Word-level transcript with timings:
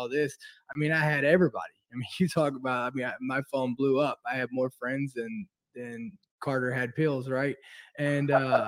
all 0.00 0.08
this. 0.08 0.36
I 0.74 0.78
mean, 0.78 0.92
I 0.92 1.00
had 1.00 1.24
everybody. 1.24 1.72
I 1.92 1.96
mean, 1.96 2.06
you 2.18 2.28
talk 2.28 2.54
about. 2.56 2.92
I 2.92 2.94
mean, 2.94 3.06
I, 3.06 3.14
my 3.20 3.42
phone 3.50 3.74
blew 3.74 4.00
up. 4.00 4.18
I 4.30 4.36
had 4.36 4.48
more 4.52 4.70
friends 4.70 5.12
than 5.14 5.46
than 5.74 6.12
Carter 6.40 6.72
had 6.72 6.94
pills, 6.94 7.28
right? 7.28 7.56
And 7.98 8.30
uh, 8.30 8.66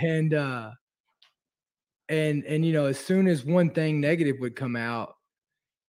and 0.00 0.34
uh, 0.34 0.70
and 2.08 2.44
and 2.44 2.64
you 2.64 2.72
know, 2.72 2.86
as 2.86 2.98
soon 2.98 3.28
as 3.28 3.44
one 3.44 3.70
thing 3.70 4.00
negative 4.00 4.36
would 4.40 4.56
come 4.56 4.76
out, 4.76 5.14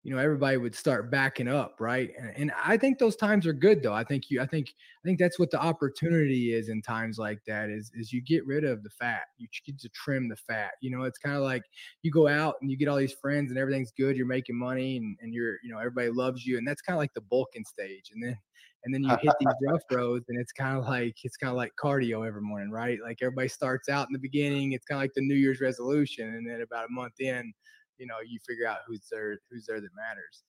you 0.03 0.15
know 0.15 0.21
everybody 0.21 0.55
would 0.57 0.73
start 0.73 1.11
backing 1.11 1.47
up 1.47 1.75
right? 1.79 2.11
And, 2.17 2.31
and, 2.35 2.51
i 2.63 2.77
think 2.77 2.99
those 2.99 3.15
times 3.15 3.45
are 3.45 3.53
good 3.53 3.83
though. 3.83 3.93
I 3.93 4.03
think 4.03 4.29
you 4.29 4.41
i 4.41 4.45
think 4.45 4.69
i 4.69 5.07
think 5.07 5.19
that's 5.19 5.37
what 5.37 5.51
the 5.51 5.59
opportunity 5.59 6.53
is 6.53 6.69
in 6.69 6.81
times 6.81 7.17
like 7.17 7.39
that 7.47 7.69
is 7.69 7.91
is 7.93 8.13
you 8.13 8.21
get 8.21 8.45
rid 8.45 8.63
of 8.63 8.83
the 8.83 8.89
fat. 8.89 9.23
You 9.37 9.47
get 9.65 9.79
to 9.79 9.89
trim 9.89 10.29
the 10.29 10.35
fat 10.35 10.71
you 10.81 10.89
know? 10.91 11.03
It's 11.03 11.17
kind 11.17 11.35
of 11.35 11.43
like 11.43 11.63
you 12.01 12.11
go 12.11 12.27
out 12.27 12.55
and 12.61 12.71
you 12.71 12.77
get 12.77 12.87
all 12.87 12.97
these 12.97 13.13
friends 13.13 13.51
and 13.51 13.59
everything's 13.59 13.91
good 13.91 14.15
you're 14.15 14.25
making 14.25 14.57
money 14.57 14.97
and, 14.97 15.17
and 15.21 15.33
you're 15.33 15.57
you 15.63 15.71
know 15.71 15.79
everybody 15.79 16.09
loves 16.09 16.45
you 16.45 16.57
and 16.57 16.67
that's 16.67 16.81
kind 16.81 16.95
of 16.95 16.99
like 16.99 17.13
the 17.13 17.21
bulking 17.21 17.65
stage 17.65 18.11
and 18.13 18.23
then 18.23 18.37
and 18.85 18.93
then 18.93 19.03
you 19.03 19.09
hit 19.21 19.33
these 19.39 19.53
rough 19.67 19.81
roads 19.91 20.25
and 20.29 20.39
it's 20.39 20.53
kind 20.53 20.77
of 20.77 20.85
like 20.85 21.15
it's 21.23 21.35
kind 21.35 21.51
of 21.51 21.57
like 21.57 21.73
cardio 21.81 22.25
every 22.25 22.41
morning 22.41 22.71
right? 22.71 22.99
Like 23.03 23.17
everybody 23.21 23.49
starts 23.49 23.89
out 23.89 24.07
in 24.07 24.13
the 24.13 24.19
beginning 24.19 24.71
it's 24.71 24.85
kind 24.85 24.97
of 24.97 25.03
like 25.03 25.13
the 25.13 25.21
new 25.21 25.35
year's 25.35 25.59
resolution 25.59 26.35
and 26.35 26.49
then 26.49 26.61
about 26.61 26.85
a 26.85 26.91
month 26.91 27.19
in 27.19 27.53
you 27.99 28.07
know 28.07 28.15
you 28.25 28.39
figure 28.47 28.65
out 28.65 28.79
who's 28.87 29.07
there 29.11 29.37
who's 29.51 29.65
there 29.65 29.79
that 29.79 29.89
matters. 29.95 30.43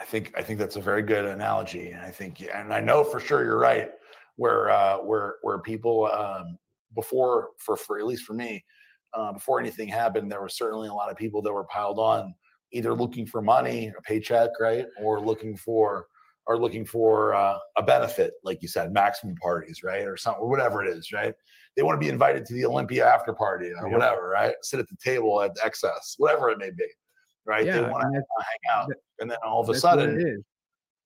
I 0.00 0.04
think 0.04 0.32
i 0.36 0.42
think 0.42 0.58
that's 0.60 0.76
a 0.76 0.80
very 0.80 1.02
good 1.02 1.24
analogy 1.24 1.90
and 1.90 2.00
i 2.00 2.10
think 2.10 2.48
and 2.54 2.72
i 2.72 2.78
know 2.78 3.02
for 3.02 3.18
sure 3.18 3.44
you're 3.44 3.58
right 3.58 3.90
where 4.36 4.70
uh 4.70 4.98
where 4.98 5.36
where 5.42 5.58
people 5.58 6.06
um 6.06 6.56
before 6.94 7.48
for 7.58 7.76
for 7.76 7.98
at 7.98 8.06
least 8.06 8.24
for 8.24 8.34
me 8.34 8.64
uh, 9.14 9.32
before 9.32 9.58
anything 9.58 9.88
happened 9.88 10.30
there 10.30 10.40
were 10.40 10.48
certainly 10.48 10.88
a 10.88 10.94
lot 10.94 11.10
of 11.10 11.16
people 11.16 11.42
that 11.42 11.52
were 11.52 11.64
piled 11.64 11.98
on 11.98 12.32
either 12.72 12.94
looking 12.94 13.26
for 13.26 13.42
money 13.42 13.92
a 13.98 14.02
paycheck 14.02 14.50
right 14.60 14.86
or 15.02 15.20
looking 15.20 15.56
for 15.56 16.06
or 16.46 16.58
looking 16.58 16.84
for 16.84 17.34
uh, 17.34 17.58
a 17.76 17.82
benefit 17.82 18.34
like 18.44 18.62
you 18.62 18.68
said 18.68 18.92
maximum 18.92 19.34
parties 19.36 19.82
right 19.82 20.06
or 20.06 20.16
something 20.16 20.42
or 20.42 20.48
whatever 20.48 20.84
it 20.84 20.96
is 20.96 21.12
right 21.12 21.34
they 21.78 21.84
want 21.84 21.94
to 21.94 22.04
be 22.04 22.10
invited 22.10 22.44
to 22.44 22.54
the 22.54 22.66
Olympia 22.66 23.06
after 23.06 23.32
party 23.32 23.70
or 23.80 23.88
whatever, 23.88 24.30
right? 24.30 24.52
Sit 24.62 24.80
at 24.80 24.88
the 24.88 24.96
table 24.96 25.40
at 25.40 25.54
the 25.54 25.60
XS, 25.60 26.16
whatever 26.16 26.50
it 26.50 26.58
may 26.58 26.70
be, 26.70 26.88
right? 27.46 27.64
they 27.64 27.80
want 27.82 28.02
to 28.02 28.10
hang 28.10 28.76
out, 28.76 28.90
and 29.20 29.30
then 29.30 29.38
all 29.46 29.60
of 29.60 29.68
a 29.68 29.76
sudden, 29.76 30.42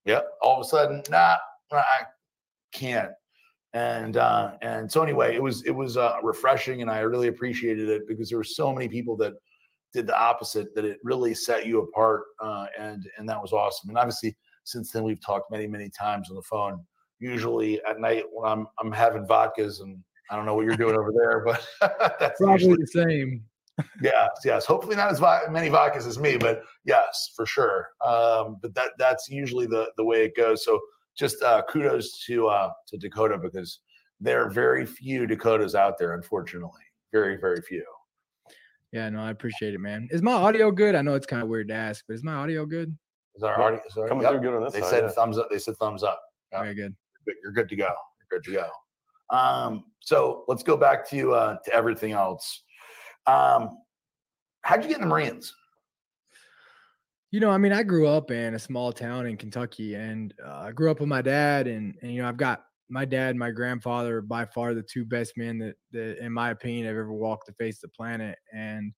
yep, 0.06 0.28
all 0.40 0.58
of 0.58 0.64
a 0.64 0.68
sudden, 0.70 1.02
nah, 1.10 1.36
I 1.70 2.04
can't. 2.72 3.10
And 3.74 4.16
uh, 4.16 4.52
and 4.62 4.90
so 4.90 5.02
anyway, 5.02 5.34
it 5.34 5.42
was 5.42 5.62
it 5.64 5.72
was 5.72 5.98
uh, 5.98 6.16
refreshing, 6.22 6.80
and 6.80 6.90
I 6.90 7.00
really 7.00 7.28
appreciated 7.28 7.90
it 7.90 8.08
because 8.08 8.30
there 8.30 8.38
were 8.38 8.44
so 8.44 8.72
many 8.72 8.88
people 8.88 9.14
that 9.18 9.34
did 9.92 10.06
the 10.06 10.18
opposite 10.18 10.74
that 10.74 10.86
it 10.86 11.00
really 11.04 11.34
set 11.34 11.66
you 11.66 11.82
apart, 11.82 12.22
uh, 12.40 12.64
and 12.78 13.06
and 13.18 13.28
that 13.28 13.42
was 13.42 13.52
awesome. 13.52 13.90
And 13.90 13.98
obviously, 13.98 14.34
since 14.64 14.90
then 14.90 15.04
we've 15.04 15.20
talked 15.20 15.50
many 15.50 15.66
many 15.66 15.90
times 15.90 16.30
on 16.30 16.36
the 16.36 16.42
phone. 16.42 16.82
Usually 17.18 17.78
at 17.84 18.00
night 18.00 18.24
when 18.32 18.50
I'm 18.50 18.66
I'm 18.80 18.90
having 18.90 19.26
vodkas 19.26 19.82
and 19.82 20.02
I 20.30 20.36
don't 20.36 20.46
know 20.46 20.54
what 20.54 20.64
you're 20.64 20.76
doing 20.76 20.96
over 20.96 21.12
there, 21.12 21.44
but 21.44 21.66
that's 22.18 22.40
probably 22.40 22.64
usually, 22.66 22.76
the 22.76 22.86
same. 22.86 23.44
yes, 24.02 24.30
yes. 24.44 24.64
Hopefully 24.66 24.96
not 24.96 25.10
as 25.10 25.20
many 25.50 25.68
vodkas 25.68 26.06
as 26.06 26.18
me, 26.18 26.36
but 26.36 26.62
yes, 26.84 27.32
for 27.34 27.46
sure. 27.46 27.88
Um, 28.04 28.58
but 28.62 28.74
that 28.74 28.90
that's 28.98 29.28
usually 29.28 29.66
the 29.66 29.90
the 29.96 30.04
way 30.04 30.24
it 30.24 30.36
goes. 30.36 30.64
So 30.64 30.80
just 31.16 31.42
uh, 31.42 31.62
kudos 31.68 32.24
to 32.26 32.48
uh, 32.48 32.72
to 32.88 32.96
Dakota 32.96 33.38
because 33.38 33.80
there 34.20 34.44
are 34.44 34.50
very 34.50 34.86
few 34.86 35.26
Dakotas 35.26 35.74
out 35.74 35.98
there, 35.98 36.14
unfortunately. 36.14 36.82
Very, 37.12 37.36
very 37.36 37.60
few. 37.60 37.84
Yeah, 38.92 39.08
no, 39.08 39.20
I 39.20 39.30
appreciate 39.30 39.74
it, 39.74 39.80
man. 39.80 40.08
Is 40.10 40.22
my 40.22 40.32
audio 40.32 40.70
good? 40.70 40.94
I 40.94 41.02
know 41.02 41.14
it's 41.14 41.26
kind 41.26 41.42
of 41.42 41.48
weird 41.48 41.68
to 41.68 41.74
ask, 41.74 42.04
but 42.06 42.14
is 42.14 42.22
my 42.22 42.34
audio 42.34 42.64
good? 42.64 42.96
Is 43.34 43.42
our 43.42 43.60
audio 43.60 43.80
is 43.86 43.96
our, 43.96 44.06
coming 44.06 44.22
yep. 44.22 44.32
through 44.32 44.40
good 44.42 44.54
on 44.54 44.62
this 44.62 44.74
They 44.74 44.80
side, 44.80 44.90
said 44.90 45.04
yeah. 45.04 45.10
thumbs 45.10 45.38
up. 45.38 45.48
They 45.50 45.58
said 45.58 45.76
thumbs 45.78 46.02
up. 46.02 46.20
Yep. 46.52 46.62
Very 46.62 46.74
good. 46.74 46.94
You're 47.42 47.52
good 47.52 47.68
to 47.68 47.76
go. 47.76 47.84
You're 47.84 48.38
good 48.38 48.44
to 48.44 48.52
go. 48.52 48.68
Um, 49.32 49.84
so 50.00 50.44
let's 50.46 50.62
go 50.62 50.76
back 50.76 51.08
to 51.10 51.32
uh, 51.32 51.56
to 51.64 51.74
everything 51.74 52.12
else. 52.12 52.62
Um, 53.26 53.70
how'd 54.62 54.82
you 54.82 54.88
get 54.88 54.98
in 54.98 55.02
the 55.02 55.08
Marines? 55.08 55.54
You 57.32 57.40
know, 57.40 57.50
I 57.50 57.56
mean, 57.56 57.72
I 57.72 57.82
grew 57.82 58.06
up 58.06 58.30
in 58.30 58.54
a 58.54 58.58
small 58.58 58.92
town 58.92 59.26
in 59.26 59.38
Kentucky, 59.38 59.94
and 59.94 60.34
uh, 60.44 60.64
I 60.66 60.72
grew 60.72 60.90
up 60.90 61.00
with 61.00 61.08
my 61.08 61.22
dad, 61.22 61.66
and, 61.66 61.96
and 62.02 62.12
you 62.12 62.20
know, 62.20 62.28
I've 62.28 62.36
got 62.36 62.62
my 62.90 63.06
dad 63.06 63.36
my 63.36 63.50
grandfather 63.50 64.20
by 64.20 64.44
far 64.44 64.74
the 64.74 64.82
two 64.82 65.06
best 65.06 65.32
men 65.38 65.58
that, 65.58 65.76
that, 65.92 66.22
in 66.22 66.30
my 66.30 66.50
opinion, 66.50 66.86
have 66.86 66.96
ever 66.96 67.12
walked 67.12 67.46
the 67.46 67.54
face 67.54 67.76
of 67.76 67.90
the 67.90 67.96
planet. 67.96 68.38
And 68.54 68.92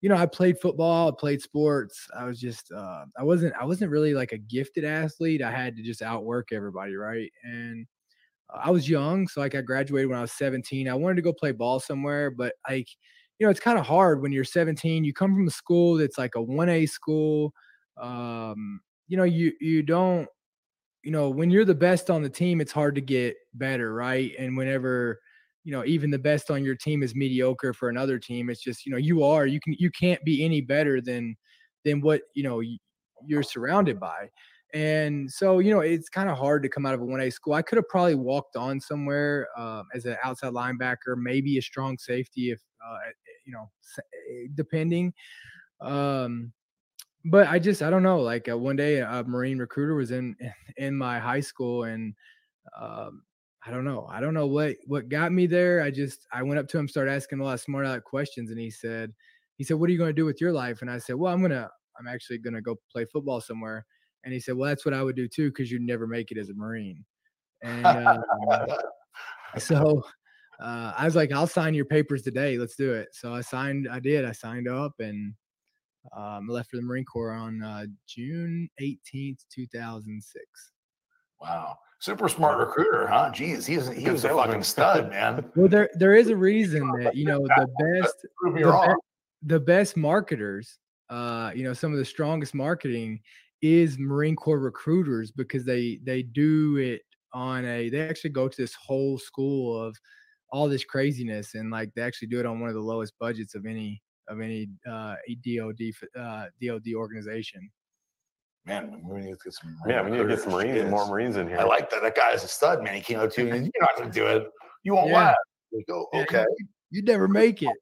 you 0.00 0.08
know, 0.08 0.16
I 0.16 0.26
played 0.26 0.58
football, 0.60 1.08
I 1.08 1.12
played 1.18 1.42
sports. 1.42 2.06
I 2.16 2.24
was 2.24 2.40
just, 2.40 2.70
uh, 2.72 3.04
I 3.18 3.24
wasn't, 3.24 3.54
I 3.60 3.64
wasn't 3.64 3.90
really 3.90 4.14
like 4.14 4.32
a 4.32 4.38
gifted 4.38 4.84
athlete. 4.84 5.42
I 5.42 5.50
had 5.50 5.76
to 5.76 5.82
just 5.82 6.02
outwork 6.02 6.48
everybody, 6.52 6.94
right? 6.94 7.30
And 7.44 7.86
I 8.54 8.70
was 8.70 8.88
young, 8.88 9.28
so 9.28 9.40
like 9.40 9.54
I 9.54 9.60
graduated 9.62 10.08
when 10.08 10.18
I 10.18 10.22
was 10.22 10.32
17. 10.32 10.88
I 10.88 10.94
wanted 10.94 11.16
to 11.16 11.22
go 11.22 11.32
play 11.32 11.52
ball 11.52 11.80
somewhere, 11.80 12.30
but 12.30 12.54
like, 12.68 12.88
you 13.38 13.46
know, 13.46 13.50
it's 13.50 13.60
kind 13.60 13.78
of 13.78 13.86
hard 13.86 14.22
when 14.22 14.32
you're 14.32 14.44
17. 14.44 15.04
You 15.04 15.12
come 15.12 15.34
from 15.34 15.46
a 15.48 15.50
school 15.50 15.96
that's 15.96 16.18
like 16.18 16.34
a 16.36 16.42
1A 16.42 16.86
school. 16.86 17.52
Um, 18.00 18.80
you 19.08 19.16
know, 19.16 19.24
you 19.24 19.52
you 19.60 19.82
don't, 19.82 20.28
you 21.04 21.10
know, 21.12 21.30
when 21.30 21.50
you're 21.50 21.64
the 21.64 21.74
best 21.74 22.10
on 22.10 22.22
the 22.22 22.30
team, 22.30 22.60
it's 22.60 22.72
hard 22.72 22.94
to 22.96 23.00
get 23.00 23.36
better, 23.54 23.94
right? 23.94 24.32
And 24.38 24.56
whenever, 24.56 25.20
you 25.64 25.72
know, 25.72 25.84
even 25.84 26.10
the 26.10 26.18
best 26.18 26.50
on 26.50 26.64
your 26.64 26.74
team 26.76 27.02
is 27.02 27.14
mediocre 27.14 27.72
for 27.72 27.88
another 27.88 28.18
team, 28.18 28.50
it's 28.50 28.60
just, 28.62 28.86
you 28.86 28.92
know, 28.92 28.98
you 28.98 29.22
are, 29.24 29.46
you 29.46 29.60
can 29.60 29.74
you 29.78 29.90
can't 29.90 30.22
be 30.24 30.44
any 30.44 30.60
better 30.60 31.00
than 31.00 31.36
than 31.84 32.00
what, 32.00 32.22
you 32.34 32.42
know, 32.42 32.60
you're 33.26 33.42
surrounded 33.42 34.00
by. 34.00 34.28
And 34.74 35.30
so, 35.30 35.60
you 35.60 35.70
know, 35.72 35.80
it's 35.80 36.08
kind 36.08 36.28
of 36.28 36.36
hard 36.36 36.62
to 36.64 36.68
come 36.68 36.84
out 36.86 36.94
of 36.94 37.00
a 37.00 37.04
1A 37.04 37.30
school. 37.30 37.54
I 37.54 37.62
could 37.62 37.76
have 37.76 37.88
probably 37.88 38.16
walked 38.16 38.56
on 38.56 38.80
somewhere 38.80 39.48
uh, 39.56 39.82
as 39.94 40.04
an 40.04 40.16
outside 40.24 40.52
linebacker, 40.52 41.16
maybe 41.16 41.56
a 41.58 41.62
strong 41.62 41.96
safety 41.98 42.50
if, 42.50 42.60
uh, 42.84 42.96
eh, 43.08 43.12
you 43.46 43.52
know, 43.52 43.70
eh, 43.98 44.48
depending. 44.54 45.14
Um, 45.80 46.52
but 47.24 47.48
I 47.48 47.58
just, 47.58 47.82
I 47.82 47.90
don't 47.90 48.02
know. 48.02 48.20
Like 48.20 48.48
uh, 48.48 48.56
one 48.56 48.76
day, 48.76 48.98
a 49.00 49.24
Marine 49.26 49.58
recruiter 49.58 49.94
was 49.94 50.10
in 50.12 50.36
in 50.76 50.96
my 50.96 51.18
high 51.18 51.40
school, 51.40 51.84
and 51.84 52.14
um, 52.80 53.22
I 53.66 53.70
don't 53.70 53.84
know. 53.84 54.06
I 54.10 54.20
don't 54.20 54.34
know 54.34 54.46
what 54.46 54.76
what 54.86 55.08
got 55.08 55.32
me 55.32 55.46
there. 55.46 55.82
I 55.82 55.90
just, 55.90 56.26
I 56.32 56.42
went 56.42 56.58
up 56.60 56.68
to 56.68 56.78
him, 56.78 56.88
started 56.88 57.12
asking 57.12 57.40
a 57.40 57.44
lot 57.44 57.54
of 57.54 57.60
smart 57.60 57.86
aleck 57.86 58.04
questions, 58.04 58.50
and 58.50 58.60
he 58.60 58.70
said, 58.70 59.12
he 59.56 59.64
said, 59.64 59.74
"What 59.76 59.88
are 59.88 59.92
you 59.92 59.98
going 59.98 60.10
to 60.10 60.14
do 60.14 60.24
with 60.24 60.40
your 60.40 60.52
life?" 60.52 60.82
And 60.82 60.90
I 60.90 60.98
said, 60.98 61.16
"Well, 61.16 61.32
I'm 61.32 61.42
gonna, 61.42 61.68
I'm 61.98 62.06
actually 62.08 62.38
gonna 62.38 62.62
go 62.62 62.76
play 62.92 63.06
football 63.06 63.40
somewhere." 63.40 63.86
And 64.26 64.34
he 64.34 64.40
said, 64.40 64.56
Well, 64.56 64.68
that's 64.68 64.84
what 64.84 64.92
I 64.92 65.04
would 65.04 65.14
do 65.14 65.28
too, 65.28 65.50
because 65.50 65.70
you'd 65.70 65.82
never 65.82 66.06
make 66.08 66.32
it 66.32 66.36
as 66.36 66.50
a 66.50 66.54
Marine. 66.54 67.04
And 67.62 67.86
um, 67.86 68.22
so 69.56 70.04
uh, 70.60 70.92
I 70.98 71.04
was 71.04 71.14
like, 71.14 71.30
I'll 71.30 71.46
sign 71.46 71.74
your 71.74 71.84
papers 71.84 72.22
today. 72.22 72.58
Let's 72.58 72.74
do 72.74 72.92
it. 72.92 73.08
So 73.12 73.32
I 73.32 73.40
signed, 73.40 73.88
I 73.88 74.00
did. 74.00 74.24
I 74.24 74.32
signed 74.32 74.68
up 74.68 74.94
and 74.98 75.32
um, 76.14 76.48
left 76.48 76.70
for 76.70 76.76
the 76.76 76.82
Marine 76.82 77.04
Corps 77.04 77.32
on 77.32 77.62
uh, 77.62 77.86
June 78.08 78.68
18th, 78.80 79.44
2006. 79.48 80.44
Wow. 81.40 81.78
Super 82.00 82.28
smart 82.28 82.58
recruiter, 82.58 83.06
huh? 83.06 83.30
Jeez, 83.32 83.64
he's 83.64 83.88
he 83.88 84.10
was 84.10 84.24
a 84.24 84.28
fucking 84.30 84.62
stud, 84.62 85.08
man. 85.08 85.44
Well, 85.56 85.68
there 85.68 85.88
there 85.94 86.14
is 86.14 86.28
a 86.28 86.36
reason 86.36 86.90
that 87.00 87.16
you 87.16 87.24
know 87.24 87.40
the 87.40 87.68
best 87.78 88.14
the, 88.42 88.50
be- 88.50 88.94
the 89.42 89.60
best 89.60 89.96
marketers, 89.96 90.78
uh, 91.08 91.52
you 91.54 91.64
know, 91.64 91.72
some 91.72 91.92
of 91.92 91.98
the 91.98 92.04
strongest 92.04 92.54
marketing 92.54 93.20
is 93.74 93.98
Marine 93.98 94.36
Corps 94.36 94.58
recruiters 94.58 95.30
because 95.30 95.64
they 95.64 96.00
they 96.04 96.22
do 96.22 96.76
it 96.76 97.02
on 97.32 97.64
a 97.64 97.88
they 97.88 98.08
actually 98.08 98.30
go 98.30 98.48
to 98.48 98.56
this 98.56 98.74
whole 98.74 99.18
school 99.18 99.80
of 99.80 99.96
all 100.50 100.68
this 100.68 100.84
craziness 100.84 101.54
and 101.54 101.70
like 101.70 101.92
they 101.94 102.02
actually 102.02 102.28
do 102.28 102.40
it 102.40 102.46
on 102.46 102.60
one 102.60 102.68
of 102.68 102.74
the 102.74 102.80
lowest 102.80 103.12
budgets 103.18 103.54
of 103.54 103.66
any 103.66 104.00
of 104.28 104.40
any 104.40 104.68
uh, 104.90 105.14
DOD 105.44 105.80
uh, 106.18 106.46
DOD 106.62 106.94
organization. 106.94 107.70
Man, 108.64 109.00
we 109.04 109.20
need 109.20 109.30
to 109.30 109.38
get 109.44 109.54
some. 109.54 109.76
Yeah, 109.86 110.02
we 110.02 110.10
need 110.10 110.18
to 110.18 110.26
get 110.26 110.40
some 110.40 110.52
Marines 110.52 110.80
and 110.80 110.90
more 110.90 111.06
Marines 111.06 111.36
in 111.36 111.46
here. 111.46 111.58
I 111.58 111.64
like 111.64 111.88
that. 111.90 112.02
That 112.02 112.16
guy 112.16 112.32
is 112.32 112.42
a 112.42 112.48
stud, 112.48 112.82
man. 112.82 112.96
He 112.96 113.00
came 113.00 113.20
out 113.20 113.32
to 113.34 113.42
you. 113.42 113.48
You're 113.54 113.70
not 113.80 113.96
going 113.96 114.10
to 114.10 114.14
do 114.14 114.26
it. 114.26 114.48
You 114.82 114.94
won't 114.94 115.10
yeah. 115.10 115.18
laugh. 115.18 115.36
Like, 115.72 115.84
oh, 115.90 116.06
okay. 116.14 116.44
You 116.90 117.02
never 117.02 117.28
make 117.28 117.62
it. 117.62 117.76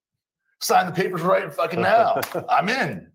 Sign 0.60 0.87
the 0.87 0.92
papers 0.92 1.22
right 1.22 1.52
fucking 1.52 1.80
now. 1.80 2.20
I'm 2.50 2.69
in. 2.69 3.10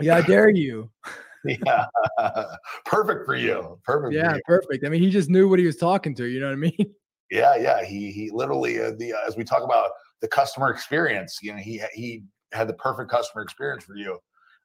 Yeah, 0.00 0.16
I 0.16 0.22
dare 0.22 0.50
you. 0.50 0.90
yeah, 1.44 1.86
perfect 2.84 3.26
for 3.26 3.36
you. 3.36 3.78
Perfect. 3.84 4.14
Yeah, 4.14 4.36
perfect. 4.46 4.84
I 4.84 4.88
mean, 4.88 5.00
he 5.00 5.10
just 5.10 5.30
knew 5.30 5.48
what 5.48 5.58
he 5.58 5.66
was 5.66 5.76
talking 5.76 6.14
to. 6.16 6.24
You 6.24 6.40
know 6.40 6.46
what 6.46 6.52
I 6.52 6.56
mean? 6.56 6.94
Yeah, 7.30 7.56
yeah. 7.56 7.82
He 7.82 8.12
he 8.12 8.30
literally 8.30 8.80
uh, 8.80 8.92
the 8.98 9.14
uh, 9.14 9.26
as 9.26 9.34
we 9.34 9.44
talk 9.44 9.64
about 9.64 9.90
the 10.20 10.28
customer 10.28 10.70
experience. 10.70 11.38
You 11.42 11.52
know, 11.52 11.58
he 11.58 11.82
he 11.92 12.22
had 12.52 12.68
the 12.68 12.74
perfect 12.74 13.10
customer 13.10 13.42
experience 13.42 13.82
for 13.82 13.96
you. 13.96 14.18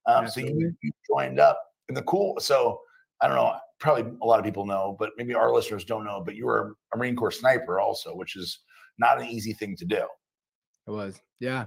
Um, 0.06 0.28
so 0.28 0.42
you, 0.42 0.74
you 0.82 0.92
joined 1.10 1.40
up, 1.40 1.60
and 1.88 1.98
the 1.98 2.04
cool. 2.04 2.40
So 2.40 2.82
I 3.22 3.28
don't 3.28 3.38
know. 3.38 3.56
Probably 3.80 4.12
a 4.22 4.26
lot 4.26 4.40
of 4.40 4.46
people 4.46 4.66
know, 4.66 4.96
but 5.00 5.12
maybe 5.18 5.34
our 5.34 5.54
listeners 5.54 5.86
don't 5.86 6.04
know. 6.04 6.22
But 6.24 6.36
you 6.36 6.46
were 6.46 6.76
a 6.94 6.98
Marine 6.98 7.16
Corps 7.16 7.32
sniper 7.32 7.80
also, 7.80 8.14
which 8.14 8.36
is 8.36 8.60
not 8.98 9.22
an 9.22 9.28
easy 9.28 9.54
thing 9.54 9.76
to 9.78 9.86
do. 9.86 10.06
It 10.86 10.92
was, 10.92 11.20
yeah, 11.40 11.66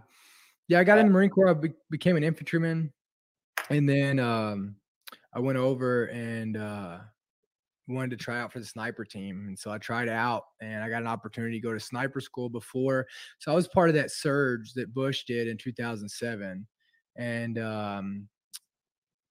yeah. 0.69 0.81
I 0.81 0.85
got 0.85 0.99
in 0.99 1.07
the 1.07 1.13
Marine 1.13 1.31
Corps. 1.31 1.49
I 1.49 1.55
be- 1.55 1.73
became 1.91 2.17
an 2.17 2.25
infantryman, 2.25 2.93
and 3.71 3.89
then 3.89 4.19
um, 4.19 4.77
I 5.35 5.41
went 5.41 5.59
over 5.59 6.07
and 6.07 6.57
uh, 6.57 6.99
wanted 7.89 8.11
to 8.11 8.17
try 8.17 8.41
out 8.41 8.53
for 8.53 8.59
the 8.59 8.67
sniper 8.67 9.05
team. 9.05 9.47
And 9.49 9.59
so 9.59 9.71
I 9.71 9.79
tried 9.79 10.09
out 10.09 10.45
and 10.61 10.83
I 10.83 10.89
got 10.89 11.03
an 11.03 11.09
opportunity 11.09 11.59
to 11.59 11.67
go 11.67 11.73
to 11.73 11.81
sniper 11.81 12.21
school 12.21 12.49
before. 12.49 13.07
So 13.39 13.53
I 13.53 13.55
was 13.55 13.69
part 13.69 13.89
of 13.89 13.95
that 13.97 14.11
surge 14.11 14.73
that 14.75 14.95
Bush 14.95 15.25
did 15.25 15.49
in 15.49 15.57
2007. 15.57 16.67
And 17.17 17.59
um, 17.59 18.29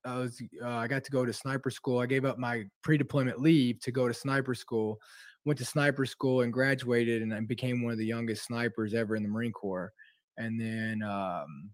I 0.04 0.18
was 0.18 0.42
uh, 0.62 0.68
I 0.68 0.88
got 0.88 1.04
to 1.04 1.10
go 1.10 1.24
to 1.24 1.32
sniper 1.32 1.70
school. 1.70 1.98
I 1.98 2.06
gave 2.06 2.24
up 2.24 2.38
my 2.38 2.64
pre-deployment 2.82 3.40
leave 3.40 3.80
to 3.80 3.92
go 3.92 4.08
to 4.08 4.14
sniper 4.14 4.54
school. 4.54 4.98
Went 5.44 5.58
to 5.58 5.64
sniper 5.64 6.06
school 6.06 6.42
and 6.42 6.52
graduated, 6.52 7.22
and 7.22 7.34
I 7.34 7.40
became 7.40 7.82
one 7.82 7.92
of 7.92 7.98
the 7.98 8.06
youngest 8.06 8.44
snipers 8.44 8.94
ever 8.94 9.16
in 9.16 9.24
the 9.24 9.28
Marine 9.28 9.52
Corps. 9.52 9.92
And 10.38 10.60
then 10.60 11.02
um, 11.02 11.70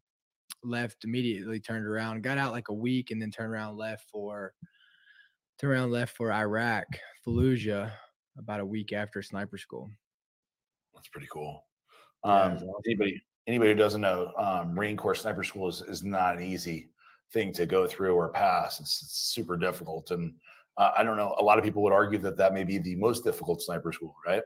left 0.63 1.05
immediately. 1.05 1.61
Turned 1.61 1.87
around, 1.87 2.23
got 2.23 2.39
out 2.39 2.53
like 2.53 2.69
a 2.69 2.75
week, 2.75 3.11
and 3.11 3.21
then 3.21 3.31
turned 3.31 3.53
around, 3.53 3.77
left 3.77 4.05
for 4.11 4.53
turned 5.59 5.73
around, 5.73 5.91
left 5.91 6.17
for 6.17 6.33
Iraq, 6.33 6.87
Fallujah, 7.27 7.91
about 8.39 8.61
a 8.61 8.67
week 8.67 8.93
after 8.93 9.23
sniper 9.23 9.59
school. 9.59 9.91
That's 10.95 11.09
pretty 11.09 11.29
cool. 11.31 11.65
Um, 12.25 12.59
yeah, 12.59 12.73
anybody 12.87 13.23
anybody 13.47 13.71
who 13.71 13.77
doesn't 13.77 14.01
know, 14.01 14.33
um, 14.39 14.75
Marine 14.75 14.97
Corps 14.97 15.15
sniper 15.15 15.45
school 15.45 15.69
is, 15.69 15.81
is 15.83 16.03
not 16.03 16.37
an 16.37 16.43
easy 16.43 16.91
thing 17.33 17.53
to 17.53 17.67
go 17.67 17.87
through 17.87 18.15
or 18.15 18.29
pass. 18.29 18.81
It's, 18.81 19.03
it's 19.03 19.33
super 19.33 19.57
difficult, 19.57 20.11
and 20.11 20.35
uh, 20.77 20.93
I 20.97 21.03
don't 21.03 21.17
know. 21.17 21.35
A 21.39 21.45
lot 21.45 21.59
of 21.59 21.65
people 21.65 21.83
would 21.83 21.93
argue 21.93 22.19
that 22.19 22.37
that 22.37 22.55
may 22.55 22.65
be 22.65 22.79
the 22.79 22.97
most 22.97 23.25
difficult 23.25 23.63
sniper 23.63 23.93
school, 23.93 24.15
right? 24.27 24.43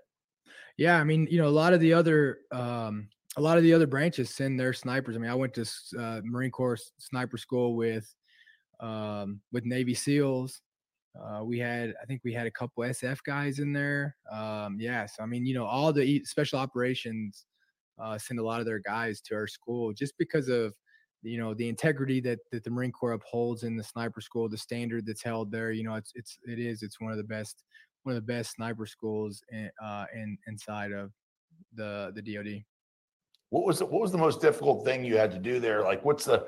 Yeah, 0.76 0.98
I 0.98 1.04
mean, 1.04 1.28
you 1.30 1.38
know, 1.38 1.48
a 1.48 1.50
lot 1.50 1.74
of 1.74 1.80
the 1.80 1.92
other 1.92 2.38
um, 2.50 3.08
a 3.36 3.40
lot 3.40 3.56
of 3.56 3.62
the 3.62 3.72
other 3.72 3.86
branches 3.86 4.30
send 4.30 4.58
their 4.58 4.72
snipers. 4.72 5.16
I 5.16 5.18
mean, 5.18 5.30
I 5.30 5.34
went 5.34 5.54
to 5.54 5.62
uh, 5.98 6.20
Marine 6.24 6.50
Corps 6.50 6.92
sniper 6.98 7.36
school 7.38 7.74
with 7.76 8.12
um, 8.80 9.40
with 9.52 9.64
Navy 9.64 9.94
SEALs. 9.94 10.60
Uh, 11.20 11.44
we 11.44 11.58
had, 11.58 11.94
I 12.02 12.06
think 12.06 12.22
we 12.24 12.32
had 12.32 12.46
a 12.46 12.50
couple 12.50 12.84
SF 12.84 13.18
guys 13.24 13.58
in 13.58 13.72
there. 13.72 14.16
Um, 14.30 14.78
yes, 14.80 15.16
I 15.20 15.26
mean, 15.26 15.44
you 15.44 15.54
know, 15.54 15.66
all 15.66 15.92
the 15.92 16.24
special 16.24 16.58
operations 16.58 17.44
uh, 18.02 18.16
send 18.16 18.40
a 18.40 18.44
lot 18.44 18.60
of 18.60 18.66
their 18.66 18.78
guys 18.78 19.20
to 19.22 19.34
our 19.34 19.46
school 19.46 19.92
just 19.92 20.14
because 20.18 20.48
of 20.48 20.72
you 21.22 21.38
know 21.38 21.54
the 21.54 21.68
integrity 21.68 22.20
that 22.20 22.40
that 22.50 22.64
the 22.64 22.70
Marine 22.70 22.92
Corps 22.92 23.12
upholds 23.12 23.62
in 23.62 23.76
the 23.76 23.84
sniper 23.84 24.20
school, 24.20 24.48
the 24.48 24.58
standard 24.58 25.06
that's 25.06 25.22
held 25.22 25.52
there. 25.52 25.70
You 25.70 25.84
know, 25.84 25.94
it's 25.94 26.12
it's 26.14 26.38
it 26.46 26.58
is 26.58 26.82
it's 26.82 27.00
one 27.00 27.12
of 27.12 27.18
the 27.18 27.24
best 27.24 27.64
one 28.02 28.16
of 28.16 28.26
the 28.26 28.32
best 28.32 28.52
sniper 28.52 28.86
schools 28.86 29.42
in, 29.52 29.70
uh, 29.82 30.06
in 30.14 30.36
inside 30.48 30.92
of 30.92 31.12
the 31.74 32.12
the 32.14 32.22
DoD. 32.22 32.64
What 33.52 33.66
was 33.66 33.80
the, 33.80 33.84
what 33.84 34.00
was 34.00 34.10
the 34.10 34.16
most 34.18 34.40
difficult 34.40 34.82
thing 34.82 35.04
you 35.04 35.18
had 35.18 35.30
to 35.32 35.38
do 35.38 35.60
there? 35.60 35.82
Like, 35.82 36.02
what's 36.06 36.24
the 36.24 36.46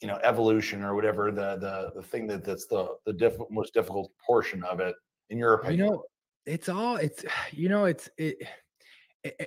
you 0.00 0.06
know 0.06 0.20
evolution 0.22 0.84
or 0.84 0.94
whatever 0.94 1.32
the 1.32 1.56
the 1.56 1.90
the 1.96 2.02
thing 2.06 2.28
that 2.28 2.44
that's 2.44 2.66
the 2.66 2.94
the 3.04 3.12
diff- 3.12 3.50
most 3.50 3.74
difficult 3.74 4.12
portion 4.24 4.62
of 4.62 4.78
it 4.78 4.94
in 5.30 5.38
your 5.38 5.54
opinion? 5.54 5.86
You 5.86 5.90
know, 5.90 6.04
it's 6.46 6.68
all 6.68 6.94
it's 6.94 7.24
you 7.50 7.68
know 7.68 7.86
it's 7.86 8.08
it 8.18 8.46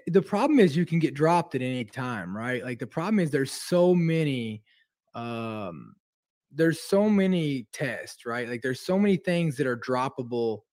the 0.07 0.21
problem 0.21 0.59
is 0.59 0.75
you 0.75 0.85
can 0.85 0.99
get 0.99 1.13
dropped 1.13 1.55
at 1.55 1.61
any 1.61 1.85
time, 1.85 2.35
right? 2.35 2.61
Like 2.61 2.77
the 2.77 2.87
problem 2.87 3.19
is 3.19 3.31
there's 3.31 3.53
so 3.53 3.95
many 3.95 4.61
um 5.15 5.95
there's 6.51 6.81
so 6.81 7.09
many 7.09 7.67
tests, 7.71 8.25
right? 8.25 8.49
Like 8.49 8.61
there's 8.61 8.81
so 8.81 8.99
many 8.99 9.15
things 9.15 9.55
that 9.55 9.67
are 9.67 9.77
droppable 9.77 10.63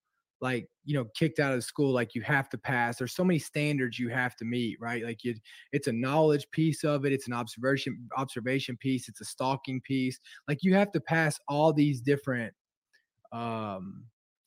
like 0.44 0.68
you 0.84 0.94
know 0.94 1.06
kicked 1.16 1.40
out 1.40 1.54
of 1.54 1.64
school 1.64 1.90
like 1.90 2.14
you 2.14 2.20
have 2.20 2.50
to 2.50 2.58
pass 2.58 2.98
there's 2.98 3.16
so 3.16 3.24
many 3.24 3.38
standards 3.38 3.98
you 3.98 4.10
have 4.10 4.36
to 4.36 4.44
meet 4.44 4.76
right? 4.78 5.02
Like 5.02 5.24
you 5.24 5.34
it's 5.72 5.88
a 5.88 5.92
knowledge 5.92 6.46
piece 6.52 6.84
of 6.84 7.06
it 7.06 7.14
it's 7.14 7.26
an 7.26 7.32
observation 7.32 8.06
observation 8.18 8.76
piece 8.76 9.08
it's 9.08 9.22
a 9.22 9.24
stalking 9.24 9.80
piece 9.80 10.20
like 10.46 10.58
you 10.60 10.74
have 10.74 10.92
to 10.92 11.00
pass 11.00 11.40
all 11.48 11.72
these 11.72 12.02
different 12.02 12.52
um 13.32 14.04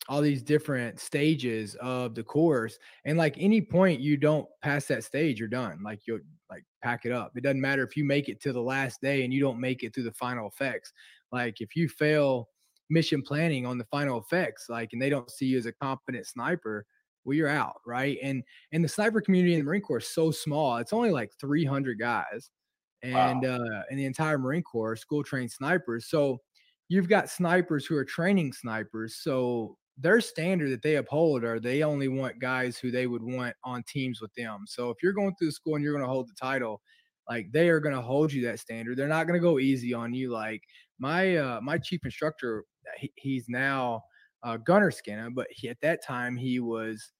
all 0.07 0.21
these 0.21 0.43
different 0.43 0.99
stages 0.99 1.75
of 1.81 2.13
the 2.13 2.23
course 2.23 2.77
and 3.05 3.17
like 3.17 3.35
any 3.39 3.59
point 3.59 3.99
you 3.99 4.15
don't 4.17 4.47
pass 4.61 4.85
that 4.85 5.03
stage 5.03 5.39
you're 5.39 5.49
done 5.49 5.79
like 5.83 6.01
you'll 6.05 6.19
like 6.51 6.63
pack 6.83 7.05
it 7.05 7.11
up 7.11 7.31
it 7.35 7.41
doesn't 7.41 7.59
matter 7.59 7.83
if 7.83 7.97
you 7.97 8.05
make 8.05 8.29
it 8.29 8.39
to 8.39 8.53
the 8.53 8.61
last 8.61 9.01
day 9.01 9.23
and 9.25 9.33
you 9.33 9.41
don't 9.41 9.59
make 9.59 9.81
it 9.81 9.95
through 9.95 10.03
the 10.03 10.11
final 10.13 10.47
effects 10.47 10.93
like 11.31 11.59
if 11.59 11.75
you 11.75 11.89
fail 11.89 12.47
mission 12.89 13.21
planning 13.21 13.65
on 13.65 13.77
the 13.77 13.85
final 13.85 14.19
effects 14.19 14.67
like 14.69 14.89
and 14.93 15.01
they 15.01 15.09
don't 15.09 15.29
see 15.29 15.45
you 15.45 15.57
as 15.57 15.65
a 15.65 15.71
competent 15.73 16.25
sniper 16.25 16.85
well 17.25 17.35
you're 17.35 17.47
out 17.47 17.75
right 17.85 18.17
and 18.23 18.43
and 18.71 18.83
the 18.83 18.89
sniper 18.89 19.21
community 19.21 19.53
in 19.53 19.59
the 19.59 19.65
marine 19.65 19.81
corps 19.81 19.97
is 19.97 20.07
so 20.07 20.31
small 20.31 20.77
it's 20.77 20.93
only 20.93 21.11
like 21.11 21.31
300 21.39 21.99
guys 21.99 22.49
and 23.03 23.43
wow. 23.43 23.57
uh 23.57 23.81
in 23.89 23.97
the 23.97 24.05
entire 24.05 24.37
marine 24.37 24.63
corps 24.63 24.95
school 24.95 25.23
trained 25.23 25.51
snipers 25.51 26.07
so 26.07 26.37
you've 26.89 27.09
got 27.09 27.29
snipers 27.29 27.85
who 27.85 27.95
are 27.95 28.05
training 28.05 28.53
snipers 28.53 29.17
so 29.21 29.77
their 29.97 30.21
standard 30.21 30.69
that 30.71 30.81
they 30.81 30.95
uphold 30.97 31.43
are 31.43 31.59
they 31.59 31.83
only 31.83 32.07
want 32.07 32.39
guys 32.39 32.77
who 32.77 32.91
they 32.91 33.07
would 33.07 33.23
want 33.23 33.55
on 33.63 33.83
teams 33.87 34.21
with 34.21 34.33
them. 34.35 34.63
So 34.67 34.89
if 34.91 34.97
you're 35.01 35.13
going 35.13 35.33
through 35.35 35.51
school 35.51 35.75
and 35.75 35.83
you're 35.83 35.93
going 35.93 36.05
to 36.05 36.09
hold 36.09 36.29
the 36.29 36.35
title, 36.39 36.81
like 37.27 37.51
they 37.51 37.69
are 37.69 37.79
going 37.79 37.95
to 37.95 38.01
hold 38.01 38.31
you 38.31 38.45
that 38.45 38.59
standard. 38.59 38.95
They're 38.95 39.07
not 39.07 39.25
going 39.25 39.39
to 39.39 39.43
go 39.43 39.59
easy 39.59 39.93
on 39.93 40.13
you. 40.13 40.31
Like 40.31 40.61
my 40.99 41.35
uh, 41.35 41.59
my 41.61 41.77
chief 41.77 42.01
instructor, 42.05 42.63
he, 42.97 43.11
he's 43.15 43.49
now 43.49 44.03
uh, 44.43 44.57
Gunner 44.57 44.91
Skinner, 44.91 45.29
but 45.29 45.47
he, 45.49 45.69
at 45.69 45.81
that 45.81 46.03
time 46.03 46.35
he 46.37 46.59
was 46.59 47.11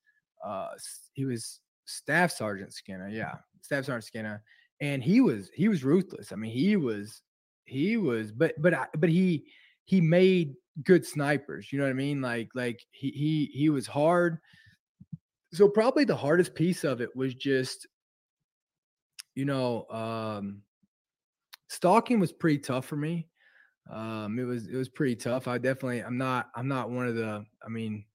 uh, 0.43 0.69
he 1.13 1.25
was 1.25 1.59
Staff 1.85 2.31
Sergeant 2.31 2.73
Skinner. 2.73 3.09
Yeah, 3.09 3.35
Staff 3.61 3.85
Sergeant 3.85 4.05
Skinner, 4.05 4.43
and 4.81 5.03
he 5.03 5.21
was 5.21 5.49
he 5.53 5.67
was 5.67 5.83
ruthless. 5.83 6.31
I 6.31 6.35
mean, 6.35 6.51
he 6.51 6.75
was 6.75 7.21
he 7.65 7.97
was, 7.97 8.31
but 8.31 8.53
but 8.61 8.73
I, 8.73 8.87
but 8.97 9.09
he 9.09 9.45
he 9.85 10.01
made 10.01 10.55
good 10.83 11.05
snipers. 11.05 11.71
You 11.71 11.79
know 11.79 11.85
what 11.85 11.91
I 11.91 11.93
mean? 11.93 12.21
Like 12.21 12.49
like 12.55 12.85
he 12.91 13.09
he 13.11 13.49
he 13.53 13.69
was 13.69 13.87
hard. 13.87 14.39
So 15.53 15.67
probably 15.67 16.03
the 16.03 16.15
hardest 16.15 16.55
piece 16.55 16.83
of 16.83 16.99
it 16.99 17.15
was 17.15 17.33
just, 17.33 17.87
you 19.33 19.45
know, 19.45 19.85
um, 19.89 20.61
stalking 21.69 22.19
was 22.19 22.33
pretty 22.33 22.59
tough 22.59 22.85
for 22.85 22.97
me. 22.97 23.29
Um, 23.91 24.37
it 24.39 24.43
was 24.43 24.67
it 24.67 24.75
was 24.75 24.89
pretty 24.89 25.15
tough. 25.15 25.47
I 25.47 25.57
definitely 25.57 26.01
I'm 26.01 26.17
not 26.17 26.47
I'm 26.55 26.67
not 26.67 26.89
one 26.89 27.07
of 27.07 27.15
the 27.15 27.45
I 27.65 27.69
mean 27.69 28.05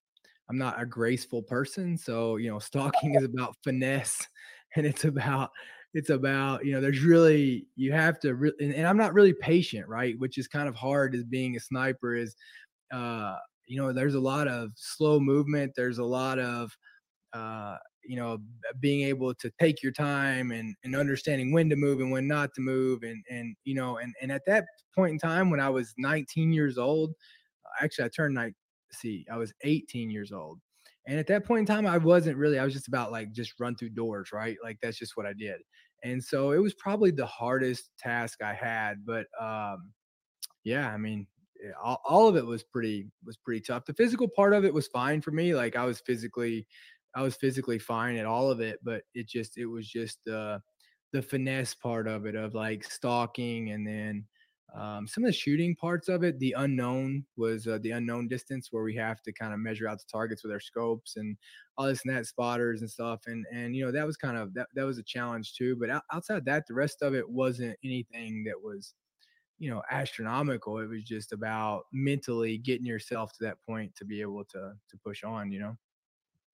I'm 0.49 0.57
not 0.57 0.81
a 0.81 0.85
graceful 0.85 1.41
person. 1.41 1.97
So 1.97 2.37
you 2.37 2.49
know, 2.49 2.59
stalking 2.59 3.15
is 3.15 3.23
about 3.23 3.55
finesse 3.63 4.27
and 4.75 4.85
it's 4.85 5.05
about 5.05 5.51
it's 5.93 6.09
about 6.09 6.65
you 6.65 6.71
know 6.71 6.81
there's 6.81 7.01
really 7.01 7.67
you 7.75 7.91
have 7.91 8.19
to 8.19 8.33
really 8.35 8.55
and, 8.59 8.73
and, 8.73 8.87
i'm 8.87 8.97
not 8.97 9.13
really 9.13 9.33
patient 9.33 9.87
right 9.87 10.15
which 10.17 10.37
is 10.37 10.47
kind 10.47 10.67
of 10.67 10.75
hard 10.75 11.15
as 11.15 11.23
being 11.23 11.55
a 11.55 11.59
sniper 11.59 12.15
is 12.15 12.35
uh 12.91 13.35
you 13.67 13.79
know 13.79 13.93
there's 13.93 14.15
a 14.15 14.19
lot 14.19 14.47
of 14.47 14.71
slow 14.75 15.19
movement 15.19 15.71
there's 15.75 15.99
a 15.99 16.03
lot 16.03 16.39
of 16.39 16.75
uh 17.33 17.77
you 18.05 18.15
know 18.15 18.37
being 18.79 19.07
able 19.07 19.33
to 19.33 19.51
take 19.59 19.81
your 19.81 19.91
time 19.91 20.51
and 20.51 20.75
and 20.83 20.95
understanding 20.95 21.51
when 21.51 21.69
to 21.69 21.75
move 21.75 21.99
and 21.99 22.11
when 22.11 22.27
not 22.27 22.53
to 22.53 22.61
move 22.61 23.03
and 23.03 23.23
and 23.29 23.55
you 23.63 23.75
know 23.75 23.97
and 23.97 24.13
and 24.21 24.31
at 24.31 24.41
that 24.45 24.65
point 24.95 25.11
in 25.11 25.19
time 25.19 25.49
when 25.49 25.59
i 25.59 25.69
was 25.69 25.93
19 25.97 26.51
years 26.51 26.77
old 26.77 27.13
actually 27.81 28.05
i 28.05 28.09
turned 28.09 28.35
like 28.35 28.53
see 28.91 29.25
i 29.31 29.37
was 29.37 29.53
18 29.63 30.09
years 30.11 30.31
old 30.31 30.59
and 31.05 31.19
at 31.19 31.27
that 31.27 31.45
point 31.45 31.59
in 31.61 31.65
time, 31.65 31.85
I 31.85 31.97
wasn't 31.97 32.37
really, 32.37 32.59
I 32.59 32.63
was 32.63 32.73
just 32.73 32.87
about 32.87 33.11
like 33.11 33.31
just 33.33 33.59
run 33.59 33.75
through 33.75 33.89
doors, 33.89 34.29
right? 34.31 34.55
Like 34.63 34.77
that's 34.81 34.97
just 34.97 35.17
what 35.17 35.25
I 35.25 35.33
did. 35.33 35.57
And 36.03 36.23
so 36.23 36.51
it 36.51 36.59
was 36.59 36.73
probably 36.75 37.11
the 37.11 37.25
hardest 37.25 37.89
task 37.99 38.41
I 38.41 38.53
had. 38.53 39.05
But 39.05 39.25
um, 39.39 39.91
yeah, 40.63 40.89
I 40.89 40.97
mean, 40.97 41.27
eh, 41.63 41.71
all, 41.81 42.01
all 42.07 42.27
of 42.27 42.37
it 42.37 42.45
was 42.45 42.63
pretty 42.63 43.07
was 43.25 43.37
pretty 43.37 43.61
tough. 43.61 43.85
The 43.85 43.93
physical 43.93 44.27
part 44.29 44.53
of 44.53 44.65
it 44.65 44.73
was 44.73 44.87
fine 44.87 45.21
for 45.21 45.31
me. 45.31 45.55
Like 45.55 45.75
I 45.75 45.85
was 45.85 46.01
physically, 46.05 46.67
I 47.15 47.21
was 47.21 47.35
physically 47.35 47.79
fine 47.79 48.15
at 48.17 48.25
all 48.25 48.49
of 48.51 48.59
it, 48.61 48.79
but 48.83 49.03
it 49.13 49.27
just 49.27 49.57
it 49.57 49.65
was 49.67 49.87
just 49.87 50.19
the 50.25 50.61
the 51.11 51.21
finesse 51.21 51.75
part 51.75 52.07
of 52.07 52.25
it 52.25 52.35
of 52.35 52.55
like 52.55 52.83
stalking 52.83 53.69
and 53.71 53.85
then 53.85 54.25
um, 54.73 55.07
some 55.07 55.23
of 55.23 55.27
the 55.27 55.33
shooting 55.33 55.75
parts 55.75 56.09
of 56.09 56.23
it, 56.23 56.39
the 56.39 56.53
unknown 56.57 57.25
was 57.37 57.67
uh, 57.67 57.77
the 57.83 57.91
unknown 57.91 58.27
distance 58.27 58.69
where 58.71 58.81
we 58.81 58.95
have 58.95 59.21
to 59.21 59.31
kind 59.31 59.53
of 59.53 59.59
measure 59.59 59.87
out 59.87 59.99
the 59.99 60.05
targets 60.11 60.43
with 60.43 60.51
our 60.51 60.59
scopes 60.59 61.15
and 61.15 61.37
all 61.77 61.85
this 61.85 62.05
net 62.05 62.25
spotters 62.25 62.81
and 62.81 62.89
stuff. 62.89 63.21
And 63.27 63.45
and 63.51 63.75
you 63.75 63.85
know 63.85 63.91
that 63.91 64.05
was 64.05 64.17
kind 64.17 64.35
of 64.35 64.53
that 64.55 64.69
that 64.73 64.83
was 64.83 64.97
a 64.97 65.03
challenge 65.03 65.53
too. 65.53 65.75
But 65.75 66.01
outside 66.11 66.45
that, 66.45 66.65
the 66.67 66.73
rest 66.73 67.03
of 67.03 67.13
it 67.13 67.29
wasn't 67.29 67.77
anything 67.83 68.43
that 68.45 68.59
was 68.59 68.95
you 69.59 69.69
know 69.69 69.83
astronomical. 69.91 70.79
It 70.79 70.89
was 70.89 71.03
just 71.03 71.33
about 71.33 71.85
mentally 71.93 72.57
getting 72.57 72.85
yourself 72.87 73.31
to 73.33 73.43
that 73.45 73.61
point 73.67 73.95
to 73.97 74.05
be 74.05 74.21
able 74.21 74.45
to 74.45 74.73
to 74.89 74.97
push 75.03 75.23
on. 75.23 75.51
You 75.51 75.59
know. 75.59 75.77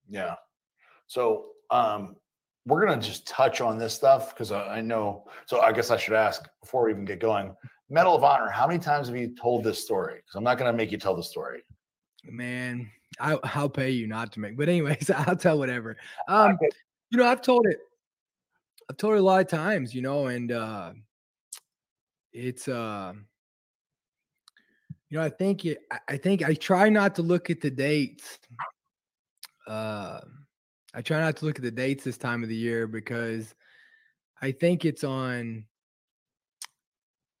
Yeah. 0.08 0.36
So 1.10 1.46
um, 1.72 2.14
we're 2.66 2.86
gonna 2.86 3.02
just 3.02 3.26
touch 3.26 3.60
on 3.60 3.78
this 3.78 3.92
stuff 3.92 4.32
because 4.32 4.52
I, 4.52 4.76
I 4.76 4.80
know. 4.80 5.26
So 5.46 5.60
I 5.60 5.72
guess 5.72 5.90
I 5.90 5.96
should 5.96 6.14
ask 6.14 6.48
before 6.62 6.84
we 6.84 6.92
even 6.92 7.04
get 7.04 7.18
going. 7.18 7.52
Medal 7.88 8.14
of 8.14 8.22
Honor. 8.22 8.48
How 8.48 8.68
many 8.68 8.78
times 8.78 9.08
have 9.08 9.16
you 9.16 9.34
told 9.34 9.64
this 9.64 9.82
story? 9.82 10.18
Because 10.18 10.36
I'm 10.36 10.44
not 10.44 10.56
going 10.56 10.70
to 10.70 10.76
make 10.76 10.92
you 10.92 10.98
tell 10.98 11.16
the 11.16 11.24
story. 11.24 11.64
Man, 12.22 12.88
I, 13.18 13.40
will 13.60 13.68
pay 13.68 13.90
you 13.90 14.06
not 14.06 14.30
to 14.34 14.40
make. 14.40 14.56
But 14.56 14.68
anyways, 14.68 15.10
I'll 15.16 15.34
tell 15.34 15.58
whatever. 15.58 15.96
Um, 16.28 16.56
you 17.10 17.18
know, 17.18 17.26
I've 17.26 17.42
told 17.42 17.66
it. 17.66 17.78
I've 18.88 18.96
told 18.96 19.14
it 19.14 19.18
a 19.18 19.22
lot 19.22 19.40
of 19.40 19.48
times. 19.48 19.92
You 19.92 20.02
know, 20.02 20.28
and 20.28 20.52
uh, 20.52 20.92
it's 22.32 22.68
uh, 22.68 23.14
You 25.08 25.18
know, 25.18 25.24
I 25.24 25.30
think 25.30 25.64
it, 25.64 25.78
I 26.08 26.18
think 26.18 26.44
I 26.44 26.54
try 26.54 26.88
not 26.88 27.16
to 27.16 27.22
look 27.22 27.50
at 27.50 27.60
the 27.60 27.70
dates. 27.70 28.38
Uh, 29.66 30.20
I 30.94 31.02
try 31.02 31.20
not 31.20 31.36
to 31.36 31.44
look 31.44 31.56
at 31.56 31.62
the 31.62 31.70
dates 31.70 32.04
this 32.04 32.18
time 32.18 32.42
of 32.42 32.48
the 32.48 32.56
year 32.56 32.86
because 32.86 33.54
I 34.42 34.52
think 34.52 34.84
it's 34.84 35.04
on. 35.04 35.64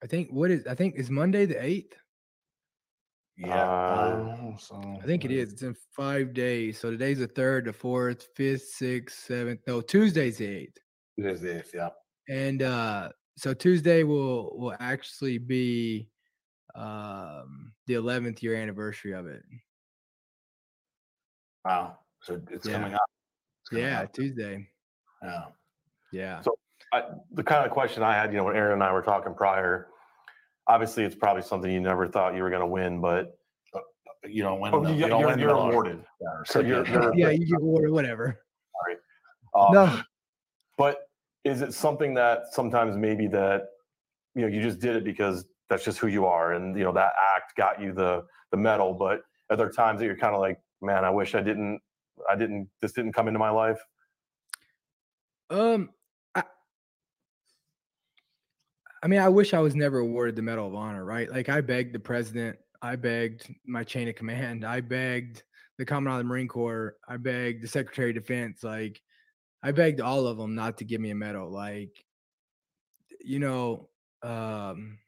I 0.02 0.06
think 0.06 0.30
what 0.30 0.50
is 0.50 0.66
I 0.66 0.74
think 0.74 0.94
is 0.96 1.10
Monday 1.10 1.46
the 1.46 1.62
eighth. 1.62 1.96
Yeah. 3.36 3.64
Uh, 3.64 4.56
so 4.58 4.98
I 5.02 5.06
think 5.06 5.24
it 5.24 5.30
is. 5.30 5.52
It's 5.52 5.62
in 5.62 5.74
five 5.96 6.34
days. 6.34 6.78
So 6.78 6.90
today's 6.90 7.18
the 7.20 7.26
third, 7.26 7.64
the 7.64 7.72
fourth, 7.72 8.28
fifth, 8.36 8.68
sixth, 8.68 9.24
seventh. 9.26 9.60
No, 9.66 9.80
Tuesday's 9.80 10.38
the 10.38 10.46
eighth. 10.46 10.78
It 11.16 11.24
is 11.26 11.40
the 11.40 11.58
eighth, 11.58 11.70
yeah. 11.74 11.88
And 12.28 12.62
uh 12.62 13.10
so 13.36 13.54
Tuesday 13.54 14.02
will 14.04 14.56
will 14.58 14.76
actually 14.78 15.38
be 15.38 16.08
um 16.74 17.72
the 17.86 17.94
11th 17.94 18.42
year 18.42 18.54
anniversary 18.54 19.12
of 19.12 19.26
it. 19.26 19.42
Wow. 21.64 21.98
So 22.22 22.40
it's 22.50 22.66
Yeah. 22.66 22.74
coming 22.74 22.94
up. 22.94 23.09
It's 23.70 23.78
coming 23.78 23.84
Yeah, 23.86 24.02
up. 24.02 24.12
Tuesday. 24.12 24.68
Yeah. 25.22 25.44
Yeah. 26.12 26.40
So- 26.42 26.56
I, 26.92 27.04
the 27.34 27.44
kind 27.44 27.64
of 27.64 27.70
question 27.70 28.02
I 28.02 28.14
had, 28.14 28.32
you 28.32 28.38
know, 28.38 28.44
when 28.44 28.56
Aaron 28.56 28.72
and 28.72 28.82
I 28.82 28.92
were 28.92 29.02
talking 29.02 29.32
prior, 29.32 29.86
obviously 30.66 31.04
it's 31.04 31.14
probably 31.14 31.42
something 31.42 31.70
you 31.70 31.78
never 31.80 32.08
thought 32.08 32.34
you 32.34 32.42
were 32.42 32.50
going 32.50 32.62
to 32.62 32.66
win, 32.66 33.00
but 33.00 33.38
You 34.28 34.42
don't 34.42 34.58
win. 34.58 34.74
oh, 34.74 34.82
the- 34.82 34.92
you, 34.92 35.06
don't 35.06 35.22
are 35.22 35.26
win 35.28 35.38
you're 35.38 35.52
lottery. 35.54 35.72
awarded. 35.72 36.04
So 36.46 36.58
you're, 36.60 36.84
yeah. 36.86 36.92
you're 36.92 37.14
yeah, 37.16 37.30
you 37.30 37.46
get 37.46 37.60
or 37.62 37.90
whatever. 37.92 38.40
um, 39.54 39.72
No. 39.72 40.00
But 40.76 41.02
is 41.44 41.62
it 41.62 41.74
something 41.74 42.12
that 42.14 42.52
sometimes 42.52 42.96
maybe 42.96 43.28
that 43.28 43.68
you 44.34 44.42
know 44.42 44.48
you 44.48 44.60
just 44.60 44.80
did 44.80 44.96
it 44.96 45.04
because 45.04 45.44
that's 45.68 45.84
just 45.84 45.98
who 45.98 46.06
you 46.08 46.26
are, 46.26 46.54
and 46.54 46.76
you 46.76 46.82
know 46.84 46.92
that 46.92 47.12
act 47.36 47.54
got 47.56 47.80
you 47.80 47.92
the 47.92 48.24
the 48.50 48.56
medal? 48.56 48.94
But 48.94 49.20
are 49.50 49.56
there 49.56 49.70
times 49.70 50.00
that 50.00 50.06
you're 50.06 50.16
kind 50.16 50.34
of 50.34 50.40
like, 50.40 50.58
man, 50.82 51.04
I 51.04 51.10
wish 51.10 51.34
I 51.34 51.40
didn't, 51.42 51.80
I 52.28 52.36
didn't, 52.36 52.68
this 52.80 52.92
didn't 52.92 53.12
come 53.12 53.28
into 53.28 53.38
my 53.38 53.50
life? 53.50 53.78
Um, 55.50 55.90
I, 56.34 56.44
I 59.02 59.06
mean, 59.06 59.20
I 59.20 59.28
wish 59.28 59.54
I 59.54 59.60
was 59.60 59.74
never 59.74 59.98
awarded 59.98 60.36
the 60.36 60.42
Medal 60.42 60.66
of 60.66 60.74
Honor, 60.74 61.04
right? 61.04 61.30
Like, 61.30 61.48
I 61.48 61.60
begged 61.60 61.94
the 61.94 62.00
president, 62.00 62.58
I 62.82 62.96
begged 62.96 63.54
my 63.66 63.84
chain 63.84 64.08
of 64.08 64.14
command, 64.14 64.64
I 64.64 64.80
begged 64.80 65.42
the 65.78 65.84
Commandant 65.84 66.20
of 66.20 66.26
the 66.26 66.28
Marine 66.28 66.48
Corps, 66.48 66.96
I 67.08 67.16
begged 67.16 67.64
the 67.64 67.68
Secretary 67.68 68.10
of 68.10 68.16
Defense, 68.16 68.62
like, 68.62 69.00
I 69.62 69.72
begged 69.72 70.00
all 70.00 70.26
of 70.26 70.38
them 70.38 70.54
not 70.54 70.78
to 70.78 70.84
give 70.84 71.00
me 71.00 71.10
a 71.10 71.14
medal. 71.14 71.50
Like, 71.50 71.92
you 73.22 73.38
know, 73.38 73.88
um, 74.22 74.98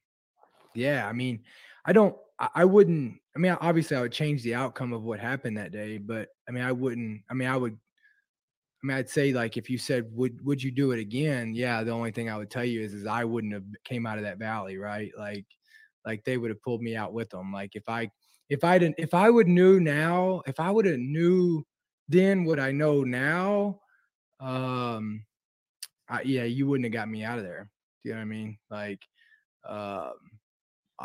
yeah, 0.74 1.06
I 1.06 1.12
mean, 1.12 1.40
I 1.84 1.92
don't, 1.92 2.16
I, 2.54 2.64
wouldn't, 2.64 3.18
I 3.36 3.38
mean, 3.38 3.56
obviously, 3.60 3.96
I 3.96 4.00
would 4.02 4.12
change 4.12 4.42
the 4.42 4.54
outcome 4.54 4.92
of 4.92 5.02
what 5.02 5.20
happened 5.20 5.56
that 5.58 5.72
day, 5.72 5.98
but 5.98 6.28
I 6.48 6.52
mean, 6.52 6.64
I 6.64 6.72
wouldn't, 6.72 7.22
I 7.30 7.34
mean, 7.34 7.48
I 7.48 7.56
would 7.56 7.78
I 8.82 8.86
mean, 8.86 8.96
I'd 8.96 9.08
say 9.10 9.32
like 9.32 9.56
if 9.56 9.70
you 9.70 9.78
said 9.78 10.10
would 10.12 10.44
would 10.44 10.62
you 10.62 10.72
do 10.72 10.90
it 10.90 10.98
again? 10.98 11.54
Yeah, 11.54 11.84
the 11.84 11.92
only 11.92 12.10
thing 12.10 12.28
I 12.28 12.36
would 12.36 12.50
tell 12.50 12.64
you 12.64 12.80
is 12.80 12.94
is 12.94 13.06
I 13.06 13.24
wouldn't 13.24 13.52
have 13.52 13.64
came 13.84 14.06
out 14.06 14.18
of 14.18 14.24
that 14.24 14.38
valley, 14.38 14.76
right? 14.76 15.12
Like 15.16 15.46
like 16.04 16.24
they 16.24 16.36
would 16.36 16.50
have 16.50 16.60
pulled 16.62 16.82
me 16.82 16.96
out 16.96 17.12
with 17.12 17.30
them. 17.30 17.52
Like 17.52 17.76
if 17.76 17.88
I 17.88 18.10
if 18.48 18.64
I 18.64 18.78
didn't 18.78 18.96
if 18.98 19.14
I 19.14 19.30
would 19.30 19.46
knew 19.46 19.78
now, 19.78 20.42
if 20.46 20.58
I 20.58 20.70
would 20.70 20.86
have 20.86 20.98
knew 20.98 21.64
then 22.08 22.44
what 22.44 22.58
I 22.58 22.72
know 22.72 23.04
now, 23.04 23.80
um 24.40 25.24
I, 26.08 26.22
yeah, 26.22 26.44
you 26.44 26.66
wouldn't 26.66 26.86
have 26.86 26.92
got 26.92 27.08
me 27.08 27.22
out 27.24 27.38
of 27.38 27.44
there. 27.44 27.70
Do 28.02 28.08
you 28.10 28.14
know 28.16 28.20
what 28.20 28.22
I 28.22 28.26
mean? 28.26 28.58
Like 28.70 29.00
um 29.68 30.14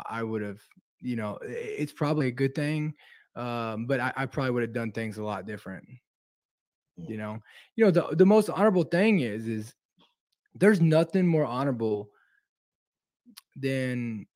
I 0.08 0.22
would 0.22 0.42
have, 0.42 0.60
you 1.00 1.16
know, 1.16 1.38
it's 1.42 1.92
probably 1.92 2.28
a 2.28 2.32
good 2.32 2.54
thing. 2.54 2.94
Um, 3.36 3.86
but 3.86 4.00
I, 4.00 4.12
I 4.16 4.26
probably 4.26 4.50
would 4.50 4.62
have 4.62 4.72
done 4.72 4.92
things 4.92 5.18
a 5.18 5.24
lot 5.24 5.46
different. 5.46 5.86
You 6.96 7.16
know? 7.16 7.38
You 7.76 7.84
know 7.84 7.90
the 7.90 8.16
the 8.16 8.26
most 8.26 8.50
honorable 8.50 8.82
thing 8.82 9.20
is 9.20 9.46
is 9.46 9.74
there's 10.54 10.80
nothing 10.80 11.26
more 11.26 11.44
honorable 11.44 12.10
than 13.56 14.26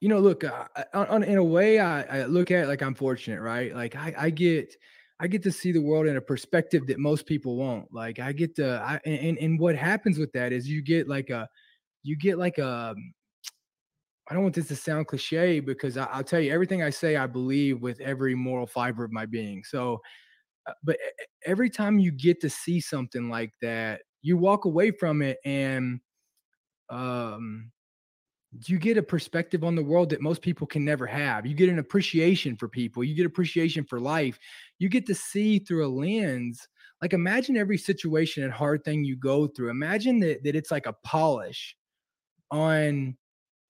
you 0.00 0.08
know 0.08 0.18
look 0.18 0.44
uh, 0.44 0.66
I- 0.74 0.84
on, 0.94 1.22
in 1.22 1.38
a 1.38 1.44
way 1.44 1.78
I, 1.78 2.22
I 2.22 2.24
look 2.24 2.50
at 2.50 2.64
it 2.64 2.68
like 2.68 2.82
i'm 2.82 2.94
fortunate 2.94 3.40
right? 3.40 3.74
Like 3.74 3.94
I, 3.96 4.14
I 4.18 4.30
get 4.30 4.74
i 5.20 5.26
get 5.28 5.42
to 5.44 5.52
see 5.52 5.70
the 5.70 5.80
world 5.80 6.06
in 6.06 6.16
a 6.16 6.20
perspective 6.20 6.86
that 6.88 6.98
most 6.98 7.26
people 7.26 7.56
won't. 7.56 7.92
Like 7.92 8.18
i 8.18 8.32
get 8.32 8.56
to 8.56 8.80
I, 8.84 9.00
and 9.08 9.38
and 9.38 9.58
what 9.60 9.76
happens 9.76 10.18
with 10.18 10.32
that 10.32 10.52
is 10.52 10.68
you 10.68 10.82
get 10.82 11.08
like 11.08 11.30
a 11.30 11.48
you 12.02 12.16
get 12.16 12.38
like 12.38 12.58
a 12.58 12.94
I 14.28 14.34
don't 14.34 14.42
want 14.44 14.54
this 14.54 14.68
to 14.68 14.76
sound 14.76 15.08
cliche 15.08 15.60
because 15.60 15.96
I, 15.96 16.04
I'll 16.04 16.24
tell 16.24 16.40
you 16.40 16.52
everything 16.52 16.82
I 16.82 16.90
say 16.90 17.16
I 17.16 17.26
believe 17.26 17.82
with 17.82 18.00
every 18.00 18.34
moral 18.34 18.66
fiber 18.66 19.04
of 19.04 19.12
my 19.12 19.26
being. 19.26 19.64
So 19.64 20.00
uh, 20.66 20.72
but 20.84 20.96
every 21.46 21.70
time 21.70 21.98
you 21.98 22.12
get 22.12 22.40
to 22.42 22.50
see 22.50 22.80
something 22.80 23.28
like 23.28 23.52
that 23.62 24.02
you 24.22 24.36
walk 24.36 24.64
away 24.64 24.92
from 24.92 25.22
it 25.22 25.38
and 25.44 26.00
um 26.90 27.72
you 28.66 28.78
get 28.78 28.98
a 28.98 29.02
perspective 29.02 29.64
on 29.64 29.74
the 29.74 29.82
world 29.82 30.10
that 30.10 30.20
most 30.20 30.42
people 30.42 30.66
can 30.66 30.84
never 30.84 31.06
have. 31.06 31.46
You 31.46 31.54
get 31.54 31.70
an 31.70 31.78
appreciation 31.78 32.56
for 32.56 32.68
people. 32.68 33.02
You 33.02 33.14
get 33.14 33.24
appreciation 33.24 33.84
for 33.84 33.98
life. 33.98 34.38
You 34.78 34.90
get 34.90 35.06
to 35.06 35.14
see 35.14 35.58
through 35.58 35.86
a 35.86 35.88
lens. 35.88 36.68
Like 37.00 37.14
imagine 37.14 37.56
every 37.56 37.78
situation 37.78 38.44
and 38.44 38.52
hard 38.52 38.84
thing 38.84 39.04
you 39.04 39.16
go 39.16 39.46
through. 39.46 39.70
Imagine 39.70 40.20
that, 40.20 40.44
that 40.44 40.54
it's 40.54 40.70
like 40.70 40.86
a 40.86 40.94
polish 41.02 41.74
on 42.50 43.16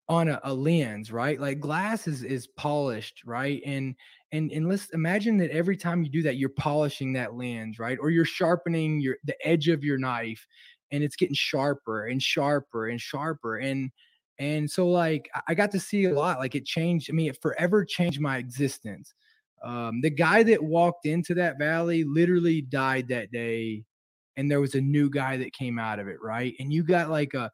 on 0.09 0.28
a, 0.28 0.40
a 0.44 0.52
lens 0.52 1.12
right? 1.12 1.40
Like 1.40 1.61
glass 1.61 2.06
is 2.06 2.23
is 2.23 2.47
polished 2.47 3.23
right? 3.25 3.62
And 3.64 3.94
and 4.32 4.50
and 4.50 4.68
let's 4.68 4.90
imagine 4.90 5.38
that 5.38 5.50
every 5.50 5.76
time 5.76 6.02
you 6.02 6.11
do 6.11 6.23
that 6.23 6.37
you're 6.37 6.49
polishing 6.50 7.12
that 7.14 7.35
lens 7.35 7.78
right? 7.78 7.99
Or 8.00 8.11
you're 8.11 8.25
sharpening 8.25 9.00
your 9.00 9.16
the 9.25 9.37
edge 9.47 9.68
of 9.68 9.85
your 9.85 9.99
knife 9.99 10.47
and 10.90 11.02
it's 11.02 11.16
getting 11.16 11.35
sharper 11.35 12.06
and 12.06 12.23
sharper 12.23 12.88
and 12.88 13.00
sharper. 13.00 13.56
And 13.56 13.90
and 14.38 14.71
so 14.71 14.88
like 14.88 15.30
I- 15.49 15.54
got 15.54 15.71
to 15.73 15.80
see 15.80 16.04
a 16.06 16.14
lot 16.14 16.38
like 16.38 16.54
it 16.54 16.64
changed 16.64 17.11
i 17.11 17.12
mean 17.12 17.30
it 17.30 17.40
forever 17.42 17.85
changed 17.85 18.21
my 18.21 18.38
existence. 18.38 19.14
Um 19.64 20.00
the 20.02 20.11
guy 20.11 20.42
that 20.44 20.62
walked 20.62 21.06
into 21.06 21.35
that 21.35 21.59
valley 21.59 22.04
literally 22.04 22.62
died 22.62 23.09
that 23.09 23.30
day 23.32 23.85
and 24.37 24.50
there 24.50 24.61
was 24.61 24.75
a 24.75 24.80
new 24.80 25.11
guy 25.11 25.37
that 25.37 25.52
came 25.52 25.78
out 25.78 25.99
of 26.00 26.09
it 26.09 26.18
right? 26.23 26.54
And 26.59 26.73
you 26.73 26.82
got 26.82 27.11
like 27.11 27.35
a 27.35 27.50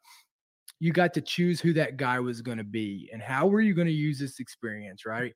you 0.81 0.93
got 0.93 1.13
to 1.15 1.21
choose 1.21 1.61
who 1.61 1.73
that 1.75 1.97
guy 1.97 2.21
was 2.21 2.41
going 2.41 2.59
to 2.59 2.65
be 2.65 3.11
and 3.13 3.21
how 3.21 3.47
were 3.47 3.61
you 3.61 3.75
going 3.75 3.87
to 3.87 3.93
use 3.93 4.19
this 4.19 4.41
experience 4.41 5.05
right? 5.07 5.35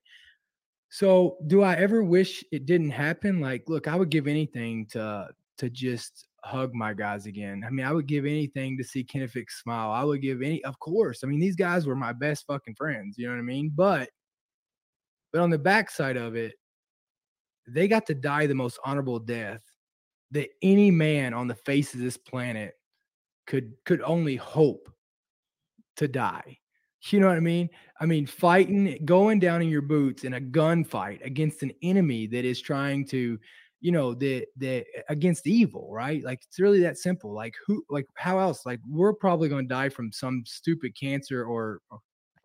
So 0.89 1.37
do 1.47 1.63
i 1.63 1.73
ever 1.75 2.03
wish 2.03 2.43
it 2.51 2.65
didn't 2.65 2.91
happen? 2.91 3.39
Like 3.39 3.63
look 3.67 3.87
i 3.87 3.95
would 3.95 4.09
give 4.09 4.27
anything 4.27 4.85
to 4.87 5.27
to 5.57 5.69
just 5.69 6.27
hug 6.43 6.73
my 6.73 6.93
guys 6.93 7.25
again. 7.25 7.63
I 7.65 7.69
mean 7.69 7.85
i 7.85 7.91
would 7.91 8.07
give 8.07 8.25
anything 8.25 8.77
to 8.77 8.83
see 8.83 9.03
Kenefick 9.03 9.49
smile. 9.49 9.91
I 9.91 10.03
would 10.03 10.21
give 10.21 10.41
any 10.41 10.63
of 10.63 10.79
course 10.79 11.23
i 11.23 11.27
mean 11.27 11.39
these 11.39 11.55
guys 11.55 11.85
were 11.85 11.95
my 11.95 12.13
best 12.13 12.45
fucking 12.47 12.75
friends 12.75 13.17
you 13.17 13.27
know 13.27 13.33
what 13.33 13.39
i 13.39 13.43
mean? 13.43 13.71
But 13.73 14.09
but 15.31 15.41
on 15.41 15.49
the 15.49 15.57
backside 15.57 16.17
of 16.17 16.35
it 16.35 16.53
they 17.67 17.87
got 17.87 18.05
to 18.07 18.13
die 18.13 18.45
the 18.45 18.55
most 18.55 18.79
honorable 18.83 19.19
death 19.19 19.61
that 20.31 20.49
any 20.61 20.91
man 20.91 21.33
on 21.33 21.47
the 21.47 21.55
face 21.55 21.93
of 21.93 21.99
this 21.99 22.17
planet 22.17 22.73
could 23.47 23.73
could 23.85 24.01
only 24.01 24.35
hope 24.35 24.89
to 25.97 26.07
die. 26.07 26.59
You 27.11 27.19
know 27.19 27.27
what 27.27 27.37
I 27.37 27.41
mean? 27.41 27.69
I 27.99 28.05
mean, 28.05 28.25
fighting, 28.25 28.97
going 29.03 29.39
down 29.39 29.61
in 29.61 29.67
your 29.67 29.81
boots 29.81 30.23
in 30.23 30.35
a 30.35 30.41
gunfight 30.41 31.25
against 31.25 31.61
an 31.61 31.73
enemy 31.81 32.27
that 32.27 32.45
is 32.45 32.61
trying 32.61 33.05
to, 33.07 33.37
you 33.81 33.91
know, 33.91 34.13
that 34.13 34.45
that 34.57 34.85
against 35.09 35.45
evil, 35.45 35.89
right? 35.91 36.23
Like 36.23 36.39
it's 36.47 36.59
really 36.59 36.79
that 36.81 36.97
simple. 36.97 37.33
Like 37.33 37.55
who, 37.67 37.83
like 37.89 38.05
how 38.15 38.39
else? 38.39 38.65
Like 38.65 38.79
we're 38.87 39.13
probably 39.13 39.49
going 39.49 39.67
to 39.67 39.73
die 39.73 39.89
from 39.89 40.13
some 40.13 40.43
stupid 40.45 40.97
cancer 40.97 41.43
or 41.43 41.81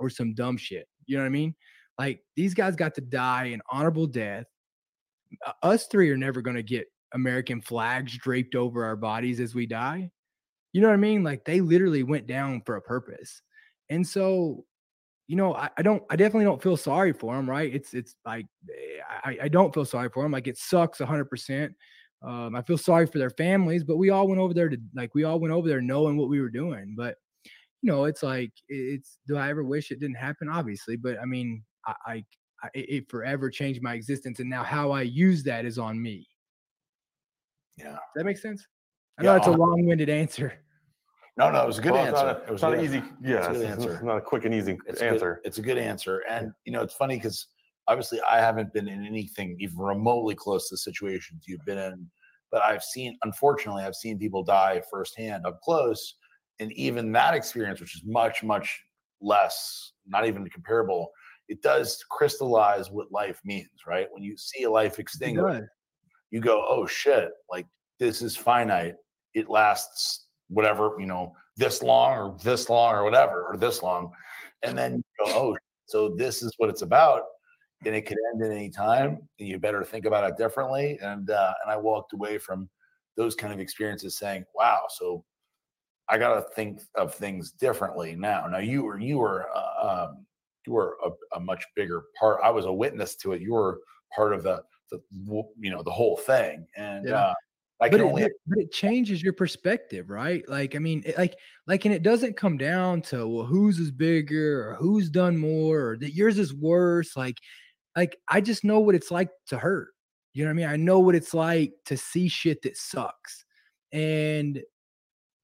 or- 0.01 0.11
some 0.11 0.35
dumb 0.35 0.57
shit. 0.57 0.89
You 1.07 1.17
know 1.17 1.23
what 1.23 1.29
I 1.29 1.31
mean? 1.31 1.55
Like 1.99 2.21
these 2.37 2.55
guys 2.55 2.77
got 2.77 2.95
to 2.97 3.01
die 3.01 3.47
an 3.47 3.61
honorable 3.71 4.07
death. 4.07 4.47
Us 5.63 5.87
three 5.87 6.11
are 6.11 6.17
never 6.17 6.43
going 6.43 6.57
to 6.57 6.63
get 6.63 6.87
American 7.13 7.61
flags 7.61 8.17
draped 8.19 8.55
over 8.55 8.85
our 8.85 8.97
bodies 8.97 9.41
as 9.41 9.55
we 9.55 9.67
die. 9.67 10.11
You 10.73 10.81
know 10.81 10.89
what 10.89 10.95
I 10.95 10.99
mean? 10.99 11.23
Like 11.23 11.45
they 11.45 11.61
literally 11.61 12.03
went 12.03 12.27
down 12.27 12.63
for 12.65 12.77
a 12.77 12.83
purpose. 12.83 13.43
And 13.91 14.07
so, 14.07 14.65
you 15.27 15.37
know, 15.37 15.55
I, 15.55 15.71
I 15.77 15.83
don't, 15.83 16.03
I 16.11 16.17
definitely 16.17 16.45
don't 16.45 16.63
feel 16.63 16.77
sorry 16.77 17.13
for 17.13 17.35
them, 17.35 17.49
right? 17.49 17.75
It's, 17.75 17.95
it's 17.95 18.15
like, 18.25 18.47
eh, 18.71 19.01
I, 19.25 19.39
I 19.45 19.49
don't 19.49 19.73
feel 19.73 19.85
sorry 19.85 20.11
for 20.11 20.23
them. 20.23 20.33
Like 20.33 20.47
it 20.47 20.59
sucks 20.59 20.99
100%. 20.99 21.71
Um, 22.23 22.57
I 22.57 22.63
feel 22.63 22.79
sorry 22.79 23.07
for 23.07 23.19
their 23.19 23.31
families, 23.31 23.85
but 23.85 23.97
we 23.97 24.11
all 24.11 24.29
went 24.29 24.41
over 24.41 24.53
there 24.53 24.69
to, 24.69 24.77
like, 24.95 25.15
we 25.15 25.25
all 25.25 25.39
went 25.39 25.55
over 25.55 25.69
there 25.69 25.81
knowing 25.81 26.17
what 26.17 26.29
we 26.29 26.41
were 26.41 26.51
doing. 26.51 26.95
But, 26.97 27.17
you 27.81 27.93
know, 27.93 28.05
it's 28.05 28.23
like, 28.23 28.53
it's, 28.69 29.19
do 29.27 29.37
I 29.37 29.51
ever 29.51 29.63
wish 29.63 29.91
it 29.91 30.01
didn't 30.01 30.17
happen? 30.17 30.49
Obviously. 30.49 30.97
But 30.97 31.19
I 31.21 31.25
mean, 31.25 31.63
I, 31.87 31.95
I, 32.07 32.25
I 32.63 32.69
it 32.75 32.91
it 32.91 33.11
forever 33.11 33.51
changed 33.51 33.83
my 33.83 33.95
existence. 33.95 34.41
And 34.41 34.51
now 34.51 34.65
how 34.65 34.91
I 34.91 35.03
use 35.03 35.45
that 35.45 35.65
is 35.65 35.79
on 35.79 36.01
me. 36.03 36.27
Yeah. 37.77 37.93
Does 37.93 37.99
that 38.17 38.25
make 38.25 38.39
sense? 38.39 38.67
I 39.19 39.25
Yeah, 39.25 39.31
know 39.31 39.35
that's 39.39 39.49
a 39.49 39.53
long 39.53 39.85
winded 39.85 40.09
answer. 40.09 40.55
No, 41.37 41.51
no, 41.51 41.63
it 41.63 41.67
was 41.67 41.79
a 41.79 41.83
good 41.83 41.93
Well, 41.93 42.05
it's 42.05 42.21
answer. 42.21 42.27
not 42.27 42.37
a- 42.37 42.43
it 42.43 42.51
was 42.51 42.55
it's 42.55 42.63
not 42.63 42.75
an 42.75 42.81
easy. 42.85 43.03
Yeah, 43.21 43.37
It's 43.39 43.47
a 43.47 43.51
it's, 43.51 43.59
good 43.59 43.67
it's 43.67 43.85
answer. 43.87 44.05
not 44.05 44.17
a 44.17 44.21
quick 44.21 44.45
and 44.45 44.55
easy 44.55 44.79
it's 44.87 45.03
answer. 45.03 45.35
Good, 45.37 45.47
it's 45.49 45.59
a 45.59 45.63
good 45.63 45.79
answer, 45.79 46.23
and 46.29 46.53
you 46.65 46.73
know, 46.73 46.83
it's 46.83 46.95
funny 46.95 47.17
because 47.17 47.47
obviously 47.87 48.21
I 48.23 48.41
haven't 48.41 48.73
been 48.73 48.89
in 48.89 49.05
anything 49.07 49.57
even 49.61 49.79
remotely 49.79 50.35
close 50.35 50.69
to 50.69 50.75
the 50.75 50.79
situations 50.79 51.45
you've 51.47 51.65
been 51.65 51.79
in, 51.79 52.11
but 52.51 52.63
I've 52.63 52.83
seen, 52.83 53.17
unfortunately, 53.23 53.83
I've 53.85 53.95
seen 53.95 54.19
people 54.19 54.43
die 54.43 54.83
firsthand 54.91 55.47
up 55.47 55.61
close, 55.63 56.17
and 56.61 56.73
even 56.73 57.13
that 57.13 57.35
experience, 57.35 57.81
which 57.81 57.95
is 57.97 58.03
much, 58.05 58.43
much 58.43 58.81
less, 59.21 59.93
not 60.07 60.27
even 60.27 60.49
comparable, 60.51 61.11
it 61.49 61.63
does 61.63 62.05
crystallize 62.11 62.91
what 62.91 63.11
life 63.11 63.41
means, 63.45 63.71
right? 63.87 64.09
When 64.11 64.23
you 64.23 64.37
see 64.37 64.65
a 64.65 64.71
life 64.71 64.95
It 64.95 65.01
extinguished, 65.03 65.63
you 66.31 66.41
go, 66.41 66.65
oh 66.69 66.87
shit, 66.87 67.31
like 67.51 67.67
this 67.99 68.23
is 68.23 68.37
finite. 68.37 68.97
It 69.39 69.49
lasts 69.49 70.27
whatever, 70.49 70.93
you 70.99 71.07
know, 71.07 71.35
this 71.57 71.83
long 71.83 72.13
or 72.13 72.37
this 72.43 72.69
long 72.69 72.95
or 72.95 73.05
whatever, 73.05 73.45
or 73.45 73.57
this 73.57 73.83
long. 73.83 74.11
And 74.63 74.77
then 74.77 74.97
you 74.97 75.27
go, 75.27 75.33
oh, 75.35 75.57
so 75.87 76.15
this 76.17 76.43
is 76.43 76.53
what 76.59 76.69
it's 76.69 76.83
about. 76.83 77.23
And 77.85 77.95
it 77.95 78.07
could 78.07 78.19
end 78.33 78.43
at 78.43 78.51
any 78.51 78.71
time. 78.71 79.19
And 79.39 79.49
you 79.49 79.59
better 79.59 79.85
think 79.85 80.05
about 80.05 80.29
it 80.29 80.37
differently. 80.37 80.99
And 81.01 81.31
uh, 81.31 81.53
and 81.63 81.73
I 81.73 81.77
walked 81.77 82.13
away 82.13 82.39
from 82.39 82.69
those 83.17 83.35
kind 83.35 83.53
of 83.53 83.61
experiences 83.61 84.19
saying, 84.19 84.45
wow, 84.55 84.83
so 84.89 85.25
I 86.09 86.19
gotta 86.19 86.45
think 86.57 86.81
of 86.97 87.15
things 87.15 87.53
differently 87.53 88.17
now. 88.17 88.47
Now 88.47 88.59
you 88.59 88.83
were 88.83 88.99
you 88.99 89.19
were 89.19 89.47
uh, 89.55 90.07
um, 90.09 90.27
you 90.67 90.73
were 90.73 90.97
a, 91.05 91.11
a 91.37 91.41
much 91.41 91.65
bigger 91.77 92.05
part. 92.19 92.41
I 92.43 92.51
was 92.51 92.65
a 92.65 92.73
witness 92.73 93.15
to 93.17 93.33
it. 93.33 93.41
You 93.43 93.53
were 93.53 93.81
part 94.15 94.33
of 94.33 94.43
the 94.43 94.63
the 94.91 95.01
you 95.59 95.71
know 95.71 95.83
the 95.83 95.91
whole 95.91 96.17
thing 96.17 96.67
and 96.77 97.09
Yeah. 97.09 97.17
uh 97.17 97.35
i 97.81 97.89
but 97.89 97.99
can 97.99 98.07
it, 98.07 98.11
only 98.11 98.29
but- 98.47 98.59
it 98.59 98.73
changes 98.73 99.23
your 99.23 99.33
perspective 99.33 100.11
right? 100.11 100.49
Like 100.49 100.75
i 100.75 100.79
mean 100.79 101.03
it, 101.07 101.17
like 101.19 101.37
like 101.67 101.85
and 101.85 101.95
it 101.95 102.03
doesn't 102.03 102.37
come 102.37 102.57
down 102.57 103.03
to 103.03 103.27
well 103.27 103.47
whose 103.47 103.79
is 103.79 103.91
bigger 103.91 104.69
or 104.69 104.75
who's 104.75 105.11
done 105.11 105.37
more 105.37 105.91
or 105.91 105.97
that 105.99 106.15
yours 106.15 106.39
is 106.39 106.55
worse 106.55 107.17
like 107.17 107.39
like 107.97 108.17
i 108.29 108.41
just 108.41 108.65
know 108.65 108.81
what 108.81 108.95
it's 108.95 109.11
like 109.11 109.31
to 109.49 109.59
hurt 109.59 109.89
you 110.35 110.45
know 110.45 110.51
what 110.51 110.53
i 110.53 110.57
mean? 110.57 110.69
I 110.69 110.77
know 110.77 111.01
what 111.01 111.15
it's 111.15 111.35
like 111.35 111.73
to 111.87 111.97
see 111.97 112.29
shit 112.29 112.63
that 112.63 112.77
sucks 112.77 113.45
and 113.93 114.61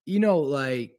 you 0.07 0.21
know 0.21 0.39
like 0.39 0.93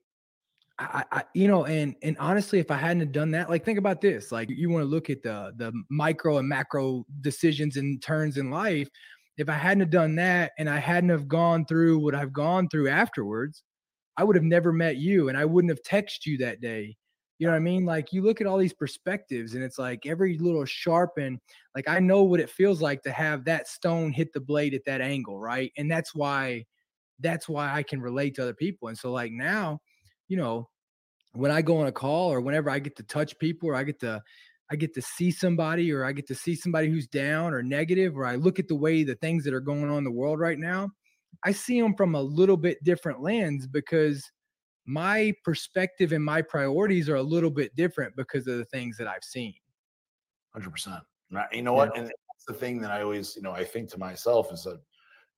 I, 0.78 1.06
I 1.12 1.24
you 1.34 1.48
know 1.48 1.66
and 1.66 1.96
and 2.02 2.18
honestly 2.20 2.60
if 2.60 2.70
i 2.70 2.76
hadn't 2.76 3.12
done 3.14 3.32
that 3.32 3.50
like 3.50 3.64
think 3.64 3.80
about 3.80 4.02
this 4.02 4.32
like 4.32 4.50
you 4.50 4.70
want 4.70 4.82
to 4.82 4.90
look 4.90 5.10
at 5.10 5.24
the 5.24 5.54
the 5.56 5.72
micro 5.90 6.40
and 6.40 6.50
macro 6.50 7.06
decisions 7.22 7.78
and 7.78 8.02
turns 8.02 8.38
in 8.38 8.50
life 8.50 8.90
if 9.38 9.50
i 9.50 9.54
hadn't 9.54 9.82
have 9.82 9.90
done 9.90 10.16
that 10.16 10.52
and 10.58 10.70
i 10.70 10.78
hadn't 10.78 11.10
have 11.10 11.28
gone 11.28 11.66
through 11.66 12.00
what 12.00 12.16
i've 12.16 12.34
gone 12.34 12.68
through 12.70 12.88
afterwards 12.88 13.64
i 14.18 14.24
would 14.24 14.36
have 14.36 14.46
never 14.46 14.72
met 14.72 14.98
you 14.98 15.30
and 15.30 15.38
i 15.38 15.46
wouldn't 15.46 15.72
have 15.72 15.84
texted 15.84 16.26
you 16.26 16.38
that 16.38 16.62
day. 16.62 16.96
You 17.38 17.48
know 17.48 17.52
what 17.52 17.58
i 17.58 17.60
mean? 17.60 17.84
Like 17.84 18.14
you 18.14 18.22
look 18.22 18.40
at 18.40 18.48
all 18.48 18.58
these 18.58 18.72
perspectives 18.72 19.56
and 19.56 19.64
it's 19.64 19.78
like 19.78 20.06
every 20.06 20.38
little 20.38 20.64
sharpen 20.64 21.42
like 21.76 21.90
i 21.90 22.00
know 22.00 22.24
what 22.24 22.40
it 22.40 22.50
feels 22.50 22.82
like 22.82 23.02
to 23.04 23.12
have 23.12 23.44
that 23.44 23.68
stone 23.68 24.14
hit 24.14 24.32
the 24.32 24.40
blade 24.40 24.74
at 24.74 24.86
that 24.86 25.02
angle 25.02 25.38
right? 25.38 25.72
And 25.78 25.92
that's 25.92 26.16
why 26.16 26.66
that's 27.20 27.50
why 27.50 27.74
i 27.74 27.84
can 27.84 28.00
relate 28.02 28.36
to 28.36 28.44
other 28.44 28.54
people. 28.54 28.88
And 28.88 28.98
so 28.98 29.12
like 29.12 29.32
now 29.34 29.82
you 30.28 30.38
know, 30.38 30.70
when 31.34 31.52
I 31.52 31.62
go 31.62 31.78
on 31.78 31.88
a 31.88 31.92
call 31.92 32.32
or 32.32 32.42
whenever 32.42 32.70
I 32.70 32.80
get 32.80 32.96
to 32.98 33.04
touch 33.04 33.38
people 33.40 33.70
or 33.70 33.76
I 33.76 33.84
get 33.84 34.00
to 34.02 34.22
I 34.72 34.76
get 34.76 34.94
to 34.96 35.02
see 35.02 35.32
somebody 35.32 35.92
or 35.92 36.06
I 36.06 36.12
get 36.12 36.28
to 36.28 36.36
see 36.36 36.56
somebody 36.56 36.90
who's 36.90 37.08
down 37.08 37.54
or 37.54 37.62
negative 37.62 38.18
or 38.18 38.26
I 38.26 38.36
look 38.36 38.60
at 38.60 38.68
the 38.68 38.76
way 38.76 39.04
the 39.04 39.16
things 39.16 39.44
that 39.44 39.54
are 39.54 39.60
going 39.60 39.90
on 39.90 40.00
in 40.00 40.04
the 40.04 40.12
world 40.12 40.40
right 40.40 40.58
now, 40.58 40.90
I 41.44 41.52
see 41.52 41.80
them 41.80 41.96
from 41.96 42.16
a 42.16 42.22
little 42.22 42.58
bit 42.58 42.84
different 42.84 43.22
lens 43.22 43.68
because 43.68 44.24
my 44.86 45.34
perspective 45.44 46.12
and 46.12 46.24
my 46.24 46.42
priorities 46.42 47.10
are 47.10 47.16
a 47.16 47.24
little 47.24 47.52
bit 47.52 47.76
different 47.76 48.16
because 48.16 48.48
of 48.48 48.58
the 48.58 48.66
things 48.66 48.98
that 48.98 49.08
I've 49.08 49.24
seen. 49.24 49.54
100% 50.56 51.02
you 51.52 51.62
know 51.62 51.74
what? 51.74 51.96
And 51.98 52.12
that's 52.36 52.46
the 52.48 52.54
thing 52.54 52.80
that 52.82 52.92
i 52.92 53.02
always 53.02 53.36
you 53.36 53.42
know 53.42 53.52
i 53.52 53.64
think 53.64 53.90
to 53.90 53.98
myself 53.98 54.52
is 54.52 54.64
that 54.64 54.80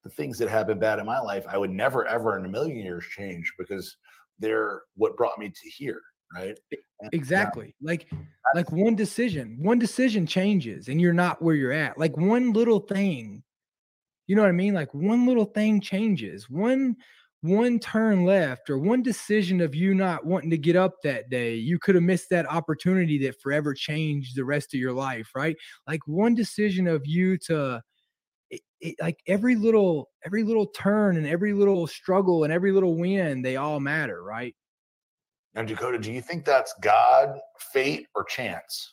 the 0.04 0.10
things 0.10 0.38
that 0.38 0.50
have 0.50 0.68
been 0.68 0.80
bad 0.80 1.00
in 1.00 1.06
my 1.06 1.20
life 1.20 1.46
i 1.50 1.58
would 1.58 1.72
never 1.72 2.06
ever 2.08 2.38
in 2.38 2.46
a 2.46 2.50
million 2.50 2.78
years 2.78 3.06
change 3.06 3.54
because 3.58 3.98
they're 4.40 4.82
what 4.96 5.18
brought 5.18 5.38
me 5.38 5.50
to 5.50 5.70
here 5.70 6.02
right 6.34 6.58
Exactly. 7.12 7.76
Like 7.82 8.10
like 8.56 8.72
one 8.72 8.96
decision, 8.96 9.58
one 9.62 9.80
decision 9.80 10.26
changes 10.26 10.88
and 10.88 11.00
you're 11.00 11.14
not 11.14 11.42
where 11.42 11.56
you're 11.56 11.72
at. 11.72 11.98
Like 11.98 12.18
one 12.18 12.54
little 12.54 12.80
thing. 12.80 13.44
You 14.26 14.36
know 14.36 14.42
what 14.42 14.50
I 14.50 14.54
mean? 14.54 14.74
Like 14.74 14.94
one 14.94 15.28
little 15.28 15.46
thing 15.46 15.80
changes. 15.80 16.50
One 16.50 16.96
one 17.42 17.80
turn 17.80 18.26
left 18.26 18.70
or 18.70 18.80
one 18.80 19.04
decision 19.04 19.62
of 19.62 19.76
you 19.76 19.94
not 19.94 20.26
wanting 20.26 20.50
to 20.50 20.58
get 20.58 20.76
up 20.76 20.96
that 21.04 21.30
day. 21.30 21.56
You 21.56 21.78
could 21.78 21.96
have 21.96 22.04
missed 22.04 22.30
that 22.32 22.50
opportunity 22.50 23.20
that 23.26 23.40
forever 23.42 23.74
changed 23.74 24.36
the 24.36 24.44
rest 24.46 24.74
of 24.74 24.80
your 24.80 24.94
life, 24.94 25.30
right? 25.36 25.56
Like 25.88 26.02
one 26.08 26.34
decision 26.34 26.88
of 26.88 27.06
you 27.06 27.38
to 27.46 27.82
it, 28.50 28.62
it, 28.82 28.96
like 29.00 29.20
every 29.28 29.56
little 29.56 30.10
every 30.26 30.44
little 30.44 30.68
turn 30.68 31.18
and 31.18 31.28
every 31.28 31.54
little 31.54 31.86
struggle 31.86 32.44
and 32.44 32.52
every 32.52 32.72
little 32.72 32.98
win, 32.98 33.44
they 33.44 33.56
all 33.58 33.80
matter, 33.80 34.24
right? 34.24 34.56
Now 35.58 35.64
dakota 35.64 35.98
do 36.00 36.14
you 36.14 36.22
think 36.22 36.46
that's 36.46 36.74
god 36.82 37.38
fate 37.60 38.08
or 38.16 38.24
chance 38.24 38.92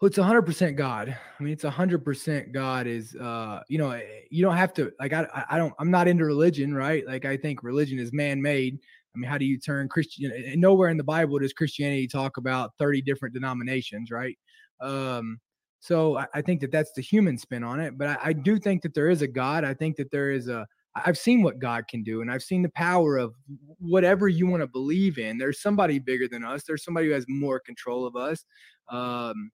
Well, 0.00 0.08
it's 0.08 0.16
hundred 0.18 0.42
percent 0.42 0.76
God. 0.76 1.16
I 1.38 1.42
mean, 1.42 1.52
it's 1.52 1.62
hundred 1.62 2.04
percent 2.04 2.50
God 2.50 2.88
is, 2.88 3.14
uh, 3.14 3.60
you 3.68 3.78
know, 3.78 3.92
eh, 3.92 4.02
you 4.30 4.42
don't 4.44 4.56
have 4.56 4.74
to 4.74 4.90
like, 4.98 5.12
I, 5.12 5.28
I- 5.48 5.58
don't, 5.58 5.72
I'm 5.78 5.92
not 5.92 6.08
into 6.08 6.24
religion, 6.24 6.74
right? 6.74 7.06
Like, 7.06 7.24
I 7.24 7.36
think 7.36 7.62
religion 7.62 8.00
is 8.00 8.12
man-made. 8.12 8.80
I 9.14 9.18
mean, 9.18 9.30
how 9.30 9.38
do 9.38 9.44
you 9.44 9.60
turn 9.60 9.88
Christian? 9.88 10.32
And 10.32 10.60
nowhere 10.60 10.88
in 10.88 10.96
the 10.96 11.04
Bible 11.04 11.38
does 11.38 11.52
Christianity 11.52 12.08
talk 12.08 12.36
about 12.36 12.72
30 12.80 13.02
different 13.02 13.32
denominations, 13.32 14.10
right? 14.10 14.36
Um, 14.80 15.38
so 15.78 16.18
I, 16.18 16.26
I 16.34 16.42
think 16.42 16.62
that 16.62 16.72
that's 16.72 16.92
the 16.94 17.02
human 17.02 17.38
spin 17.38 17.62
on 17.62 17.78
it. 17.78 17.96
But 17.96 18.08
I, 18.08 18.18
I 18.24 18.32
do 18.32 18.58
think 18.58 18.82
that 18.82 18.94
there 18.94 19.08
is 19.08 19.22
a 19.22 19.28
God. 19.28 19.62
I 19.62 19.72
think 19.74 19.94
that 19.98 20.10
there 20.10 20.32
is 20.32 20.48
a, 20.48 20.66
I've 20.94 21.18
seen 21.18 21.42
what 21.42 21.58
God 21.58 21.88
can 21.88 22.02
do, 22.02 22.20
and 22.20 22.30
I've 22.30 22.42
seen 22.42 22.62
the 22.62 22.68
power 22.70 23.16
of 23.16 23.34
whatever 23.78 24.28
you 24.28 24.46
want 24.46 24.62
to 24.62 24.66
believe 24.66 25.18
in. 25.18 25.38
There's 25.38 25.62
somebody 25.62 25.98
bigger 25.98 26.28
than 26.28 26.44
us. 26.44 26.64
There's 26.64 26.84
somebody 26.84 27.06
who 27.06 27.12
has 27.14 27.24
more 27.28 27.60
control 27.60 28.06
of 28.06 28.14
us. 28.14 28.44
Um, 28.90 29.50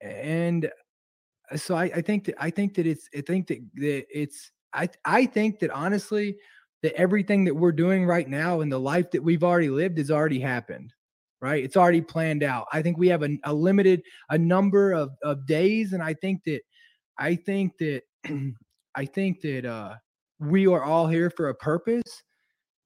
and 0.00 0.70
uh, 1.50 1.56
so 1.56 1.76
I, 1.76 1.84
I 1.84 2.00
think 2.00 2.24
that 2.24 2.34
I 2.38 2.50
think 2.50 2.74
that 2.74 2.86
it's 2.86 3.08
I 3.16 3.20
think 3.20 3.46
that, 3.48 3.60
that 3.76 4.06
it's 4.10 4.50
I 4.72 4.88
I 5.04 5.26
think 5.26 5.60
that 5.60 5.70
honestly 5.70 6.36
that 6.82 6.94
everything 6.94 7.44
that 7.44 7.54
we're 7.54 7.72
doing 7.72 8.04
right 8.04 8.28
now 8.28 8.60
in 8.60 8.68
the 8.68 8.80
life 8.80 9.10
that 9.12 9.22
we've 9.22 9.44
already 9.44 9.70
lived 9.70 9.98
has 9.98 10.10
already 10.10 10.40
happened 10.40 10.92
right 11.40 11.64
it's 11.64 11.76
already 11.76 12.00
planned 12.00 12.42
out 12.42 12.66
i 12.72 12.80
think 12.80 12.96
we 12.96 13.08
have 13.08 13.22
a, 13.22 13.36
a 13.44 13.52
limited 13.52 14.02
a 14.30 14.38
number 14.38 14.92
of, 14.92 15.10
of 15.22 15.46
days 15.46 15.92
and 15.92 16.02
i 16.02 16.14
think 16.14 16.40
that 16.44 16.60
i 17.18 17.34
think 17.34 17.72
that 17.78 18.02
i 18.94 19.04
think 19.04 19.40
that 19.40 19.64
uh 19.64 19.94
we 20.38 20.66
are 20.66 20.82
all 20.82 21.06
here 21.06 21.30
for 21.30 21.48
a 21.48 21.54
purpose 21.54 22.22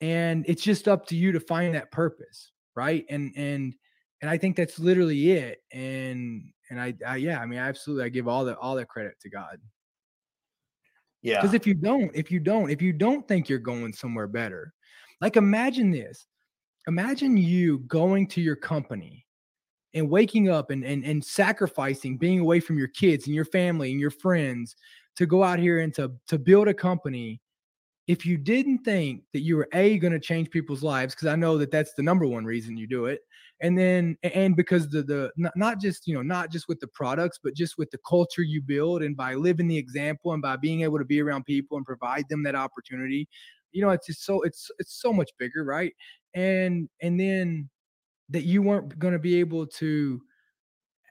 and 0.00 0.44
it's 0.48 0.62
just 0.62 0.88
up 0.88 1.06
to 1.06 1.16
you 1.16 1.32
to 1.32 1.40
find 1.40 1.74
that 1.74 1.90
purpose 1.90 2.52
right? 2.76 3.04
And 3.10 3.32
and 3.36 3.74
and 4.22 4.30
i 4.30 4.36
think 4.36 4.56
that's 4.56 4.78
literally 4.78 5.32
it 5.32 5.58
and 5.72 6.50
and 6.70 6.80
I, 6.80 6.94
I 7.06 7.16
yeah 7.16 7.40
i 7.40 7.46
mean 7.46 7.58
absolutely 7.58 8.04
i 8.04 8.08
give 8.08 8.28
all 8.28 8.44
the 8.44 8.56
all 8.58 8.74
the 8.74 8.84
credit 8.84 9.14
to 9.22 9.30
god. 9.30 9.58
Yeah. 11.22 11.40
because 11.40 11.54
if 11.54 11.66
you 11.66 11.74
don't 11.74 12.10
if 12.14 12.30
you 12.30 12.40
don't 12.40 12.70
if 12.70 12.80
you 12.80 12.92
don't 12.92 13.26
think 13.28 13.48
you're 13.48 13.58
going 13.58 13.92
somewhere 13.92 14.26
better 14.26 14.72
like 15.20 15.36
imagine 15.36 15.90
this 15.90 16.26
imagine 16.86 17.36
you 17.36 17.80
going 17.80 18.26
to 18.28 18.40
your 18.40 18.56
company 18.56 19.26
and 19.92 20.08
waking 20.08 20.48
up 20.48 20.70
and, 20.70 20.84
and 20.84 21.04
and 21.04 21.22
sacrificing 21.22 22.16
being 22.16 22.40
away 22.40 22.60
from 22.60 22.78
your 22.78 22.88
kids 22.88 23.26
and 23.26 23.34
your 23.34 23.44
family 23.44 23.90
and 23.90 24.00
your 24.00 24.10
friends 24.10 24.76
to 25.20 25.26
go 25.26 25.44
out 25.44 25.58
here 25.58 25.80
and 25.80 25.94
to 25.94 26.10
to 26.26 26.38
build 26.38 26.66
a 26.66 26.74
company 26.74 27.40
if 28.06 28.24
you 28.24 28.38
didn't 28.38 28.78
think 28.78 29.22
that 29.34 29.40
you 29.40 29.54
were 29.54 29.68
a 29.74 29.98
going 29.98 30.14
to 30.14 30.18
change 30.18 30.48
people's 30.50 30.82
lives 30.82 31.14
because 31.14 31.28
i 31.28 31.36
know 31.36 31.58
that 31.58 31.70
that's 31.70 31.92
the 31.94 32.02
number 32.02 32.26
one 32.26 32.44
reason 32.44 32.74
you 32.74 32.86
do 32.86 33.04
it 33.04 33.20
and 33.60 33.76
then 33.76 34.16
and 34.22 34.56
because 34.56 34.88
the 34.88 35.02
the 35.02 35.30
not, 35.54 35.78
just 35.78 36.06
you 36.06 36.14
know 36.14 36.22
not 36.22 36.50
just 36.50 36.68
with 36.68 36.80
the 36.80 36.88
products 36.88 37.38
but 37.44 37.54
just 37.54 37.76
with 37.76 37.90
the 37.90 37.98
culture 38.08 38.42
you 38.42 38.62
build 38.62 39.02
and 39.02 39.14
by 39.14 39.34
living 39.34 39.68
the 39.68 39.76
example 39.76 40.32
and 40.32 40.40
by 40.40 40.56
being 40.56 40.80
able 40.80 40.98
to 40.98 41.04
be 41.04 41.20
around 41.20 41.44
people 41.44 41.76
and 41.76 41.84
provide 41.84 42.24
them 42.30 42.42
that 42.42 42.54
opportunity 42.54 43.28
you 43.72 43.82
know 43.82 43.90
it's 43.90 44.06
just 44.06 44.24
so 44.24 44.40
it's 44.40 44.70
it's 44.78 45.00
so 45.00 45.12
much 45.12 45.30
bigger 45.38 45.64
right? 45.64 45.92
And 46.34 46.88
and 47.02 47.20
then 47.20 47.68
that 48.30 48.44
you 48.44 48.62
weren't 48.62 48.98
going 48.98 49.12
to 49.12 49.18
be 49.18 49.40
able 49.40 49.66
to 49.66 50.20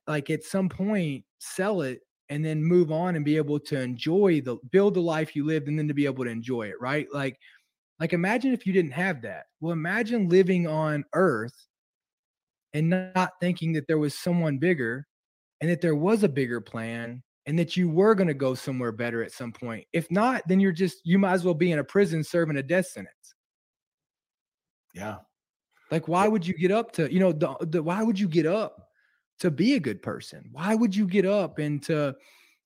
like 0.07 0.29
at 0.29 0.43
some 0.43 0.69
point 0.69 1.23
sell 1.39 1.81
it 1.81 1.99
and 2.29 2.45
then 2.45 2.63
move 2.63 2.91
on 2.91 3.15
and 3.15 3.25
be 3.25 3.37
able 3.37 3.59
to 3.59 3.79
enjoy 3.79 4.41
the 4.41 4.57
build 4.71 4.93
the 4.93 5.01
life 5.01 5.35
you 5.35 5.45
lived 5.45 5.67
and 5.67 5.77
then 5.77 5.87
to 5.87 5.93
be 5.93 6.05
able 6.05 6.23
to 6.23 6.29
enjoy 6.29 6.67
it 6.67 6.79
right? 6.79 7.07
Like 7.13 7.37
like 7.99 8.13
imagine 8.13 8.53
if 8.53 8.65
you 8.65 8.73
didn't 8.73 8.91
have 8.91 9.21
that. 9.23 9.45
Well 9.59 9.73
imagine 9.73 10.29
living 10.29 10.67
on 10.67 11.05
earth 11.13 11.55
and 12.73 12.89
not 12.89 13.33
thinking 13.39 13.73
that 13.73 13.87
there 13.87 13.97
was 13.97 14.17
someone 14.17 14.57
bigger 14.57 15.07
and 15.61 15.69
that 15.69 15.81
there 15.81 15.95
was 15.95 16.23
a 16.23 16.29
bigger 16.29 16.61
plan 16.61 17.23
and 17.45 17.57
that 17.57 17.75
you 17.75 17.89
were 17.89 18.13
going 18.15 18.27
to 18.27 18.33
go 18.33 18.53
somewhere 18.53 18.91
better 18.91 19.23
at 19.23 19.31
some 19.31 19.51
point. 19.51 19.85
If 19.93 20.09
not 20.11 20.43
then 20.47 20.59
you're 20.59 20.71
just 20.71 21.01
you 21.03 21.19
might 21.19 21.33
as 21.33 21.43
well 21.43 21.53
be 21.53 21.71
in 21.71 21.79
a 21.79 21.83
prison 21.83 22.23
serving 22.23 22.57
a 22.57 22.63
death 22.63 22.87
sentence. 22.87 23.35
Yeah. 24.93 25.17
Like, 25.91 26.07
why 26.07 26.27
would 26.27 26.45
you 26.45 26.53
get 26.53 26.71
up 26.71 26.91
to, 26.93 27.11
you 27.11 27.19
know, 27.19 27.31
the, 27.31 27.55
the 27.61 27.83
why 27.83 28.03
would 28.03 28.19
you 28.19 28.27
get 28.27 28.45
up 28.45 28.88
to 29.39 29.51
be 29.51 29.75
a 29.75 29.79
good 29.79 30.01
person? 30.01 30.49
Why 30.51 30.75
would 30.75 30.95
you 30.95 31.07
get 31.07 31.25
up 31.25 31.59
and 31.59 31.81
to 31.83 32.15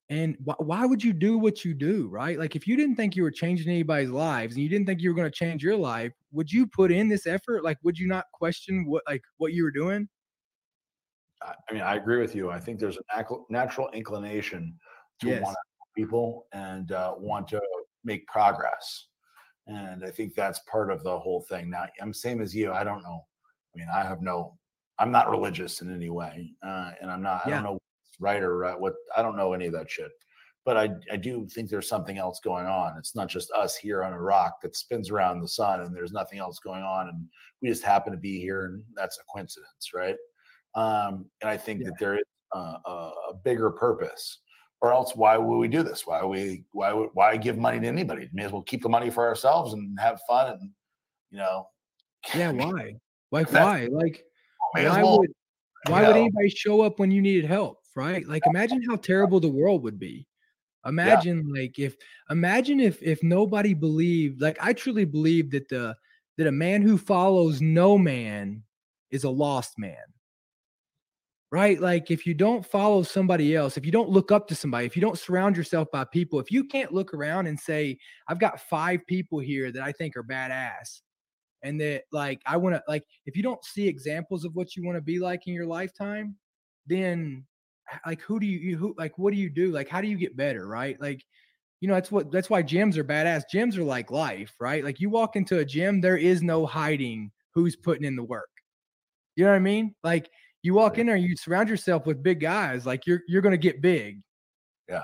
and 0.10 0.36
wh- 0.46 0.60
why 0.60 0.86
would 0.86 1.04
you 1.04 1.14
do 1.14 1.38
what 1.38 1.64
you 1.64 1.74
do, 1.74 2.08
right? 2.10 2.38
Like, 2.38 2.56
if 2.56 2.68
you 2.68 2.76
didn't 2.76 2.98
think 2.98 3.16
you 3.16 3.24
were 3.24 3.32
changing 3.32 3.70
anybody's 3.70 4.10
lives 4.10 4.56
and 4.56 4.64
you 4.64 4.70
didn't 4.70 4.86
think 4.86 5.02
you 5.02 5.10
were 5.10 5.16
going 5.16 5.32
to 5.32 5.36
change 5.36 5.64
your 5.64 5.78
life, 5.78 6.12
would 6.32 6.52
you 6.52 6.68
put 6.68 6.92
in 6.92 7.08
this 7.08 7.26
effort? 7.26 7.64
Like, 7.64 7.78
would 7.84 7.98
you 7.98 8.08
not 8.08 8.26
question 8.34 8.86
what 8.86 9.04
like 9.08 9.24
what 9.38 9.54
you 9.54 9.64
were 9.64 9.72
doing? 9.72 10.08
I 11.42 11.74
mean, 11.74 11.82
I 11.82 11.96
agree 11.96 12.20
with 12.20 12.36
you. 12.36 12.50
I 12.50 12.60
think 12.60 12.80
there's 12.80 12.98
a 12.98 13.24
natural 13.50 13.90
inclination 13.92 14.78
to 15.22 15.28
Yes. 15.28 15.42
want 15.42 15.56
to 15.56 16.02
people 16.02 16.48
and 16.54 16.92
uh, 16.92 17.16
want 17.18 17.48
to 17.50 17.62
make 18.04 18.26
progress. 18.28 19.08
And 19.68 20.04
I 20.06 20.12
think 20.12 20.36
that's 20.36 20.60
part 20.60 20.92
of 20.92 21.04
the 21.04 21.18
whole 21.18 21.42
thing. 21.42 21.70
Now, 21.70 21.88
I'm 22.02 22.14
same 22.14 22.42
as 22.42 22.56
you. 22.56 22.72
I 22.72 22.84
don't 22.84 23.04
know. 23.04 23.26
I 23.74 23.80
mean, 23.80 23.88
I 23.94 24.04
have 24.04 24.22
no. 24.22 24.58
I'm 25.00 25.12
not 25.12 25.30
religious 25.30 25.82
in 25.82 25.94
any 25.94 26.10
way, 26.10 26.52
uh, 26.66 26.92
and 27.02 27.10
I'm 27.10 27.22
not. 27.22 27.46
I 27.46 27.50
don't 27.50 27.64
know 27.64 27.74
what's 27.74 28.20
right 28.20 28.42
or 28.42 28.58
right. 28.58 28.80
What 28.80 28.94
I 29.16 29.22
don't 29.22 29.36
know 29.36 29.54
any 29.54 29.66
of 29.68 29.74
that 29.74 29.90
shit. 29.90 30.12
But 30.66 30.78
I, 30.78 30.90
I 31.12 31.18
do 31.18 31.46
think 31.48 31.70
there's 31.70 31.90
something 31.90 32.18
else 32.18 32.40
going 32.40 32.66
on. 32.68 32.98
It's 32.98 33.16
not 33.18 33.28
just 33.28 33.52
us 33.52 33.76
here 33.76 34.02
on 34.02 34.14
a 34.14 34.22
rock 34.22 34.62
that 34.62 34.78
spins 34.78 35.10
around 35.10 35.42
the 35.42 35.48
sun, 35.48 35.82
and 35.82 35.94
there's 35.94 36.14
nothing 36.14 36.40
else 36.40 36.60
going 36.60 36.84
on, 36.84 37.10
and 37.10 37.28
we 37.62 37.68
just 37.68 37.84
happen 37.84 38.14
to 38.14 38.18
be 38.18 38.40
here, 38.40 38.66
and 38.66 38.82
that's 38.96 39.18
a 39.18 39.24
coincidence, 39.34 39.92
right? 39.94 40.16
Um, 40.76 41.26
and 41.42 41.50
I 41.50 41.58
think 41.58 41.82
Yeah. 41.82 41.88
that 41.90 42.00
there 42.00 42.16
is 42.16 42.24
uh, 42.56 42.78
a, 42.86 42.92
a 42.92 43.34
bigger 43.44 43.72
purpose, 43.72 44.40
or 44.82 44.94
else 44.94 45.16
why 45.16 45.38
would 45.38 45.58
we 45.58 45.68
do 45.68 45.84
this? 45.84 46.08
Why 46.08 46.24
we 46.24 46.64
why 46.72 46.94
would 46.94 47.10
why 47.14 47.36
give 47.36 47.58
money 47.58 47.80
to 47.82 47.88
anybody? 47.88 48.30
May 48.32 48.46
as 48.46 48.52
well 48.54 48.62
keep 48.62 48.84
the 48.84 48.90
money 48.90 49.10
for 49.10 49.28
ourselves 49.28 49.74
and 49.74 50.00
have 50.00 50.22
fun, 50.28 50.52
and 50.54 50.70
you 51.32 51.40
know, 51.40 51.68
Yeah, 52.34 52.52
why? 52.54 52.96
Like, 53.32 53.52
why? 53.52 53.90
Like, 53.92 54.24
may 54.74 54.90
why 54.90 55.04
well, 55.04 55.20
would 55.20 55.32
why 55.88 56.02
you 56.02 56.08
would 56.08 56.18
anybody 56.18 56.50
show 56.50 56.82
up 56.82 57.00
when 57.00 57.12
you 57.12 57.22
needed 57.22 57.46
help 57.46 57.84
right? 57.96 58.28
Like 58.28 58.44
imagine 58.48 58.82
how 58.88 58.96
terrible 58.96 59.40
the 59.40 59.50
world 59.50 59.84
would 59.84 60.00
be. 60.00 60.28
Imagine 60.86 61.48
like 61.54 61.80
if 61.80 61.96
imagine 62.30 62.80
if 62.80 63.02
if 63.02 63.24
nobody 63.24 63.74
believed 63.74 64.42
like 64.42 64.58
i 64.60 64.74
truly 64.74 65.06
believe 65.06 65.50
that 65.52 65.70
the 65.70 65.96
that 66.38 66.48
a 66.48 66.52
man 66.52 66.82
who 66.82 66.98
follows 66.98 67.62
no 67.62 67.98
man 67.98 68.64
is 69.12 69.24
a 69.24 69.30
lost 69.30 69.80
man. 69.80 69.96
Right? 71.52 71.80
Like 71.80 72.10
if 72.10 72.26
you 72.26 72.34
don't 72.34 72.66
follow 72.66 73.04
somebody 73.04 73.56
else 73.56 73.78
if 73.78 73.86
you 73.86 73.94
don't 73.94 74.10
look 74.10 74.32
up 74.32 74.48
to 74.50 74.56
somebody 74.56 74.86
if 74.86 74.96
you 74.98 75.02
don't 75.02 75.18
surround 75.18 75.56
yourself 75.56 75.88
by 75.92 76.04
people 76.04 76.40
if 76.40 76.52
you 76.52 76.66
can't 76.66 76.92
look 76.92 77.14
around 77.14 77.48
and 77.48 77.60
say 77.60 77.98
i've 78.28 78.40
got 78.40 78.60
five 78.60 79.06
people 79.08 79.40
here 79.40 79.72
that 79.72 79.84
i 79.84 79.92
think 79.92 80.18
are 80.18 80.24
badass 80.24 81.02
and 81.64 81.80
that 81.82 82.04
like 82.12 82.42
I 82.46 82.58
want 82.58 82.76
to 82.76 82.84
like 82.88 83.04
if 83.26 83.36
you 83.36 83.44
don't 83.44 83.64
see 83.64 83.88
examples 83.88 84.46
of 84.46 84.56
what 84.56 84.76
you 84.76 84.84
want 84.86 84.98
to 84.98 85.02
be 85.02 85.20
like 85.20 85.48
in 85.48 85.54
your 85.54 85.66
lifetime, 85.66 86.36
then 86.88 87.46
like 88.06 88.22
who 88.22 88.40
do 88.40 88.46
you 88.46 88.60
you- 88.60 88.78
who 88.78 88.96
like 88.98 89.18
what 89.18 89.34
do 89.34 89.40
you 89.40 89.50
do? 89.50 89.72
Like 89.72 89.90
how 89.90 90.02
do 90.02 90.08
you 90.08 90.18
get 90.18 90.38
better, 90.38 90.68
right? 90.68 91.00
Like 91.02 91.24
you 91.80 91.88
know 91.88 91.96
that's 91.96 92.12
what 92.12 92.32
that's 92.32 92.50
why 92.50 92.64
gyms 92.64 92.98
are 92.98 93.04
badass. 93.04 93.44
Gyms 93.54 93.78
are 93.78 93.84
like 93.84 94.12
life, 94.12 94.54
right? 94.60 94.84
Like 94.84 95.00
you 95.00 95.10
walk 95.10 95.36
into 95.36 95.60
a 95.60 95.66
gym, 95.66 96.00
there 96.02 96.18
is 96.18 96.42
no 96.42 96.66
hiding 96.66 97.32
who's 97.54 97.76
putting 97.76 98.06
in 98.06 98.16
the 98.16 98.24
work. 98.24 98.50
You 99.36 99.46
know 99.46 99.52
what 99.52 99.58
I 99.58 99.60
mean? 99.60 99.96
Like 100.04 100.30
you 100.62 100.74
walk 100.74 100.98
in 100.98 101.08
there, 101.08 101.18
you 101.18 101.36
surround 101.36 101.68
yourself 101.70 102.06
with 102.06 102.24
big 102.24 102.40
guys, 102.40 102.86
like 102.86 103.06
you're 103.06 103.22
you're 103.28 103.42
gonna 103.42 103.58
get 103.58 103.82
big. 103.82 104.22
Yeah. 104.88 105.00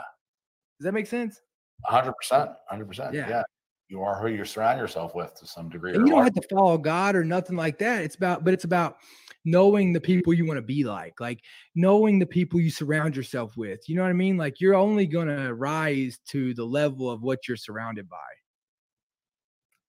Does 0.79 0.85
that 0.85 0.93
make 0.93 1.07
sense? 1.07 1.39
hundred 1.85 2.13
percent, 2.13 2.51
hundred 2.67 2.87
percent. 2.87 3.13
Yeah. 3.13 3.43
You 3.89 4.03
are 4.03 4.21
who 4.21 4.27
you 4.27 4.45
surround 4.45 4.79
yourself 4.79 5.15
with 5.15 5.33
to 5.39 5.47
some 5.47 5.67
degree. 5.67 5.95
and 5.95 6.07
you 6.07 6.13
don't 6.13 6.23
have 6.23 6.35
to 6.35 6.47
follow 6.47 6.77
God 6.77 7.15
or 7.15 7.23
nothing 7.23 7.57
like 7.57 7.79
that. 7.79 8.03
It's 8.03 8.15
about, 8.15 8.45
but 8.45 8.53
it's 8.53 8.63
about 8.63 8.97
knowing 9.45 9.93
the 9.93 9.99
people 9.99 10.31
you 10.31 10.45
want 10.45 10.59
to 10.59 10.61
be 10.61 10.83
like, 10.83 11.19
like 11.19 11.41
knowing 11.73 12.19
the 12.19 12.25
people 12.25 12.59
you 12.59 12.69
surround 12.69 13.15
yourself 13.15 13.57
with. 13.57 13.89
You 13.89 13.95
know 13.95 14.03
what 14.03 14.09
I 14.09 14.13
mean? 14.13 14.37
Like 14.37 14.61
you're 14.61 14.75
only 14.75 15.07
gonna 15.07 15.53
rise 15.53 16.19
to 16.29 16.53
the 16.53 16.63
level 16.63 17.09
of 17.09 17.23
what 17.23 17.47
you're 17.47 17.57
surrounded 17.57 18.07
by. 18.07 18.17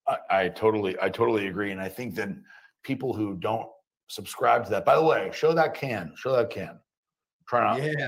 I, 0.08 0.44
I 0.44 0.48
totally, 0.48 0.96
I 1.00 1.10
totally 1.10 1.48
agree, 1.48 1.70
and 1.70 1.80
I 1.80 1.88
think 1.88 2.14
that 2.14 2.30
people 2.82 3.12
who 3.12 3.34
don't 3.34 3.68
subscribe 4.08 4.64
to 4.64 4.70
that. 4.70 4.86
By 4.86 4.96
the 4.96 5.04
way, 5.04 5.30
show 5.34 5.52
that 5.52 5.74
can, 5.74 6.12
show 6.16 6.32
that 6.32 6.48
can. 6.48 6.80
Try 7.46 7.76
not. 7.76 7.82
Yeah, 7.82 8.06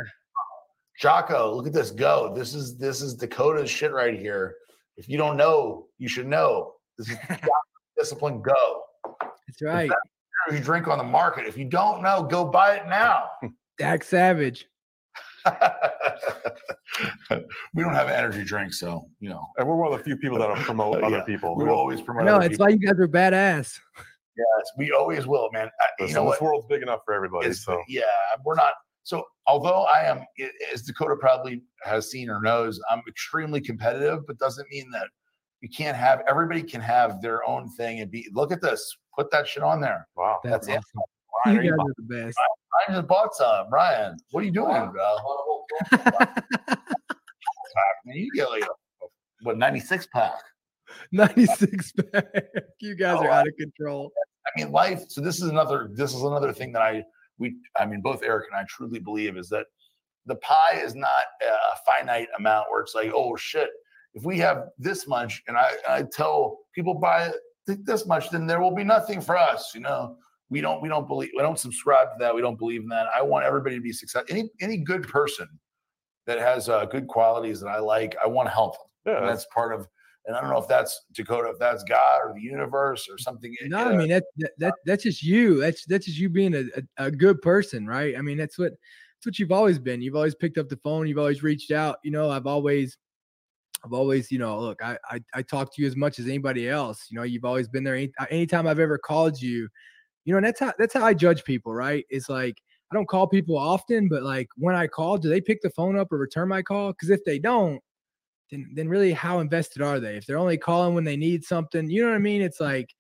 Jocko, 0.99 1.55
look 1.55 1.67
at 1.67 1.73
this 1.73 1.91
go. 1.91 2.33
This 2.35 2.55
is 2.55 2.79
this 2.79 3.03
is 3.03 3.15
Dakota's 3.15 3.71
shit 3.71 3.93
right 3.93 4.19
here. 4.19 4.57
If 4.97 5.09
you 5.09 5.17
don't 5.19 5.37
know, 5.37 5.87
you 5.99 6.09
should 6.09 6.27
know. 6.27 6.75
This 6.99 7.11
is 7.11 7.17
discipline 7.99 8.43
go. 8.43 8.83
that's 9.47 9.63
right. 9.63 9.91
You 10.51 10.59
drink 10.61 10.89
on 10.89 10.99
the 10.99 11.05
market. 11.05 11.47
If 11.47 11.57
you 11.57 11.65
don't 11.65 12.03
know, 12.03 12.23
go 12.25 12.45
buy 12.45 12.77
it 12.77 12.87
now. 12.89 13.31
Dak 13.79 14.03
Savage. 14.05 14.67
we 17.75 17.83
don't 17.83 17.95
have 17.95 18.09
energy 18.09 18.45
drinks, 18.45 18.79
so 18.79 19.09
you 19.21 19.29
know 19.29 19.45
And 19.59 19.67
we're 19.67 19.75
one 19.77 19.93
of 19.93 19.99
the 19.99 20.05
few 20.05 20.17
people 20.17 20.39
that'll 20.39 20.55
promote 20.57 20.99
Yeah, 21.01 21.07
other 21.07 21.23
people. 21.23 21.57
we 21.57 21.65
We 21.65 21.71
will 21.71 21.77
always 21.79 22.01
promote. 22.01 22.25
No, 22.25 22.39
it's 22.39 22.51
people. 22.51 22.67
why 22.67 22.71
you 22.73 22.79
guys 22.79 22.99
are 23.01 23.09
badass. 23.09 23.79
Yes, 24.37 24.71
we 24.79 24.93
always 24.93 25.27
will, 25.27 25.49
man. 25.53 25.69
I- 25.81 26.05
you 26.07 26.15
know 26.15 26.25
this 26.31 26.41
what? 26.41 26.43
world's 26.43 26.67
big 26.67 26.83
enough 26.83 27.01
for 27.05 27.13
everybody. 27.15 27.47
It's- 27.47 27.65
So 27.65 27.81
yeah, 27.89 28.03
we're 28.45 28.55
not. 28.55 28.73
So 29.05 29.25
although 29.47 29.83
I 29.85 30.05
am, 30.05 30.25
as 30.73 30.83
Dakota 30.83 31.17
probably 31.19 31.63
has 31.85 32.11
seen 32.11 32.31
or 32.31 32.41
knows, 32.41 32.81
I'm 32.91 33.03
extremely 33.09 33.61
competitive, 33.61 34.27
but 34.27 34.39
doesn't 34.39 34.69
mean 34.71 34.91
that 34.93 35.09
you 35.61 35.69
can't 35.69 35.97
have. 35.97 36.23
Everybody 36.29 36.63
can 36.63 36.81
have 36.81 37.21
their 37.23 37.47
own 37.49 37.69
thing 37.71 38.01
and 38.01 38.11
be. 38.11 38.29
Look 38.33 38.53
at 38.53 38.61
this. 38.61 38.97
Put 39.17 39.31
that 39.33 39.47
shit 39.49 39.63
on 39.63 39.81
there. 39.81 40.07
wow. 40.17 40.39
That's, 40.45 40.67
That's 40.67 40.69
it. 40.69 40.81
awesome. 40.97 41.03
Ryan, 41.47 41.55
You 41.55 41.61
are 41.61 41.65
you 41.65 41.71
guys 41.71 41.87
are 41.87 41.95
the 41.97 42.25
best. 42.27 42.39
I 42.89 42.93
just 42.95 43.07
bought 43.09 43.35
some. 43.35 43.71
Ryan, 43.71 44.17
what 44.31 44.43
are 44.43 44.47
you 44.47 44.53
doing, 44.53 44.91
bro? 44.93 45.17
Man, 48.05 48.17
you 48.17 48.31
get 48.35 48.51
like 48.51 48.63
a, 48.63 48.69
what 49.43 49.59
96 49.59 50.07
pack. 50.13 50.33
96 51.13 51.93
pack. 52.13 52.27
You 52.81 52.95
guys 52.97 53.17
Oh, 53.19 53.25
are 53.25 53.31
out 53.31 53.47
of 53.49 53.55
control. 53.59 54.13
I 54.47 54.61
mean, 54.61 54.73
life. 54.73 55.03
So 55.09 55.21
this 55.21 55.37
is 55.41 55.49
another. 55.49 55.89
This 55.93 56.15
is 56.15 56.23
another 56.23 56.53
thing 56.53 56.73
that 56.73 56.83
I 56.83 57.05
we. 57.39 57.57
I 57.77 57.87
mean, 57.87 58.01
both 58.01 58.23
Eric 58.23 58.47
and 58.51 58.61
I 58.61 58.65
truly 58.69 58.99
believe 58.99 59.37
is 59.37 59.49
that 59.51 59.67
the 60.27 60.37
pie 60.37 60.81
is 60.83 60.95
not 60.95 61.25
a 61.43 61.77
finite 61.87 62.29
amount 62.39 62.67
where 62.71 62.81
it's 62.83 62.95
like, 62.95 63.13
oh 63.15 63.37
shit, 63.37 63.71
if 64.15 64.25
we 64.25 64.39
have 64.39 64.69
this 64.79 65.07
much, 65.07 65.43
and 65.49 65.57
I 65.57 65.73
I 65.89 66.05
tell 66.13 66.59
people 66.75 66.95
buy 66.95 67.33
th- 67.67 67.81
this 67.85 68.07
much, 68.07 68.31
then 68.31 68.47
there 68.47 68.61
will 68.61 68.75
be 68.75 68.85
nothing 68.85 69.21
for 69.21 69.37
us. 69.37 69.73
You 69.75 69.81
know, 69.81 70.17
we 70.51 70.61
don't 70.61 70.83
we 70.83 70.89
don't 70.89 71.09
believe 71.09 71.31
we 71.35 71.43
don't 71.43 71.59
subscribe 71.59 72.09
to 72.09 72.17
that. 72.21 72.35
We 72.35 72.43
don't 72.43 72.59
believe 72.59 72.83
in 72.83 72.89
that. 72.89 73.07
I 73.17 73.23
want 73.23 73.45
everybody 73.45 73.77
to 73.77 73.83
be 73.83 73.93
successful. 73.93 74.37
Any 74.37 74.51
any 74.61 74.77
good 74.77 75.09
person 75.09 75.49
that 76.27 76.39
has 76.39 76.69
uh, 76.69 76.85
good 76.85 77.09
qualities 77.09 77.61
that 77.61 77.69
I 77.69 77.79
like, 77.79 78.15
I 78.23 78.29
want 78.29 78.47
to 78.49 78.53
help 78.53 78.75
them. 78.75 79.15
Yeah, 79.15 79.21
And 79.21 79.29
that's 79.29 79.47
part 79.53 79.75
of. 79.75 79.89
And 80.27 80.37
I 80.37 80.41
don't 80.41 80.51
know 80.51 80.59
if 80.59 80.69
that's 80.69 81.07
Dakota, 81.13 81.51
if 81.51 81.59
that's 81.59 81.83
God 81.85 82.21
or 82.25 82.35
the 82.35 82.41
universe 82.41 83.09
or 83.11 83.19
something. 83.19 83.55
No, 83.63 83.79
I 83.79 83.97
mean 83.97 84.09
that, 84.09 84.25
that 84.39 84.51
that 84.59 84.75
that's 84.87 85.03
just 85.03 85.23
you. 85.23 85.61
That's 85.61 85.85
that's 85.87 86.07
just 86.07 86.19
you 86.19 86.29
being 86.29 86.55
a, 86.55 86.65
a, 86.77 87.07
a 87.07 87.11
good 87.11 87.43
person, 87.43 87.87
right? 87.87 88.17
I 88.17 88.23
mean, 88.23 88.39
that's 88.39 88.57
what 88.57 88.73
that's 88.73 89.27
what 89.27 89.39
you've 89.39 89.53
always 89.53 89.79
been. 89.79 90.01
You've 90.01 90.15
always 90.15 90.37
picked 90.37 90.59
up 90.59 90.69
the 90.69 90.77
phone. 90.77 91.09
You've 91.09 91.19
always 91.19 91.43
reached 91.43 91.73
out. 91.73 91.97
You 92.05 92.13
know, 92.13 92.31
I've 92.31 92.47
always 92.47 92.97
I've 93.85 93.93
always, 93.93 94.31
you 94.31 94.39
know, 94.39 94.61
look, 94.61 94.83
I 94.83 94.97
I, 95.11 95.21
I 95.35 95.43
talk 95.43 95.75
to 95.75 95.83
you 95.83 95.89
as 95.89 95.97
much 95.97 96.21
as 96.21 96.27
anybody 96.27 96.69
else. 96.69 97.07
You 97.11 97.17
know, 97.17 97.25
you've 97.25 97.45
always 97.45 97.69
been 97.69 97.83
there. 97.83 97.97
Any, 97.97 98.13
anytime 98.31 98.69
I've 98.69 98.79
ever 98.79 98.99
called 98.99 99.41
you, 99.41 99.69
you 100.25 100.33
know, 100.33 100.37
and 100.37 100.47
that's 100.47 100.61
how 100.61 100.73
that's 100.79 100.95
how 100.95 101.05
I 101.05 101.15
judge 101.15 101.43
people, 101.43 101.75
right? 101.75 102.05
It's 102.11 102.29
like 102.29 102.63
I 102.93 102.95
don't 102.95 103.09
call 103.09 103.27
people 103.27 103.57
often, 103.57 104.09
but 104.09 104.23
like 104.23 104.49
when 104.57 104.75
I 104.77 104.87
call, 104.87 105.19
do 105.19 105.29
they 105.29 105.41
pick 105.41 105.63
the 105.63 105.71
phone 105.71 105.99
up 105.99 106.13
or 106.13 106.19
return 106.19 106.49
my 106.49 106.63
call? 106.63 106.93
Because 106.93 107.11
if 107.11 107.25
they 107.25 107.39
don't, 107.39 107.81
then 108.51 108.71
then 108.75 108.89
really 108.89 109.13
how 109.13 109.41
invested 109.41 109.83
are 109.83 110.01
they? 110.01 110.17
If 110.17 110.27
they're 110.27 110.39
only 110.39 110.59
calling 110.59 110.95
when 110.95 111.05
they 111.05 111.17
need 111.17 111.45
something, 111.45 111.89
you 111.89 112.03
know 112.03 112.11
what 112.11 112.17
I 112.17 112.21
mean? 112.21 112.43
It's 112.43 112.61
like, 112.61 112.95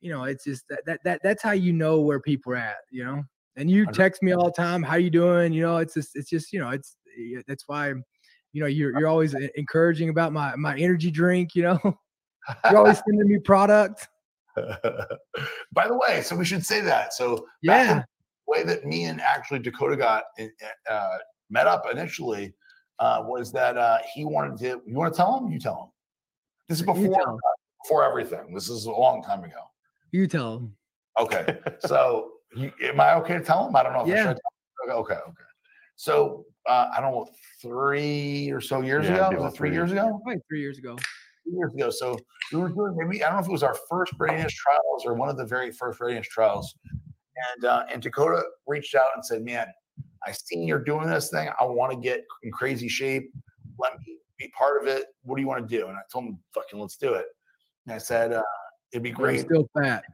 you 0.00 0.10
know, 0.10 0.24
it's 0.24 0.44
just 0.44 0.64
that 0.68 0.84
that, 0.86 1.00
that 1.04 1.20
that's 1.22 1.42
how 1.42 1.52
you 1.52 1.72
know 1.72 2.00
where 2.00 2.20
people 2.20 2.52
are 2.52 2.56
at, 2.56 2.78
you 2.90 3.04
know. 3.04 3.22
And 3.56 3.70
you 3.70 3.84
text 3.86 4.22
me 4.22 4.32
all 4.32 4.46
the 4.46 4.52
time, 4.52 4.82
how 4.82 4.96
you 4.96 5.10
doing? 5.10 5.52
You 5.52 5.62
know, 5.62 5.76
it's 5.76 5.94
just 5.94 6.16
it's 6.16 6.30
just 6.30 6.52
you 6.52 6.60
know, 6.60 6.70
it's 6.70 6.96
that's 7.46 7.64
why 7.66 7.88
you 8.52 8.60
know 8.60 8.66
you're 8.66 8.98
you're 8.98 9.08
always 9.08 9.34
encouraging 9.56 10.08
about 10.08 10.32
my 10.32 10.56
my 10.56 10.76
energy 10.76 11.10
drink. 11.10 11.54
You 11.54 11.62
know, 11.62 11.78
you're 12.70 12.78
always 12.78 13.02
sending 13.06 13.28
me 13.28 13.38
product. 13.38 14.08
By 14.56 15.88
the 15.88 15.98
way, 16.08 16.22
so 16.22 16.36
we 16.36 16.44
should 16.44 16.64
say 16.64 16.80
that. 16.80 17.12
So 17.12 17.46
Yeah, 17.62 17.94
the 17.94 18.04
way 18.46 18.62
that 18.64 18.84
me 18.84 19.04
and 19.04 19.20
actually 19.20 19.60
Dakota 19.60 19.96
got 19.96 20.24
uh, 20.90 21.18
met 21.50 21.66
up 21.66 21.84
initially 21.90 22.54
uh, 22.98 23.22
was 23.26 23.52
that 23.52 23.76
uh, 23.76 23.98
he 24.14 24.24
wanted 24.24 24.58
to. 24.58 24.80
You 24.86 24.94
want 24.94 25.12
to 25.12 25.16
tell 25.16 25.38
him? 25.38 25.50
You 25.52 25.58
tell 25.58 25.82
him. 25.84 25.88
This 26.68 26.78
is 26.80 26.86
before 26.86 27.14
tell 27.14 27.30
'em. 27.34 27.38
before 27.82 28.04
everything. 28.04 28.54
This 28.54 28.68
is 28.68 28.84
a 28.86 28.90
long 28.90 29.22
time 29.22 29.44
ago. 29.44 29.60
you 30.12 30.26
tell 30.26 30.56
him. 30.58 30.76
Okay, 31.20 31.58
so 31.80 32.32
you, 32.56 32.72
am 32.82 33.00
I 33.00 33.14
okay 33.16 33.34
to 33.38 33.44
tell 33.44 33.66
him? 33.68 33.76
I 33.76 33.82
don't 33.82 33.92
know. 33.92 34.00
If 34.00 34.06
I 34.06 34.10
Yeah. 34.10 34.22
should 34.28 34.38
tell 34.86 34.96
him. 34.96 35.00
Okay, 35.02 35.14
okay. 35.14 35.42
So 35.96 36.44
uh, 36.68 36.88
I 36.96 37.00
don't 37.00 37.12
know, 37.12 37.28
three 37.60 38.50
or 38.50 38.60
so 38.60 38.80
years 38.82 39.06
Yeah, 39.06 39.28
ago. 39.28 39.42
Was 39.42 39.52
it 39.52 39.56
three 39.56 39.68
three. 39.70 39.76
years 39.76 39.92
ago? 39.92 40.20
Probably 40.24 40.40
three 40.48 40.60
years 40.60 40.78
ago. 40.78 40.96
two 41.44 41.52
years 41.56 41.74
ago. 41.74 41.90
So 41.90 42.18
we 42.52 42.58
were 42.60 42.68
doing 42.70 42.96
maybe 42.96 43.22
I 43.24 43.28
don't 43.28 43.36
know 43.36 43.42
if 43.42 43.48
it 43.48 43.52
was 43.52 43.62
our 43.62 43.76
first 43.90 44.12
readiness 44.18 44.52
trials 44.54 45.04
or 45.04 45.14
one 45.14 45.28
of 45.28 45.36
the 45.36 45.44
very 45.44 45.70
first 45.72 46.00
readiness 46.00 46.28
trials, 46.28 46.74
and 47.54 47.64
uh, 47.64 47.84
and 47.92 48.00
Dakota 48.02 48.42
reached 48.66 48.94
out 48.94 49.08
and 49.14 49.24
said, 49.24 49.42
"Man, 49.44 49.66
I 50.26 50.32
seen 50.32 50.66
you're 50.66 50.82
doing 50.84 51.08
this 51.08 51.30
thing. 51.30 51.48
I 51.60 51.64
want 51.64 51.92
to 51.92 51.98
get 51.98 52.24
in 52.42 52.50
crazy 52.52 52.88
shape. 52.88 53.30
Let 53.78 53.92
me 53.98 54.16
be 54.38 54.48
part 54.56 54.80
of 54.80 54.88
it. 54.88 55.06
What 55.24 55.36
do 55.36 55.42
you 55.42 55.48
want 55.48 55.68
to 55.68 55.76
do?" 55.78 55.86
And 55.88 55.96
I 55.96 56.00
told 56.12 56.26
him, 56.26 56.38
"Fucking 56.54 56.78
let's 56.78 56.96
do 56.96 57.14
it." 57.14 57.26
And 57.86 57.94
I 57.94 57.98
said, 57.98 58.32
uh, 58.32 58.42
"It'd 58.92 59.02
be 59.02 59.10
I'm 59.10 59.16
great." 59.16 59.40
still 59.40 59.68
fat. 59.78 60.04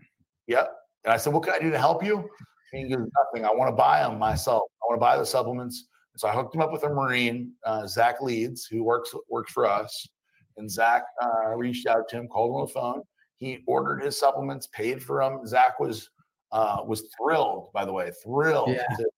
Yep. 0.46 0.72
And 1.04 1.12
I 1.12 1.16
said, 1.16 1.32
"What 1.32 1.42
can 1.44 1.54
I 1.54 1.58
do 1.58 1.70
to 1.70 1.78
help 1.78 2.02
you?" 2.04 2.28
And 2.72 2.86
he 2.86 2.88
goes, 2.94 3.08
"Nothing. 3.24 3.44
I 3.46 3.54
want 3.54 3.68
to 3.70 3.76
buy 3.76 4.02
them 4.02 4.18
myself. 4.18 4.62
I 4.82 4.86
want 4.88 4.96
to 4.98 5.00
buy 5.00 5.16
the 5.16 5.26
supplements." 5.26 5.88
So 6.16 6.26
I 6.26 6.32
hooked 6.32 6.54
him 6.54 6.60
up 6.60 6.72
with 6.72 6.82
a 6.82 6.88
Marine, 6.88 7.52
uh, 7.64 7.86
Zach 7.86 8.20
Leeds, 8.20 8.66
who 8.66 8.82
works 8.82 9.14
works 9.28 9.52
for 9.52 9.66
us. 9.66 10.08
And 10.56 10.68
Zach 10.68 11.04
uh, 11.22 11.50
reached 11.54 11.86
out 11.86 12.08
to 12.08 12.16
him, 12.16 12.26
called 12.26 12.50
him 12.50 12.54
on 12.56 12.66
the 12.66 12.72
phone. 12.72 13.02
He 13.36 13.62
ordered 13.68 14.02
his 14.02 14.18
supplements, 14.18 14.66
paid 14.72 15.00
for 15.00 15.22
them. 15.22 15.46
Zach 15.46 15.78
was 15.78 16.10
uh, 16.50 16.78
was 16.84 17.08
thrilled, 17.16 17.70
by 17.72 17.84
the 17.84 17.92
way, 17.92 18.10
thrilled 18.24 18.70
Yeah. 18.70 18.86
to 18.96 19.08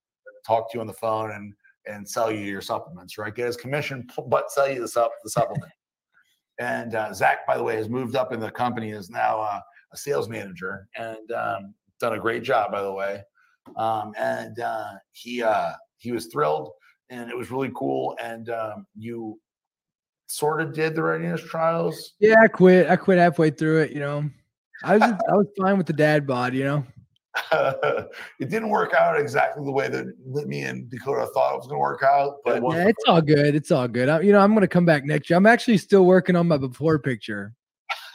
talk 0.47 0.71
to 0.71 0.79
you 0.79 0.81
on 0.81 0.87
the 0.87 0.93
phone 0.93 1.33
and 1.33 1.55
and 1.87 2.09
sell 2.09 2.31
you 2.31 2.41
your 2.41 2.61
supplements, 2.61 3.19
right? 3.19 3.35
Get 3.35 3.47
his 3.47 3.57
commission, 3.57 4.07
but 4.29 4.51
sell 4.51 4.71
you 4.71 4.81
the 4.81 4.89
sup 4.89 5.13
the 5.25 5.31
supplement. 5.31 5.73
and 6.59 6.95
uh, 6.95 7.13
Zach, 7.13 7.47
by 7.47 7.57
the 7.57 7.63
way, 7.63 7.77
has 7.77 7.89
moved 7.89 8.17
up 8.17 8.33
in 8.33 8.41
the 8.41 8.51
company, 8.51 8.91
is 8.91 9.11
now 9.11 9.41
uh, 9.41 9.61
a 9.93 9.97
sales 9.97 10.29
manager, 10.29 10.89
and 10.97 11.33
um, 11.33 11.75
done 11.99 12.15
a 12.15 12.19
great 12.19 12.43
job, 12.43 12.71
by 12.73 12.83
the 12.83 12.93
way. 12.93 13.23
Um, 13.77 14.13
and 14.19 14.59
uh, 14.61 14.93
he 15.13 15.43
uh, 15.43 15.73
he 15.99 16.13
was 16.13 16.27
thrilled, 16.27 16.71
and 17.09 17.31
it 17.31 17.37
was 17.37 17.51
really 17.51 17.71
cool. 17.75 18.17
And 18.23 18.51
um, 18.51 18.87
you 18.97 19.41
sort 20.27 20.61
of 20.61 20.73
did 20.73 20.95
the 20.95 21.03
readiness 21.03 21.43
trials. 21.43 22.15
Yeah, 22.21 22.37
I 22.43 22.49
quit. 22.49 22.89
I 22.89 22.97
quit 22.97 23.19
halfway 23.19 23.51
through 23.51 23.81
it. 23.81 23.93
You 23.93 24.01
know, 24.01 24.31
I 24.85 24.97
was 24.97 25.03
I 25.03 25.35
was 25.35 25.47
fine 25.61 25.79
with 25.79 25.87
the 25.87 25.93
dad 25.93 26.27
bod. 26.27 26.55
You 26.55 26.65
know, 26.65 26.87
it 27.53 28.51
didn't 28.51 28.71
work 28.71 28.93
out 28.93 29.19
exactly 29.19 29.65
the 29.65 29.71
way 29.71 29.89
that, 29.89 30.07
that 30.35 30.49
me 30.49 30.63
and 30.63 30.91
Dakota 30.91 31.27
thought 31.33 31.55
it 31.55 31.59
was 31.59 31.67
going 31.67 31.77
to 31.77 31.81
work 31.81 32.03
out, 32.03 32.39
but 32.45 32.61
was 32.61 32.75
yeah, 32.75 32.89
it's 32.89 33.05
all 33.07 33.23
good. 33.23 33.55
It's 33.55 33.71
all 33.71 33.87
good. 33.87 34.09
I, 34.09 34.21
you 34.21 34.33
know, 34.33 34.41
I'm 34.41 34.53
gonna 34.53 34.67
come 34.67 34.85
back 34.85 35.05
next 35.05 35.31
year. 35.31 35.37
I'm 35.37 35.47
actually 35.47 35.79
still 35.79 36.05
working 36.05 36.35
on 36.37 36.49
my 36.49 36.57
before 36.57 36.99
picture. 36.99 37.55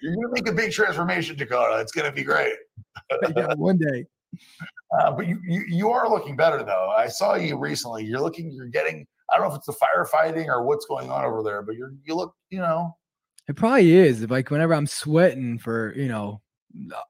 you're 0.00 0.14
going 0.14 0.26
to 0.26 0.42
make 0.42 0.48
a 0.48 0.52
big 0.52 0.72
transformation, 0.72 1.36
Dakota. 1.36 1.80
It's 1.80 1.92
going 1.92 2.06
to 2.06 2.12
be 2.12 2.22
great. 2.22 2.54
yeah, 3.36 3.54
one 3.54 3.78
day. 3.78 4.06
Uh, 4.98 5.10
but 5.10 5.26
you, 5.26 5.40
you 5.44 5.64
you 5.66 5.90
are 5.90 6.08
looking 6.08 6.36
better 6.36 6.62
though. 6.62 6.92
I 6.96 7.08
saw 7.08 7.34
you 7.34 7.58
recently. 7.58 8.04
You're 8.04 8.20
looking. 8.20 8.50
You're 8.52 8.68
getting. 8.68 9.06
I 9.32 9.36
don't 9.36 9.48
know 9.48 9.54
if 9.54 9.58
it's 9.58 9.66
the 9.66 9.72
firefighting 9.72 10.46
or 10.46 10.64
what's 10.64 10.86
going 10.86 11.10
on 11.10 11.24
over 11.24 11.42
there, 11.42 11.62
but 11.62 11.74
you're 11.76 11.92
you 12.04 12.14
look. 12.14 12.34
You 12.50 12.60
know. 12.60 12.96
It 13.48 13.56
probably 13.56 13.94
is. 13.94 14.28
Like 14.30 14.50
whenever 14.50 14.74
I'm 14.74 14.86
sweating 14.86 15.58
for, 15.58 15.92
you 15.94 16.08
know, 16.08 16.40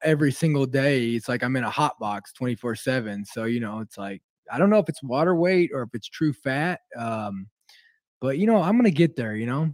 every 0.03 0.33
single 0.33 0.67
day, 0.67 1.11
it's 1.11 1.29
like 1.29 1.43
I'm 1.43 1.57
in 1.57 1.65
a 1.65 1.71
hot 1.71 1.99
box 1.99 2.33
24 2.33 2.77
7. 2.77 3.25
So, 3.25 3.45
you 3.45 3.61
know, 3.61 3.81
it's 3.81 3.99
like 3.99 4.23
I 4.51 4.59
don't 4.59 4.71
know 4.71 4.79
if 4.79 4.89
it's 4.89 5.03
water 5.03 5.35
weight 5.35 5.71
or 5.73 5.83
if 5.83 5.91
it's 5.95 6.09
true 6.09 6.33
fat. 6.33 6.81
Um, 6.97 7.49
but 8.21 8.39
you 8.39 8.47
know, 8.47 8.63
I'm 8.63 8.77
gonna 8.77 8.91
get 8.91 9.17
there, 9.17 9.35
you 9.35 9.47
know. 9.47 9.73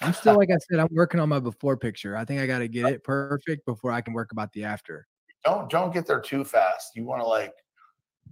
I'm 0.00 0.12
still 0.12 0.36
like 0.38 0.50
I 0.50 0.58
said, 0.70 0.80
I'm 0.80 0.88
working 0.90 1.20
on 1.20 1.28
my 1.28 1.40
before 1.40 1.76
picture. 1.76 2.16
I 2.16 2.24
think 2.24 2.40
I 2.40 2.46
gotta 2.46 2.68
get 2.68 2.86
it 2.86 3.04
perfect 3.04 3.66
before 3.66 3.92
I 3.92 4.00
can 4.00 4.14
work 4.14 4.32
about 4.32 4.52
the 4.52 4.64
after. 4.64 5.06
Don't 5.44 5.70
don't 5.70 5.92
get 5.92 6.06
there 6.06 6.20
too 6.20 6.44
fast. 6.44 6.92
You 6.96 7.04
want 7.04 7.20
to 7.20 7.26
like 7.26 7.52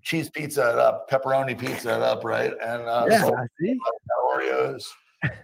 cheese 0.02 0.30
pizza 0.30 0.70
it 0.70 0.78
up, 0.78 1.08
pepperoni 1.10 1.58
pizza 1.58 1.94
it 1.94 2.02
up, 2.02 2.24
right? 2.24 2.52
And 2.62 2.82
uh, 2.82 3.06
Yeah, 3.08 3.30
see. 3.60 3.78
Oreos 4.34 4.86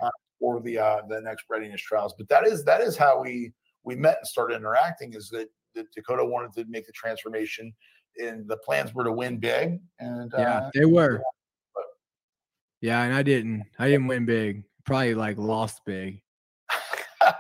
uh, 0.01 0.11
for 0.41 0.61
the 0.61 0.79
uh, 0.79 1.03
the 1.09 1.21
next 1.21 1.45
readiness 1.51 1.81
trials. 1.81 2.15
But 2.17 2.29
that 2.29 2.47
is 2.47 2.65
that 2.65 2.81
is 2.81 2.97
how 2.97 3.23
we 3.23 3.53
we 3.89 3.97
met 3.97 4.19
and 4.19 4.27
started 4.27 4.57
interacting. 4.57 5.15
Is 5.15 5.31
that, 5.31 5.49
that 5.75 5.87
Dakota 5.97 6.25
wanted 6.25 6.53
to 6.55 6.65
make 6.69 6.87
the 6.87 6.93
transformation, 6.93 7.73
and 8.19 8.47
the 8.47 8.59
plans 8.59 8.95
were 8.95 9.05
to 9.05 9.13
win 9.13 9.39
big. 9.39 9.81
And 9.99 10.31
Yeah, 10.37 10.59
uh, 10.59 10.71
they 10.75 10.85
were. 10.85 11.23
Yeah, 12.81 13.03
and 13.03 13.15
I 13.15 13.23
didn't. 13.23 13.65
I 13.79 13.89
didn't 13.89 14.07
win 14.07 14.27
big. 14.27 14.63
Probably 14.85 15.15
like 15.15 15.39
lost 15.39 15.81
big. 15.85 16.21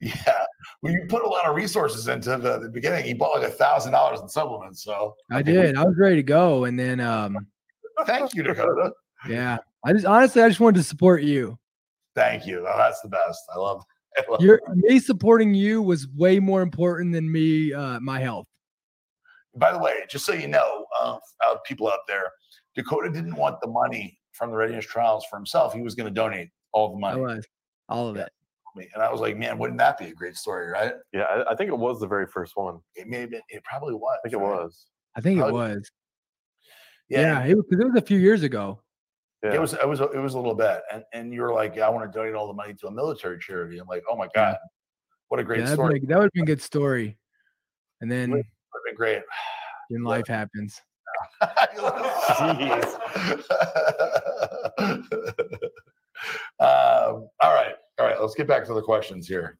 yeah, 0.00 0.44
well, 0.82 0.92
you 0.92 1.06
put 1.08 1.22
a 1.22 1.28
lot 1.28 1.46
of 1.46 1.54
resources 1.54 2.08
into 2.08 2.36
the, 2.38 2.58
the 2.58 2.68
beginning. 2.68 3.06
You 3.06 3.14
bought 3.14 3.40
like 3.40 3.48
a 3.48 3.52
thousand 3.52 3.92
dollars 3.92 4.20
in 4.20 4.28
supplements. 4.28 4.82
So 4.82 5.14
I 5.30 5.42
did. 5.42 5.76
I 5.76 5.84
was 5.84 5.96
ready 5.96 6.16
to 6.16 6.22
go. 6.22 6.64
And 6.64 6.78
then 6.78 7.00
um 7.00 7.46
thank 8.06 8.34
you, 8.34 8.42
Dakota. 8.42 8.92
yeah. 9.28 9.58
I 9.84 9.92
just 9.92 10.06
honestly 10.06 10.42
I 10.42 10.48
just 10.48 10.60
wanted 10.60 10.78
to 10.78 10.84
support 10.84 11.22
you. 11.22 11.58
Thank 12.14 12.46
you. 12.46 12.66
Oh, 12.68 12.76
that's 12.76 13.00
the 13.00 13.08
best. 13.08 13.40
I 13.54 13.58
love. 13.58 13.84
I 14.18 14.30
love 14.30 14.40
Your 14.40 14.60
me 14.74 14.98
supporting 14.98 15.54
you 15.54 15.82
was 15.82 16.08
way 16.08 16.38
more 16.38 16.62
important 16.62 17.12
than 17.12 17.30
me 17.30 17.72
uh 17.72 18.00
my 18.00 18.18
health. 18.20 18.46
By 19.54 19.72
the 19.72 19.78
way, 19.78 19.94
just 20.08 20.24
so 20.24 20.32
you 20.32 20.48
know, 20.48 20.86
uh, 20.98 21.18
uh, 21.46 21.56
people 21.66 21.88
out 21.88 21.98
there, 22.08 22.30
Dakota 22.74 23.10
didn't 23.10 23.34
want 23.36 23.60
the 23.60 23.68
money 23.68 24.18
from 24.32 24.50
the 24.50 24.56
readiness 24.56 24.86
trials 24.86 25.26
for 25.28 25.36
himself. 25.36 25.74
He 25.74 25.82
was 25.82 25.94
going 25.94 26.06
to 26.08 26.14
donate 26.14 26.48
all 26.72 26.88
the 26.90 26.96
I 27.06 27.12
money. 27.12 27.20
was 27.20 27.46
all 27.90 28.08
of 28.08 28.16
Yeah. 28.16 28.22
it. 28.22 28.88
And 28.94 29.02
I 29.02 29.12
was 29.12 29.20
like, 29.20 29.36
man, 29.36 29.58
wouldn't 29.58 29.78
that 29.78 29.98
be 29.98 30.06
a 30.06 30.14
great 30.14 30.36
story, 30.36 30.68
right? 30.70 30.94
Yeah, 31.12 31.24
I, 31.24 31.52
I 31.52 31.54
think 31.54 31.68
it 31.68 31.76
was 31.76 32.00
the 32.00 32.06
very 32.06 32.26
first 32.26 32.52
one. 32.56 32.78
It 32.94 33.06
may 33.08 33.20
have 33.20 33.30
been, 33.30 33.42
it 33.50 33.62
probably 33.64 33.92
was. 33.92 34.16
I 34.24 34.28
think 34.30 34.40
it 34.40 34.42
right? 34.42 34.62
was. 34.62 34.86
I 35.16 35.20
think 35.20 35.38
it 35.38 35.52
was. 35.52 35.90
Yeah, 37.10 37.20
Yeah, 37.20 37.44
it 37.44 37.54
was, 37.54 37.66
'cause 37.70 37.78
it 37.78 37.86
was 37.86 37.96
a 38.02 38.06
few 38.06 38.18
years 38.18 38.42
ago. 38.44 38.80
Yeah. 39.42 39.54
it 39.54 39.60
was. 39.60 39.72
It 39.74 39.88
was. 39.88 40.00
It 40.00 40.18
was 40.18 40.34
a 40.34 40.38
little 40.38 40.54
bit, 40.54 40.82
and 40.92 41.02
and 41.12 41.32
you 41.32 41.42
were 41.42 41.52
like, 41.52 41.74
yeah, 41.74 41.86
I 41.86 41.90
want 41.90 42.10
to 42.10 42.16
donate 42.16 42.34
all 42.34 42.46
the 42.46 42.52
money 42.52 42.74
to 42.74 42.86
a 42.86 42.90
military 42.92 43.38
charity. 43.40 43.78
I'm 43.78 43.86
like, 43.88 44.04
oh 44.10 44.16
my 44.16 44.28
god, 44.34 44.56
what 45.28 45.40
a 45.40 45.44
great 45.44 45.58
Yeah, 45.60 45.64
that'd 45.64 45.76
story! 45.78 45.94
been 45.98 46.04
a- 46.04 46.06
that 46.08 46.16
would 46.18 46.24
have 46.24 46.32
been 46.32 46.42
a 46.44 46.46
good 46.46 46.62
story. 46.62 47.18
And 48.00 48.10
then 48.10 48.30
Would've 48.30 48.46
been 48.86 48.94
great. 48.94 49.22
then 49.90 50.02
life 50.04 50.26
happens. 50.28 50.80
um, 56.60 57.28
all 57.40 57.52
right, 57.54 57.74
all 57.98 58.06
right. 58.06 58.20
Let's 58.20 58.34
get 58.34 58.46
back 58.46 58.64
to 58.66 58.74
the 58.74 58.82
questions 58.82 59.26
here. 59.26 59.58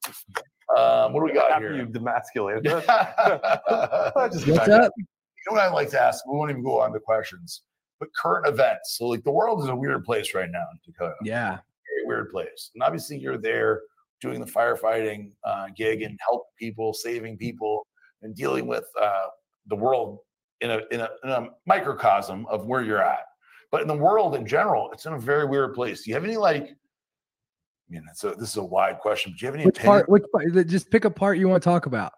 Um, 0.77 1.13
what 1.13 1.21
do 1.21 1.25
we 1.27 1.33
got 1.33 1.51
After 1.51 1.73
here? 1.75 1.83
you 1.85 1.87
demasculated. 1.89 2.65
Just 4.33 4.47
What's 4.47 4.59
back- 4.69 4.69
up? 4.71 4.93
You 4.97 5.05
know 5.51 5.57
what 5.57 5.61
I 5.61 5.73
like 5.73 5.91
to 5.91 6.01
ask? 6.01 6.25
We 6.27 6.37
won't 6.37 6.51
even 6.51 6.63
go 6.63 6.79
on 6.81 6.93
the 6.93 7.01
questions, 7.01 7.63
but 8.03 8.13
current 8.21 8.49
events. 8.49 8.97
So, 8.99 9.07
like, 9.07 9.23
the 9.23 9.31
world 9.31 9.63
is 9.63 9.69
a 9.69 9.77
weird 9.77 10.05
place 10.05 10.35
right 10.35 10.51
now 10.51 10.65
in 10.73 10.79
Dakota. 10.85 11.15
Yeah. 11.23 11.51
Very 11.95 12.05
weird 12.05 12.31
place. 12.31 12.73
And 12.75 12.83
obviously, 12.83 13.17
you're 13.17 13.39
there 13.39 13.83
doing 14.21 14.41
the 14.41 14.47
firefighting 14.47 15.31
uh, 15.45 15.69
gig 15.77 16.03
and 16.03 16.19
helping 16.21 16.51
people, 16.59 16.93
saving 16.95 17.39
people, 17.39 17.87
and 18.23 18.35
dealing 18.35 18.67
with 18.67 18.87
uh, 19.01 19.27
the 19.69 19.77
world 19.77 20.19
in 20.63 20.73
a, 20.73 20.81
in 20.91 21.01
a 21.01 21.09
in 21.23 21.31
a 21.31 21.47
microcosm 21.67 22.45
of 22.47 22.67
where 22.67 22.83
you're 22.83 23.03
at. 23.03 23.23
But 23.71 23.83
in 23.83 23.87
the 23.87 23.97
world 23.97 24.35
in 24.35 24.49
general, 24.49 24.91
it's 24.93 25.07
in 25.07 25.13
a 25.13 25.19
very 25.19 25.47
weird 25.47 25.73
place. 25.73 26.03
Do 26.03 26.11
you 26.11 26.15
have 26.15 26.25
any 26.25 26.37
like? 26.37 26.65
I 26.65 27.89
mean, 27.89 28.03
a, 28.11 28.35
this 28.35 28.51
is 28.51 28.57
a 28.57 28.65
wide 28.65 28.99
question. 28.99 29.31
But 29.31 29.39
do 29.39 29.47
you 29.47 29.47
have 29.47 29.55
any 29.55 29.67
Which 29.67 29.79
opinion? 29.79 29.93
part 29.93 30.09
which 30.09 30.25
part 30.33 30.67
just 30.67 30.91
pick 30.91 31.05
a 31.05 31.11
part 31.11 31.39
you 31.39 31.49
want 31.49 31.63
to 31.63 31.69
talk 31.69 31.87
about. 31.87 32.15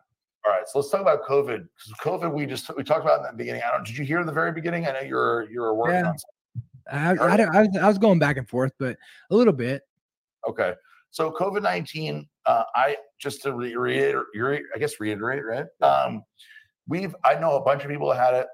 Right, 0.65 0.71
so 0.71 0.79
let's 0.79 0.91
talk 0.91 1.01
about 1.03 1.23
COVID. 1.25 1.67
COVID, 2.03 2.33
we 2.33 2.47
just 2.47 2.75
we 2.77 2.83
talked 2.85 3.03
about 3.05 3.21
in 3.21 3.27
the 3.27 3.33
beginning. 3.37 3.63
I 3.67 3.71
don't. 3.73 3.85
Did 3.87 3.99
you 3.99 4.05
hear 4.05 4.25
the 4.25 4.33
very 4.33 4.53
beginning? 4.53 4.87
I 4.87 4.93
know 4.93 5.01
you're 5.01 5.51
you're 5.51 5.75
working 5.75 5.97
Yeah. 5.97 6.09
on. 6.11 6.19
Something. 6.19 7.21
I, 7.21 7.43
I, 7.43 7.59
I, 7.59 7.63
was- 7.63 7.77
I 7.83 7.89
was 7.89 7.99
going 7.99 8.19
back 8.19 8.37
and 8.37 8.49
forth, 8.49 8.73
but 8.79 8.97
a 9.31 9.35
little 9.35 9.53
bit. 9.53 9.83
Okay, 10.49 10.73
so 11.11 11.31
COVID 11.33 11.63
nineteen. 11.63 12.29
Uh, 12.47 12.65
I 12.75 12.97
just 13.19 13.43
to 13.43 13.53
re- 13.55 13.75
reiterate, 13.77 14.65
I 14.75 14.79
guess 14.79 15.01
reiterate, 15.01 15.45
right? 15.45 15.65
Um, 15.83 16.23
we've 16.89 17.15
I 17.25 17.35
know 17.37 17.57
a 17.57 17.63
bunch 17.63 17.85
of 17.85 17.91
people 17.91 18.09
that 18.11 18.17
had 18.19 18.35
it. 18.35 18.47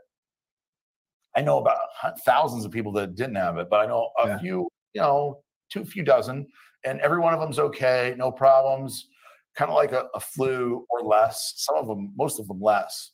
I 1.36 1.42
know 1.42 1.58
about 1.58 1.78
thousands 2.24 2.64
of 2.64 2.72
people 2.72 2.92
that 2.92 3.14
didn't 3.14 3.36
have 3.36 3.56
it, 3.58 3.68
but 3.70 3.80
I 3.80 3.86
know 3.86 4.10
a 4.22 4.26
Yeah. 4.28 4.38
few, 4.38 4.68
you 4.94 5.00
know, 5.00 5.42
two 5.72 5.84
few 5.84 6.02
dozen, 6.02 6.46
and 6.84 7.00
every 7.00 7.18
one 7.20 7.34
of 7.34 7.40
them's 7.40 7.58
okay, 7.60 8.14
no 8.16 8.30
problems. 8.32 9.06
Kind 9.56 9.70
of 9.70 9.76
like 9.76 9.92
a, 9.92 10.08
a 10.14 10.20
flu 10.20 10.86
or 10.90 11.02
less. 11.02 11.54
Some 11.56 11.76
of 11.76 11.86
them, 11.86 12.12
most 12.16 12.40
of 12.40 12.48
them, 12.48 12.60
less. 12.60 13.12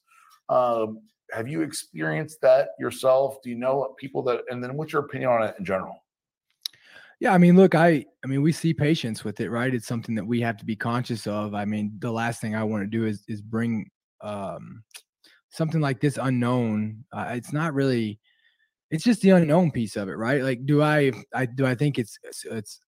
Um, 0.49 1.01
have 1.33 1.49
you 1.49 1.63
experienced 1.63 2.41
that 2.43 2.71
yourself? 2.79 3.39
Do 3.43 3.51
you 3.51 3.57
know 3.57 3.95
people 3.99 4.23
that? 4.25 4.43
And 4.49 4.63
then, 4.63 4.77
what's 4.77 4.93
your 4.93 5.05
opinion 5.05 5.31
on 5.31 5.43
it 5.43 5.57
in 5.59 5.65
general? 5.65 6.05
Yeah, 7.19 7.33
I 7.33 7.39
mean, 7.39 7.57
look, 7.57 7.75
I 7.75 8.05
I 8.25 8.27
mean, 8.27 8.43
we 8.43 8.53
see 8.53 8.75
patients 8.75 9.25
with 9.25 9.41
it, 9.41 9.51
right? 9.51 9.75
It's 9.75 9.87
something 9.87 10.15
that 10.15 10.27
we 10.27 10.41
have 10.43 10.57
to 10.59 10.65
be 10.65 10.77
conscious 10.77 11.27
of. 11.27 11.55
I 11.55 11.65
mean, 11.65 11.93
the 11.99 12.13
last 12.13 12.41
thing 12.41 12.55
I 12.55 12.65
want 12.65 12.83
to 12.83 12.87
do 12.87 13.07
is 13.07 13.25
is 13.29 13.41
bring 13.41 13.91
um 14.21 14.83
something 15.51 15.81
like 15.81 16.01
this 16.01 16.19
unknown. 16.21 17.05
Uh, 17.13 17.31
it's 17.31 17.53
not 17.53 17.75
really 17.75 18.21
it's 18.91 19.05
just 19.05 19.21
the 19.23 19.31
unknown 19.31 19.71
piece 19.71 19.97
of 19.97 20.09
it, 20.09 20.15
right? 20.15 20.43
Like 20.43 20.67
do 20.67 20.83
I 20.83 21.13
I 21.35 21.47
do 21.47 21.67
I 21.67 21.75
think 21.75 21.99
it's 21.99 22.19
it's, 22.23 22.45
it's 22.45 22.81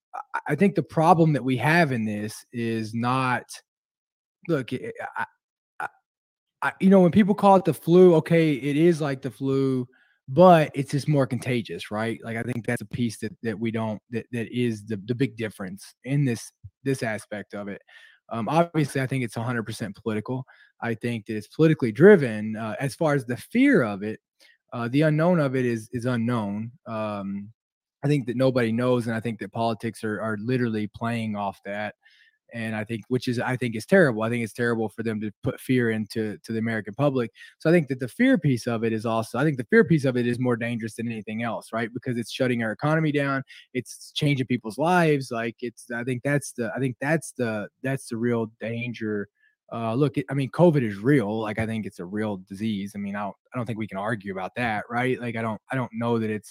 I- 0.46 0.54
think 0.54 0.74
the 0.74 0.82
problem 0.82 1.32
that 1.34 1.44
we 1.44 1.56
have 1.58 1.92
in 1.92 2.04
this 2.04 2.44
is 2.52 2.94
not 2.94 3.44
look, 4.48 4.72
I, 4.72 5.26
I, 5.80 5.88
I 6.62 6.72
you 6.80 6.90
know, 6.90 7.00
when 7.00 7.12
people 7.12 7.34
call 7.34 7.56
it 7.56 7.64
the 7.64 7.74
flu, 7.74 8.14
okay, 8.16 8.52
it 8.54 8.76
is 8.76 9.00
like 9.00 9.22
the 9.22 9.30
flu, 9.30 9.86
but 10.28 10.70
it's 10.74 10.90
just 10.90 11.08
more 11.08 11.26
contagious, 11.26 11.90
right? 11.90 12.18
Like 12.22 12.36
I 12.36 12.42
think 12.42 12.66
that's 12.66 12.82
a 12.82 12.86
piece 12.86 13.18
that 13.18 13.36
that 13.42 13.58
we 13.58 13.70
don't 13.70 14.00
that 14.10 14.26
that 14.32 14.48
is 14.52 14.84
the 14.86 15.00
the 15.06 15.14
big 15.14 15.36
difference 15.36 15.94
in 16.04 16.24
this 16.24 16.52
this 16.84 17.02
aspect 17.02 17.54
of 17.54 17.68
it. 17.68 17.82
Um, 18.30 18.48
obviously, 18.48 19.00
I 19.00 19.06
think 19.06 19.24
it's 19.24 19.36
100% 19.36 19.94
political. 19.94 20.44
I 20.82 20.94
think 20.94 21.26
that 21.26 21.36
it's 21.36 21.48
politically 21.48 21.92
driven. 21.92 22.56
Uh, 22.56 22.76
as 22.78 22.94
far 22.94 23.14
as 23.14 23.24
the 23.24 23.38
fear 23.38 23.82
of 23.82 24.02
it, 24.02 24.20
uh, 24.72 24.88
the 24.88 25.02
unknown 25.02 25.40
of 25.40 25.56
it 25.56 25.64
is 25.64 25.88
is 25.92 26.04
unknown. 26.04 26.72
Um, 26.86 27.50
I 28.04 28.08
think 28.08 28.26
that 28.26 28.36
nobody 28.36 28.72
knows, 28.72 29.06
and 29.06 29.16
I 29.16 29.20
think 29.20 29.38
that 29.40 29.52
politics 29.52 30.04
are 30.04 30.20
are 30.20 30.36
literally 30.38 30.86
playing 30.88 31.36
off 31.36 31.60
that. 31.64 31.94
And 32.54 32.74
I 32.74 32.82
think, 32.82 33.02
which 33.08 33.28
is, 33.28 33.38
I 33.38 33.56
think, 33.56 33.76
is 33.76 33.84
terrible. 33.84 34.22
I 34.22 34.30
think 34.30 34.42
it's 34.42 34.54
terrible 34.54 34.88
for 34.88 35.02
them 35.02 35.20
to 35.20 35.30
put 35.42 35.60
fear 35.60 35.90
into 35.90 36.38
to 36.38 36.52
the 36.52 36.58
American 36.58 36.94
public. 36.94 37.30
So 37.58 37.68
I 37.68 37.74
think 37.74 37.88
that 37.88 38.00
the 38.00 38.08
fear 38.08 38.38
piece 38.38 38.66
of 38.66 38.84
it 38.84 38.92
is 38.94 39.04
also, 39.04 39.38
I 39.38 39.44
think 39.44 39.58
the 39.58 39.66
fear 39.68 39.84
piece 39.84 40.06
of 40.06 40.16
it 40.16 40.26
is 40.26 40.38
more 40.38 40.56
dangerous 40.56 40.94
than 40.94 41.12
anything 41.12 41.42
else, 41.42 41.74
right? 41.74 41.92
Because 41.92 42.16
it's 42.16 42.32
shutting 42.32 42.62
our 42.62 42.72
economy 42.72 43.12
down, 43.12 43.42
it's 43.74 44.12
changing 44.12 44.46
people's 44.46 44.78
lives. 44.78 45.30
Like 45.30 45.56
it's, 45.60 45.90
I 45.90 46.04
think 46.04 46.22
that's 46.22 46.52
the, 46.52 46.72
I 46.74 46.78
think 46.78 46.96
that's 47.02 47.32
the, 47.32 47.68
that's 47.82 48.08
the 48.08 48.16
real 48.16 48.50
danger 48.60 49.28
uh, 49.70 49.94
look, 49.94 50.14
I 50.30 50.34
mean, 50.34 50.50
COVID 50.50 50.82
is 50.82 50.96
real. 50.96 51.40
Like, 51.40 51.58
I 51.58 51.66
think 51.66 51.84
it's 51.84 51.98
a 51.98 52.04
real 52.04 52.38
disease. 52.38 52.92
I 52.94 52.98
mean, 52.98 53.14
I 53.14 53.24
don't, 53.24 53.36
I 53.52 53.58
don't 53.58 53.66
think 53.66 53.78
we 53.78 53.86
can 53.86 53.98
argue 53.98 54.32
about 54.32 54.54
that, 54.56 54.84
right? 54.88 55.20
Like, 55.20 55.36
I 55.36 55.42
don't, 55.42 55.60
I 55.70 55.76
don't 55.76 55.90
know 55.92 56.18
that 56.18 56.30
it's 56.30 56.50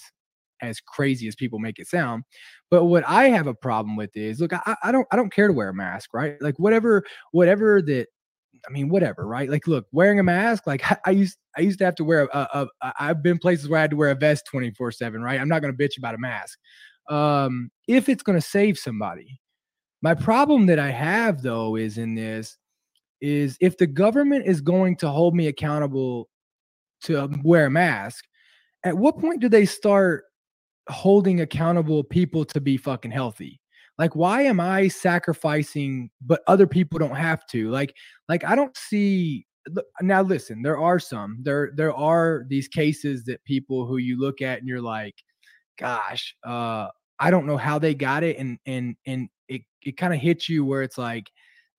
as 0.60 0.80
crazy 0.80 1.28
as 1.28 1.34
people 1.34 1.58
make 1.58 1.78
it 1.78 1.86
sound. 1.86 2.24
But 2.70 2.84
what 2.84 3.04
I 3.06 3.28
have 3.28 3.46
a 3.46 3.54
problem 3.54 3.96
with 3.96 4.16
is, 4.16 4.40
look, 4.40 4.52
I, 4.52 4.76
I 4.82 4.92
don't, 4.92 5.06
I 5.10 5.16
don't 5.16 5.32
care 5.32 5.46
to 5.46 5.52
wear 5.52 5.70
a 5.70 5.74
mask, 5.74 6.12
right? 6.12 6.40
Like, 6.40 6.58
whatever, 6.58 7.04
whatever 7.32 7.82
that. 7.82 8.06
I 8.68 8.72
mean, 8.72 8.88
whatever, 8.88 9.24
right? 9.24 9.48
Like, 9.48 9.68
look, 9.68 9.86
wearing 9.92 10.18
a 10.18 10.24
mask, 10.24 10.66
like 10.66 10.82
I, 11.06 11.12
used, 11.12 11.38
I 11.56 11.60
used 11.60 11.78
to 11.78 11.84
have 11.84 11.94
to 11.96 12.04
wear 12.04 12.28
a. 12.32 12.66
I've 12.98 13.22
been 13.22 13.38
places 13.38 13.68
where 13.68 13.78
I 13.78 13.82
had 13.82 13.90
to 13.90 13.96
wear 13.96 14.10
a 14.10 14.16
vest 14.16 14.46
twenty 14.46 14.72
four 14.72 14.90
seven, 14.90 15.22
right? 15.22 15.40
I'm 15.40 15.48
not 15.48 15.62
going 15.62 15.74
to 15.74 15.78
bitch 15.78 15.96
about 15.96 16.16
a 16.16 16.18
mask, 16.18 16.58
um, 17.08 17.70
if 17.86 18.08
it's 18.08 18.22
going 18.22 18.38
to 18.38 18.46
save 18.46 18.76
somebody. 18.76 19.40
My 20.02 20.14
problem 20.14 20.66
that 20.66 20.78
I 20.78 20.90
have 20.90 21.42
though 21.42 21.76
is 21.76 21.98
in 21.98 22.14
this 22.14 22.56
is 23.20 23.56
if 23.60 23.76
the 23.76 23.86
government 23.86 24.46
is 24.46 24.60
going 24.60 24.96
to 24.96 25.08
hold 25.08 25.34
me 25.34 25.48
accountable 25.48 26.28
to 27.02 27.24
um, 27.24 27.40
wear 27.44 27.66
a 27.66 27.70
mask, 27.70 28.24
at 28.84 28.96
what 28.96 29.18
point 29.18 29.40
do 29.40 29.48
they 29.48 29.66
start 29.66 30.24
holding 30.88 31.40
accountable 31.40 32.02
people 32.04 32.44
to 32.46 32.60
be 32.60 32.76
fucking 32.76 33.10
healthy? 33.10 33.60
Like, 33.98 34.14
why 34.14 34.42
am 34.42 34.60
I 34.60 34.88
sacrificing, 34.88 36.10
but 36.24 36.42
other 36.46 36.66
people 36.66 36.98
don't 36.98 37.16
have 37.16 37.46
to? 37.48 37.70
Like, 37.70 37.94
like 38.28 38.44
I 38.44 38.54
don't 38.54 38.76
see. 38.76 39.46
Now, 40.00 40.22
listen, 40.22 40.62
there 40.62 40.78
are 40.78 40.98
some 40.98 41.38
there. 41.42 41.72
There 41.74 41.92
are 41.92 42.44
these 42.48 42.68
cases 42.68 43.24
that 43.24 43.44
people 43.44 43.86
who 43.86 43.98
you 43.98 44.18
look 44.18 44.40
at 44.40 44.60
and 44.60 44.68
you're 44.68 44.80
like, 44.80 45.14
gosh, 45.78 46.34
uh, 46.46 46.88
I 47.18 47.30
don't 47.30 47.46
know 47.46 47.56
how 47.56 47.78
they 47.78 47.94
got 47.94 48.22
it, 48.22 48.38
and 48.38 48.58
and 48.66 48.96
and 49.06 49.28
it 49.48 49.62
it 49.82 49.96
kind 49.96 50.14
of 50.14 50.20
hits 50.20 50.48
you 50.48 50.64
where 50.64 50.82
it's 50.82 50.96
like, 50.96 51.28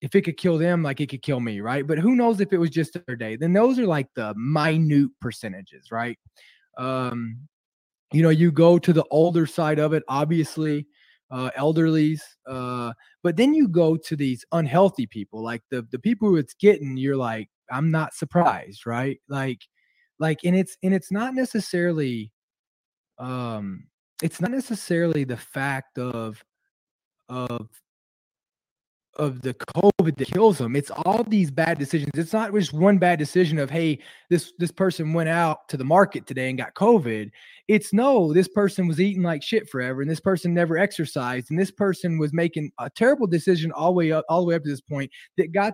if 0.02 0.14
it 0.16 0.22
could 0.22 0.38
kill 0.38 0.58
them, 0.58 0.84
like 0.84 1.02
it 1.02 1.10
could 1.10 1.22
kill 1.22 1.40
me, 1.40 1.62
right? 1.62 1.88
But 1.88 2.00
who 2.00 2.16
knows 2.16 2.42
if 2.42 2.54
it 2.54 2.58
was 2.58 2.70
just 2.70 2.98
their 3.08 3.16
day? 3.16 3.38
Then 3.38 3.54
those 3.54 3.80
are 3.80 3.88
like 3.88 4.08
the 4.16 4.34
minute 4.36 5.12
percentages, 5.22 5.92
right? 5.92 6.18
Um, 6.78 7.48
you 8.12 8.24
know, 8.24 8.30
you 8.30 8.52
go 8.52 8.80
to 8.80 8.94
the 8.94 9.06
older 9.12 9.46
side 9.46 9.80
of 9.80 9.94
it, 9.94 10.04
obviously, 10.08 10.88
uh, 11.32 11.52
elderlies, 11.58 12.22
uh, 12.48 12.94
but 13.24 13.38
then 13.38 13.54
you 13.54 13.68
go 13.68 13.96
to 13.98 14.16
these 14.16 14.44
unhealthy 14.52 15.06
people, 15.06 15.44
like 15.44 15.62
the 15.70 15.86
the 15.92 16.00
people 16.00 16.28
who 16.30 16.38
it's 16.38 16.56
getting. 16.56 16.98
You're 16.98 17.18
like, 17.18 17.50
I'm 17.72 17.92
not 17.92 18.14
surprised, 18.14 18.86
right? 18.86 19.20
Like, 19.28 19.62
like, 20.20 20.40
and 20.44 20.56
it's 20.56 20.78
and 20.84 20.94
it's 20.94 21.12
not 21.12 21.36
necessarily, 21.36 22.32
um, 23.20 23.88
it's 24.24 24.42
not 24.42 24.52
necessarily 24.52 25.24
the 25.24 25.38
fact 25.38 26.00
of 26.00 26.44
of 27.30 27.70
of 29.16 29.42
the 29.42 29.54
COVID 29.54 30.18
that 30.18 30.28
kills 30.28 30.58
them. 30.58 30.76
It's 30.76 30.92
all 30.92 31.24
these 31.24 31.52
bad 31.52 31.78
decisions. 31.78 32.12
It's 32.16 32.34
not 32.34 32.54
just 32.54 32.74
one 32.74 32.98
bad 32.98 33.20
decision 33.20 33.60
of 33.60 33.70
hey, 33.70 34.00
this 34.30 34.54
this 34.60 34.72
person 34.72 35.14
went 35.14 35.30
out 35.30 35.68
to 35.70 35.78
the 35.78 35.84
market 35.84 36.26
today 36.26 36.50
and 36.50 36.58
got 36.58 36.74
COVID. 36.74 37.32
It's 37.68 37.94
no, 37.94 38.34
this 38.34 38.48
person 38.48 38.88
was 38.88 39.00
eating 39.00 39.24
like 39.24 39.44
shit 39.44 39.70
forever, 39.70 40.02
and 40.02 40.10
this 40.10 40.20
person 40.20 40.54
never 40.54 40.78
exercised, 40.78 41.52
and 41.52 41.60
this 41.60 41.72
person 41.72 42.18
was 42.18 42.34
making 42.34 42.72
a 42.80 42.90
terrible 42.90 43.28
decision 43.28 43.72
all 43.72 43.88
the 43.88 43.98
way 43.98 44.12
up, 44.12 44.26
all 44.30 44.42
the 44.42 44.48
way 44.48 44.56
up 44.56 44.64
to 44.64 44.70
this 44.70 44.82
point 44.82 45.12
that 45.38 45.52
got 45.52 45.74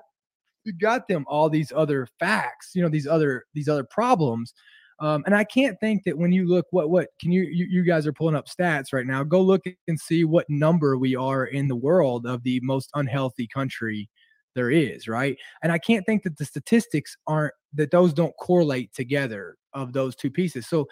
got 0.80 1.08
them 1.08 1.26
all 1.28 1.50
these 1.50 1.72
other 1.76 2.08
facts, 2.20 2.72
you 2.74 2.82
know, 2.82 2.90
these 2.90 3.08
other 3.08 3.46
these 3.54 3.70
other 3.70 3.84
problems 3.84 4.54
um, 5.00 5.24
and 5.26 5.36
I 5.36 5.44
can't 5.44 5.78
think 5.80 6.04
that 6.06 6.18
when 6.18 6.32
you 6.32 6.48
look, 6.48 6.66
what 6.72 6.90
what 6.90 7.10
can 7.20 7.32
you, 7.32 7.44
you 7.44 7.66
you 7.70 7.84
guys 7.84 8.08
are 8.08 8.14
pulling 8.14 8.36
up 8.36 8.48
stats 8.48 8.94
right 8.94 9.06
now? 9.06 9.24
Go 9.24 9.42
look 9.42 9.64
and 9.88 10.00
see 10.00 10.24
what 10.24 10.46
number 10.50 10.98
we 10.98 11.16
are 11.16 11.46
in 11.46 11.68
the 11.68 11.76
world 11.76 12.26
of 12.26 12.44
the 12.44 12.60
most 12.64 12.90
unhealthy 12.96 13.48
country 13.48 14.10
there 14.56 14.72
is, 14.72 15.08
right? 15.08 15.38
And 15.64 15.72
I 15.72 15.78
can't 15.78 16.06
think 16.06 16.24
that 16.24 16.38
the 16.38 16.46
statistics 16.46 17.18
aren't 17.28 17.54
that 17.74 17.92
those 17.92 18.14
don't 18.14 18.36
correlate 18.40 18.94
together 18.94 19.58
of 19.74 19.92
those 19.92 20.16
two 20.16 20.32
pieces. 20.32 20.68
So 20.68 20.88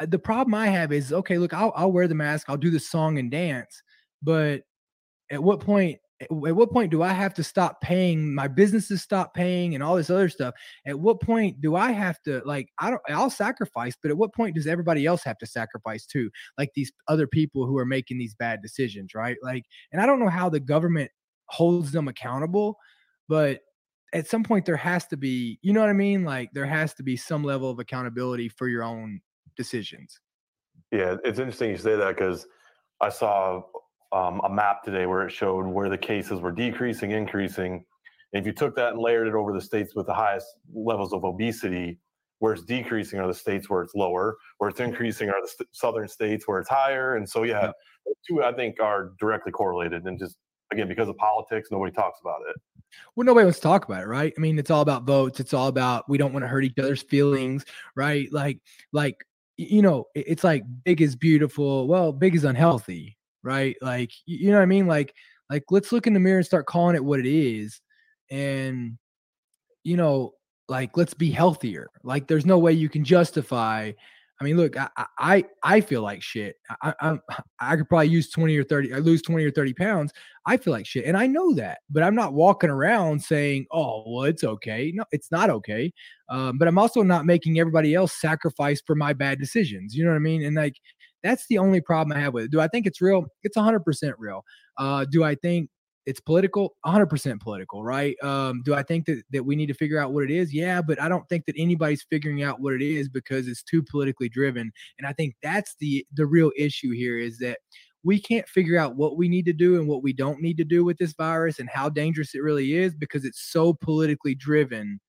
uh, 0.00 0.06
the 0.06 0.18
problem 0.18 0.54
I 0.54 0.68
have 0.68 0.92
is 0.92 1.12
okay, 1.12 1.38
look, 1.38 1.54
I'll, 1.54 1.72
I'll 1.74 1.92
wear 1.92 2.08
the 2.08 2.14
mask, 2.14 2.50
I'll 2.50 2.58
do 2.58 2.70
the 2.70 2.78
song 2.78 3.18
and 3.18 3.30
dance, 3.30 3.82
but 4.22 4.62
at 5.30 5.42
what 5.42 5.60
point 5.60 5.98
at 6.20 6.30
what 6.30 6.70
point 6.70 6.90
do 6.90 7.02
I 7.02 7.12
have 7.12 7.34
to 7.34 7.44
stop 7.44 7.80
paying 7.80 8.34
my 8.34 8.48
businesses 8.48 9.02
stop 9.02 9.34
paying 9.34 9.74
and 9.74 9.84
all 9.84 9.96
this 9.96 10.10
other 10.10 10.28
stuff? 10.28 10.54
At 10.86 10.98
what 10.98 11.20
point 11.20 11.60
do 11.60 11.76
I 11.76 11.92
have 11.92 12.20
to 12.22 12.40
like 12.44 12.68
I 12.78 12.90
don't 12.90 13.02
I'll 13.08 13.30
sacrifice, 13.30 13.94
but 14.00 14.10
at 14.10 14.16
what 14.16 14.34
point 14.34 14.54
does 14.54 14.66
everybody 14.66 15.04
else 15.04 15.22
have 15.24 15.38
to 15.38 15.46
sacrifice 15.46 16.06
too? 16.06 16.30
Like 16.56 16.70
these 16.74 16.90
other 17.08 17.26
people 17.26 17.66
who 17.66 17.76
are 17.76 17.86
making 17.86 18.18
these 18.18 18.34
bad 18.34 18.62
decisions, 18.62 19.14
right? 19.14 19.36
Like 19.42 19.64
and 19.92 20.00
I 20.00 20.06
don't 20.06 20.20
know 20.20 20.30
how 20.30 20.48
the 20.48 20.60
government 20.60 21.10
holds 21.48 21.92
them 21.92 22.08
accountable, 22.08 22.78
but 23.28 23.60
at 24.14 24.26
some 24.26 24.42
point 24.42 24.64
there 24.64 24.76
has 24.76 25.06
to 25.08 25.16
be, 25.16 25.58
you 25.62 25.72
know 25.72 25.80
what 25.80 25.90
I 25.90 25.94
mean? 25.94 26.24
Like 26.24 26.50
there 26.52 26.66
has 26.66 26.94
to 26.94 27.02
be 27.02 27.16
some 27.16 27.44
level 27.44 27.70
of 27.70 27.78
accountability 27.78 28.48
for 28.48 28.68
your 28.68 28.82
own 28.82 29.20
decisions. 29.56 30.18
Yeah, 30.90 31.16
it's 31.24 31.38
interesting 31.38 31.70
you 31.70 31.76
say 31.76 31.96
that 31.96 32.16
because 32.16 32.46
I 33.00 33.10
saw 33.10 33.62
um, 34.12 34.40
a 34.44 34.50
map 34.50 34.82
today 34.82 35.06
where 35.06 35.26
it 35.26 35.32
showed 35.32 35.66
where 35.66 35.88
the 35.88 35.98
cases 35.98 36.40
were 36.40 36.52
decreasing, 36.52 37.10
increasing. 37.10 37.84
And 38.32 38.40
if 38.40 38.46
you 38.46 38.52
took 38.52 38.76
that 38.76 38.92
and 38.92 39.00
layered 39.00 39.28
it 39.28 39.34
over 39.34 39.52
the 39.52 39.60
states 39.60 39.94
with 39.94 40.06
the 40.06 40.14
highest 40.14 40.46
levels 40.72 41.12
of 41.12 41.24
obesity, 41.24 41.98
where 42.38 42.52
it's 42.52 42.62
decreasing 42.64 43.18
are 43.18 43.26
the 43.26 43.34
states 43.34 43.70
where 43.70 43.82
it's 43.82 43.94
lower, 43.94 44.36
where 44.58 44.68
it's 44.68 44.80
increasing 44.80 45.30
are 45.30 45.40
the 45.40 45.48
st- 45.48 45.68
southern 45.72 46.08
states 46.08 46.46
where 46.46 46.58
it's 46.58 46.68
higher. 46.68 47.16
And 47.16 47.28
so, 47.28 47.44
yeah, 47.44 47.70
yeah, 48.06 48.12
two 48.28 48.42
I 48.42 48.52
think 48.52 48.80
are 48.80 49.12
directly 49.18 49.52
correlated. 49.52 50.04
And 50.04 50.18
just 50.18 50.36
again, 50.72 50.88
because 50.88 51.08
of 51.08 51.16
politics, 51.16 51.68
nobody 51.70 51.92
talks 51.92 52.20
about 52.20 52.40
it. 52.48 52.56
Well, 53.14 53.24
nobody 53.24 53.44
wants 53.44 53.58
to 53.58 53.62
talk 53.62 53.84
about 53.86 54.02
it, 54.02 54.06
right? 54.06 54.32
I 54.36 54.40
mean, 54.40 54.58
it's 54.58 54.70
all 54.70 54.82
about 54.82 55.04
votes. 55.04 55.40
It's 55.40 55.54
all 55.54 55.68
about 55.68 56.08
we 56.08 56.18
don't 56.18 56.32
want 56.32 56.44
to 56.44 56.48
hurt 56.48 56.64
each 56.64 56.78
other's 56.78 57.02
feelings, 57.02 57.64
right? 57.94 58.28
Like, 58.32 58.60
like 58.92 59.24
you 59.56 59.80
know, 59.80 60.04
it's 60.14 60.44
like 60.44 60.64
big 60.84 61.00
is 61.00 61.16
beautiful. 61.16 61.88
Well, 61.88 62.12
big 62.12 62.34
is 62.34 62.44
unhealthy, 62.44 63.15
right? 63.46 63.76
Like, 63.80 64.10
you 64.26 64.50
know 64.50 64.56
what 64.56 64.64
I 64.64 64.66
mean? 64.66 64.86
Like, 64.86 65.14
like 65.48 65.64
let's 65.70 65.92
look 65.92 66.06
in 66.06 66.12
the 66.12 66.20
mirror 66.20 66.38
and 66.38 66.46
start 66.46 66.66
calling 66.66 66.96
it 66.96 67.04
what 67.04 67.20
it 67.20 67.26
is. 67.26 67.80
And, 68.30 68.98
you 69.84 69.96
know, 69.96 70.32
like 70.68 70.96
let's 70.96 71.14
be 71.14 71.30
healthier. 71.30 71.88
Like, 72.02 72.26
there's 72.26 72.44
no 72.44 72.58
way 72.58 72.72
you 72.72 72.88
can 72.88 73.04
justify. 73.04 73.92
I 74.38 74.44
mean, 74.44 74.56
look, 74.56 74.76
I 74.76 74.88
I, 75.18 75.44
I 75.62 75.80
feel 75.80 76.02
like 76.02 76.22
shit. 76.22 76.56
I, 76.82 76.92
I 77.00 77.18
I 77.60 77.76
could 77.76 77.88
probably 77.88 78.08
use 78.08 78.28
20 78.30 78.56
or 78.56 78.64
30, 78.64 78.92
I 78.92 78.98
lose 78.98 79.22
20 79.22 79.44
or 79.44 79.50
30 79.52 79.74
pounds. 79.74 80.12
I 80.44 80.56
feel 80.56 80.72
like 80.72 80.86
shit. 80.86 81.04
And 81.04 81.16
I 81.16 81.26
know 81.26 81.54
that, 81.54 81.78
but 81.88 82.02
I'm 82.02 82.14
not 82.14 82.34
walking 82.34 82.70
around 82.70 83.22
saying, 83.22 83.66
oh, 83.72 84.04
well, 84.06 84.24
it's 84.24 84.44
okay. 84.44 84.92
No, 84.94 85.04
it's 85.12 85.30
not 85.30 85.50
okay. 85.50 85.92
Um, 86.28 86.58
but 86.58 86.68
I'm 86.68 86.78
also 86.78 87.02
not 87.02 87.24
making 87.26 87.58
everybody 87.60 87.94
else 87.94 88.20
sacrifice 88.20 88.82
for 88.84 88.96
my 88.96 89.12
bad 89.12 89.38
decisions. 89.38 89.94
You 89.94 90.04
know 90.04 90.10
what 90.10 90.16
I 90.16 90.20
mean? 90.20 90.44
And 90.44 90.56
like, 90.56 90.76
that's 91.26 91.46
the 91.48 91.58
only 91.58 91.80
problem 91.80 92.16
I 92.16 92.20
have 92.20 92.34
with 92.34 92.44
it. 92.44 92.50
Do 92.50 92.60
I 92.60 92.68
think 92.68 92.86
it's 92.86 93.00
real? 93.00 93.26
It's 93.42 93.56
100% 93.56 93.80
real. 94.18 94.44
Uh, 94.78 95.04
do 95.04 95.24
I 95.24 95.34
think 95.34 95.70
it's 96.06 96.20
political 96.20 96.76
100% 96.86 97.40
political 97.40 97.82
right 97.82 98.16
um, 98.22 98.62
do 98.64 98.74
i 98.74 98.82
think 98.82 99.06
that, 99.06 99.22
that 99.32 99.44
we 99.44 99.56
need 99.56 99.66
to 99.66 99.74
figure 99.74 99.98
out 99.98 100.12
what 100.12 100.22
it 100.22 100.30
is 100.30 100.54
yeah 100.54 100.80
but 100.80 101.00
i 101.02 101.08
don't 101.08 101.28
think 101.28 101.44
that 101.46 101.56
anybody's 101.58 102.06
figuring 102.08 102.42
out 102.42 102.60
what 102.60 102.72
it 102.72 102.80
is 102.80 103.08
because 103.08 103.48
it's 103.48 103.62
too 103.62 103.82
politically 103.82 104.28
driven 104.28 104.70
and 104.98 105.06
i 105.06 105.12
think 105.12 105.34
that's 105.42 105.74
the 105.80 106.06
the 106.14 106.24
real 106.24 106.52
issue 106.56 106.92
here 106.92 107.18
is 107.18 107.38
that 107.38 107.58
we 108.04 108.20
can't 108.20 108.48
figure 108.48 108.78
out 108.78 108.94
what 108.94 109.16
we 109.16 109.28
need 109.28 109.44
to 109.44 109.52
do 109.52 109.80
and 109.80 109.88
what 109.88 110.02
we 110.02 110.12
don't 110.12 110.40
need 110.40 110.56
to 110.56 110.64
do 110.64 110.84
with 110.84 110.96
this 110.96 111.12
virus 111.14 111.58
and 111.58 111.68
how 111.68 111.88
dangerous 111.88 112.36
it 112.36 112.42
really 112.42 112.74
is 112.74 112.94
because 112.94 113.24
it's 113.24 113.50
so 113.50 113.74
politically 113.74 114.34
driven 114.34 115.00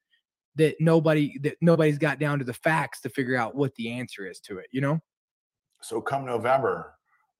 that 0.55 0.75
nobody 0.79 1.37
that 1.43 1.55
nobody's 1.61 1.99
got 1.99 2.17
down 2.17 2.39
to 2.39 2.45
the 2.45 2.53
facts 2.53 2.99
to 3.01 3.09
figure 3.09 3.35
out 3.35 3.55
what 3.55 3.73
the 3.75 3.91
answer 3.91 4.25
is 4.27 4.39
to 4.39 4.57
it 4.57 4.65
you 4.71 4.81
know 4.81 4.99
so, 5.81 6.01
come 6.01 6.25
November, 6.25 6.93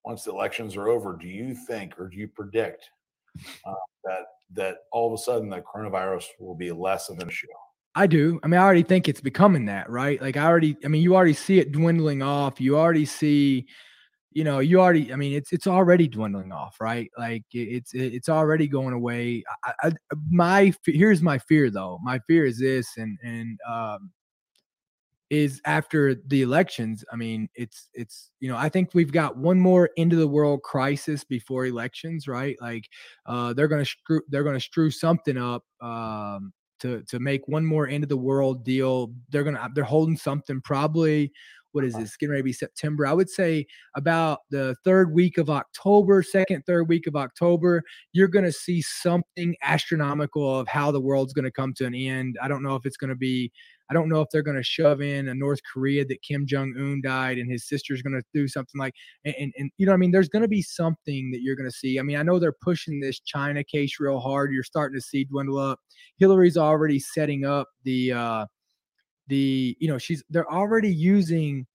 once 0.06 0.24
the 0.24 0.32
elections 0.32 0.76
are 0.76 0.88
over, 0.88 1.18
do 1.20 1.28
you 1.28 1.54
think 1.54 2.00
or 2.00 2.08
do 2.08 2.18
you 2.18 2.28
predict 2.28 2.90
uh, 3.66 3.74
that 4.04 4.22
that 4.54 4.78
all 4.92 5.08
of 5.08 5.14
a 5.14 5.22
sudden 5.22 5.50
the 5.50 5.62
coronavirus 5.62 6.26
will 6.40 6.56
be 6.56 6.72
less 6.72 7.10
of 7.10 7.20
an 7.20 7.28
issue? 7.28 7.48
I 7.96 8.06
do. 8.06 8.40
I 8.44 8.48
mean, 8.48 8.60
I 8.60 8.64
already 8.64 8.84
think 8.84 9.10
it's 9.10 9.22
becoming 9.22 9.66
that, 9.66 9.90
right? 9.90 10.22
Like 10.22 10.38
I 10.38 10.46
already, 10.46 10.78
I 10.86 10.88
mean, 10.88 11.02
you 11.02 11.16
already 11.16 11.34
see 11.34 11.60
it 11.60 11.72
dwindling 11.72 12.22
off. 12.22 12.62
You 12.62 12.78
already 12.78 13.06
see, 13.06 13.66
you 14.32 14.44
know, 14.44 14.60
you 14.60 14.80
already, 14.80 15.12
I 15.12 15.16
mean, 15.16 15.34
it's 15.34 15.52
it's 15.52 15.66
already 15.66 16.08
dwindling 16.08 16.52
off, 16.52 16.76
right? 16.80 17.10
Like 17.18 17.44
it's 17.52 17.96
it's 17.96 18.30
already 18.30 18.68
going 18.68 18.94
away. 18.94 19.44
I, 19.66 19.74
I, 19.82 19.92
my 20.30 20.74
here's 20.86 21.24
my 21.24 21.40
fear 21.40 21.72
though. 21.72 21.98
My 22.04 22.20
fear 22.28 22.46
is 22.46 22.60
this, 22.60 22.98
and 22.98 23.18
and 23.24 23.58
um, 23.68 24.12
is 25.30 25.62
after 25.66 26.16
the 26.16 26.42
elections. 26.42 27.04
I 27.12 27.16
mean, 27.16 27.50
it's 27.56 27.90
it's 27.94 28.32
you 28.40 28.50
know, 28.50 28.58
I 28.58 28.70
think 28.70 28.92
we've 28.94 29.12
got 29.12 29.38
one 29.38 29.60
more 29.60 29.90
end 29.98 30.14
of 30.14 30.20
the 30.20 30.28
world 30.28 30.62
crisis 30.64 31.24
before 31.24 31.66
elections, 31.66 32.28
right? 32.28 32.56
Like 32.62 32.88
uh, 33.26 33.54
they're 33.54 33.68
gonna 33.68 33.86
screw 33.86 34.22
they're 34.30 34.44
gonna 34.44 34.60
screw 34.60 34.90
something 34.90 35.38
up 35.38 35.64
um, 35.82 36.54
to 36.80 37.04
to 37.04 37.20
make 37.20 37.48
one 37.48 37.66
more 37.66 37.88
end 37.88 38.04
of 38.04 38.10
the 38.10 38.18
world 38.18 38.64
deal. 38.64 39.12
They're 39.30 39.44
gonna 39.44 39.70
they're 39.74 39.84
holding 39.84 40.18
something 40.18 40.62
probably. 40.62 41.32
What 41.74 41.84
is 41.84 41.94
this? 41.94 42.18
Getting 42.18 42.32
ready 42.32 42.42
to 42.42 42.46
be 42.46 42.54
September. 42.54 43.06
I 43.06 43.14
would 43.14 43.30
say 43.30 43.68
about 43.96 44.40
the 44.50 44.76
third 44.84 45.14
week 45.14 45.38
of 45.38 45.50
October, 45.50 46.24
second, 46.24 46.64
third 46.66 46.88
week 46.88 47.06
of 47.06 47.16
October, 47.16 47.84
you're 48.14 48.30
going 48.30 48.46
to 48.46 48.52
see 48.52 48.82
something 48.82 49.56
astronomical 49.62 50.60
of 50.60 50.68
how 50.68 50.90
the 50.90 51.02
world's 51.02 51.34
going 51.34 51.46
to 51.46 51.52
come 51.52 51.76
to 51.76 51.86
an 51.86 51.94
end. 51.94 52.38
I 52.42 52.48
don't 52.48 52.64
know 52.64 52.76
if 52.76 52.88
it's 52.88 52.98
going 52.98 53.10
to 53.10 53.16
be 53.16 53.52
I 53.90 53.94
don't 53.94 54.10
know 54.10 54.22
if 54.22 54.30
they're 54.32 54.42
going 54.42 54.58
to 54.58 54.64
shove 54.64 55.02
in 55.02 55.30
a 55.30 55.34
North 55.34 55.60
Korea 55.72 56.06
that 56.06 56.22
Kim 56.22 56.46
Jong 56.46 56.74
Un 56.78 57.02
died 57.02 57.38
and 57.38 57.50
his 57.50 57.68
sister's 57.68 58.02
going 58.02 58.20
to 58.20 58.24
do 58.34 58.48
something 58.48 58.80
like, 58.80 58.94
and, 59.26 59.36
and, 59.40 59.54
and 59.58 59.72
you 59.78 59.86
know, 59.86 59.94
I 59.94 59.98
mean, 59.98 60.12
there's 60.12 60.30
going 60.30 60.42
to 60.42 60.48
be 60.48 60.62
something 60.62 61.32
that 61.32 61.42
you're 61.42 61.56
going 61.56 61.70
to 61.70 61.76
see. 61.76 62.00
I 62.00 62.04
mean, 62.04 62.18
I 62.18 62.24
know 62.24 62.40
they're 62.40 62.52
pushing 62.52 63.00
this 63.00 63.20
China 63.20 63.64
case 63.64 64.00
real 64.00 64.20
hard. 64.20 64.52
You're 64.52 64.64
starting 64.64 64.98
to 64.98 65.06
see 65.06 65.24
dwindle 65.24 65.58
up. 65.58 65.80
Hillary's 66.18 66.58
already 66.58 67.00
setting 67.00 67.46
up 67.46 67.68
the, 67.84 68.12
uh, 68.12 68.46
the, 69.28 69.76
you 69.80 69.88
know, 69.88 69.98
she's, 69.98 70.24
they're 70.30 70.52
already 70.52 70.94
using. 70.94 71.66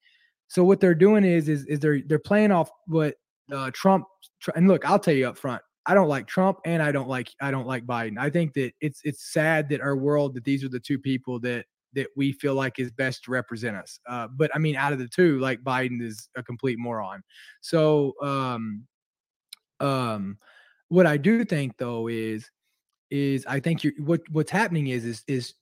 So 0.48 0.64
what 0.64 0.80
they're 0.80 0.94
doing 0.94 1.24
is, 1.24 1.48
is, 1.48 1.64
is 1.66 1.80
they're, 1.80 2.02
they're 2.06 2.18
playing 2.18 2.52
off 2.52 2.70
what 2.86 3.14
uh, 3.52 3.70
Trump, 3.72 4.04
and 4.54 4.68
look, 4.68 4.84
I'll 4.84 4.98
tell 4.98 5.14
you 5.14 5.28
up 5.28 5.38
front, 5.38 5.62
I 5.86 5.94
don't 5.94 6.08
like 6.08 6.26
Trump 6.26 6.58
and 6.64 6.82
I 6.82 6.92
don't 6.92 7.08
like 7.08 7.30
I 7.40 7.50
don't 7.50 7.66
like 7.66 7.84
Biden. 7.84 8.18
I 8.18 8.30
think 8.30 8.52
that 8.54 8.72
it's 8.80 9.00
it's 9.04 9.32
sad 9.32 9.68
that 9.70 9.80
our 9.80 9.96
world 9.96 10.34
that 10.34 10.44
these 10.44 10.62
are 10.62 10.68
the 10.68 10.80
two 10.80 10.98
people 10.98 11.40
that 11.40 11.66
that 11.95 12.09
we 12.16 12.32
feel 12.32 12.55
like 12.55 12.78
is 12.78 12.90
best 12.90 13.24
to 13.24 13.30
represent 13.30 13.76
us. 13.76 13.99
Uh, 14.09 14.28
but 14.28 14.51
I 14.55 14.59
mean, 14.59 14.76
out 14.76 14.93
of 14.93 14.99
the 14.99 15.09
two, 15.09 15.38
like 15.40 15.62
Biden 15.62 16.03
is 16.03 16.28
a 16.36 16.43
complete 16.43 16.78
moron. 16.78 17.22
So, 17.61 18.14
um, 18.22 18.86
um, 19.80 20.38
what 20.88 21.07
I 21.07 21.16
do 21.16 21.45
think 21.45 21.76
though 21.78 22.09
is, 22.09 22.51
is 23.11 23.45
I 23.47 23.61
think 23.61 23.84
you 23.84 23.93
what 23.99 24.20
what's 24.30 24.51
happening 24.51 24.86
is 24.88 25.05
is 25.05 25.22
is 25.26 25.55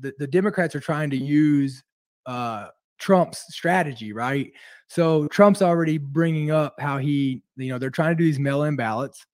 the, 0.00 0.12
the 0.18 0.26
Democrats 0.26 0.74
are 0.74 0.80
trying 0.80 1.10
to 1.10 1.16
use 1.16 1.82
uh, 2.26 2.68
Trump's 2.98 3.44
strategy, 3.48 4.12
right? 4.12 4.52
So 4.88 5.28
Trump's 5.28 5.62
already 5.62 5.98
bringing 5.98 6.50
up 6.50 6.74
how 6.78 6.98
he, 6.98 7.42
you 7.56 7.68
know, 7.68 7.78
they're 7.78 7.90
trying 7.90 8.10
to 8.10 8.16
do 8.16 8.24
these 8.24 8.38
mail-in 8.38 8.76
ballots, 8.76 9.24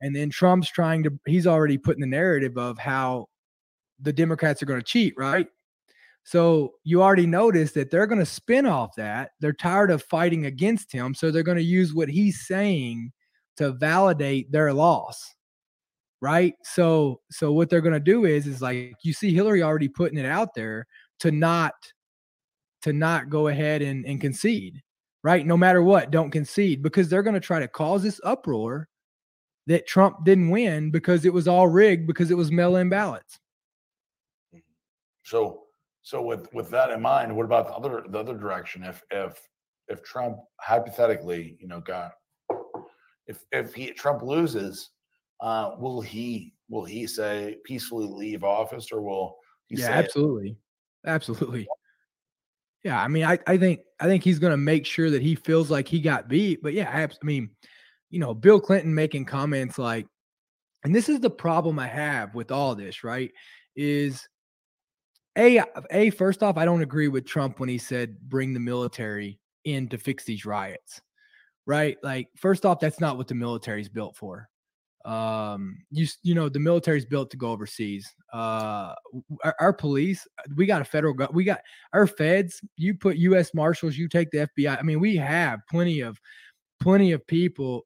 and 0.00 0.14
then 0.14 0.30
Trump's 0.30 0.70
trying 0.70 1.02
to, 1.04 1.12
he's 1.26 1.46
already 1.46 1.78
putting 1.78 2.00
the 2.00 2.06
narrative 2.06 2.56
of 2.56 2.78
how 2.78 3.26
the 4.00 4.12
Democrats 4.12 4.62
are 4.62 4.66
going 4.66 4.80
to 4.80 4.84
cheat, 4.84 5.14
right? 5.16 5.46
So 6.24 6.74
you 6.84 7.02
already 7.02 7.26
noticed 7.26 7.74
that 7.74 7.90
they're 7.90 8.06
going 8.06 8.20
to 8.20 8.26
spin 8.26 8.66
off 8.66 8.90
that. 8.96 9.30
They're 9.40 9.52
tired 9.52 9.90
of 9.90 10.02
fighting 10.04 10.46
against 10.46 10.92
him. 10.92 11.14
So 11.14 11.30
they're 11.30 11.42
going 11.42 11.58
to 11.58 11.64
use 11.64 11.94
what 11.94 12.08
he's 12.08 12.46
saying 12.46 13.12
to 13.56 13.72
validate 13.72 14.50
their 14.52 14.72
loss. 14.72 15.34
Right. 16.20 16.54
So, 16.62 17.20
so 17.30 17.52
what 17.52 17.68
they're 17.68 17.80
going 17.80 17.94
to 17.94 18.00
do 18.00 18.24
is, 18.24 18.46
is 18.46 18.62
like 18.62 18.94
you 19.02 19.12
see 19.12 19.34
Hillary 19.34 19.62
already 19.62 19.88
putting 19.88 20.18
it 20.18 20.26
out 20.26 20.54
there 20.54 20.86
to 21.20 21.32
not, 21.32 21.74
to 22.82 22.92
not 22.92 23.28
go 23.28 23.48
ahead 23.48 23.82
and, 23.82 24.06
and 24.06 24.20
concede. 24.20 24.80
Right. 25.24 25.44
No 25.44 25.56
matter 25.56 25.82
what, 25.82 26.12
don't 26.12 26.30
concede 26.30 26.82
because 26.82 27.08
they're 27.08 27.22
going 27.24 27.34
to 27.34 27.40
try 27.40 27.58
to 27.58 27.68
cause 27.68 28.02
this 28.02 28.20
uproar 28.24 28.88
that 29.66 29.86
Trump 29.86 30.24
didn't 30.24 30.50
win 30.50 30.90
because 30.90 31.24
it 31.24 31.32
was 31.32 31.46
all 31.46 31.68
rigged 31.68 32.06
because 32.06 32.30
it 32.30 32.36
was 32.36 32.50
mail 32.50 32.76
in 32.76 32.88
ballots. 32.88 33.38
Mm-hmm. 34.54 34.60
So, 35.24 35.61
so 36.02 36.22
with 36.22 36.52
with 36.52 36.70
that 36.70 36.90
in 36.90 37.00
mind, 37.00 37.34
what 37.34 37.44
about 37.44 37.66
the 37.66 37.74
other 37.74 38.04
the 38.08 38.18
other 38.18 38.36
direction? 38.36 38.82
If 38.82 39.02
if 39.10 39.48
if 39.88 40.02
Trump 40.02 40.38
hypothetically, 40.60 41.56
you 41.60 41.68
know, 41.68 41.80
got 41.80 42.12
if 43.26 43.44
if 43.52 43.74
he 43.74 43.92
Trump 43.92 44.22
loses, 44.22 44.90
uh, 45.40 45.72
will 45.78 46.00
he 46.00 46.54
will 46.68 46.84
he 46.84 47.06
say 47.06 47.58
peacefully 47.64 48.06
leave 48.06 48.44
office 48.44 48.90
or 48.90 49.00
will 49.00 49.36
he 49.66 49.76
yeah, 49.76 49.90
absolutely. 49.90 50.56
Absolutely. 51.06 51.66
Yeah, 52.84 53.00
I 53.00 53.06
mean, 53.08 53.24
I, 53.24 53.38
I 53.46 53.56
think 53.58 53.80
I 54.00 54.06
think 54.06 54.24
he's 54.24 54.40
going 54.40 54.52
to 54.52 54.56
make 54.56 54.86
sure 54.86 55.10
that 55.10 55.22
he 55.22 55.36
feels 55.36 55.70
like 55.70 55.86
he 55.86 56.00
got 56.00 56.28
beat. 56.28 56.62
But 56.62 56.72
yeah, 56.72 56.90
I, 56.92 57.04
I 57.04 57.08
mean, 57.22 57.50
you 58.10 58.18
know, 58.18 58.34
Bill 58.34 58.60
Clinton 58.60 58.92
making 58.94 59.24
comments 59.24 59.78
like, 59.78 60.06
and 60.84 60.94
this 60.94 61.08
is 61.08 61.20
the 61.20 61.30
problem 61.30 61.78
I 61.78 61.86
have 61.86 62.34
with 62.34 62.50
all 62.50 62.74
this, 62.74 63.04
right? 63.04 63.30
Is 63.76 64.26
a 65.38 65.62
a 65.90 66.10
first 66.10 66.42
off, 66.42 66.56
I 66.56 66.64
don't 66.64 66.82
agree 66.82 67.08
with 67.08 67.26
Trump 67.26 67.60
when 67.60 67.68
he 67.68 67.78
said 67.78 68.18
bring 68.28 68.52
the 68.52 68.60
military 68.60 69.38
in 69.64 69.88
to 69.88 69.98
fix 69.98 70.24
these 70.24 70.44
riots. 70.44 71.00
Right? 71.66 71.96
Like 72.02 72.28
first 72.36 72.66
off, 72.66 72.80
that's 72.80 73.00
not 73.00 73.16
what 73.16 73.28
the 73.28 73.34
military 73.34 73.80
is 73.80 73.88
built 73.88 74.16
for. 74.16 74.48
Um, 75.04 75.78
you 75.90 76.06
you 76.22 76.34
know 76.34 76.48
the 76.48 76.60
military 76.60 76.98
is 76.98 77.06
built 77.06 77.30
to 77.32 77.36
go 77.36 77.50
overseas. 77.50 78.08
Uh, 78.32 78.94
our, 79.42 79.54
our, 79.58 79.72
police, 79.72 80.26
we 80.54 80.64
got 80.64 80.80
a 80.80 80.84
federal, 80.84 81.14
we 81.32 81.44
got 81.44 81.60
our 81.92 82.06
feds. 82.06 82.60
You 82.76 82.94
put 82.94 83.16
U.S. 83.16 83.52
Marshals, 83.52 83.96
you 83.96 84.08
take 84.08 84.30
the 84.30 84.48
FBI. 84.56 84.78
I 84.78 84.82
mean, 84.82 85.00
we 85.00 85.16
have 85.16 85.60
plenty 85.68 86.00
of 86.00 86.20
plenty 86.80 87.12
of 87.12 87.26
people 87.26 87.84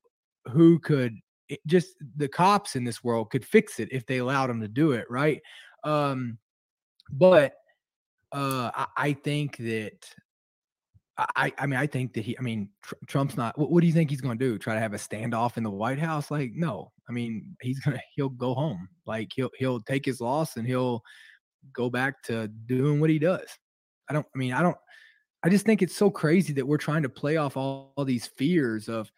who 0.52 0.78
could 0.78 1.14
eh, 1.50 1.56
just 1.66 1.94
the 2.16 2.28
cops 2.28 2.76
in 2.76 2.84
this 2.84 3.02
world 3.02 3.30
could 3.30 3.44
fix 3.44 3.80
it 3.80 3.88
if 3.92 4.04
they 4.06 4.18
allowed 4.18 4.48
them 4.48 4.60
to 4.60 4.68
do 4.68 4.92
it. 4.92 5.06
Right? 5.08 5.40
Um, 5.84 6.38
but 7.10 7.54
uh, 8.32 8.70
I, 8.74 8.86
I 8.96 9.12
think 9.12 9.56
that 9.58 10.06
I, 11.18 11.52
I 11.58 11.66
mean, 11.66 11.78
I 11.78 11.86
think 11.86 12.12
that 12.14 12.24
he, 12.24 12.38
I 12.38 12.42
mean, 12.42 12.68
tr- 12.82 12.94
Trump's 13.06 13.36
not, 13.36 13.58
what, 13.58 13.70
what, 13.70 13.80
do 13.80 13.86
you 13.86 13.92
think 13.92 14.10
he's 14.10 14.20
going 14.20 14.38
to 14.38 14.44
do? 14.44 14.58
Try 14.58 14.74
to 14.74 14.80
have 14.80 14.92
a 14.92 14.98
standoff 14.98 15.56
in 15.56 15.62
the 15.62 15.70
White 15.70 15.98
House? 15.98 16.30
Like, 16.30 16.52
no, 16.54 16.92
I 17.08 17.12
mean, 17.12 17.56
he's 17.62 17.80
going 17.80 17.96
to, 17.96 18.02
he'll 18.14 18.28
go 18.28 18.52
home. 18.52 18.88
Like 19.06 19.30
he'll, 19.34 19.50
he'll 19.58 19.80
take 19.80 20.04
his 20.04 20.20
loss 20.20 20.56
and 20.56 20.66
he'll 20.66 21.02
go 21.72 21.88
back 21.88 22.22
to 22.24 22.48
doing 22.48 23.00
what 23.00 23.08
he 23.08 23.18
does. 23.18 23.46
I 24.10 24.12
don't, 24.12 24.26
I 24.34 24.38
mean, 24.38 24.52
I 24.52 24.62
don't, 24.62 24.76
I 25.42 25.48
just 25.48 25.64
think 25.64 25.80
it's 25.80 25.96
so 25.96 26.10
crazy 26.10 26.52
that 26.54 26.66
we're 26.66 26.76
trying 26.76 27.02
to 27.02 27.08
play 27.08 27.38
off 27.38 27.56
all, 27.56 27.94
all 27.96 28.04
these 28.04 28.26
fears 28.26 28.88
of, 28.88 29.10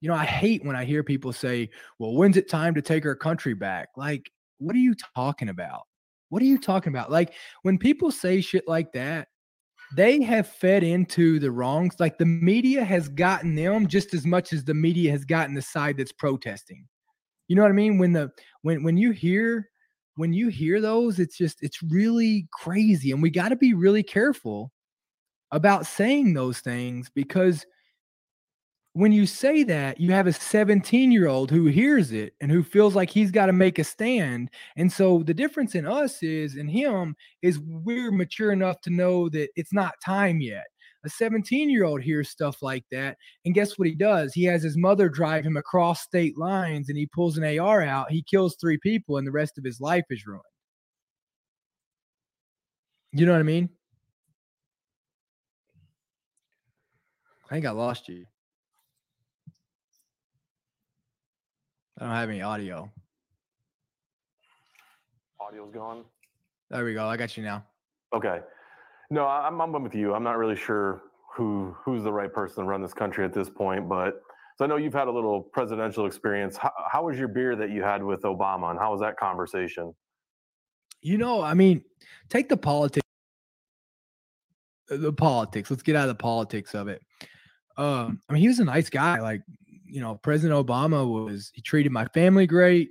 you 0.00 0.08
know, 0.08 0.14
I 0.14 0.24
hate 0.24 0.64
when 0.64 0.76
I 0.76 0.84
hear 0.84 1.02
people 1.02 1.32
say, 1.32 1.68
well, 1.98 2.14
when's 2.14 2.36
it 2.36 2.48
time 2.48 2.74
to 2.74 2.82
take 2.82 3.04
our 3.04 3.16
country 3.16 3.54
back? 3.54 3.88
Like, 3.96 4.30
what 4.58 4.74
are 4.74 4.80
you 4.80 4.94
talking 5.14 5.48
about? 5.48 5.82
What 6.28 6.42
are 6.42 6.46
you 6.46 6.58
talking 6.58 6.92
about? 6.92 7.10
Like 7.10 7.34
when 7.62 7.78
people 7.78 8.10
say 8.10 8.40
shit 8.40 8.66
like 8.66 8.92
that, 8.92 9.28
they 9.94 10.22
have 10.22 10.48
fed 10.48 10.82
into 10.82 11.38
the 11.38 11.50
wrongs. 11.50 11.94
Like 12.00 12.18
the 12.18 12.26
media 12.26 12.84
has 12.84 13.08
gotten 13.08 13.54
them 13.54 13.86
just 13.86 14.14
as 14.14 14.26
much 14.26 14.52
as 14.52 14.64
the 14.64 14.74
media 14.74 15.12
has 15.12 15.24
gotten 15.24 15.54
the 15.54 15.62
side 15.62 15.96
that's 15.96 16.12
protesting. 16.12 16.86
You 17.48 17.56
know 17.56 17.62
what 17.62 17.70
I 17.70 17.74
mean? 17.74 17.98
When 17.98 18.12
the 18.12 18.30
when 18.62 18.82
when 18.82 18.96
you 18.96 19.12
hear 19.12 19.68
when 20.16 20.32
you 20.32 20.48
hear 20.48 20.80
those, 20.80 21.18
it's 21.18 21.36
just 21.36 21.62
it's 21.62 21.82
really 21.82 22.48
crazy. 22.52 23.12
And 23.12 23.22
we 23.22 23.30
got 23.30 23.50
to 23.50 23.56
be 23.56 23.74
really 23.74 24.02
careful 24.02 24.72
about 25.52 25.86
saying 25.86 26.34
those 26.34 26.60
things 26.60 27.08
because 27.14 27.64
when 28.96 29.12
you 29.12 29.26
say 29.26 29.62
that, 29.62 30.00
you 30.00 30.10
have 30.12 30.26
a 30.26 30.32
17 30.32 31.12
year 31.12 31.26
old 31.26 31.50
who 31.50 31.66
hears 31.66 32.12
it 32.12 32.32
and 32.40 32.50
who 32.50 32.62
feels 32.62 32.94
like 32.94 33.10
he's 33.10 33.30
got 33.30 33.44
to 33.44 33.52
make 33.52 33.78
a 33.78 33.84
stand. 33.84 34.48
And 34.78 34.90
so 34.90 35.22
the 35.22 35.34
difference 35.34 35.74
in 35.74 35.86
us 35.86 36.22
is, 36.22 36.56
in 36.56 36.66
him, 36.66 37.14
is 37.42 37.58
we're 37.58 38.10
mature 38.10 38.52
enough 38.52 38.80
to 38.80 38.90
know 38.90 39.28
that 39.28 39.50
it's 39.54 39.74
not 39.74 40.00
time 40.02 40.40
yet. 40.40 40.64
A 41.04 41.10
17 41.10 41.68
year 41.68 41.84
old 41.84 42.00
hears 42.00 42.30
stuff 42.30 42.62
like 42.62 42.86
that. 42.90 43.18
And 43.44 43.52
guess 43.54 43.78
what 43.78 43.86
he 43.86 43.94
does? 43.94 44.32
He 44.32 44.44
has 44.44 44.62
his 44.62 44.78
mother 44.78 45.10
drive 45.10 45.44
him 45.44 45.58
across 45.58 46.00
state 46.00 46.38
lines 46.38 46.88
and 46.88 46.96
he 46.96 47.04
pulls 47.04 47.36
an 47.36 47.58
AR 47.58 47.82
out. 47.82 48.10
He 48.10 48.22
kills 48.22 48.56
three 48.58 48.78
people 48.78 49.18
and 49.18 49.26
the 49.26 49.30
rest 49.30 49.58
of 49.58 49.64
his 49.64 49.78
life 49.78 50.04
is 50.08 50.26
ruined. 50.26 50.42
You 53.12 53.26
know 53.26 53.32
what 53.32 53.40
I 53.40 53.42
mean? 53.42 53.68
I 57.44 57.54
think 57.56 57.66
I 57.66 57.72
lost 57.72 58.08
you. 58.08 58.24
I 61.98 62.04
don't 62.04 62.14
have 62.14 62.28
any 62.28 62.42
audio. 62.42 62.90
Audio's 65.40 65.72
gone. 65.72 66.04
There 66.70 66.84
we 66.84 66.94
go. 66.94 67.06
I 67.06 67.16
got 67.16 67.36
you 67.36 67.42
now. 67.42 67.64
Okay. 68.14 68.40
No, 69.10 69.26
I'm 69.26 69.60
I'm 69.60 69.82
with 69.82 69.94
you. 69.94 70.14
I'm 70.14 70.24
not 70.24 70.36
really 70.36 70.56
sure 70.56 71.02
who 71.34 71.74
who's 71.84 72.02
the 72.02 72.12
right 72.12 72.32
person 72.32 72.64
to 72.64 72.68
run 72.68 72.82
this 72.82 72.94
country 72.94 73.24
at 73.24 73.32
this 73.32 73.48
point, 73.48 73.88
but 73.88 74.20
so 74.56 74.64
I 74.64 74.68
know 74.68 74.76
you've 74.76 74.94
had 74.94 75.06
a 75.06 75.12
little 75.12 75.42
presidential 75.42 76.06
experience. 76.06 76.56
How, 76.56 76.72
how 76.90 77.06
was 77.06 77.18
your 77.18 77.28
beer 77.28 77.54
that 77.56 77.70
you 77.70 77.82
had 77.82 78.02
with 78.02 78.22
Obama, 78.22 78.70
and 78.70 78.78
how 78.78 78.92
was 78.92 79.00
that 79.00 79.16
conversation? 79.16 79.94
You 81.02 81.18
know, 81.18 81.42
I 81.42 81.54
mean, 81.54 81.84
take 82.28 82.48
the 82.48 82.56
politics 82.56 83.06
the 84.88 85.12
politics. 85.12 85.70
Let's 85.70 85.82
get 85.82 85.96
out 85.96 86.08
of 86.08 86.16
the 86.16 86.22
politics 86.22 86.74
of 86.74 86.88
it. 86.88 87.02
Um, 87.76 88.20
I 88.28 88.32
mean, 88.32 88.42
he 88.42 88.48
was 88.48 88.58
a 88.58 88.64
nice 88.64 88.88
guy. 88.88 89.20
Like, 89.20 89.42
you 89.88 90.00
know, 90.00 90.16
President 90.16 90.66
Obama 90.66 91.06
was 91.08 91.50
he 91.54 91.62
treated 91.62 91.92
my 91.92 92.06
family 92.06 92.46
great, 92.46 92.90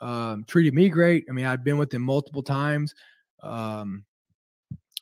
um, 0.00 0.44
treated 0.46 0.74
me 0.74 0.88
great. 0.88 1.24
I 1.28 1.32
mean, 1.32 1.46
I'd 1.46 1.64
been 1.64 1.78
with 1.78 1.92
him 1.92 2.02
multiple 2.02 2.42
times. 2.42 2.94
Um, 3.42 4.04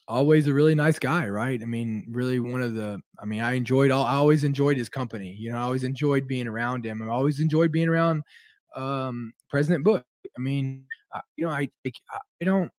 always 0.08 0.46
a 0.46 0.54
really 0.54 0.74
nice 0.74 0.98
guy, 0.98 1.28
right? 1.28 1.60
I 1.60 1.64
mean, 1.64 2.06
really 2.08 2.40
one 2.40 2.62
of 2.62 2.74
the. 2.74 3.00
I 3.18 3.24
mean, 3.24 3.40
I 3.40 3.52
enjoyed 3.54 3.90
all. 3.90 4.04
I 4.04 4.14
always 4.14 4.44
enjoyed 4.44 4.76
his 4.76 4.88
company. 4.88 5.34
You 5.38 5.52
know, 5.52 5.58
I 5.58 5.62
always 5.62 5.84
enjoyed 5.84 6.26
being 6.26 6.46
around 6.46 6.84
him. 6.84 7.02
I 7.02 7.12
always 7.12 7.40
enjoyed 7.40 7.72
being 7.72 7.88
around 7.88 8.22
um, 8.74 9.32
President 9.50 9.84
Bush. 9.84 10.02
I 10.36 10.40
mean, 10.40 10.84
I, 11.12 11.20
you 11.36 11.46
know, 11.46 11.52
I 11.52 11.68
I 11.84 12.44
don't 12.44 12.70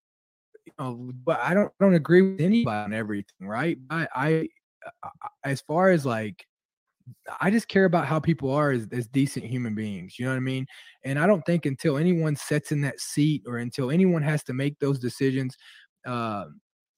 you 0.66 0.74
know, 0.80 1.12
but 1.24 1.40
I 1.40 1.54
don't 1.54 1.72
don't 1.80 1.96
agree 1.96 2.22
with 2.22 2.42
anybody 2.42 2.86
on 2.86 2.94
everything, 2.94 3.48
right? 3.48 3.78
I, 3.90 4.08
I 4.16 4.50
as 5.44 5.62
far 5.62 5.90
as 5.90 6.06
like 6.06 6.46
I 7.40 7.50
just 7.52 7.68
care 7.68 7.86
about 7.86 8.06
how 8.06 8.20
people 8.20 8.52
are 8.52 8.72
as, 8.72 8.88
as 8.92 9.08
decent 9.08 9.46
human 9.46 9.76
beings. 9.76 10.18
You 10.18 10.26
know 10.26 10.32
what 10.32 10.38
I 10.38 10.42
mean? 10.42 10.66
And 11.04 11.18
I 11.18 11.28
don't 11.28 11.46
think 11.46 11.66
until 11.66 11.98
anyone 11.98 12.36
sets 12.36 12.72
in 12.72 12.82
that 12.82 13.00
seat 13.00 13.44
or 13.48 13.58
until 13.58 13.92
anyone 13.92 14.22
has 14.24 14.44
to 14.46 14.54
make 14.54 14.78
those 14.80 15.00
decisions, 15.00 15.56
uh, 16.06 16.46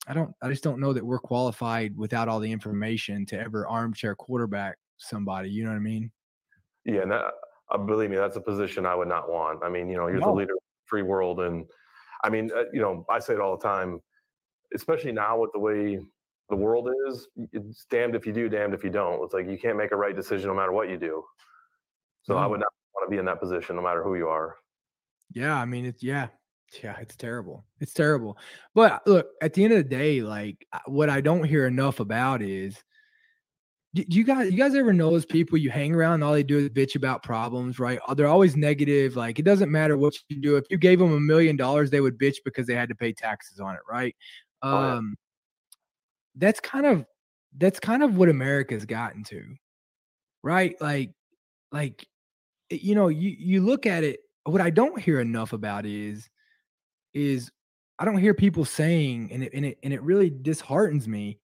I 0.07 0.14
don't. 0.14 0.34
I 0.41 0.49
just 0.49 0.64
don't 0.64 0.80
know 0.80 0.93
that 0.93 1.05
we're 1.05 1.20
qualified 1.20 1.95
without 1.95 2.28
all 2.28 2.39
the 2.39 2.51
information 2.51 3.26
to 3.28 3.39
ever 3.39 3.68
armchair 3.68 4.16
quarterback 4.16 4.78
somebody. 4.97 5.49
You 5.49 5.64
know 5.64 5.70
what 5.70 5.76
I 5.76 5.80
mean? 5.80 6.12
Yeah, 6.86 7.01
and 7.01 7.12
that, 7.12 7.32
uh, 7.70 7.78
believe 7.78 8.10
me, 8.10 8.16
that's 8.16 8.38
a 8.38 8.41
position 8.41 8.86
I 8.86 8.95
would 8.95 9.07
not 9.07 9.30
want. 9.30 9.64
I 9.64 9.70
mean, 9.70 9.88
you 9.89 9.97
know, 9.97 10.07
you're 10.07 10.20
no. 10.20 10.28
the 10.28 10.34
leader 10.34 10.53
of 10.53 10.60
the 10.60 10.88
free 10.88 11.03
world, 11.03 11.41
and 11.41 11.66
I 12.24 12.30
mean, 12.30 12.49
uh, 12.55 12.64
you 12.74 12.82
know, 12.82 13.05
I 13.10 13.20
say 13.20 13.34
it 13.34 13.39
all 13.39 13.55
the 13.55 13.64
time, 13.64 13.99
especially 14.74 15.12
now 15.12 15.39
with 15.39 15.51
the 15.53 15.60
way 15.60 15.99
the 16.49 16.55
world 16.55 16.89
is. 17.07 17.27
It's 17.51 17.85
damned 17.89 18.15
if 18.15 18.25
you 18.25 18.33
do, 18.33 18.49
damned 18.49 18.73
if 18.73 18.83
you 18.83 18.89
don't. 18.89 19.23
It's 19.23 19.33
like 19.33 19.47
you 19.47 19.57
can't 19.57 19.77
make 19.77 19.91
a 19.91 19.95
right 19.95 20.15
decision 20.15 20.47
no 20.47 20.55
matter 20.55 20.71
what 20.71 20.89
you 20.89 20.97
do. 20.97 21.23
So 22.23 22.35
mm. 22.35 22.39
I 22.39 22.47
would 22.47 22.59
not 22.59 22.69
want 22.95 23.09
to 23.09 23.11
be 23.11 23.19
in 23.19 23.25
that 23.25 23.39
position, 23.39 23.75
no 23.75 23.81
matter 23.81 24.03
who 24.03 24.15
you 24.15 24.27
are. 24.27 24.55
Yeah, 25.31 25.55
I 25.55 25.65
mean, 25.65 25.85
it's 25.85 26.01
yeah, 26.01 26.27
yeah, 26.83 26.95
it's 26.99 27.15
terrible. 27.15 27.65
It's 27.79 27.93
terrible. 27.93 28.37
But 28.73 29.05
look, 29.05 29.27
at 29.41 29.53
the 29.53 29.63
end 29.63 29.73
of 29.73 29.79
the 29.79 29.89
day, 29.89 30.21
like 30.21 30.65
what 30.85 31.09
I 31.09 31.21
don't 31.21 31.43
hear 31.43 31.67
enough 31.67 31.99
about 31.99 32.41
is 32.41 32.75
do 33.95 34.03
you 34.07 34.23
guys 34.23 34.51
you 34.51 34.57
guys 34.57 34.75
ever 34.75 34.93
know 34.93 35.09
those 35.09 35.25
people 35.25 35.57
you 35.57 35.69
hang 35.69 35.95
around 35.95 36.15
and 36.15 36.23
all 36.23 36.33
they 36.33 36.43
do 36.43 36.59
is 36.59 36.69
bitch 36.69 36.95
about 36.95 37.23
problems 37.23 37.79
right 37.79 37.99
they're 38.15 38.27
always 38.27 38.55
negative 38.55 39.15
like 39.15 39.39
it 39.39 39.45
doesn't 39.45 39.71
matter 39.71 39.97
what 39.97 40.13
you 40.29 40.39
do 40.39 40.57
if 40.57 40.65
you 40.69 40.77
gave 40.77 40.99
them 40.99 41.13
a 41.13 41.19
million 41.19 41.55
dollars 41.55 41.89
they 41.89 42.01
would 42.01 42.17
bitch 42.19 42.37
because 42.45 42.67
they 42.67 42.75
had 42.75 42.89
to 42.89 42.95
pay 42.95 43.11
taxes 43.11 43.59
on 43.59 43.73
it 43.73 43.81
right 43.89 44.15
oh, 44.61 44.77
um 44.77 45.15
that's 46.39 46.59
kind 46.59 46.85
of 46.85 47.05
that's 47.57 47.79
kind 47.79 48.01
of 48.01 48.17
what 48.17 48.29
america's 48.29 48.85
gotten 48.85 49.23
to 49.23 49.43
right? 50.43 50.75
Like 50.81 51.11
like 51.71 52.05
eh, 52.71 52.77
you 52.81 52.95
know 52.95 53.07
you 53.07 53.35
you 53.37 53.61
look 53.61 53.85
at 53.85 54.03
it 54.03 54.21
what 54.45 54.61
i 54.61 54.69
don't 54.69 54.99
hear 54.99 55.19
enough 55.19 55.53
about 55.53 55.85
is 55.85 56.27
is 57.13 57.51
i 57.99 58.05
don't 58.05 58.17
hear 58.17 58.33
people 58.33 58.65
saying 58.65 59.29
and 59.31 59.43
it 59.43 59.53
and 59.53 59.65
it, 59.65 59.77
and 59.83 59.93
it 59.93 60.01
really 60.01 60.31
disheartens 60.41 61.07
me 61.07 61.37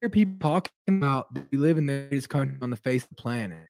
hear 0.00 0.10
people 0.10 0.34
talking 0.40 0.72
about 0.88 1.26
we 1.52 1.58
live 1.58 1.78
in 1.78 1.86
the 1.86 2.06
greatest 2.08 2.28
country 2.28 2.56
on 2.62 2.70
the 2.70 2.76
face 2.76 3.04
of 3.04 3.10
the 3.10 3.14
planet 3.16 3.68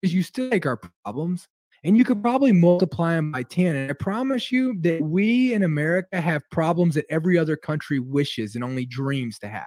because 0.00 0.14
you 0.14 0.22
still 0.22 0.48
take 0.50 0.66
our 0.66 0.78
problems 1.04 1.48
and 1.82 1.96
you 1.96 2.04
could 2.04 2.22
probably 2.22 2.52
multiply 2.52 3.16
them 3.16 3.32
by 3.32 3.42
10 3.42 3.74
and 3.74 3.90
i 3.90 3.94
promise 3.94 4.52
you 4.52 4.78
that 4.80 5.02
we 5.02 5.52
in 5.52 5.64
america 5.64 6.20
have 6.20 6.48
problems 6.50 6.94
that 6.94 7.06
every 7.10 7.36
other 7.36 7.56
country 7.56 7.98
wishes 7.98 8.54
and 8.54 8.62
only 8.62 8.86
dreams 8.86 9.40
to 9.40 9.48
have 9.48 9.64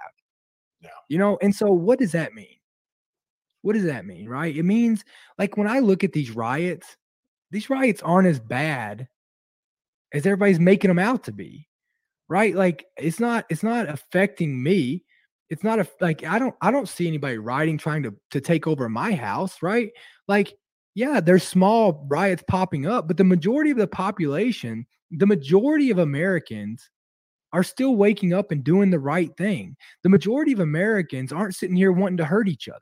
you 1.08 1.18
know 1.18 1.38
and 1.42 1.54
so 1.54 1.66
what 1.66 1.98
does 1.98 2.12
that 2.12 2.34
mean? 2.34 2.56
What 3.62 3.74
does 3.74 3.84
that 3.84 4.06
mean 4.06 4.28
right? 4.28 4.54
It 4.54 4.64
means 4.64 5.04
like 5.38 5.56
when 5.56 5.68
i 5.68 5.78
look 5.78 6.04
at 6.04 6.12
these 6.12 6.30
riots 6.30 6.96
these 7.50 7.70
riots 7.70 8.02
aren't 8.02 8.28
as 8.28 8.40
bad 8.40 9.08
as 10.12 10.26
everybody's 10.26 10.60
making 10.60 10.88
them 10.88 10.98
out 10.98 11.24
to 11.24 11.32
be 11.32 11.68
right? 12.28 12.54
Like 12.54 12.86
it's 12.96 13.20
not 13.20 13.44
it's 13.50 13.62
not 13.62 13.88
affecting 13.88 14.62
me. 14.62 15.04
It's 15.50 15.62
not 15.62 15.78
a 15.78 15.88
like 16.00 16.24
I 16.24 16.38
don't 16.38 16.54
I 16.60 16.70
don't 16.70 16.88
see 16.88 17.06
anybody 17.06 17.38
rioting 17.38 17.78
trying 17.78 18.02
to 18.04 18.14
to 18.30 18.40
take 18.40 18.66
over 18.66 18.88
my 18.88 19.12
house, 19.12 19.62
right? 19.62 19.90
Like, 20.26 20.54
yeah, 20.94 21.20
there's 21.20 21.44
small 21.44 22.06
riots 22.08 22.42
popping 22.48 22.86
up, 22.86 23.08
but 23.08 23.16
the 23.16 23.24
majority 23.24 23.70
of 23.70 23.76
the 23.76 23.86
population, 23.86 24.86
the 25.10 25.26
majority 25.26 25.90
of 25.90 25.98
Americans 25.98 26.88
are 27.54 27.62
still 27.62 27.94
waking 27.94 28.34
up 28.34 28.50
and 28.50 28.64
doing 28.64 28.90
the 28.90 28.98
right 28.98 29.34
thing. 29.36 29.76
The 30.02 30.08
majority 30.08 30.52
of 30.52 30.58
Americans 30.58 31.32
aren't 31.32 31.54
sitting 31.54 31.76
here 31.76 31.92
wanting 31.92 32.16
to 32.16 32.24
hurt 32.24 32.48
each 32.48 32.68
other. 32.68 32.80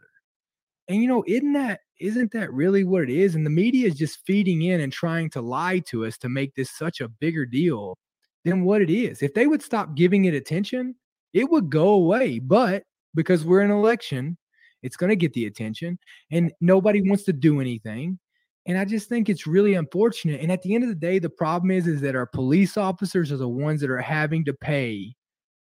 And 0.88 1.00
you 1.00 1.06
know, 1.06 1.22
isn't 1.28 1.52
that 1.52 1.80
isn't 2.00 2.32
that 2.32 2.52
really 2.52 2.82
what 2.82 3.02
it 3.02 3.10
is? 3.10 3.34
And 3.34 3.44
the 3.44 3.50
media 3.50 3.86
is 3.86 3.94
just 3.94 4.24
feeding 4.26 4.62
in 4.62 4.80
and 4.80 4.90
trying 4.90 5.28
to 5.30 5.42
lie 5.42 5.80
to 5.90 6.06
us 6.06 6.16
to 6.18 6.30
make 6.30 6.54
this 6.54 6.70
such 6.70 7.02
a 7.02 7.08
bigger 7.08 7.44
deal 7.44 7.98
than 8.44 8.64
what 8.64 8.80
it 8.80 8.88
is. 8.88 9.22
If 9.22 9.34
they 9.34 9.46
would 9.46 9.62
stop 9.62 9.94
giving 9.94 10.24
it 10.24 10.34
attention, 10.34 10.96
it 11.34 11.48
would 11.50 11.68
go 11.68 11.90
away. 11.90 12.38
But 12.38 12.84
because 13.14 13.44
we're 13.44 13.60
in 13.60 13.70
an 13.70 13.76
election, 13.76 14.38
it's 14.82 14.96
going 14.96 15.10
to 15.10 15.16
get 15.16 15.34
the 15.34 15.44
attention 15.44 15.98
and 16.30 16.50
nobody 16.62 17.02
wants 17.02 17.24
to 17.24 17.34
do 17.34 17.60
anything. 17.60 18.18
And 18.66 18.78
I 18.78 18.84
just 18.84 19.08
think 19.08 19.28
it's 19.28 19.46
really 19.46 19.74
unfortunate. 19.74 20.40
And 20.40 20.52
at 20.52 20.62
the 20.62 20.74
end 20.74 20.84
of 20.84 20.88
the 20.88 20.94
day, 20.94 21.18
the 21.18 21.30
problem 21.30 21.70
is, 21.70 21.86
is 21.86 22.00
that 22.02 22.14
our 22.14 22.26
police 22.26 22.76
officers 22.76 23.32
are 23.32 23.36
the 23.36 23.48
ones 23.48 23.80
that 23.80 23.90
are 23.90 23.98
having 23.98 24.44
to 24.44 24.54
pay 24.54 25.14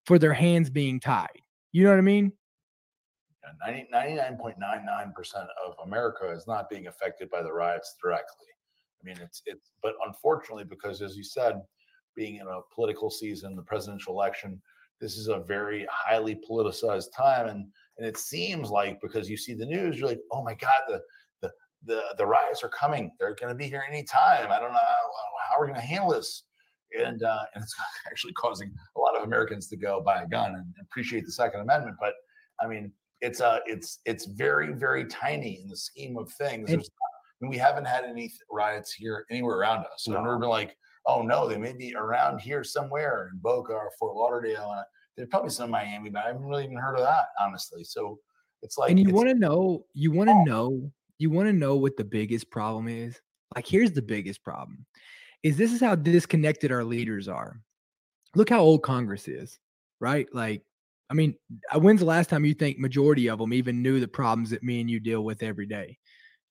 for 0.05 0.17
their 0.17 0.33
hands 0.33 0.69
being 0.69 0.99
tied. 0.99 1.41
You 1.73 1.83
know 1.83 1.89
what 1.89 1.99
I 1.99 2.01
mean? 2.01 2.31
99.99% 3.67 5.47
of 5.65 5.75
America 5.83 6.31
is 6.31 6.47
not 6.47 6.69
being 6.69 6.87
affected 6.87 7.29
by 7.29 7.41
the 7.41 7.51
riots 7.51 7.95
directly. 8.01 8.47
I 9.01 9.05
mean, 9.05 9.17
it's 9.21 9.41
it's 9.45 9.71
but 9.81 9.93
unfortunately, 10.05 10.65
because 10.65 11.01
as 11.01 11.15
you 11.15 11.23
said, 11.23 11.61
being 12.15 12.37
in 12.37 12.47
a 12.47 12.59
political 12.73 13.09
season, 13.09 13.55
the 13.55 13.61
presidential 13.61 14.13
election, 14.13 14.61
this 14.99 15.17
is 15.17 15.27
a 15.27 15.39
very 15.39 15.87
highly 15.91 16.39
politicized 16.49 17.13
time 17.15 17.47
and 17.47 17.67
and 17.97 18.05
it 18.05 18.17
seems 18.17 18.69
like 18.69 18.99
because 19.01 19.29
you 19.29 19.37
see 19.37 19.53
the 19.53 19.65
news 19.65 19.99
you're 19.99 20.09
like 20.09 20.21
oh 20.31 20.43
my 20.43 20.53
god 20.55 20.81
the 20.87 21.01
the 21.85 22.01
the, 22.17 22.25
riots 22.25 22.63
are 22.63 22.69
coming 22.69 23.11
they're 23.19 23.35
going 23.35 23.49
to 23.51 23.55
be 23.55 23.67
here 23.67 23.83
anytime 23.87 24.51
i 24.51 24.59
don't 24.59 24.71
know 24.71 24.79
how, 24.79 25.49
how 25.49 25.59
we're 25.59 25.67
going 25.67 25.79
to 25.79 25.85
handle 25.85 26.11
this 26.11 26.43
and 26.99 27.23
uh, 27.23 27.43
and 27.53 27.63
it's 27.63 27.75
actually 28.07 28.33
causing 28.33 28.73
a 28.95 28.99
lot 28.99 29.15
of 29.15 29.23
americans 29.23 29.67
to 29.67 29.77
go 29.77 30.01
buy 30.01 30.21
a 30.21 30.27
gun 30.27 30.55
and 30.55 30.73
appreciate 30.81 31.25
the 31.25 31.31
second 31.31 31.61
amendment 31.61 31.95
but 31.99 32.13
i 32.61 32.67
mean 32.67 32.91
it's 33.21 33.41
uh 33.41 33.59
it's 33.65 33.99
it's 34.05 34.25
very 34.25 34.73
very 34.73 35.05
tiny 35.05 35.61
in 35.61 35.69
the 35.69 35.77
scheme 35.77 36.17
of 36.17 36.31
things 36.33 36.69
not, 36.69 36.79
I 36.79 37.47
we 37.47 37.57
haven't 37.57 37.85
had 37.85 38.03
any 38.03 38.31
riots 38.51 38.91
here 38.91 39.25
anywhere 39.29 39.57
around 39.57 39.81
us 39.81 40.03
so 40.05 40.13
no. 40.13 40.23
we're 40.23 40.39
like 40.47 40.75
oh 41.07 41.21
no, 41.21 41.47
they 41.47 41.57
may 41.57 41.73
be 41.73 41.95
around 41.95 42.39
here 42.39 42.63
somewhere 42.63 43.29
in 43.31 43.39
Boca 43.39 43.73
or 43.73 43.91
Fort 43.97 44.15
Lauderdale. 44.15 44.73
And 44.73 44.85
there's 45.15 45.29
probably 45.29 45.49
some 45.49 45.65
in 45.65 45.71
Miami, 45.71 46.09
but 46.09 46.23
I 46.23 46.27
haven't 46.27 46.45
really 46.45 46.65
even 46.65 46.77
heard 46.77 46.95
of 46.95 47.03
that, 47.03 47.27
honestly. 47.39 47.83
So 47.83 48.19
it's 48.61 48.77
like, 48.77 48.91
and 48.91 48.99
you 48.99 49.13
want 49.13 49.29
to 49.29 49.35
know, 49.35 49.85
you 49.93 50.11
want 50.11 50.29
to 50.29 50.33
oh. 50.33 50.43
know, 50.43 50.91
you 51.19 51.29
want 51.29 51.47
to 51.47 51.53
know 51.53 51.75
what 51.75 51.97
the 51.97 52.03
biggest 52.03 52.49
problem 52.51 52.87
is. 52.87 53.19
Like, 53.55 53.67
here's 53.67 53.91
the 53.91 54.01
biggest 54.01 54.43
problem: 54.43 54.85
is 55.43 55.57
this 55.57 55.73
is 55.73 55.81
how 55.81 55.95
disconnected 55.95 56.71
our 56.71 56.83
leaders 56.83 57.27
are. 57.27 57.61
Look 58.35 58.49
how 58.49 58.59
old 58.59 58.83
Congress 58.83 59.27
is, 59.27 59.59
right? 59.99 60.27
Like, 60.33 60.63
I 61.09 61.13
mean, 61.13 61.35
uh, 61.73 61.79
when's 61.79 62.01
the 62.01 62.05
last 62.05 62.29
time 62.29 62.45
you 62.45 62.53
think 62.53 62.77
majority 62.77 63.29
of 63.29 63.39
them 63.39 63.53
even 63.53 63.81
knew 63.81 63.99
the 63.99 64.07
problems 64.07 64.49
that 64.49 64.63
me 64.63 64.81
and 64.81 64.89
you 64.89 64.99
deal 64.99 65.23
with 65.23 65.43
every 65.43 65.65
day? 65.65 65.97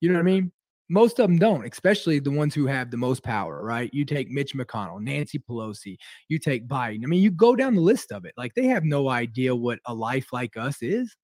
You 0.01 0.09
know 0.09 0.17
what 0.17 0.21
I 0.21 0.25
mean? 0.25 0.53
most 0.89 1.19
of 1.19 1.29
them 1.29 1.39
don't, 1.39 1.67
especially 1.67 2.19
the 2.19 2.31
ones 2.31 2.55
who 2.55 2.67
have 2.67 2.91
the 2.91 2.97
most 2.97 3.23
power, 3.23 3.63
right? 3.63 3.91
You 3.93 4.05
take 4.05 4.31
Mitch 4.31 4.55
McConnell, 4.55 5.01
Nancy 5.01 5.39
Pelosi, 5.39 5.97
you 6.29 6.39
take 6.39 6.69
Biden. 6.69 7.03
I 7.03 7.07
mean, 7.07 7.23
you 7.23 7.31
go 7.31 7.57
down 7.57 7.75
the 7.75 7.81
list 7.81 8.13
of 8.13 8.25
it. 8.25 8.35
Like 8.37 8.55
they 8.55 8.67
have 8.67 8.85
no 8.85 9.09
idea 9.09 9.55
what 9.55 9.81
a 9.87 9.95
life 9.95 10.33
like 10.33 10.57
us 10.57 10.83
is. 10.83 11.17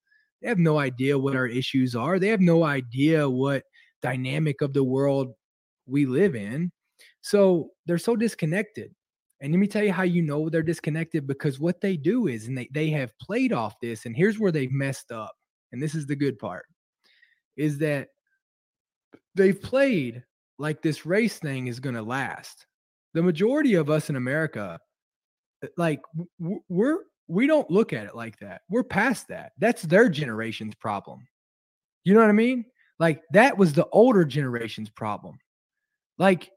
They 0.43 0.49
have 0.49 0.59
no 0.59 0.78
idea 0.78 1.18
what 1.18 1.36
our 1.36 1.47
issues 1.47 1.95
are. 1.95 2.18
They 2.18 2.28
have 2.28 2.40
no 2.40 2.64
idea 2.64 3.28
what 3.28 3.62
dynamic 4.03 4.61
of 4.61 4.72
the 4.72 4.84
world 4.84 5.34
we 5.86 6.07
live 6.07 6.34
in. 6.34 6.72
So 7.20 7.70
they're 7.86 7.99
so 7.99 8.16
disconnected. 8.16 8.93
And 9.40 9.53
let 9.53 9.59
me 9.59 9.66
tell 9.66 9.84
you 9.84 9.93
how 9.93 10.03
you 10.03 10.22
know 10.22 10.49
they're 10.49 10.62
disconnected 10.62 11.26
because 11.26 11.59
what 11.59 11.80
they 11.80 11.97
do 11.97 12.28
is, 12.28 12.47
and 12.47 12.57
they, 12.57 12.68
they 12.72 12.90
have 12.90 13.16
played 13.18 13.53
off 13.53 13.74
this, 13.80 14.07
and 14.07 14.16
here's 14.16 14.38
where 14.38 14.53
they've 14.53 14.70
messed 14.70 15.11
up. 15.11 15.32
And 15.72 15.82
this 15.82 15.95
is 15.95 16.07
the 16.07 16.16
good 16.16 16.38
part 16.38 16.66
is 17.57 17.78
that 17.78 18.09
they've 19.34 19.61
played 19.61 20.22
like 20.59 20.82
this 20.82 21.05
race 21.05 21.38
thing 21.38 21.66
is 21.66 21.80
going 21.80 21.95
to 21.95 22.03
last. 22.03 22.66
The 23.14 23.22
majority 23.22 23.74
of 23.74 23.90
us 23.90 24.09
in 24.09 24.16
America, 24.16 24.78
like 25.76 26.01
we're 26.68 26.99
we 27.28 27.46
don't 27.46 27.70
look 27.70 27.92
at 27.92 28.06
it 28.06 28.14
like 28.14 28.38
that. 28.40 28.62
We're 28.68 28.82
past 28.82 29.28
that. 29.28 29.52
That's 29.58 29.82
their 29.82 30.08
generation's 30.08 30.74
problem. 30.74 31.26
You 32.04 32.14
know 32.14 32.20
what 32.20 32.28
I 32.28 32.32
mean? 32.32 32.64
Like 32.98 33.22
that 33.32 33.56
was 33.56 33.72
the 33.72 33.86
older 33.92 34.24
generation's 34.24 34.90
problem. 34.90 35.38
Like 36.18 36.50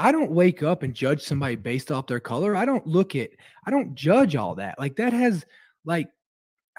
I 0.00 0.12
don't 0.12 0.30
wake 0.30 0.62
up 0.62 0.82
and 0.82 0.94
judge 0.94 1.22
somebody 1.22 1.56
based 1.56 1.92
off 1.92 2.06
their 2.06 2.20
color. 2.20 2.56
I 2.56 2.64
don't 2.64 2.86
look 2.86 3.14
at, 3.14 3.30
I 3.66 3.70
don't 3.70 3.94
judge 3.94 4.34
all 4.34 4.54
that. 4.54 4.78
Like 4.78 4.96
that 4.96 5.12
has, 5.12 5.44
like, 5.84 6.08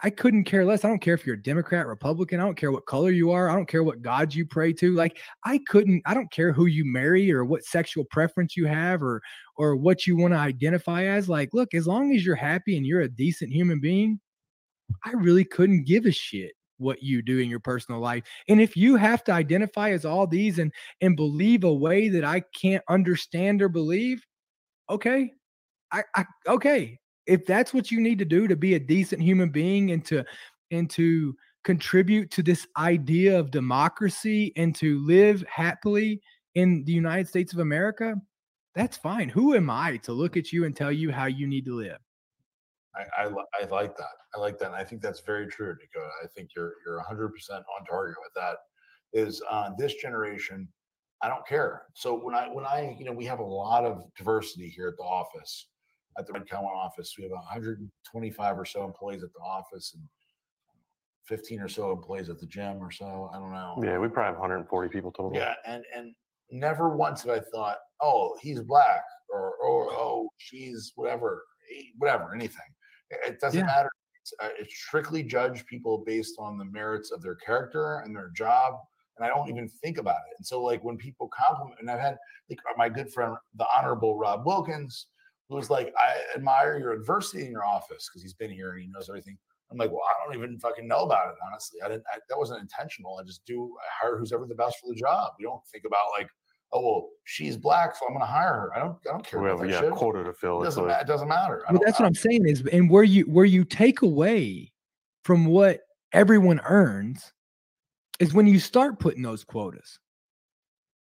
I 0.04 0.10
couldn't 0.10 0.46
care 0.46 0.66
less. 0.66 0.84
I 0.84 0.88
don't 0.88 1.02
care 1.02 1.14
if 1.14 1.26
you're 1.26 1.36
a 1.36 1.42
Democrat, 1.42 1.86
Republican. 1.86 2.40
I 2.40 2.44
don't 2.44 2.58
care 2.58 2.72
what 2.72 2.86
color 2.86 3.12
you 3.12 3.32
are. 3.32 3.50
I 3.50 3.56
don't 3.56 3.68
care 3.68 3.84
what 3.84 4.02
God 4.02 4.34
you 4.34 4.46
pray 4.46 4.74
to. 4.74 4.94
Like 4.96 5.20
I 5.46 5.60
couldn't, 5.68 6.02
I 6.06 6.14
don't 6.14 6.32
care 6.32 6.52
who 6.52 6.66
you 6.66 6.84
marry 6.86 7.32
or 7.32 7.46
what 7.46 7.64
sexual 7.64 8.06
preference 8.06 8.58
you 8.58 8.66
have 8.66 9.04
or 9.04 9.22
or 9.58 9.76
what 9.76 10.08
you 10.08 10.16
want 10.16 10.34
to 10.34 10.40
identify 10.40 11.04
as. 11.06 11.30
Like, 11.30 11.50
look, 11.54 11.74
as 11.74 11.88
long 11.88 12.16
as 12.16 12.26
you're 12.26 12.36
happy 12.36 12.78
and 12.78 12.86
you're 12.86 13.02
a 13.02 13.10
decent 13.10 13.52
human 13.52 13.80
being, 13.80 14.20
I 15.06 15.12
really 15.12 15.46
couldn't 15.46 15.86
give 15.86 16.06
a 16.06 16.12
shit 16.12 16.54
what 16.78 17.04
you 17.04 17.22
do 17.22 17.38
in 17.38 17.50
your 17.50 17.60
personal 17.60 18.02
life. 18.02 18.24
And 18.50 18.60
if 18.60 18.76
you 18.76 18.96
have 18.96 19.24
to 19.26 19.32
identify 19.32 19.92
as 19.92 20.04
all 20.04 20.26
these 20.26 20.58
and 20.58 20.72
and 21.02 21.16
believe 21.16 21.64
a 21.64 21.74
way 21.74 22.10
that 22.10 22.24
I 22.24 22.42
can't 22.60 22.84
understand 22.90 23.62
or 23.62 23.70
believe, 23.70 24.26
okay. 24.90 25.32
I, 25.92 26.04
I 26.16 26.26
okay. 26.48 26.98
If 27.28 27.46
that's 27.46 27.74
what 27.74 27.92
you 27.92 28.00
need 28.00 28.20
to 28.20 28.26
do 28.26 28.48
to 28.48 28.56
be 28.56 28.74
a 28.76 28.80
decent 28.80 29.22
human 29.22 29.50
being 29.50 29.92
and 29.92 30.04
to 30.06 30.24
and 30.72 30.90
to 30.92 31.36
contribute 31.64 32.32
to 32.32 32.42
this 32.44 32.68
idea 32.78 33.38
of 33.38 33.52
democracy 33.52 34.52
and 34.56 34.76
to 34.76 35.06
live 35.06 35.44
happily 35.48 36.22
in 36.56 36.84
the 36.86 36.92
United 36.92 37.28
States 37.28 37.54
of 37.54 37.60
America, 37.60 38.16
that's 38.74 38.98
fine. 38.98 39.30
Who 39.30 39.54
am 39.54 39.70
I 39.70 39.98
to 39.98 40.14
look 40.14 40.38
at 40.38 40.52
you 40.52 40.66
and 40.66 40.76
tell 40.76 40.92
you 40.92 41.12
how 41.12 41.26
you 41.26 41.46
need 41.48 41.66
to 41.66 41.76
live? 41.76 42.00
I, 42.96 43.24
I, 43.24 43.30
I 43.62 43.66
like 43.66 43.96
that. 43.98 44.16
I 44.36 44.40
like 44.40 44.58
that. 44.60 44.68
And 44.68 44.76
I 44.76 44.84
think 44.84 45.02
that's 45.02 45.22
very 45.22 45.48
true, 45.48 45.76
Dakota. 45.76 46.10
I 46.24 46.28
think 46.28 46.50
you're 46.56 46.74
you're 46.86 47.02
100% 47.02 47.30
on 47.52 47.86
target 47.90 48.16
with 48.22 48.34
that. 48.36 48.58
Is 49.14 49.42
uh, 49.50 49.72
this 49.78 49.96
generation? 49.96 50.68
I 51.22 51.28
don't 51.28 51.46
care. 51.46 51.84
So 51.94 52.16
when 52.16 52.34
I 52.34 52.48
when 52.48 52.66
I 52.66 52.96
you 52.98 53.06
know 53.06 53.12
we 53.12 53.26
have 53.26 53.40
a 53.40 53.44
lot 53.44 53.86
of 53.86 54.04
diversity 54.18 54.70
here 54.70 54.88
at 54.88 54.98
the 54.98 55.04
office, 55.04 55.68
at 56.18 56.28
the 56.28 56.34
RedCon1 56.34 56.64
office, 56.64 57.16
we 57.18 57.24
have 57.24 57.32
125 57.32 58.60
or 58.60 58.66
so 58.66 58.84
employees 58.84 59.24
at 59.24 59.32
the 59.34 59.40
office 59.40 59.94
and 59.94 60.04
15 61.26 61.62
or 61.62 61.70
so 61.70 61.92
employees 61.92 62.30
at 62.30 62.40
the 62.40 62.46
gym 62.46 62.78
or 62.82 62.92
so. 62.92 63.30
I 63.34 63.38
don't 63.38 63.52
know. 63.52 63.82
Yeah, 63.84 63.98
we 63.98 64.08
probably 64.08 64.34
have 64.34 64.40
140 64.40 64.90
people 64.90 65.12
total. 65.12 65.32
Yeah, 65.34 65.54
and 65.66 65.84
and 65.96 66.14
never 66.52 66.96
once 66.96 67.24
have 67.24 67.32
I 67.32 67.40
thought, 67.40 67.78
oh, 68.02 68.36
he's 68.42 68.62
black 68.62 69.04
or 69.30 69.54
or 69.56 69.92
oh, 69.92 70.30
she's 70.38 70.92
whatever, 70.96 71.44
whatever, 71.98 72.34
anything. 72.36 72.60
It 73.10 73.40
doesn't 73.40 73.60
yeah. 73.60 73.66
matter. 73.66 73.90
It's, 74.22 74.34
uh, 74.42 74.50
it's 74.60 74.76
strictly 74.76 75.24
judge 75.24 75.66
people 75.66 76.04
based 76.06 76.36
on 76.38 76.58
the 76.58 76.66
merits 76.66 77.12
of 77.12 77.22
their 77.22 77.36
character 77.36 78.00
and 78.00 78.16
their 78.16 78.30
job. 78.36 78.76
And 79.18 79.26
I 79.26 79.30
don't 79.30 79.50
even 79.50 79.68
think 79.68 79.98
about 79.98 80.22
it. 80.30 80.36
And 80.38 80.46
so, 80.46 80.62
like, 80.62 80.84
when 80.84 80.98
people 80.98 81.30
compliment, 81.30 81.80
and 81.80 81.90
I've 81.90 82.00
had 82.00 82.18
like 82.50 82.60
my 82.78 82.90
good 82.90 83.12
friend, 83.12 83.36
the 83.56 83.66
Honorable 83.76 84.18
Rob 84.18 84.46
Wilkins, 84.46 85.08
who 85.52 85.58
was 85.58 85.70
like, 85.70 85.94
I 85.98 86.36
admire 86.36 86.80
your 86.80 86.94
adversity 86.94 87.46
in 87.46 87.52
your 87.52 87.66
office 87.66 88.10
because 88.10 88.22
he's 88.22 88.34
been 88.34 88.50
here 88.50 88.72
and 88.72 88.82
he 88.82 88.88
knows 88.88 89.10
everything. 89.10 89.38
I'm 89.70 89.78
like, 89.78 89.92
well, 89.92 90.02
I 90.10 90.26
don't 90.26 90.36
even 90.36 90.60
fucking 90.60 90.88
know 90.88 91.00
about 91.00 91.30
it, 91.30 91.36
honestly. 91.46 91.80
I 91.84 91.90
didn't, 91.90 92.04
I, 92.12 92.20
that 92.30 92.38
wasn't 92.38 92.62
intentional. 92.62 93.20
I 93.22 93.24
just 93.26 93.46
do, 93.46 93.76
I 93.80 94.06
hire 94.06 94.18
who's 94.18 94.34
ever 94.34 94.46
the 94.46 94.56
best 94.56 94.78
for 94.80 94.94
the 94.94 95.00
job. 95.00 95.34
We 95.38 95.46
don't 95.46 95.66
think 95.72 95.84
about 95.86 96.00
like, 96.18 96.30
oh 96.74 96.82
well, 96.82 97.10
she's 97.26 97.58
black, 97.58 97.96
so 97.96 98.06
I'm 98.06 98.14
going 98.14 98.22
to 98.22 98.32
hire 98.32 98.54
her. 98.54 98.76
I 98.76 98.80
don't, 98.80 98.98
I 99.08 99.12
don't 99.12 99.26
care. 99.26 99.42
Well, 99.42 99.66
yeah, 99.66 99.90
quota 99.90 100.24
to 100.24 100.34
fill. 100.34 100.62
It 100.62 100.66
doesn't, 100.66 100.90
it 100.90 101.08
doesn't 101.08 101.28
matter. 101.28 101.64
Well, 101.70 101.82
that's 101.86 102.00
what 102.00 102.06
I'm 102.06 102.16
saying 102.16 102.48
is, 102.48 102.66
and 102.72 102.90
where 102.90 103.04
you 103.04 103.24
where 103.24 103.46
you 103.46 103.66
take 103.66 104.02
away 104.02 104.72
from 105.24 105.46
what 105.46 105.82
everyone 106.14 106.62
earns 106.66 107.34
is 108.20 108.34
when 108.34 108.48
you 108.48 108.60
start 108.60 109.00
putting 109.00 109.22
those 109.22 109.44
quotas. 109.44 110.00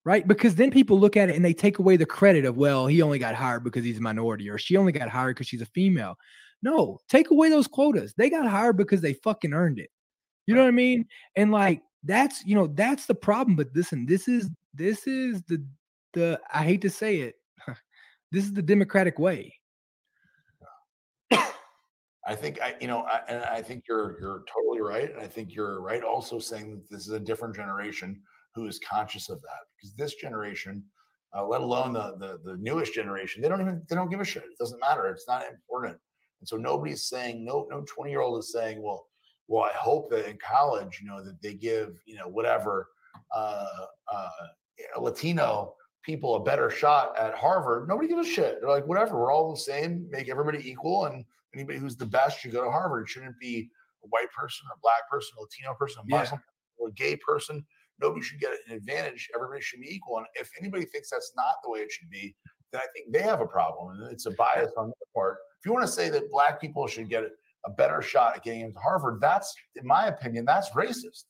Right. 0.05 0.27
Because 0.27 0.53
then 0.53 0.69
people 0.69 0.99
look 0.99 1.17
at 1.17 1.29
it 1.29 1.35
and 1.35 1.43
they 1.43 1.53
take 1.53 1.79
away 1.79 1.97
the 1.97 2.05
credit 2.05 2.45
of, 2.45 2.57
well, 2.57 2.85
he 2.85 3.01
only 3.01 3.17
got 3.17 3.33
hired 3.33 3.63
because 3.63 3.83
he's 3.83 3.97
a 3.97 4.01
minority 4.01 4.47
or 4.47 4.59
she 4.59 4.77
only 4.77 4.91
got 4.91 5.09
hired 5.09 5.35
because 5.35 5.47
she's 5.47 5.63
a 5.63 5.67
female. 5.67 6.15
No, 6.61 6.99
take 7.09 7.31
away 7.31 7.49
those 7.49 7.67
quotas. 7.67 8.13
They 8.15 8.29
got 8.29 8.47
hired 8.47 8.77
because 8.77 9.01
they 9.01 9.13
fucking 9.13 9.53
earned 9.53 9.79
it. 9.79 9.89
You 10.45 10.53
know 10.53 10.61
what 10.61 10.67
I 10.67 10.71
mean? 10.71 11.07
And 11.35 11.51
like 11.51 11.81
that's 12.03 12.45
you 12.45 12.55
know 12.55 12.67
that's 12.67 13.07
the 13.07 13.15
problem. 13.15 13.55
But 13.55 13.69
listen, 13.73 14.05
this 14.05 14.27
is 14.27 14.49
this 14.73 15.07
is 15.07 15.41
the 15.43 15.63
the 16.13 16.39
I 16.53 16.63
hate 16.63 16.81
to 16.81 16.89
say 16.89 17.17
it, 17.17 17.35
this 18.31 18.43
is 18.43 18.53
the 18.53 18.61
democratic 18.61 19.19
way. 19.19 19.53
I 22.27 22.33
think 22.33 22.59
I, 22.61 22.75
you 22.81 22.87
know, 22.87 23.01
I, 23.01 23.21
and 23.27 23.43
I 23.43 23.61
think 23.61 23.83
you're 23.87 24.19
you're 24.19 24.43
totally 24.51 24.81
right, 24.81 25.11
and 25.11 25.21
I 25.21 25.27
think 25.27 25.53
you're 25.53 25.81
right 25.81 26.03
also 26.03 26.39
saying 26.39 26.71
that 26.71 26.89
this 26.89 27.07
is 27.07 27.13
a 27.13 27.19
different 27.19 27.55
generation 27.55 28.21
who 28.55 28.67
is 28.67 28.79
conscious 28.79 29.29
of 29.29 29.41
that 29.41 29.59
because 29.75 29.93
this 29.93 30.15
generation, 30.15 30.83
uh, 31.35 31.45
let 31.45 31.61
alone 31.61 31.93
the, 31.93 32.15
the 32.17 32.39
the 32.49 32.57
newest 32.57 32.93
generation, 32.93 33.41
they 33.41 33.49
don't 33.49 33.61
even 33.61 33.81
they 33.89 33.95
don't 33.95 34.09
give 34.09 34.21
a 34.21 34.25
shit. 34.25 34.43
It 34.43 34.57
doesn't 34.57 34.79
matter. 34.79 35.07
It's 35.07 35.27
not 35.27 35.45
important, 35.47 35.97
and 36.39 36.47
so 36.47 36.55
nobody's 36.55 37.03
saying 37.03 37.43
no 37.43 37.67
no 37.69 37.83
twenty 37.85 38.11
year 38.11 38.21
old 38.21 38.39
is 38.39 38.51
saying, 38.51 38.81
well, 38.81 39.07
well, 39.47 39.63
I 39.63 39.73
hope 39.75 40.09
that 40.11 40.29
in 40.29 40.37
college, 40.37 40.99
you 41.01 41.07
know, 41.07 41.23
that 41.23 41.41
they 41.41 41.53
give 41.53 41.99
you 42.05 42.15
know 42.15 42.27
whatever 42.27 42.87
uh, 43.35 43.85
uh, 44.11 44.29
Latino 44.99 45.73
people 46.01 46.35
a 46.35 46.43
better 46.43 46.69
shot 46.69 47.17
at 47.17 47.33
Harvard, 47.33 47.87
nobody 47.87 48.07
gives 48.07 48.27
a 48.27 48.31
shit. 48.31 48.59
They're 48.61 48.69
like, 48.69 48.87
whatever, 48.87 49.17
we're 49.19 49.33
all 49.33 49.51
the 49.51 49.59
same, 49.59 50.07
make 50.11 50.29
everybody 50.29 50.59
equal, 50.69 51.05
and 51.05 51.25
anybody 51.53 51.79
who's 51.79 51.97
the 51.97 52.05
best 52.05 52.39
should 52.39 52.51
go 52.51 52.63
to 52.63 52.69
Harvard. 52.69 53.03
It 53.03 53.09
shouldn't 53.09 53.39
be 53.39 53.69
a 54.03 54.07
white 54.09 54.31
person, 54.31 54.67
a 54.73 54.79
black 54.81 55.09
person, 55.09 55.31
a 55.37 55.41
Latino 55.41 55.73
person, 55.73 56.03
a 56.05 56.07
Muslim, 56.07 56.39
yeah. 56.79 56.87
a 56.87 56.91
gay 56.91 57.15
person. 57.17 57.65
Nobody 58.01 58.23
should 58.23 58.39
get 58.39 58.51
an 58.67 58.75
advantage. 58.75 59.29
Everybody 59.33 59.61
should 59.61 59.81
be 59.81 59.93
equal. 59.93 60.17
And 60.17 60.27
if 60.35 60.49
anybody 60.59 60.85
thinks 60.85 61.09
that's 61.09 61.33
not 61.35 61.55
the 61.63 61.69
way 61.69 61.79
it 61.79 61.91
should 61.91 62.09
be, 62.09 62.35
then 62.71 62.81
I 62.81 62.87
think 62.93 63.11
they 63.11 63.21
have 63.21 63.41
a 63.41 63.47
problem. 63.47 63.99
And 63.99 64.11
it's 64.11 64.25
a 64.25 64.31
bias 64.31 64.71
on 64.77 64.87
their 64.87 65.07
part. 65.13 65.37
If 65.59 65.65
you 65.65 65.73
want 65.73 65.85
to 65.85 65.91
say 65.91 66.09
that 66.09 66.29
black 66.31 66.59
people 66.59 66.87
should 66.87 67.09
get 67.09 67.23
a 67.65 67.69
better 67.71 68.01
shot 68.01 68.35
at 68.35 68.43
getting 68.43 68.61
into 68.61 68.79
Harvard, 68.79 69.19
that's, 69.21 69.55
in 69.75 69.87
my 69.87 70.07
opinion, 70.07 70.45
that's 70.45 70.69
racist. 70.71 71.23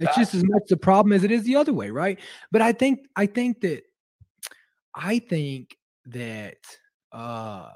It's 0.00 0.16
just 0.16 0.34
as 0.34 0.44
much 0.44 0.64
the 0.68 0.76
problem 0.76 1.12
as 1.12 1.24
it 1.24 1.30
is 1.30 1.44
the 1.44 1.56
other 1.56 1.72
way, 1.72 1.90
right? 1.90 2.18
But 2.50 2.62
I 2.62 2.72
think 2.72 3.06
I 3.16 3.26
think 3.26 3.60
that 3.60 3.84
I 4.94 5.18
think 5.18 5.76
that 6.06 6.58
uh 7.12 7.70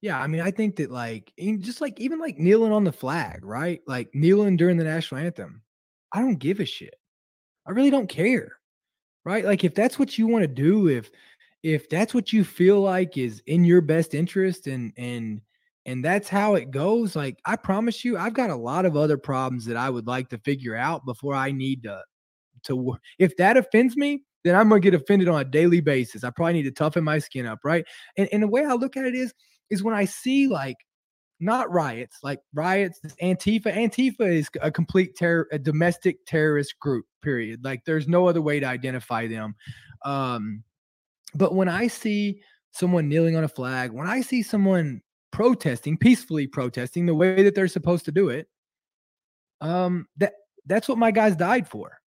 yeah, 0.00 0.20
I 0.20 0.26
mean, 0.26 0.42
I 0.42 0.50
think 0.50 0.76
that 0.76 0.90
like 0.90 1.32
just 1.58 1.80
like 1.80 1.98
even 1.98 2.18
like 2.18 2.38
kneeling 2.38 2.72
on 2.72 2.84
the 2.84 2.92
flag, 2.92 3.44
right? 3.44 3.80
Like 3.86 4.14
kneeling 4.14 4.56
during 4.56 4.76
the 4.76 4.84
national 4.84 5.20
anthem. 5.20 5.62
I 6.14 6.20
don't 6.20 6.38
give 6.38 6.60
a 6.60 6.64
shit. 6.64 6.94
I 7.66 7.72
really 7.72 7.90
don't 7.90 8.08
care. 8.08 8.56
Right? 9.24 9.44
Like 9.44 9.64
if 9.64 9.74
that's 9.74 9.98
what 9.98 10.16
you 10.16 10.26
want 10.26 10.42
to 10.42 10.48
do, 10.48 10.88
if 10.88 11.10
if 11.64 11.88
that's 11.88 12.12
what 12.12 12.32
you 12.32 12.44
feel 12.44 12.80
like 12.80 13.16
is 13.16 13.42
in 13.46 13.64
your 13.64 13.80
best 13.80 14.14
interest 14.14 14.66
and 14.66 14.92
and 14.96 15.40
and 15.86 16.04
that's 16.04 16.28
how 16.28 16.54
it 16.54 16.70
goes 16.70 17.16
like 17.16 17.38
i 17.46 17.56
promise 17.56 18.04
you 18.04 18.16
i've 18.16 18.34
got 18.34 18.50
a 18.50 18.54
lot 18.54 18.84
of 18.84 18.96
other 18.96 19.16
problems 19.16 19.64
that 19.64 19.76
i 19.76 19.90
would 19.90 20.06
like 20.06 20.28
to 20.28 20.38
figure 20.38 20.76
out 20.76 21.04
before 21.06 21.34
i 21.34 21.50
need 21.50 21.82
to 21.82 22.00
to 22.62 22.96
if 23.18 23.36
that 23.36 23.56
offends 23.56 23.96
me 23.96 24.22
then 24.44 24.54
i'm 24.54 24.68
to 24.68 24.78
get 24.78 24.94
offended 24.94 25.26
on 25.26 25.40
a 25.40 25.44
daily 25.44 25.80
basis 25.80 26.22
i 26.22 26.30
probably 26.30 26.52
need 26.52 26.62
to 26.64 26.70
toughen 26.70 27.02
my 27.02 27.18
skin 27.18 27.46
up 27.46 27.58
right 27.64 27.84
and, 28.16 28.28
and 28.30 28.42
the 28.42 28.48
way 28.48 28.64
i 28.64 28.74
look 28.74 28.96
at 28.96 29.06
it 29.06 29.14
is 29.14 29.32
is 29.70 29.82
when 29.82 29.94
i 29.94 30.04
see 30.04 30.46
like 30.46 30.76
not 31.40 31.70
riots 31.70 32.18
like 32.22 32.40
riots 32.54 33.00
antifa 33.22 33.74
antifa 33.74 34.20
is 34.20 34.48
a 34.62 34.70
complete 34.70 35.16
terror 35.16 35.48
a 35.52 35.58
domestic 35.58 36.24
terrorist 36.26 36.78
group 36.78 37.04
period 37.22 37.62
like 37.64 37.84
there's 37.84 38.06
no 38.06 38.28
other 38.28 38.40
way 38.40 38.60
to 38.60 38.66
identify 38.66 39.26
them 39.26 39.54
um 40.04 40.62
but 41.34 41.54
when 41.54 41.68
i 41.68 41.86
see 41.86 42.40
someone 42.70 43.08
kneeling 43.08 43.36
on 43.36 43.44
a 43.44 43.48
flag 43.48 43.90
when 43.90 44.06
i 44.06 44.20
see 44.20 44.42
someone 44.42 45.02
protesting, 45.34 45.98
peacefully 45.98 46.46
protesting 46.46 47.06
the 47.06 47.14
way 47.14 47.42
that 47.42 47.56
they're 47.56 47.66
supposed 47.66 48.04
to 48.04 48.12
do 48.12 48.28
it. 48.28 48.48
Um, 49.60 50.06
that 50.16 50.34
that's 50.64 50.88
what 50.88 50.96
my 50.96 51.10
guys 51.10 51.34
died 51.34 51.68
for. 51.68 51.98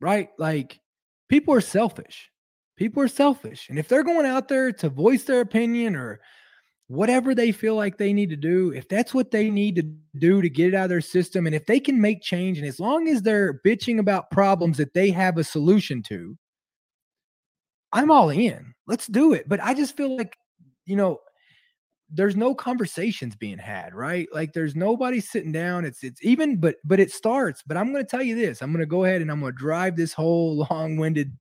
Right? 0.00 0.28
Like 0.38 0.78
people 1.30 1.54
are 1.54 1.62
selfish. 1.62 2.30
People 2.76 3.02
are 3.02 3.08
selfish. 3.08 3.70
And 3.70 3.78
if 3.78 3.88
they're 3.88 4.04
going 4.04 4.26
out 4.26 4.48
there 4.48 4.70
to 4.70 4.90
voice 4.90 5.24
their 5.24 5.40
opinion 5.40 5.96
or 5.96 6.20
whatever 6.92 7.34
they 7.34 7.52
feel 7.52 7.74
like 7.74 7.96
they 7.96 8.12
need 8.12 8.28
to 8.28 8.36
do, 8.36 8.70
if 8.72 8.86
that's 8.86 9.14
what 9.14 9.30
they 9.30 9.48
need 9.48 9.74
to 9.76 9.82
do 10.18 10.42
to 10.42 10.50
get 10.50 10.68
it 10.68 10.74
out 10.74 10.84
of 10.84 10.90
their 10.90 11.00
system, 11.00 11.46
and 11.46 11.56
if 11.56 11.64
they 11.64 11.80
can 11.80 11.98
make 11.98 12.20
change, 12.20 12.58
and 12.58 12.66
as 12.66 12.78
long 12.78 13.08
as 13.08 13.22
they're 13.22 13.62
bitching 13.64 13.98
about 13.98 14.30
problems 14.30 14.76
that 14.76 14.92
they 14.92 15.10
have 15.10 15.38
a 15.38 15.44
solution 15.44 16.02
to, 16.02 16.36
I'm 17.94 18.10
all 18.10 18.28
in. 18.28 18.74
Let's 18.86 19.06
do 19.06 19.32
it. 19.32 19.48
But 19.48 19.62
I 19.62 19.72
just 19.72 19.96
feel 19.96 20.14
like, 20.14 20.36
you 20.84 20.96
know, 20.96 21.20
there's 22.10 22.36
no 22.36 22.54
conversations 22.54 23.36
being 23.36 23.56
had, 23.56 23.94
right? 23.94 24.28
Like 24.30 24.52
there's 24.52 24.76
nobody 24.76 25.18
sitting 25.18 25.52
down. 25.52 25.86
It's 25.86 26.04
it's 26.04 26.22
even, 26.22 26.58
but 26.58 26.76
but 26.84 27.00
it 27.00 27.10
starts. 27.10 27.62
But 27.66 27.78
I'm 27.78 27.90
going 27.90 28.04
to 28.04 28.10
tell 28.10 28.22
you 28.22 28.36
this. 28.36 28.60
I'm 28.60 28.70
going 28.70 28.80
to 28.80 28.86
go 28.86 29.04
ahead 29.04 29.22
and 29.22 29.30
I'm 29.30 29.40
going 29.40 29.54
to 29.54 29.58
drive 29.58 29.96
this 29.96 30.12
whole 30.12 30.66
long-winded 30.70 31.32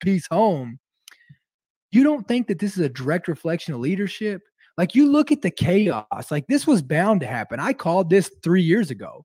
piece 0.00 0.26
home. 0.30 0.78
You 1.92 2.04
don't 2.04 2.28
think 2.28 2.48
that 2.48 2.58
this 2.58 2.76
is 2.76 2.80
a 2.80 2.90
direct 2.90 3.26
reflection 3.26 3.72
of 3.72 3.80
leadership? 3.80 4.42
Like 4.76 4.94
you 4.94 5.10
look 5.10 5.32
at 5.32 5.42
the 5.42 5.50
chaos. 5.50 6.30
Like 6.30 6.46
this 6.48 6.66
was 6.66 6.82
bound 6.82 7.20
to 7.20 7.26
happen. 7.26 7.60
I 7.60 7.72
called 7.72 8.10
this 8.10 8.30
three 8.42 8.62
years 8.62 8.90
ago. 8.90 9.24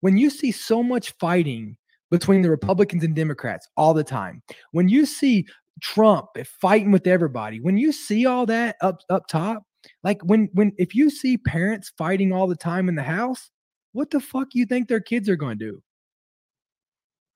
When 0.00 0.16
you 0.16 0.30
see 0.30 0.52
so 0.52 0.82
much 0.82 1.12
fighting 1.18 1.76
between 2.10 2.42
the 2.42 2.50
Republicans 2.50 3.04
and 3.04 3.14
Democrats 3.14 3.68
all 3.76 3.94
the 3.94 4.04
time, 4.04 4.42
when 4.72 4.88
you 4.88 5.06
see 5.06 5.46
Trump 5.80 6.28
fighting 6.60 6.92
with 6.92 7.06
everybody. 7.06 7.60
When 7.60 7.76
you 7.76 7.92
see 7.92 8.26
all 8.26 8.46
that 8.46 8.76
up 8.80 9.00
up 9.08 9.26
top, 9.26 9.64
like 10.04 10.22
when 10.22 10.48
when 10.52 10.72
if 10.78 10.94
you 10.94 11.10
see 11.10 11.38
parents 11.38 11.92
fighting 11.96 12.32
all 12.32 12.46
the 12.46 12.56
time 12.56 12.88
in 12.88 12.94
the 12.94 13.02
house, 13.02 13.50
what 13.92 14.10
the 14.10 14.20
fuck 14.20 14.48
you 14.52 14.66
think 14.66 14.88
their 14.88 15.00
kids 15.00 15.28
are 15.28 15.36
going 15.36 15.58
to 15.58 15.64
do? 15.64 15.82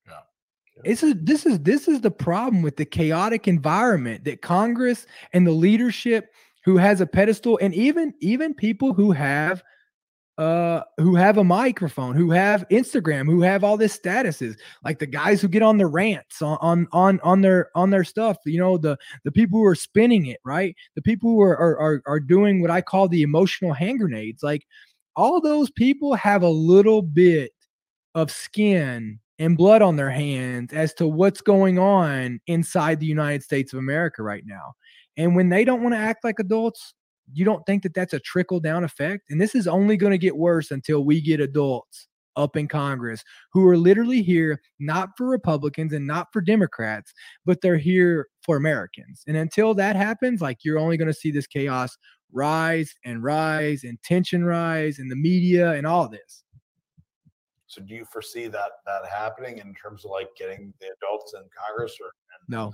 Yeah. 0.06 0.12
It's 0.84 1.02
a, 1.02 1.14
this 1.14 1.46
is 1.46 1.60
this 1.60 1.88
is 1.88 2.00
the 2.00 2.10
problem 2.10 2.62
with 2.62 2.76
the 2.76 2.84
chaotic 2.84 3.48
environment 3.48 4.24
that 4.24 4.42
Congress 4.42 5.06
and 5.32 5.46
the 5.46 5.52
leadership 5.52 6.32
who 6.64 6.76
has 6.76 7.00
a 7.00 7.06
pedestal 7.06 7.58
and 7.60 7.74
even 7.74 8.14
even 8.20 8.54
people 8.54 8.92
who 8.92 9.12
have 9.12 9.62
uh 10.36 10.80
who 10.98 11.14
have 11.14 11.38
a 11.38 11.44
microphone 11.44 12.16
who 12.16 12.32
have 12.32 12.68
instagram 12.68 13.26
who 13.26 13.40
have 13.40 13.62
all 13.62 13.76
this 13.76 13.96
statuses 13.96 14.56
like 14.82 14.98
the 14.98 15.06
guys 15.06 15.40
who 15.40 15.46
get 15.46 15.62
on 15.62 15.78
the 15.78 15.86
rants 15.86 16.42
on 16.42 16.58
on 16.60 16.88
on, 16.90 17.20
on 17.20 17.40
their 17.40 17.70
on 17.76 17.90
their 17.90 18.02
stuff 18.02 18.38
you 18.44 18.58
know 18.58 18.76
the 18.76 18.96
the 19.24 19.30
people 19.30 19.60
who 19.60 19.64
are 19.64 19.76
spinning 19.76 20.26
it 20.26 20.40
right? 20.44 20.74
The 20.94 21.02
people 21.02 21.30
who 21.30 21.40
are 21.40 21.56
are 21.56 21.78
are, 21.78 22.02
are 22.06 22.20
doing 22.20 22.60
what 22.60 22.70
i 22.70 22.80
call 22.80 23.08
the 23.08 23.22
emotional 23.22 23.72
hand 23.72 24.00
grenades. 24.00 24.42
Like 24.42 24.66
all 25.16 25.40
those 25.40 25.70
people 25.70 26.14
have 26.14 26.42
a 26.42 26.48
little 26.48 27.02
bit 27.02 27.52
of 28.14 28.30
skin 28.30 29.20
and 29.38 29.56
blood 29.56 29.82
on 29.82 29.96
their 29.96 30.10
hands 30.10 30.72
as 30.72 30.94
to 30.94 31.08
what's 31.08 31.40
going 31.40 31.78
on 31.78 32.40
inside 32.46 33.00
the 33.00 33.06
united 33.06 33.42
states 33.42 33.72
of 33.72 33.80
america 33.80 34.22
right 34.22 34.44
now 34.46 34.72
and 35.16 35.36
when 35.36 35.48
they 35.48 35.64
don't 35.64 35.82
want 35.82 35.94
to 35.94 35.98
act 35.98 36.24
like 36.24 36.38
adults 36.38 36.94
you 37.32 37.44
don't 37.44 37.64
think 37.64 37.82
that 37.82 37.94
that's 37.94 38.12
a 38.12 38.20
trickle 38.20 38.60
down 38.60 38.84
effect? 38.84 39.24
And 39.30 39.40
this 39.40 39.54
is 39.54 39.66
only 39.66 39.96
going 39.96 40.12
to 40.12 40.18
get 40.18 40.36
worse 40.36 40.70
until 40.70 41.04
we 41.04 41.20
get 41.20 41.40
adults 41.40 42.08
up 42.36 42.56
in 42.56 42.66
Congress 42.66 43.22
who 43.52 43.66
are 43.66 43.76
literally 43.76 44.20
here 44.20 44.60
not 44.80 45.10
for 45.16 45.26
Republicans 45.26 45.92
and 45.92 46.06
not 46.06 46.28
for 46.32 46.40
Democrats, 46.40 47.12
but 47.46 47.60
they're 47.60 47.78
here 47.78 48.26
for 48.42 48.56
Americans. 48.56 49.22
And 49.26 49.36
until 49.36 49.72
that 49.74 49.96
happens, 49.96 50.40
like 50.40 50.58
you're 50.64 50.78
only 50.78 50.96
going 50.96 51.08
to 51.08 51.14
see 51.14 51.30
this 51.30 51.46
chaos 51.46 51.96
rise 52.32 52.92
and 53.04 53.22
rise 53.22 53.84
and 53.84 54.02
tension 54.02 54.44
rise 54.44 54.98
in 54.98 55.08
the 55.08 55.16
media 55.16 55.72
and 55.72 55.86
all 55.86 56.08
this. 56.08 56.42
So 57.66 57.80
do 57.82 57.94
you 57.94 58.04
foresee 58.04 58.48
that 58.48 58.70
that 58.86 59.08
happening 59.08 59.58
in 59.58 59.74
terms 59.74 60.04
of 60.04 60.10
like 60.10 60.28
getting 60.36 60.74
the 60.80 60.88
adults 61.00 61.34
in 61.34 61.42
Congress 61.56 61.96
or 62.00 62.10
no 62.48 62.72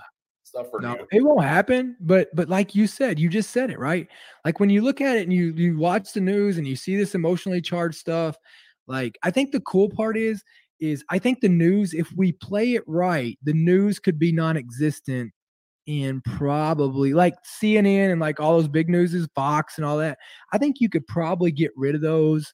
stuff 0.50 0.66
or 0.72 0.80
no, 0.80 1.06
it 1.12 1.22
won't 1.22 1.44
happen. 1.44 1.96
But 2.00 2.28
but 2.34 2.48
like 2.48 2.74
you 2.74 2.86
said, 2.86 3.18
you 3.18 3.28
just 3.28 3.50
said 3.50 3.70
it 3.70 3.78
right. 3.78 4.06
Like 4.44 4.60
when 4.60 4.70
you 4.70 4.82
look 4.82 5.00
at 5.00 5.16
it 5.16 5.22
and 5.22 5.32
you 5.32 5.52
you 5.56 5.78
watch 5.78 6.12
the 6.12 6.20
news 6.20 6.58
and 6.58 6.66
you 6.66 6.76
see 6.76 6.96
this 6.96 7.14
emotionally 7.14 7.60
charged 7.60 7.98
stuff, 7.98 8.36
like 8.86 9.18
I 9.22 9.30
think 9.30 9.52
the 9.52 9.60
cool 9.60 9.88
part 9.88 10.16
is 10.16 10.42
is 10.80 11.04
I 11.08 11.18
think 11.18 11.40
the 11.40 11.48
news, 11.48 11.94
if 11.94 12.10
we 12.16 12.32
play 12.32 12.74
it 12.74 12.82
right, 12.86 13.38
the 13.42 13.52
news 13.52 13.98
could 13.98 14.18
be 14.18 14.32
non-existent 14.32 15.32
in 15.86 16.20
probably 16.22 17.14
like 17.14 17.34
CNN 17.62 18.12
and 18.12 18.20
like 18.20 18.40
all 18.40 18.56
those 18.56 18.68
big 18.68 18.88
newses, 18.88 19.28
Fox 19.34 19.76
and 19.76 19.84
all 19.84 19.98
that. 19.98 20.18
I 20.52 20.58
think 20.58 20.76
you 20.80 20.88
could 20.88 21.06
probably 21.06 21.52
get 21.52 21.70
rid 21.76 21.94
of 21.94 22.00
those 22.00 22.52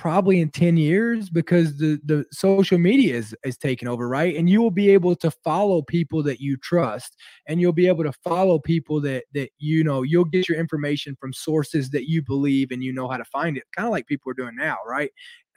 probably 0.00 0.40
in 0.40 0.48
10 0.48 0.78
years 0.78 1.28
because 1.28 1.76
the 1.76 2.00
the 2.06 2.24
social 2.32 2.78
media 2.78 3.14
is 3.14 3.36
is 3.44 3.58
taken 3.58 3.86
over 3.86 4.08
right? 4.08 4.34
And 4.34 4.48
you 4.48 4.62
will 4.62 4.70
be 4.70 4.88
able 4.88 5.14
to 5.16 5.30
follow 5.30 5.82
people 5.82 6.22
that 6.22 6.40
you 6.40 6.56
trust 6.56 7.16
and 7.46 7.60
you'll 7.60 7.74
be 7.74 7.86
able 7.86 8.04
to 8.04 8.12
follow 8.24 8.58
people 8.58 9.02
that 9.02 9.24
that 9.34 9.50
you 9.58 9.84
know 9.84 10.00
you'll 10.02 10.24
get 10.24 10.48
your 10.48 10.58
information 10.58 11.16
from 11.20 11.34
sources 11.34 11.90
that 11.90 12.08
you 12.08 12.22
believe 12.22 12.70
and 12.70 12.82
you 12.82 12.94
know 12.94 13.08
how 13.08 13.18
to 13.18 13.26
find 13.26 13.58
it 13.58 13.64
kind 13.76 13.86
of 13.86 13.92
like 13.92 14.06
people 14.06 14.30
are 14.30 14.34
doing 14.34 14.56
now 14.56 14.78
right? 14.88 15.10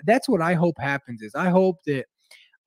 That's 0.06 0.28
what 0.28 0.42
i 0.42 0.54
hope 0.56 0.76
happens 0.80 1.22
is 1.22 1.34
i 1.36 1.50
hope 1.50 1.78
that 1.86 2.06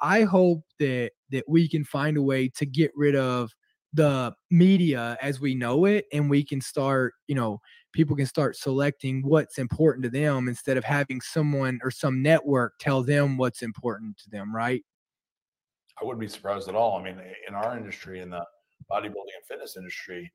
i 0.00 0.22
hope 0.22 0.62
that 0.78 1.10
that 1.30 1.44
we 1.48 1.68
can 1.68 1.84
find 1.84 2.16
a 2.16 2.22
way 2.22 2.48
to 2.56 2.64
get 2.64 2.90
rid 2.96 3.16
of 3.16 3.50
the 3.92 4.32
media 4.50 5.18
as 5.20 5.40
we 5.40 5.54
know 5.54 5.84
it 5.84 6.06
and 6.12 6.30
we 6.30 6.44
can 6.44 6.60
start 6.60 7.14
you 7.28 7.34
know 7.34 7.60
people 7.96 8.14
can 8.14 8.26
start 8.26 8.54
selecting 8.54 9.22
what's 9.22 9.56
important 9.56 10.04
to 10.04 10.10
them 10.10 10.48
instead 10.48 10.76
of 10.76 10.84
having 10.84 11.18
someone 11.18 11.80
or 11.82 11.90
some 11.90 12.20
network 12.20 12.74
tell 12.78 13.02
them 13.02 13.38
what's 13.38 13.62
important 13.62 14.18
to 14.18 14.28
them, 14.28 14.54
right? 14.54 14.84
I 15.98 16.04
wouldn't 16.04 16.20
be 16.20 16.28
surprised 16.28 16.68
at 16.68 16.74
all. 16.74 16.98
I 16.98 17.02
mean, 17.02 17.18
in 17.48 17.54
our 17.54 17.74
industry, 17.74 18.20
in 18.20 18.28
the 18.28 18.44
bodybuilding 18.92 19.32
and 19.34 19.46
fitness 19.48 19.78
industry, 19.78 20.30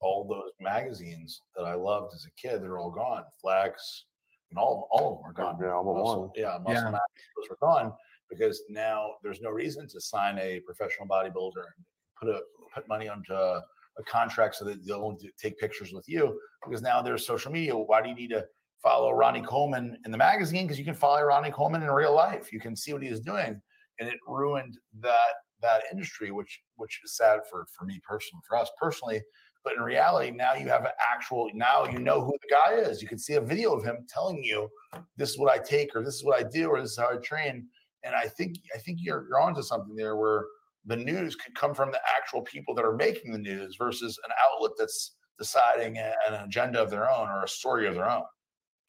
all 0.00 0.26
those 0.28 0.50
magazines 0.60 1.42
that 1.56 1.62
I 1.62 1.74
loved 1.74 2.12
as 2.12 2.26
a 2.26 2.30
kid, 2.32 2.60
they're 2.60 2.78
all 2.78 2.90
gone. 2.90 3.22
Flex 3.40 4.06
and 4.50 4.58
all, 4.58 4.88
all 4.90 5.12
of 5.12 5.18
them 5.18 5.30
are 5.30 5.32
gone. 5.32 5.60
Yeah, 5.62 5.74
all 5.74 5.84
but 5.84 6.02
muscle, 6.02 6.20
one. 6.22 6.30
Yeah, 6.34 6.58
muscle 6.58 6.86
Yeah. 6.86 6.90
Mass, 6.90 7.00
those 7.36 7.50
were 7.50 7.58
gone 7.62 7.92
because 8.28 8.64
now 8.68 9.10
there's 9.22 9.40
no 9.40 9.50
reason 9.50 9.86
to 9.86 10.00
sign 10.00 10.38
a 10.38 10.58
professional 10.66 11.06
bodybuilder 11.06 11.66
and 11.76 11.84
put 12.20 12.30
a 12.30 12.40
put 12.74 12.88
money 12.88 13.08
onto 13.08 13.32
a, 13.32 13.62
a 13.98 14.02
contract 14.02 14.56
so 14.56 14.64
that 14.64 14.86
they'll 14.86 15.16
take 15.38 15.58
pictures 15.58 15.92
with 15.92 16.08
you 16.08 16.38
because 16.64 16.82
now 16.82 17.00
there's 17.02 17.26
social 17.26 17.50
media. 17.50 17.76
Why 17.76 18.02
do 18.02 18.08
you 18.08 18.14
need 18.14 18.30
to 18.30 18.44
follow 18.82 19.12
Ronnie 19.12 19.42
Coleman 19.42 19.98
in 20.04 20.10
the 20.10 20.18
magazine? 20.18 20.64
Because 20.64 20.78
you 20.78 20.84
can 20.84 20.94
follow 20.94 21.22
Ronnie 21.22 21.50
Coleman 21.50 21.82
in 21.82 21.90
real 21.90 22.14
life. 22.14 22.52
You 22.52 22.60
can 22.60 22.76
see 22.76 22.92
what 22.92 23.02
he 23.02 23.08
is 23.08 23.20
doing, 23.20 23.60
and 23.98 24.08
it 24.08 24.18
ruined 24.26 24.78
that 25.00 25.34
that 25.62 25.82
industry, 25.90 26.30
which 26.30 26.60
which 26.76 27.00
is 27.04 27.16
sad 27.16 27.40
for 27.50 27.66
for 27.76 27.84
me 27.84 28.00
personally, 28.06 28.42
for 28.48 28.56
us 28.56 28.70
personally. 28.80 29.22
But 29.64 29.74
in 29.74 29.82
reality, 29.82 30.30
now 30.30 30.54
you 30.54 30.68
have 30.68 30.84
an 30.84 30.92
actual. 31.00 31.50
Now 31.54 31.86
you 31.86 31.98
know 31.98 32.20
who 32.20 32.32
the 32.40 32.54
guy 32.54 32.74
is. 32.74 33.02
You 33.02 33.08
can 33.08 33.18
see 33.18 33.34
a 33.34 33.40
video 33.40 33.72
of 33.72 33.82
him 33.82 34.06
telling 34.08 34.42
you, 34.44 34.68
"This 35.16 35.30
is 35.30 35.38
what 35.38 35.50
I 35.50 35.58
take," 35.58 35.96
or 35.96 36.04
"This 36.04 36.14
is 36.14 36.24
what 36.24 36.38
I 36.38 36.48
do," 36.48 36.68
or 36.68 36.80
"This 36.80 36.92
is 36.92 36.98
how 36.98 37.10
I 37.10 37.16
train." 37.16 37.68
And 38.04 38.14
I 38.14 38.28
think 38.28 38.58
I 38.74 38.78
think 38.78 38.98
you're 39.00 39.26
you're 39.28 39.40
onto 39.40 39.62
something 39.62 39.96
there, 39.96 40.16
where 40.16 40.44
the 40.86 40.96
news 40.96 41.34
could 41.36 41.54
come 41.54 41.74
from 41.74 41.90
the 41.90 42.00
actual 42.16 42.42
people 42.42 42.74
that 42.74 42.84
are 42.84 42.96
making 42.96 43.32
the 43.32 43.38
news 43.38 43.76
versus 43.76 44.18
an 44.24 44.30
outlet 44.44 44.72
that's 44.78 45.16
deciding 45.38 45.98
an 45.98 46.34
agenda 46.34 46.80
of 46.80 46.90
their 46.90 47.10
own 47.10 47.28
or 47.28 47.44
a 47.44 47.48
story 47.48 47.86
of 47.86 47.94
their 47.94 48.10
own. 48.10 48.22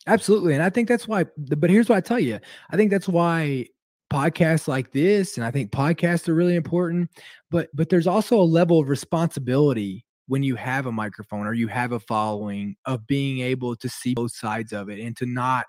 Absolutely. 0.05 0.53
And 0.53 0.63
I 0.63 0.69
think 0.69 0.87
that's 0.87 1.07
why, 1.07 1.25
but 1.37 1.69
here's 1.69 1.89
what 1.89 1.97
I 1.97 2.01
tell 2.01 2.19
you 2.19 2.39
I 2.69 2.77
think 2.77 2.91
that's 2.91 3.09
why 3.09 3.67
podcasts 4.11 4.67
like 4.67 4.93
this, 4.93 5.35
and 5.35 5.45
I 5.45 5.51
think 5.51 5.71
podcasts 5.71 6.29
are 6.29 6.33
really 6.33 6.55
important, 6.55 7.09
but, 7.51 7.69
but 7.73 7.89
there's 7.89 8.07
also 8.07 8.39
a 8.39 8.43
level 8.43 8.79
of 8.79 8.87
responsibility 8.87 10.05
when 10.27 10.43
you 10.43 10.55
have 10.55 10.85
a 10.85 10.91
microphone 10.91 11.47
or 11.47 11.53
you 11.53 11.67
have 11.67 11.91
a 11.91 11.99
following 11.99 12.75
of 12.85 13.05
being 13.07 13.39
able 13.39 13.75
to 13.75 13.89
see 13.89 14.13
both 14.13 14.33
sides 14.33 14.71
of 14.71 14.89
it 14.89 14.99
and 14.99 15.15
to 15.17 15.25
not 15.25 15.65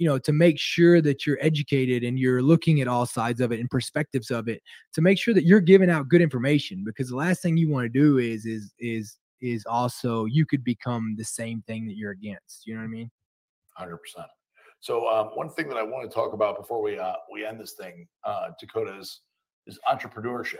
you 0.00 0.08
know 0.08 0.18
to 0.18 0.32
make 0.32 0.58
sure 0.58 1.00
that 1.00 1.26
you're 1.26 1.38
educated 1.40 2.02
and 2.02 2.18
you're 2.18 2.42
looking 2.42 2.80
at 2.80 2.88
all 2.88 3.06
sides 3.06 3.40
of 3.40 3.52
it 3.52 3.60
and 3.60 3.70
perspectives 3.70 4.30
of 4.30 4.48
it 4.48 4.60
to 4.92 5.00
make 5.00 5.18
sure 5.18 5.34
that 5.34 5.44
you're 5.44 5.60
giving 5.60 5.90
out 5.90 6.08
good 6.08 6.22
information 6.22 6.82
because 6.84 7.10
the 7.10 7.16
last 7.16 7.42
thing 7.42 7.56
you 7.56 7.70
want 7.70 7.84
to 7.84 7.88
do 7.88 8.18
is 8.18 8.46
is 8.46 8.72
is 8.78 9.18
is 9.40 9.64
also 9.66 10.24
you 10.24 10.44
could 10.44 10.64
become 10.64 11.14
the 11.16 11.24
same 11.24 11.62
thing 11.66 11.86
that 11.86 11.96
you're 11.96 12.12
against 12.12 12.66
you 12.66 12.74
know 12.74 12.80
what 12.80 12.86
i 12.86 12.88
mean 12.88 13.10
Hundred 13.74 13.98
percent. 13.98 14.26
So 14.80 15.08
um, 15.08 15.28
one 15.34 15.48
thing 15.50 15.68
that 15.68 15.76
I 15.76 15.82
want 15.82 16.08
to 16.08 16.14
talk 16.14 16.32
about 16.32 16.58
before 16.58 16.82
we 16.82 16.98
uh, 16.98 17.14
we 17.32 17.46
end 17.46 17.60
this 17.60 17.72
thing, 17.72 18.06
uh, 18.24 18.48
Dakota, 18.58 18.98
is 18.98 19.20
is 19.66 19.78
entrepreneurship. 19.90 20.56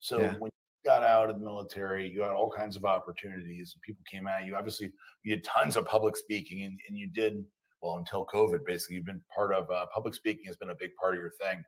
So 0.00 0.20
Yeah. 0.20 0.32
when 0.38 0.50
you 0.50 0.90
got 0.90 1.02
out 1.02 1.30
of 1.30 1.38
the 1.38 1.44
military, 1.44 2.10
you 2.10 2.22
had 2.22 2.30
all 2.30 2.50
kinds 2.50 2.76
of 2.76 2.84
opportunities. 2.84 3.74
People 3.82 4.02
came 4.10 4.26
at 4.26 4.46
you. 4.46 4.56
Obviously, 4.56 4.92
you 5.24 5.34
did 5.34 5.44
tons 5.44 5.76
of 5.76 5.84
public 5.86 6.16
speaking, 6.16 6.62
and, 6.62 6.78
and 6.88 6.96
you 6.96 7.06
did 7.06 7.44
well 7.84 7.98
until 7.98 8.26
COVID. 8.26 8.64
Basically, 8.66 8.96
you've 8.96 9.04
been 9.04 9.22
part 9.34 9.52
of 9.52 9.70
uh, 9.70 9.86
public 9.94 10.14
speaking 10.14 10.44
has 10.46 10.56
been 10.56 10.70
a 10.70 10.74
big 10.74 10.90
part 11.00 11.14
of 11.14 11.20
your 11.20 11.32
thing. 11.40 11.62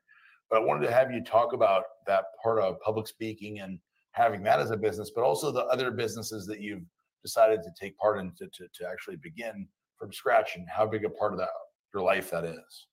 But 0.49 0.63
I 0.63 0.65
wanted 0.65 0.87
to 0.87 0.93
have 0.93 1.13
you 1.13 1.23
talk 1.23 1.53
about 1.53 1.85
that 2.07 2.25
part 2.43 2.61
of 2.61 2.81
public 2.81 3.07
speaking 3.07 3.61
and 3.61 3.79
having 4.13 4.43
that 4.45 4.61
as 4.61 4.71
a 4.71 4.77
business, 4.77 5.11
but 5.15 5.23
also 5.23 5.53
the 5.53 5.65
other 5.67 5.91
businesses 5.91 6.47
that 6.47 6.61
you've 6.61 6.85
decided 7.23 7.63
to 7.63 7.71
take 7.79 7.99
part 7.99 8.19
in 8.19 8.33
to, 8.39 8.47
to, 8.47 8.67
to 8.73 8.89
actually 8.89 9.17
begin 9.17 9.69
from 9.99 10.13
scratch 10.13 10.57
and 10.57 10.67
how 10.69 10.87
big 10.87 11.05
a 11.05 11.11
part 11.11 11.33
of 11.33 11.39
that 11.39 11.51
your 11.93 12.03
life 12.03 12.31
that 12.31 12.45
is. 12.45 12.87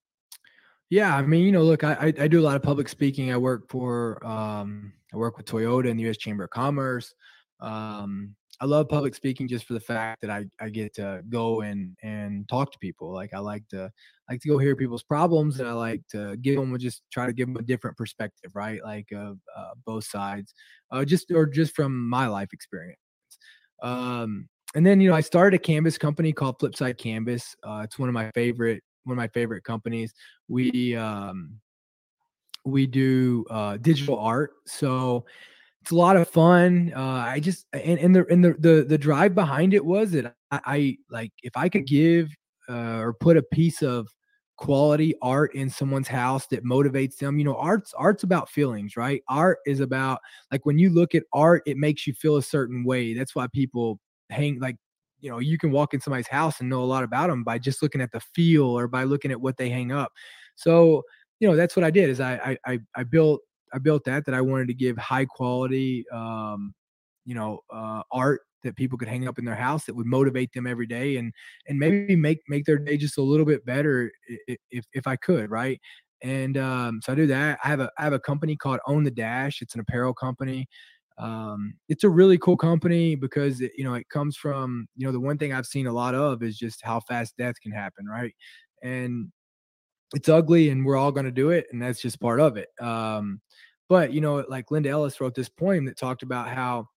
Yeah, 0.90 1.16
I 1.16 1.22
mean, 1.22 1.46
you 1.46 1.52
know, 1.52 1.64
look, 1.64 1.84
I, 1.84 2.14
I 2.20 2.28
do 2.28 2.40
a 2.40 2.44
lot 2.44 2.56
of 2.56 2.62
public 2.62 2.88
speaking. 2.88 3.32
I 3.32 3.38
work 3.38 3.70
for 3.70 4.26
um 4.26 4.94
I 5.14 5.18
work 5.18 5.38
with 5.38 5.46
Toyota 5.46 5.90
and 5.90 6.00
the 6.00 6.04
U.S. 6.04 6.18
Chamber 6.18 6.44
of 6.46 6.50
Commerce. 6.50 7.14
Um, 7.60 8.36
I 8.64 8.66
love 8.66 8.88
public 8.88 9.14
speaking 9.14 9.46
just 9.46 9.66
for 9.66 9.74
the 9.74 9.80
fact 9.82 10.22
that 10.22 10.30
I 10.30 10.46
I 10.58 10.70
get 10.70 10.96
to 10.96 11.22
go 11.28 11.60
and 11.64 11.98
and 12.02 12.48
talk 12.48 12.72
to 12.72 12.80
people. 12.80 13.12
Like 13.12 13.34
I 13.34 13.40
like 13.40 13.68
to 13.72 13.92
like 14.30 14.40
to 14.40 14.48
go 14.48 14.58
hear 14.58 14.74
people's 14.74 15.04
problems 15.04 15.60
and 15.60 15.68
I 15.68 15.74
like 15.74 16.02
to 16.12 16.38
give 16.38 16.56
them 16.56 16.80
just 16.80 17.02
try 17.12 17.26
to 17.26 17.34
give 17.34 17.50
them 17.50 17.58
a 17.58 17.62
different 17.62 17.98
perspective, 17.98 18.52
right? 18.56 18.82
Like 18.82 19.12
of 19.12 19.38
uh, 19.54 19.72
both 19.86 20.06
sides, 20.06 20.54
uh, 20.92 21.04
just 21.04 21.30
or 21.30 21.46
just 21.46 21.76
from 21.76 22.08
my 22.08 22.28
life 22.28 22.54
experience. 22.54 23.02
Um, 23.82 24.48
and 24.76 24.86
then 24.86 25.02
you 25.02 25.10
know 25.10 25.16
I 25.16 25.20
started 25.22 25.60
a 25.60 25.62
canvas 25.62 25.98
company 25.98 26.32
called 26.32 26.58
Flipside 26.60 26.98
Canvas. 26.98 27.58
Uh, 27.64 27.82
it's 27.84 28.00
one 28.00 28.08
of 28.08 28.14
my 28.14 28.32
favorite 28.32 28.82
one 29.04 29.16
of 29.16 29.18
my 29.18 29.28
favorite 29.28 29.66
companies. 29.66 30.14
We 30.48 30.96
um, 30.96 31.60
we 32.64 32.88
do 32.88 33.44
uh, 33.50 33.76
digital 33.76 34.18
art, 34.18 34.54
so 34.66 35.26
it's 35.84 35.92
a 35.92 35.96
lot 35.96 36.16
of 36.16 36.30
fun. 36.30 36.94
Uh, 36.96 37.02
I 37.28 37.42
just 37.42 37.66
and, 37.74 38.00
and 38.00 38.16
the 38.16 38.26
and 38.28 38.42
the, 38.42 38.54
the 38.58 38.86
the 38.88 38.98
drive 38.98 39.36
behind 39.36 39.74
it 39.74 39.84
was 39.84 40.12
that 40.12 40.34
I, 40.50 40.62
I 40.66 40.98
like 41.10 41.34
if 41.44 41.58
I 41.58 41.68
could 41.68 41.86
give 41.86 42.34
uh, 42.70 43.00
or 43.00 43.14
put 43.14 43.36
a 43.36 43.44
piece 43.44 43.84
of 43.84 44.08
quality 44.56 45.14
art 45.22 45.54
in 45.56 45.70
someone's 45.70 46.08
house 46.08 46.48
that 46.48 46.64
motivates 46.64 47.18
them. 47.18 47.38
You 47.38 47.44
know, 47.44 47.58
art's 47.58 47.94
art's 47.96 48.24
about 48.24 48.50
feelings, 48.50 48.96
right? 48.96 49.24
Art 49.28 49.58
is 49.66 49.82
about 49.82 50.20
like 50.54 50.66
when 50.66 50.80
you 50.80 50.90
look 50.90 51.16
at 51.16 51.24
art, 51.34 51.64
it 51.66 51.76
makes 51.76 52.08
you 52.08 52.14
feel 52.14 52.38
a 52.38 52.44
certain 52.44 52.86
way. 52.86 53.14
That's 53.14 53.36
why 53.36 53.48
people 53.52 54.00
hang 54.30 54.62
like 54.62 54.78
you 55.20 55.30
know, 55.30 55.40
you 55.40 55.58
can 55.58 55.70
walk 55.72 55.94
in 55.94 56.00
somebody's 56.00 56.28
house 56.28 56.62
and 56.62 56.70
know 56.70 56.82
a 56.82 56.86
lot 56.86 57.04
about 57.04 57.28
them 57.28 57.44
by 57.44 57.60
just 57.60 57.82
looking 57.84 58.00
at 58.00 58.14
the 58.14 58.22
feel 58.22 58.68
or 58.68 58.88
by 58.88 59.04
looking 59.04 59.32
at 59.32 59.42
what 59.42 59.58
they 59.58 59.70
hang 59.70 59.92
up. 59.92 60.14
So, 60.56 61.04
you 61.42 61.48
know, 61.50 61.58
that's 61.58 61.76
what 61.76 61.84
I 61.84 61.92
did 61.92 62.10
is 62.10 62.22
I 62.22 62.58
I 62.66 62.80
I 62.96 63.04
built 63.04 63.42
I 63.74 63.80
built 63.80 64.04
that 64.06 64.26
that 64.26 64.36
I 64.36 64.42
wanted 64.42 64.68
to 64.70 64.74
give 64.74 64.98
high 64.98 65.26
quality 65.26 66.06
um, 66.12 66.74
you 67.26 67.36
know, 67.36 67.60
uh, 67.72 68.02
art 68.12 68.42
that 68.64 68.76
people 68.76 68.98
could 68.98 69.08
hang 69.08 69.28
up 69.28 69.40
in 69.40 69.46
their 69.46 69.56
house 69.56 69.86
that 69.86 69.96
would 69.96 70.06
motivate 70.06 70.54
them 70.54 70.66
every 70.68 70.88
day 70.88 71.18
and 71.18 71.34
and 71.68 71.78
maybe 71.80 72.16
make 72.16 72.40
make 72.48 72.66
their 72.66 72.78
day 72.78 72.98
just 72.98 73.18
a 73.18 73.22
little 73.22 73.46
bit 73.46 73.66
better 73.66 74.12
if 74.72 74.86
if 74.94 75.08
I 75.08 75.16
could, 75.18 75.50
right? 75.50 75.80
And 76.22 76.58
um, 76.58 77.02
so 77.04 77.12
I 77.14 77.16
do 77.16 77.28
that. 77.28 77.60
I 77.64 77.68
have 77.68 77.80
a 77.82 77.92
I 77.98 78.04
have 78.04 78.14
a 78.14 78.20
company 78.20 78.56
called 78.56 78.80
Own 78.88 79.04
the 79.04 79.12
Dash. 79.12 79.62
It's 79.62 79.74
an 79.76 79.82
apparel 79.82 80.14
company. 80.14 80.68
Um, 81.18 81.76
it's 81.90 82.04
a 82.04 82.10
really 82.10 82.38
cool 82.40 82.58
company 82.58 83.16
because 83.16 83.62
it, 83.62 83.72
you 83.78 83.84
know 83.84 83.94
it 83.96 84.10
comes 84.10 84.36
from 84.38 84.88
you 84.96 85.06
know 85.06 85.12
the 85.12 85.20
one 85.20 85.38
thing 85.38 85.54
I've 85.54 85.66
seen 85.68 85.88
a 85.88 85.94
lot 85.94 86.16
of 86.16 86.42
is 86.44 86.58
just 86.58 86.82
how 86.84 87.02
fast 87.02 87.36
death 87.38 87.56
can 87.62 87.72
happen, 87.72 88.06
right? 88.08 88.34
And 88.84 89.32
it's 90.14 90.30
ugly, 90.30 90.70
and 90.70 90.86
we're 90.86 90.98
all 90.98 91.12
going 91.12 91.26
to 91.26 91.32
do 91.32 91.50
it, 91.50 91.68
and 91.72 91.82
that's 91.82 92.02
just 92.02 92.20
part 92.20 92.40
of 92.40 92.58
it. 92.58 92.70
Um, 92.80 93.42
but 93.90 94.14
you 94.14 94.22
know, 94.22 94.46
like 94.48 94.72
Linda 94.72 94.90
Ellis 94.90 95.20
wrote 95.20 95.36
this 95.36 95.50
poem 95.50 95.86
that 95.86 95.98
talked 95.98 96.24
about 96.24 96.50
how 96.50 96.88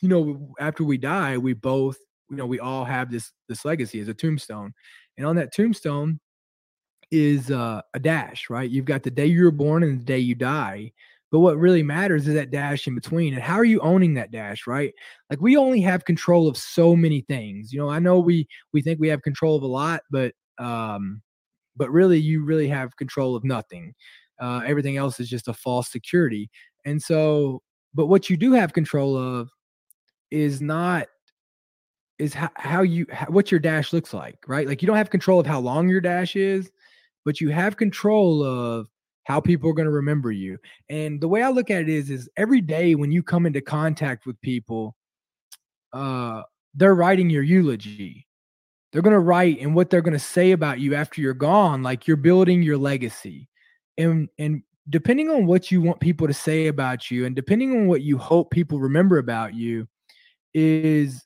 you 0.00 0.08
know, 0.08 0.54
after 0.60 0.84
we 0.84 0.98
die, 0.98 1.38
we 1.38 1.52
both, 1.54 1.98
you 2.30 2.36
know, 2.36 2.46
we 2.46 2.60
all 2.60 2.84
have 2.84 3.10
this 3.10 3.32
this 3.48 3.64
legacy 3.64 4.00
as 4.00 4.08
a 4.08 4.14
tombstone. 4.14 4.72
And 5.16 5.26
on 5.26 5.36
that 5.36 5.52
tombstone 5.52 6.20
is 7.10 7.50
uh, 7.50 7.82
a 7.94 7.98
dash, 7.98 8.50
right? 8.50 8.68
You've 8.68 8.84
got 8.84 9.02
the 9.02 9.10
day 9.10 9.26
you 9.26 9.44
were 9.44 9.50
born 9.50 9.82
and 9.82 10.00
the 10.00 10.04
day 10.04 10.18
you 10.18 10.34
die. 10.34 10.92
But 11.30 11.40
what 11.40 11.58
really 11.58 11.82
matters 11.82 12.26
is 12.26 12.34
that 12.34 12.50
dash 12.50 12.86
in 12.86 12.94
between. 12.94 13.34
And 13.34 13.42
how 13.42 13.56
are 13.56 13.64
you 13.64 13.80
owning 13.80 14.14
that 14.14 14.30
dash, 14.30 14.66
right? 14.66 14.94
Like 15.28 15.40
we 15.40 15.56
only 15.58 15.80
have 15.82 16.06
control 16.06 16.48
of 16.48 16.56
so 16.56 16.96
many 16.96 17.20
things. 17.22 17.72
You 17.72 17.80
know, 17.80 17.90
I 17.90 17.98
know 17.98 18.18
we 18.18 18.46
we 18.72 18.80
think 18.82 18.98
we 19.00 19.08
have 19.08 19.22
control 19.22 19.56
of 19.56 19.62
a 19.62 19.66
lot, 19.66 20.02
but 20.10 20.32
um, 20.58 21.20
but 21.78 21.90
really 21.90 22.18
you 22.18 22.44
really 22.44 22.68
have 22.68 22.96
control 22.96 23.36
of 23.36 23.44
nothing. 23.44 23.94
Uh, 24.40 24.62
everything 24.66 24.96
else 24.96 25.18
is 25.20 25.28
just 25.28 25.48
a 25.48 25.54
false 25.54 25.90
security. 25.90 26.50
And 26.84 27.00
so, 27.00 27.62
but 27.94 28.06
what 28.06 28.28
you 28.28 28.36
do 28.36 28.52
have 28.52 28.72
control 28.72 29.16
of 29.16 29.48
is 30.30 30.60
not 30.60 31.06
is 32.18 32.34
how, 32.34 32.50
how 32.56 32.82
you 32.82 33.06
how, 33.10 33.26
what 33.26 33.50
your 33.50 33.60
dash 33.60 33.92
looks 33.92 34.12
like, 34.12 34.36
right? 34.46 34.66
Like 34.66 34.82
you 34.82 34.86
don't 34.86 34.96
have 34.96 35.10
control 35.10 35.40
of 35.40 35.46
how 35.46 35.60
long 35.60 35.88
your 35.88 36.00
dash 36.00 36.36
is, 36.36 36.70
but 37.24 37.40
you 37.40 37.50
have 37.50 37.76
control 37.76 38.42
of 38.42 38.88
how 39.24 39.40
people 39.40 39.70
are 39.70 39.74
going 39.74 39.86
to 39.86 39.92
remember 39.92 40.32
you. 40.32 40.58
And 40.88 41.20
the 41.20 41.28
way 41.28 41.42
I 41.42 41.50
look 41.50 41.70
at 41.70 41.82
it 41.82 41.88
is 41.88 42.10
is 42.10 42.28
every 42.36 42.60
day 42.60 42.94
when 42.94 43.12
you 43.12 43.22
come 43.22 43.46
into 43.46 43.60
contact 43.60 44.26
with 44.26 44.40
people, 44.40 44.96
uh 45.92 46.42
they're 46.74 46.94
writing 46.94 47.30
your 47.30 47.42
eulogy. 47.42 48.27
They're 48.92 49.02
going 49.02 49.14
to 49.14 49.20
write 49.20 49.60
and 49.60 49.74
what 49.74 49.90
they're 49.90 50.02
going 50.02 50.12
to 50.12 50.18
say 50.18 50.52
about 50.52 50.80
you 50.80 50.94
after 50.94 51.20
you're 51.20 51.34
gone, 51.34 51.82
like 51.82 52.06
you're 52.06 52.16
building 52.16 52.62
your 52.62 52.78
legacy. 52.78 53.48
And 53.98 54.28
and 54.38 54.62
depending 54.88 55.28
on 55.28 55.46
what 55.46 55.70
you 55.70 55.82
want 55.82 56.00
people 56.00 56.26
to 56.26 56.34
say 56.34 56.68
about 56.68 57.10
you 57.10 57.26
and 57.26 57.36
depending 57.36 57.72
on 57.72 57.86
what 57.86 58.02
you 58.02 58.16
hope 58.16 58.50
people 58.50 58.78
remember 58.80 59.18
about 59.18 59.54
you, 59.54 59.86
is 60.54 61.24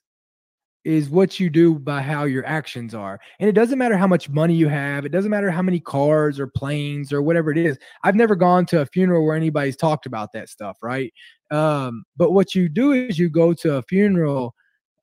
is 0.85 1.09
what 1.09 1.39
you 1.39 1.49
do 1.49 1.79
by 1.79 2.01
how 2.01 2.25
your 2.25 2.45
actions 2.45 2.93
are. 2.93 3.17
And 3.39 3.47
it 3.47 3.53
doesn't 3.53 3.77
matter 3.79 3.95
how 3.97 4.07
much 4.07 4.29
money 4.29 4.53
you 4.53 4.67
have, 4.67 5.05
it 5.05 5.13
doesn't 5.13 5.31
matter 5.31 5.49
how 5.49 5.61
many 5.61 5.79
cars 5.79 6.39
or 6.39 6.47
planes 6.47 7.13
or 7.13 7.21
whatever 7.21 7.51
it 7.51 7.57
is. 7.57 7.77
I've 8.03 8.15
never 8.15 8.35
gone 8.35 8.65
to 8.67 8.81
a 8.81 8.85
funeral 8.85 9.25
where 9.25 9.35
anybody's 9.35 9.77
talked 9.77 10.05
about 10.05 10.33
that 10.33 10.49
stuff, 10.49 10.77
right? 10.83 11.13
Um, 11.51 12.03
but 12.17 12.31
what 12.31 12.53
you 12.53 12.67
do 12.67 12.91
is 12.91 13.17
you 13.17 13.29
go 13.29 13.53
to 13.53 13.75
a 13.77 13.83
funeral 13.83 14.53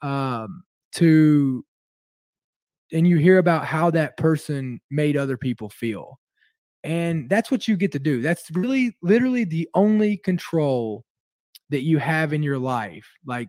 um, 0.03 0.63
to 0.97 1.65
and 2.93 3.07
you 3.07 3.19
hear 3.19 3.39
about 3.39 3.67
how 3.67 3.91
that 3.91 4.17
person 4.17 4.81
made 4.91 5.17
other 5.17 5.37
people 5.37 5.69
feel. 5.69 6.19
And 6.83 7.29
that's 7.29 7.51
what 7.51 7.69
you 7.69 7.77
get 7.77 7.93
to 7.93 7.99
do. 7.99 8.23
That's 8.23 8.51
really 8.53 8.97
literally 9.03 9.45
the 9.45 9.69
only 9.75 10.17
control 10.17 11.05
that 11.69 11.83
you 11.83 11.99
have 11.99 12.33
in 12.33 12.43
your 12.43 12.59
life. 12.59 13.07
Like 13.25 13.49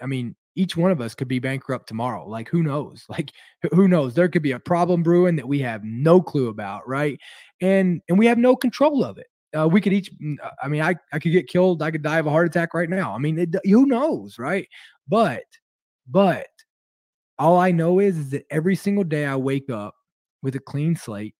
I 0.00 0.06
mean, 0.06 0.36
each 0.58 0.76
one 0.76 0.90
of 0.90 1.00
us 1.00 1.14
could 1.14 1.28
be 1.28 1.38
bankrupt 1.38 1.86
tomorrow. 1.86 2.28
Like, 2.28 2.48
who 2.48 2.62
knows? 2.62 3.04
Like, 3.08 3.32
who 3.72 3.88
knows? 3.88 4.14
There 4.14 4.28
could 4.28 4.42
be 4.42 4.52
a 4.52 4.58
problem 4.58 5.02
brewing 5.02 5.36
that 5.36 5.48
we 5.48 5.60
have 5.60 5.82
no 5.84 6.20
clue 6.20 6.48
about, 6.48 6.86
right? 6.86 7.18
And 7.60 8.00
and 8.08 8.18
we 8.18 8.26
have 8.26 8.38
no 8.38 8.56
control 8.56 9.04
of 9.04 9.18
it. 9.18 9.26
Uh, 9.58 9.68
we 9.68 9.80
could 9.80 9.92
each. 9.92 10.12
Mm, 10.22 10.36
I 10.62 10.68
mean, 10.68 10.82
I 10.82 10.96
I 11.12 11.18
could 11.18 11.32
get 11.32 11.48
killed. 11.48 11.82
I 11.82 11.90
could 11.90 12.02
die 12.02 12.18
of 12.18 12.26
a 12.26 12.30
heart 12.30 12.46
attack 12.46 12.74
right 12.74 12.90
now. 12.90 13.14
I 13.14 13.18
mean, 13.18 13.38
it, 13.38 13.54
who 13.64 13.86
knows, 13.86 14.38
right? 14.38 14.68
But 15.06 15.44
but 16.06 16.46
all 17.38 17.58
I 17.58 17.70
know 17.70 17.98
is 17.98 18.18
is 18.18 18.30
that 18.30 18.46
every 18.50 18.76
single 18.76 19.04
day 19.04 19.26
I 19.26 19.36
wake 19.36 19.70
up 19.70 19.94
with 20.42 20.54
a 20.56 20.60
clean 20.60 20.96
slate, 20.96 21.34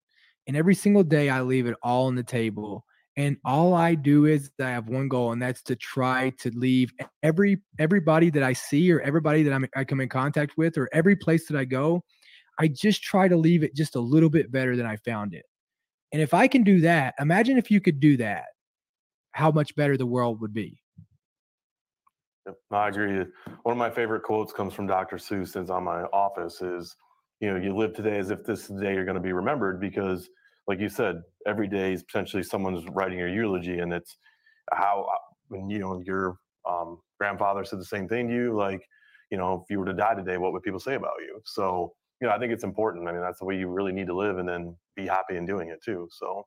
and 0.47 0.57
every 0.57 0.75
single 0.75 1.05
day 1.05 1.29
I 1.29 1.43
leave 1.43 1.67
it 1.67 1.77
all 1.83 2.07
on 2.07 2.15
the 2.15 2.23
table 2.23 2.85
and 3.19 3.37
all 3.45 3.75
I 3.75 3.97
do 3.97 4.27
is 4.27 4.53
I 4.61 4.71
have 4.71 4.89
one 4.89 5.09
goal, 5.09 5.33
and 5.33 5.43
that's 5.43 5.61
to 5.65 5.75
try 5.75 6.31
to 6.39 6.57
leave 6.57 6.93
every 7.25 7.61
everybody 7.81 8.31
that 8.31 8.45
I 8.45 8.53
see 8.53 8.93
or 8.93 9.01
everybody 9.01 9.43
that 9.43 9.53
I'm, 9.53 9.67
I 9.75 9.83
come 9.83 10.01
in 10.01 10.09
contact 10.09 10.57
with 10.57 10.79
or 10.79 10.89
every 10.93 11.17
place 11.17 11.49
that 11.49 11.59
I 11.59 11.65
go. 11.65 12.05
I 12.61 12.69
just 12.69 13.03
try 13.03 13.27
to 13.27 13.37
leave 13.37 13.65
it 13.65 13.75
just 13.75 13.97
a 13.97 14.01
little 14.01 14.31
bit 14.31 14.53
better 14.53 14.77
than 14.77 14.87
I 14.87 14.95
found 14.99 15.35
it. 15.35 15.45
And 16.13 16.23
if 16.23 16.33
I 16.33 16.47
can 16.47 16.63
do 16.63 16.81
that, 16.83 17.15
imagine 17.19 17.59
if 17.59 17.73
you 17.73 17.81
could 17.81 17.99
do 17.99 18.17
that, 18.19 18.45
how 19.33 19.51
much 19.51 19.75
better 19.75 19.97
the 19.97 20.07
world 20.07 20.41
would 20.41 20.55
be. 20.55 20.79
Yep, 22.49 22.57
I 22.71 22.89
agree. 22.89 23.25
One 23.63 23.73
of 23.73 23.77
my 23.77 23.91
favorite 23.91 24.23
quotes 24.23 24.53
comes 24.55 24.73
from 24.73 24.87
Dr. 24.87 25.17
Seuss. 25.17 25.55
Is 25.61 25.69
on 25.69 25.85
my 25.85 26.03
office. 26.05 26.63
Is 26.63 26.97
you 27.41 27.53
know, 27.53 27.61
you 27.61 27.77
live 27.77 27.95
today 27.95 28.19
as 28.19 28.31
if 28.31 28.43
this 28.45 28.63
is 28.63 28.69
the 28.69 28.81
day 28.81 28.95
you're 28.95 29.05
going 29.05 29.17
to 29.17 29.21
be 29.21 29.33
remembered 29.33 29.81
because 29.81 30.29
like 30.67 30.81
you 30.81 30.89
said, 30.89 31.23
every 31.47 31.69
day 31.69 31.93
is 31.93 32.03
potentially 32.03 32.43
someone's 32.43 32.85
writing 32.93 33.19
your 33.19 33.29
eulogy, 33.29 33.81
and 33.81 33.93
it's 33.93 34.17
how 34.73 35.07
uh, 35.13 35.19
when 35.49 35.69
you 35.69 35.79
know 35.79 36.01
your 36.07 36.37
um, 36.69 37.01
grandfather 37.19 37.65
said 37.65 37.81
the 37.81 37.85
same 37.85 38.09
thing 38.09 38.29
to 38.29 38.35
you, 38.35 38.57
like 38.57 38.81
you 39.31 39.37
know, 39.37 39.55
if 39.63 39.71
you 39.71 39.79
were 39.79 39.87
to 39.87 39.93
die 39.93 40.15
today, 40.15 40.39
what 40.39 40.55
would 40.55 40.63
people 40.63 40.81
say 40.81 40.95
about 40.95 41.21
you? 41.21 41.41
So 41.45 41.93
you 42.23 42.29
know, 42.29 42.35
I 42.35 42.39
think 42.39 42.53
it's 42.53 42.65
important. 42.65 43.07
I 43.09 43.13
mean, 43.13 43.21
that's 43.21 43.41
the 43.41 43.45
way 43.45 43.59
you 43.59 43.69
really 43.69 43.93
need 43.93 44.07
to 44.07 44.17
live, 44.17 44.39
and 44.39 44.49
then 44.49 44.75
be 44.97 45.07
happy 45.07 45.37
in 45.37 45.45
doing 45.45 45.69
it 45.69 45.83
too. 45.85 46.09
So 46.11 46.47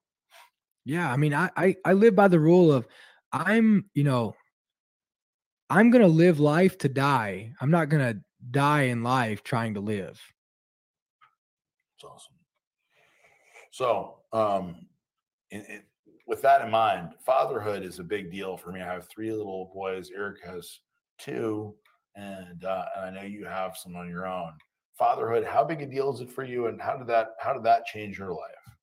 yeah, 0.83 1.11
I 1.11 1.17
mean, 1.17 1.35
I 1.35 1.51
I, 1.55 1.75
I 1.85 1.93
live 1.93 2.15
by 2.15 2.27
the 2.27 2.39
rule 2.39 2.71
of 2.71 2.87
I'm 3.31 3.85
you 3.93 4.03
know 4.03 4.35
I'm 5.71 5.89
gonna 5.89 6.05
live 6.05 6.41
life 6.41 6.77
to 6.79 6.89
die. 6.89 7.53
I'm 7.61 7.71
not 7.71 7.87
gonna 7.87 8.15
die 8.51 8.83
in 8.83 9.03
life 9.03 9.41
trying 9.41 9.73
to 9.75 9.79
live. 9.79 10.21
It's 11.95 12.03
awesome. 12.03 12.33
So, 13.71 14.17
um, 14.33 14.85
with 16.27 16.41
that 16.41 16.65
in 16.65 16.71
mind, 16.71 17.11
fatherhood 17.25 17.83
is 17.83 17.99
a 17.99 18.03
big 18.03 18.29
deal 18.29 18.57
for 18.57 18.73
me. 18.73 18.81
I 18.81 18.85
have 18.85 19.07
three 19.07 19.31
little 19.31 19.71
boys. 19.73 20.11
Eric 20.13 20.43
has 20.43 20.79
two, 21.17 21.73
and, 22.15 22.65
uh, 22.65 22.85
and 22.97 23.05
I 23.05 23.09
know 23.09 23.25
you 23.25 23.45
have 23.45 23.77
some 23.77 23.95
on 23.95 24.09
your 24.09 24.27
own. 24.27 24.51
Fatherhood, 24.99 25.45
how 25.45 25.63
big 25.63 25.81
a 25.81 25.85
deal 25.85 26.13
is 26.13 26.19
it 26.19 26.29
for 26.29 26.43
you, 26.43 26.67
and 26.67 26.81
how 26.81 26.97
did 26.97 27.07
that 27.07 27.35
how 27.39 27.53
did 27.53 27.63
that 27.63 27.85
change 27.85 28.19
your 28.19 28.31
life? 28.33 28.75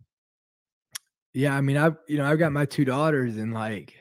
Yeah, 1.34 1.54
I 1.54 1.60
mean, 1.60 1.76
I've 1.76 1.98
you 2.08 2.16
know 2.16 2.24
I've 2.24 2.38
got 2.38 2.52
my 2.52 2.64
two 2.64 2.86
daughters, 2.86 3.36
and 3.36 3.52
like, 3.52 3.94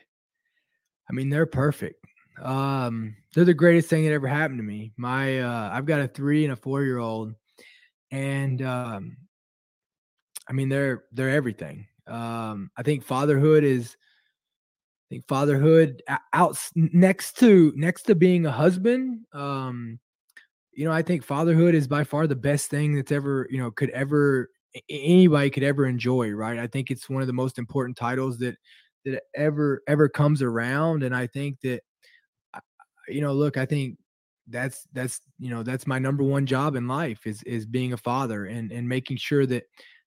I 1.10 1.12
mean, 1.12 1.28
they're 1.28 1.44
perfect. 1.44 2.02
Um, 2.42 3.16
they're 3.34 3.44
the 3.44 3.54
greatest 3.54 3.88
thing 3.88 4.04
that 4.04 4.12
ever 4.12 4.28
happened 4.28 4.58
to 4.58 4.64
me. 4.64 4.92
My 4.96 5.40
uh, 5.40 5.70
I've 5.72 5.86
got 5.86 6.00
a 6.00 6.08
three 6.08 6.44
and 6.44 6.52
a 6.52 6.56
four 6.56 6.82
year 6.82 6.98
old, 6.98 7.34
and 8.10 8.62
um, 8.62 9.16
I 10.48 10.52
mean, 10.52 10.68
they're 10.68 11.04
they're 11.12 11.30
everything. 11.30 11.86
Um, 12.06 12.70
I 12.76 12.82
think 12.82 13.04
fatherhood 13.04 13.64
is. 13.64 13.96
I 15.10 15.14
think 15.14 15.26
fatherhood 15.26 16.02
out 16.34 16.58
next 16.74 17.38
to 17.38 17.72
next 17.76 18.02
to 18.04 18.14
being 18.14 18.44
a 18.44 18.52
husband. 18.52 19.20
Um, 19.32 19.98
you 20.72 20.84
know, 20.84 20.92
I 20.92 21.00
think 21.00 21.24
fatherhood 21.24 21.74
is 21.74 21.88
by 21.88 22.04
far 22.04 22.26
the 22.26 22.36
best 22.36 22.68
thing 22.68 22.94
that's 22.94 23.10
ever 23.10 23.48
you 23.50 23.58
know 23.58 23.70
could 23.70 23.90
ever 23.90 24.50
anybody 24.88 25.50
could 25.50 25.62
ever 25.62 25.86
enjoy. 25.86 26.30
Right? 26.30 26.58
I 26.58 26.66
think 26.66 26.90
it's 26.90 27.08
one 27.08 27.22
of 27.22 27.26
the 27.26 27.32
most 27.32 27.58
important 27.58 27.96
titles 27.96 28.38
that 28.38 28.56
that 29.04 29.22
ever 29.34 29.82
ever 29.88 30.08
comes 30.08 30.42
around, 30.42 31.02
and 31.02 31.16
I 31.16 31.26
think 31.26 31.60
that 31.62 31.80
you 33.10 33.20
know, 33.20 33.32
look, 33.32 33.56
I 33.56 33.66
think 33.66 33.98
that's 34.48 34.86
that's 34.92 35.20
you 35.38 35.50
know 35.50 35.62
that's 35.62 35.86
my 35.86 35.98
number 35.98 36.24
one 36.24 36.46
job 36.46 36.74
in 36.76 36.88
life 36.88 37.26
is 37.26 37.42
is 37.44 37.66
being 37.66 37.92
a 37.92 37.96
father 37.98 38.46
and 38.46 38.72
and 38.72 38.88
making 38.88 39.18
sure 39.18 39.46
that 39.46 39.64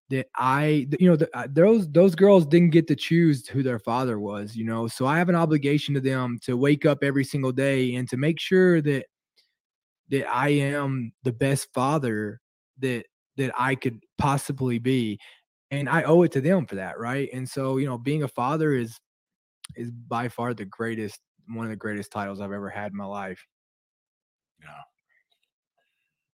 that 0.09 0.27
I, 0.35 0.87
you 0.99 1.09
know, 1.09 1.15
the, 1.15 1.29
uh, 1.37 1.47
those 1.49 1.89
those 1.91 2.15
girls 2.15 2.45
didn't 2.45 2.71
get 2.71 2.87
to 2.87 2.95
choose 2.95 3.47
who 3.47 3.63
their 3.63 3.79
father 3.79 4.19
was, 4.19 4.55
you 4.55 4.65
know. 4.65 4.87
So 4.87 5.05
I 5.05 5.17
have 5.17 5.29
an 5.29 5.35
obligation 5.35 5.93
to 5.95 6.01
them 6.01 6.37
to 6.43 6.57
wake 6.57 6.85
up 6.85 6.99
every 7.03 7.23
single 7.23 7.51
day 7.53 7.95
and 7.95 8.09
to 8.09 8.17
make 8.17 8.39
sure 8.39 8.81
that 8.81 9.05
that 10.09 10.27
I 10.29 10.49
am 10.49 11.13
the 11.23 11.31
best 11.31 11.69
father 11.73 12.39
that 12.79 13.05
that 13.37 13.51
I 13.57 13.75
could 13.75 13.99
possibly 14.17 14.79
be. 14.79 15.19
and 15.71 15.89
I 15.89 16.03
owe 16.03 16.23
it 16.23 16.33
to 16.33 16.41
them 16.41 16.67
for 16.67 16.75
that, 16.77 16.99
right? 16.99 17.29
And 17.33 17.49
so, 17.49 17.77
you 17.79 17.87
know, 17.87 17.97
being 17.99 18.23
a 18.23 18.29
father 18.29 18.73
is 18.75 18.99
is 19.77 19.91
by 19.91 20.29
far 20.29 20.53
the 20.55 20.65
greatest 20.65 21.19
one 21.53 21.65
of 21.65 21.69
the 21.69 21.75
greatest 21.75 22.11
titles 22.11 22.41
I've 22.41 22.51
ever 22.51 22.69
had 22.69 22.91
in 22.91 22.97
my 22.97 23.05
life. 23.05 23.45
Yeah. 24.61 24.69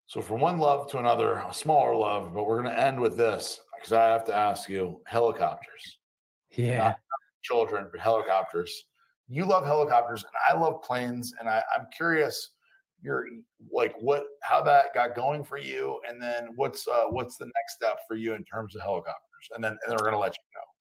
So 0.06 0.20
from 0.20 0.40
one 0.40 0.58
love 0.58 0.90
to 0.92 0.98
another, 0.98 1.44
a 1.48 1.52
smaller 1.52 1.94
love, 1.94 2.32
but 2.34 2.46
we're 2.46 2.62
going 2.62 2.74
to 2.74 2.80
end 2.80 3.00
with 3.00 3.16
this 3.16 3.60
because 3.76 3.92
I 3.92 4.06
have 4.06 4.24
to 4.26 4.34
ask 4.34 4.68
you 4.68 5.00
helicopters. 5.06 5.98
Yeah. 6.52 6.78
Not 6.88 6.96
children, 7.42 7.88
but 7.90 8.00
helicopters. 8.00 8.84
You 9.28 9.44
love 9.44 9.64
helicopters 9.64 10.22
and 10.22 10.32
I 10.48 10.60
love 10.60 10.82
planes. 10.82 11.34
And 11.40 11.48
I, 11.48 11.62
I'm 11.74 11.86
curious, 11.96 12.50
you're 13.02 13.26
like 13.70 13.94
what 14.00 14.24
how 14.42 14.62
that 14.62 14.94
got 14.94 15.14
going 15.14 15.44
for 15.44 15.58
you, 15.58 16.00
and 16.08 16.20
then 16.20 16.48
what's 16.56 16.88
uh 16.88 17.04
what's 17.10 17.36
the 17.36 17.44
next 17.44 17.74
step 17.74 17.98
for 18.08 18.16
you 18.16 18.32
in 18.32 18.42
terms 18.44 18.74
of 18.74 18.80
helicopters? 18.80 19.48
And 19.54 19.62
then 19.62 19.72
and 19.72 19.80
then 19.88 19.96
we're 19.98 20.10
gonna 20.10 20.18
let 20.18 20.32
you 20.32 20.42
go. 20.54 20.73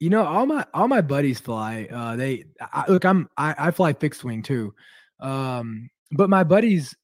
You 0.00 0.08
know, 0.08 0.24
all 0.24 0.46
my 0.46 0.64
all 0.72 0.88
my 0.88 1.02
buddies 1.02 1.40
fly. 1.40 1.86
Uh, 1.92 2.16
they 2.16 2.44
I, 2.60 2.84
look. 2.90 3.04
I'm 3.04 3.28
I, 3.36 3.54
I 3.58 3.70
fly 3.70 3.92
fixed 3.92 4.24
wing 4.24 4.42
too, 4.42 4.74
um, 5.20 5.90
but 6.12 6.30
my 6.30 6.42
buddies, 6.42 6.96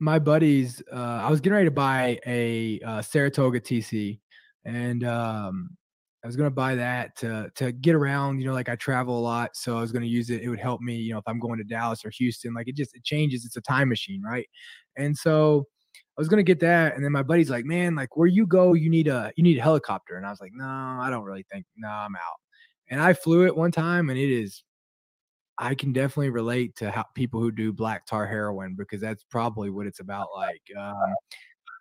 my 0.00 0.18
buddies. 0.18 0.82
Uh, 0.92 0.96
I 1.24 1.30
was 1.30 1.40
getting 1.40 1.54
ready 1.54 1.66
to 1.68 1.70
buy 1.70 2.20
a, 2.26 2.78
uh 2.80 3.00
Saratoga 3.02 3.58
TC, 3.60 4.20
and 4.66 5.02
um, 5.04 5.70
I 6.22 6.26
was 6.26 6.36
gonna 6.36 6.50
buy 6.50 6.74
that 6.74 7.16
to 7.18 7.50
to 7.56 7.72
get 7.72 7.94
around. 7.94 8.38
You 8.40 8.48
know, 8.48 8.52
like 8.54 8.68
I 8.68 8.76
travel 8.76 9.18
a 9.18 9.22
lot, 9.22 9.52
so 9.56 9.78
I 9.78 9.80
was 9.80 9.90
gonna 9.92 10.04
use 10.06 10.28
it. 10.28 10.42
It 10.42 10.50
would 10.50 10.60
help 10.60 10.82
me. 10.82 10.96
You 10.96 11.14
know, 11.14 11.18
if 11.20 11.24
I'm 11.26 11.40
going 11.40 11.56
to 11.58 11.64
Dallas 11.64 12.04
or 12.04 12.10
Houston, 12.10 12.52
like 12.52 12.68
it 12.68 12.76
just 12.76 12.94
it 12.94 13.02
changes. 13.04 13.46
It's 13.46 13.56
a 13.56 13.62
time 13.62 13.88
machine, 13.88 14.20
right? 14.22 14.46
And 14.98 15.16
so 15.16 15.64
I 16.18 16.20
was 16.20 16.28
gonna 16.28 16.42
get 16.42 16.60
that, 16.60 16.96
and 16.96 17.02
then 17.04 17.12
my 17.12 17.22
buddy's 17.22 17.48
like, 17.50 17.64
"Man, 17.64 17.94
like 17.96 18.14
where 18.16 18.28
you 18.28 18.46
go, 18.46 18.74
you 18.74 18.90
need 18.90 19.08
a 19.08 19.32
you 19.36 19.42
need 19.42 19.56
a 19.58 19.62
helicopter." 19.62 20.16
And 20.16 20.26
I 20.26 20.30
was 20.30 20.40
like, 20.42 20.52
"No, 20.54 20.66
I 20.66 21.08
don't 21.10 21.24
really 21.24 21.46
think. 21.50 21.64
No, 21.78 21.88
I'm 21.88 22.14
out." 22.16 22.41
And 22.92 23.00
I 23.00 23.14
flew 23.14 23.46
it 23.46 23.56
one 23.56 23.72
time, 23.72 24.10
and 24.10 24.18
it 24.18 24.30
is. 24.30 24.62
I 25.56 25.74
can 25.74 25.94
definitely 25.94 26.28
relate 26.28 26.76
to 26.76 26.90
how 26.90 27.06
people 27.14 27.40
who 27.40 27.50
do 27.50 27.72
black 27.72 28.04
tar 28.04 28.26
heroin 28.26 28.74
because 28.76 29.00
that's 29.00 29.24
probably 29.24 29.70
what 29.70 29.86
it's 29.86 30.00
about. 30.00 30.28
Like, 30.36 30.62
um, 30.78 31.14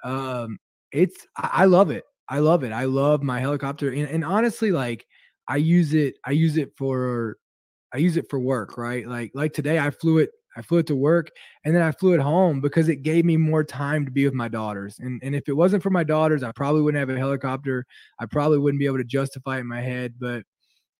um 0.10 0.58
it's 0.94 1.28
I, 1.36 1.66
love 1.66 1.92
it. 1.92 2.06
I 2.30 2.40
love 2.40 2.64
it. 2.64 2.72
I 2.72 2.86
love 2.86 3.24
my 3.24 3.42
helicopter, 3.42 3.90
and, 3.90 4.08
and 4.08 4.24
honestly, 4.24 4.72
like 4.72 5.06
I 5.50 5.58
use 5.58 5.94
it. 5.94 6.16
I 6.26 6.32
use 6.32 6.56
it 6.56 6.72
for 6.78 7.38
I 7.94 7.98
use 7.98 8.16
it 8.16 8.30
for 8.30 8.40
work, 8.40 8.78
right? 8.78 9.06
Like 9.06 9.32
like 9.34 9.52
today, 9.52 9.80
I 9.80 9.90
flew 9.92 10.20
it. 10.20 10.30
I 10.56 10.62
flew 10.62 10.78
it 10.78 10.88
to 10.88 10.96
work, 10.96 11.30
and 11.66 11.76
then 11.76 11.82
I 11.82 11.92
flew 11.92 12.14
it 12.14 12.22
home 12.22 12.62
because 12.62 12.88
it 12.88 13.04
gave 13.04 13.26
me 13.26 13.36
more 13.36 13.66
time 13.66 14.06
to 14.06 14.12
be 14.12 14.24
with 14.24 14.34
my 14.34 14.48
daughters. 14.48 14.98
And 15.00 15.22
and 15.24 15.36
if 15.36 15.50
it 15.50 15.54
wasn't 15.54 15.84
for 15.84 15.90
my 15.90 16.06
daughters, 16.06 16.42
I 16.42 16.54
probably 16.54 16.82
wouldn't 16.82 17.00
have 17.00 17.14
a 17.14 17.20
helicopter. 17.20 17.86
I 18.18 18.28
probably 18.28 18.60
wouldn't 18.60 18.80
be 18.80 18.86
able 18.86 19.00
to 19.00 19.04
justify 19.04 19.58
it 19.58 19.62
in 19.62 19.68
my 19.68 19.82
head. 19.82 20.14
But 20.18 20.44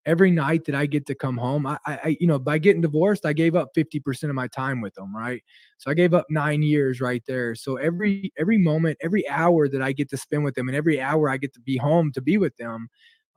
every 0.06 0.32
night 0.32 0.66
that 0.66 0.76
I 0.76 0.86
get 0.86 1.06
to 1.08 1.16
come 1.16 1.38
home, 1.38 1.66
I, 1.68 1.78
I, 1.86 2.18
you 2.20 2.28
know, 2.28 2.40
by 2.40 2.58
getting 2.58 2.82
divorced, 2.82 3.26
I 3.26 3.34
gave 3.34 3.56
up 3.56 3.70
50% 3.76 4.30
of 4.30 4.36
my 4.36 4.48
time 4.48 4.82
with 4.82 4.94
them, 4.96 5.16
right? 5.16 5.44
So 5.78 5.92
I 5.92 5.94
gave 5.94 6.14
up 6.14 6.26
nine 6.30 6.64
years 6.64 7.02
right 7.02 7.24
there. 7.28 7.56
So 7.56 7.78
every, 7.78 8.32
every 8.38 8.58
moment, 8.58 8.98
every 9.02 9.28
hour 9.30 9.68
that 9.68 9.82
I 9.82 9.92
get 9.92 10.10
to 10.10 10.18
spend 10.18 10.44
with 10.44 10.56
them 10.56 10.68
and 10.68 10.76
every 10.76 11.00
hour 11.00 11.30
I 11.30 11.38
get 11.38 11.54
to 11.54 11.62
be 11.62 11.78
home 11.78 12.12
to 12.14 12.22
be 12.22 12.38
with 12.38 12.56
them, 12.58 12.90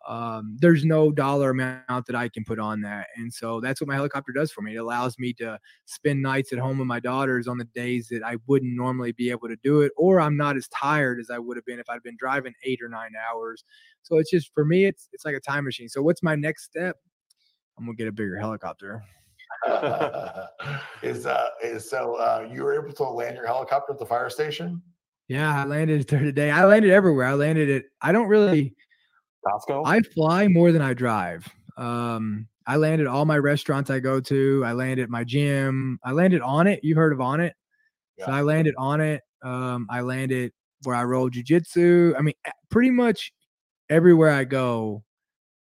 um, 0.07 0.57
there's 0.61 0.85
no 0.85 1.11
dollar 1.11 1.51
amount 1.51 2.07
that 2.07 2.15
I 2.15 2.29
can 2.29 2.45
put 2.45 2.59
on 2.59 2.81
that. 2.83 3.09
And 3.17 3.33
so 3.33 3.61
that's 3.61 3.81
what 3.81 3.89
my 3.89 3.95
helicopter 3.95 4.33
does 4.33 4.53
for 4.53 4.61
me. 4.61 4.77
It 4.77 4.79
allows 4.79 5.19
me 5.19 5.33
to 5.35 5.59
spend 5.87 6.21
nights 6.23 6.53
at 6.53 6.59
home 6.59 6.79
with 6.79 6.87
my 6.87 7.01
daughters 7.01 7.49
on 7.49 7.59
the 7.59 7.65
days 7.65 8.09
that 8.09 8.23
I 8.23 8.37
wouldn't 8.47 8.77
normally 8.77 9.13
be 9.13 9.31
able 9.31 9.49
to 9.49 9.57
do 9.63 9.81
it, 9.81 9.93
or 9.97 10.21
I'm 10.21 10.37
not 10.37 10.57
as 10.57 10.69
tired 10.69 11.21
as 11.21 11.31
I 11.31 11.39
would 11.39 11.57
have 11.57 11.65
been 11.65 11.79
if 11.79 11.89
I'd 11.89 12.03
been 12.03 12.17
driving 12.19 12.55
eight 12.65 12.81
or 12.83 12.89
nine 12.89 13.13
hours. 13.31 13.65
So 14.03 14.19
it's 14.19 14.31
just 14.31 14.53
for 14.53 14.65
me, 14.65 14.85
it's 14.85 15.09
it's 15.13 15.25
like 15.25 15.35
a 15.37 15.41
time 15.41 15.65
machine. 15.65 15.89
So 15.89 16.03
what's 16.03 16.23
my 16.23 16.35
next 16.35 16.65
step? 16.65 16.97
I'm 17.79 17.87
gonna 17.87 17.97
get 17.97 18.09
a 18.09 18.13
bigger 18.13 18.39
helicopter. 18.39 19.03
is 21.03 21.27
uh 21.27 21.49
is 21.63 21.89
so 21.89 22.17
uh 22.17 22.49
you 22.53 22.63
were 22.63 22.75
able 22.75 22.93
to 22.93 23.05
land 23.05 23.37
your 23.37 23.47
helicopter 23.47 23.93
at 23.93 23.99
the 23.99 24.07
fire 24.07 24.29
station? 24.29 24.83
Yeah, 25.29 25.63
I 25.63 25.65
landed 25.65 26.07
there 26.09 26.21
today. 26.21 26.51
I 26.51 26.67
landed 26.67 26.91
everywhere. 26.91 27.27
I 27.27 27.35
landed 27.35 27.71
it. 27.71 27.87
I 28.03 28.13
don't 28.13 28.29
really 28.29 28.75
Costco. 29.47 29.83
I 29.87 30.01
fly 30.01 30.49
more 30.49 30.73
than 30.73 30.83
I 30.83 30.95
drive. 30.95 31.49
Um, 31.77 32.49
I 32.67 32.77
landed 32.77 33.07
all 33.07 33.25
my 33.25 33.39
restaurants 33.39 33.91
I 33.91 34.01
go 34.01 34.21
to. 34.21 34.65
I 34.65 34.73
landed 34.73 35.11
my 35.11 35.25
gym. 35.25 35.99
I 36.05 36.13
landed 36.13 36.41
on 36.41 36.67
it. 36.67 36.81
You 36.83 36.95
heard 36.95 37.13
of 37.13 37.19
Onnit? 37.19 37.53
Yeah. 38.19 38.27
So 38.27 38.33
I 38.33 38.43
landed 38.43 38.75
Onnit. 38.77 39.21
Um, 39.43 39.87
I 39.91 40.01
landed 40.01 40.53
where 40.85 40.97
I 40.97 41.05
roll 41.05 41.31
jujitsu. 41.31 42.15
I 42.19 42.23
mean, 42.23 42.35
pretty 42.71 42.91
much 42.91 43.33
everywhere 43.91 44.31
I 44.31 44.45
go, 44.45 45.03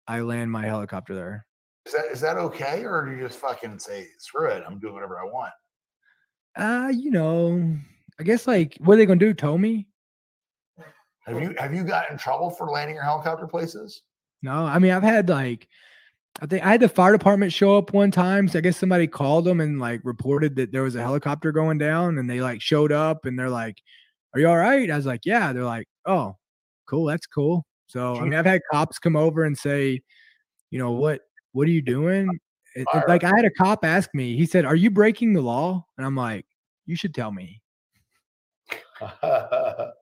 I 0.06 0.20
land 0.20 0.50
my 0.50 0.66
helicopter 0.66 1.14
there. 1.14 1.46
Is 1.86 1.92
that 1.92 2.04
is 2.12 2.20
that 2.20 2.36
okay, 2.36 2.84
or 2.84 3.06
do 3.06 3.12
you 3.12 3.26
just 3.26 3.38
fucking 3.38 3.78
say 3.78 4.08
screw 4.18 4.48
it? 4.48 4.62
I'm 4.66 4.78
doing 4.78 4.94
whatever 4.94 5.18
I 5.18 5.24
want. 5.24 5.52
Uh, 6.56 6.92
you 6.94 7.10
know, 7.10 7.76
I 8.18 8.22
guess 8.22 8.46
like 8.46 8.76
what 8.80 8.94
are 8.94 8.96
they 8.98 9.06
gonna 9.06 9.18
do? 9.18 9.32
Tow 9.32 9.56
me? 9.56 9.86
Have 11.32 11.42
you 11.42 11.54
have 11.58 11.74
you 11.74 11.84
got 11.84 12.10
in 12.10 12.18
trouble 12.18 12.50
for 12.50 12.68
landing 12.68 12.94
your 12.94 13.04
helicopter 13.04 13.46
places? 13.46 14.02
No, 14.42 14.64
I 14.64 14.78
mean 14.78 14.92
I've 14.92 15.02
had 15.02 15.28
like 15.28 15.68
I 16.40 16.46
think 16.46 16.64
I 16.64 16.70
had 16.70 16.80
the 16.80 16.88
fire 16.88 17.12
department 17.12 17.52
show 17.52 17.76
up 17.76 17.92
one 17.92 18.10
time. 18.10 18.48
So 18.48 18.58
I 18.58 18.62
guess 18.62 18.76
somebody 18.76 19.06
called 19.06 19.44
them 19.44 19.60
and 19.60 19.78
like 19.80 20.00
reported 20.04 20.56
that 20.56 20.72
there 20.72 20.82
was 20.82 20.94
a 20.94 21.02
helicopter 21.02 21.52
going 21.52 21.78
down, 21.78 22.18
and 22.18 22.30
they 22.30 22.40
like 22.40 22.62
showed 22.62 22.92
up 22.92 23.26
and 23.26 23.38
they're 23.38 23.50
like, 23.50 23.76
"Are 24.34 24.40
you 24.40 24.48
all 24.48 24.56
right?" 24.56 24.90
I 24.90 24.96
was 24.96 25.06
like, 25.06 25.20
"Yeah." 25.24 25.52
They're 25.52 25.64
like, 25.64 25.86
"Oh, 26.06 26.36
cool, 26.86 27.04
that's 27.06 27.26
cool." 27.26 27.66
So 27.88 28.16
I 28.16 28.22
mean, 28.22 28.34
I've 28.34 28.46
had 28.46 28.62
cops 28.72 28.98
come 28.98 29.16
over 29.16 29.44
and 29.44 29.58
say, 29.58 30.00
"You 30.70 30.78
know 30.78 30.92
what? 30.92 31.20
What 31.52 31.66
are 31.66 31.72
you 31.72 31.82
doing?" 31.82 32.28
It, 32.76 32.86
it, 32.94 33.08
like 33.08 33.24
I 33.24 33.30
had 33.34 33.44
a 33.44 33.50
cop 33.50 33.84
ask 33.84 34.10
me. 34.14 34.36
He 34.36 34.46
said, 34.46 34.64
"Are 34.64 34.76
you 34.76 34.90
breaking 34.90 35.32
the 35.32 35.42
law?" 35.42 35.84
And 35.98 36.06
I'm 36.06 36.16
like, 36.16 36.46
"You 36.86 36.96
should 36.96 37.14
tell 37.14 37.32
me." 37.32 37.60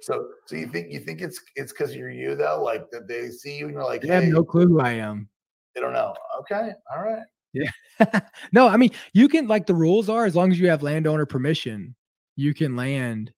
so, 0.00 0.28
so 0.46 0.56
you 0.56 0.66
think 0.68 0.92
you 0.92 1.00
think 1.00 1.20
it's 1.20 1.40
it's 1.56 1.72
because 1.72 1.94
you're 1.94 2.10
you 2.10 2.34
though? 2.34 2.62
Like 2.62 2.90
that 2.90 3.08
they 3.08 3.30
see 3.30 3.56
you 3.56 3.66
and 3.66 3.74
you're 3.74 3.84
like, 3.84 4.02
they 4.02 4.08
have 4.08 4.24
no 4.24 4.44
clue 4.44 4.66
who 4.66 4.80
I 4.80 4.92
am. 4.92 5.28
They 5.74 5.80
don't 5.80 5.92
know. 5.92 6.14
Okay, 6.40 6.70
all 6.94 7.02
right. 7.02 7.22
Yeah. 7.52 7.70
no, 8.52 8.68
I 8.68 8.76
mean 8.76 8.90
you 9.12 9.28
can 9.28 9.48
like 9.48 9.66
the 9.66 9.74
rules 9.74 10.08
are 10.08 10.26
as 10.26 10.36
long 10.36 10.52
as 10.52 10.60
you 10.60 10.68
have 10.68 10.82
landowner 10.82 11.26
permission, 11.26 11.94
you 12.36 12.54
can 12.54 12.76
land. 12.76 13.32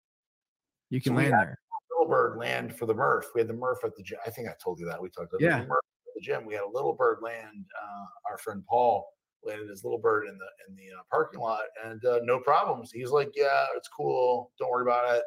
You 0.90 1.00
can 1.00 1.12
So 1.12 1.16
land 1.16 1.32
there. 1.32 1.58
Little 1.90 2.10
bird 2.10 2.38
land 2.38 2.76
for 2.76 2.86
the 2.86 2.94
Murph. 2.94 3.26
We 3.34 3.40
had 3.40 3.48
the 3.48 3.54
Murph 3.54 3.78
at 3.84 3.96
the 3.96 4.02
gym. 4.02 4.18
I 4.26 4.30
think 4.30 4.48
I 4.48 4.52
told 4.62 4.80
you 4.80 4.86
that. 4.86 5.00
We 5.00 5.08
talked 5.10 5.32
about 5.32 5.40
Yeah. 5.40 5.60
the 5.60 5.66
Murph 5.66 5.84
at 6.08 6.14
the 6.14 6.20
gym. 6.20 6.44
We 6.44 6.54
had 6.54 6.64
a 6.64 6.68
little 6.68 6.94
bird 6.94 7.18
land. 7.22 7.64
Uh, 7.80 8.04
our 8.30 8.38
friend 8.38 8.64
Paul 8.68 9.06
landed 9.44 9.68
his 9.68 9.84
little 9.84 9.98
bird 9.98 10.26
in 10.26 10.36
the 10.36 10.46
in 10.68 10.76
the 10.76 10.94
uh, 10.98 11.02
parking 11.10 11.40
lot, 11.40 11.62
and 11.84 12.04
uh, 12.04 12.20
no 12.24 12.40
problems. 12.40 12.90
He's 12.92 13.10
like, 13.10 13.30
"Yeah, 13.34 13.66
it's 13.76 13.88
cool. 13.88 14.52
Don't 14.58 14.70
worry 14.70 14.82
about 14.82 15.16
it. 15.16 15.22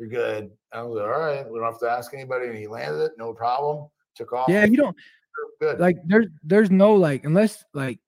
You're 0.00 0.08
good." 0.08 0.50
I 0.72 0.82
was 0.82 0.96
like, 0.96 1.04
"All 1.04 1.20
right, 1.20 1.48
we 1.48 1.58
don't 1.60 1.70
have 1.70 1.78
to 1.80 1.90
ask 1.90 2.12
anybody." 2.12 2.48
And 2.48 2.58
he 2.58 2.66
landed 2.66 3.04
it, 3.04 3.12
no 3.18 3.32
problem. 3.32 3.88
Took 4.16 4.32
off. 4.32 4.48
Yeah, 4.48 4.64
you 4.64 4.76
don't 4.76 4.96
good. 5.60 5.78
like 5.78 5.96
there's 6.06 6.26
there's 6.42 6.70
no 6.70 6.94
like 6.94 7.24
unless 7.24 7.64
like 7.74 7.98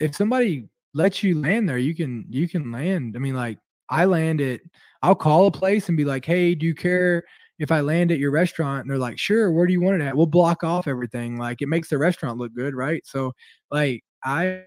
if 0.00 0.16
somebody 0.16 0.68
lets 0.94 1.22
you 1.22 1.40
land 1.40 1.68
there, 1.68 1.78
you 1.78 1.94
can 1.94 2.24
you 2.28 2.48
can 2.48 2.72
land. 2.72 3.14
I 3.16 3.18
mean, 3.18 3.34
like 3.34 3.58
I 3.88 4.04
land 4.04 4.40
it, 4.40 4.62
I'll 5.02 5.14
call 5.14 5.46
a 5.46 5.50
place 5.50 5.88
and 5.88 5.96
be 5.96 6.04
like, 6.04 6.24
hey, 6.24 6.54
do 6.54 6.66
you 6.66 6.74
care 6.74 7.22
if 7.58 7.70
I 7.70 7.80
land 7.80 8.10
at 8.10 8.18
your 8.18 8.30
restaurant? 8.30 8.82
And 8.82 8.90
they're 8.90 8.98
like, 8.98 9.18
sure, 9.18 9.52
where 9.52 9.66
do 9.66 9.72
you 9.72 9.80
want 9.80 10.00
it 10.00 10.04
at? 10.04 10.16
We'll 10.16 10.26
block 10.26 10.64
off 10.64 10.88
everything. 10.88 11.36
Like 11.36 11.62
it 11.62 11.68
makes 11.68 11.88
the 11.88 11.98
restaurant 11.98 12.38
look 12.38 12.54
good, 12.54 12.74
right? 12.74 13.02
So 13.06 13.32
like 13.70 14.02
I 14.24 14.64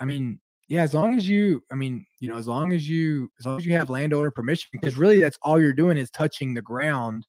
I 0.00 0.04
mean, 0.04 0.40
yeah, 0.72 0.82
as 0.82 0.94
long 0.94 1.18
as 1.18 1.28
you, 1.28 1.62
I 1.70 1.74
mean, 1.74 2.06
you 2.18 2.30
know, 2.30 2.38
as 2.38 2.48
long 2.48 2.72
as 2.72 2.88
you 2.88 3.30
as 3.38 3.44
long 3.44 3.58
as 3.58 3.66
you 3.66 3.74
have 3.74 3.90
landowner 3.90 4.30
permission, 4.30 4.70
because 4.72 4.96
really 4.96 5.20
that's 5.20 5.38
all 5.42 5.60
you're 5.60 5.74
doing 5.74 5.98
is 5.98 6.10
touching 6.10 6.54
the 6.54 6.62
ground 6.62 7.26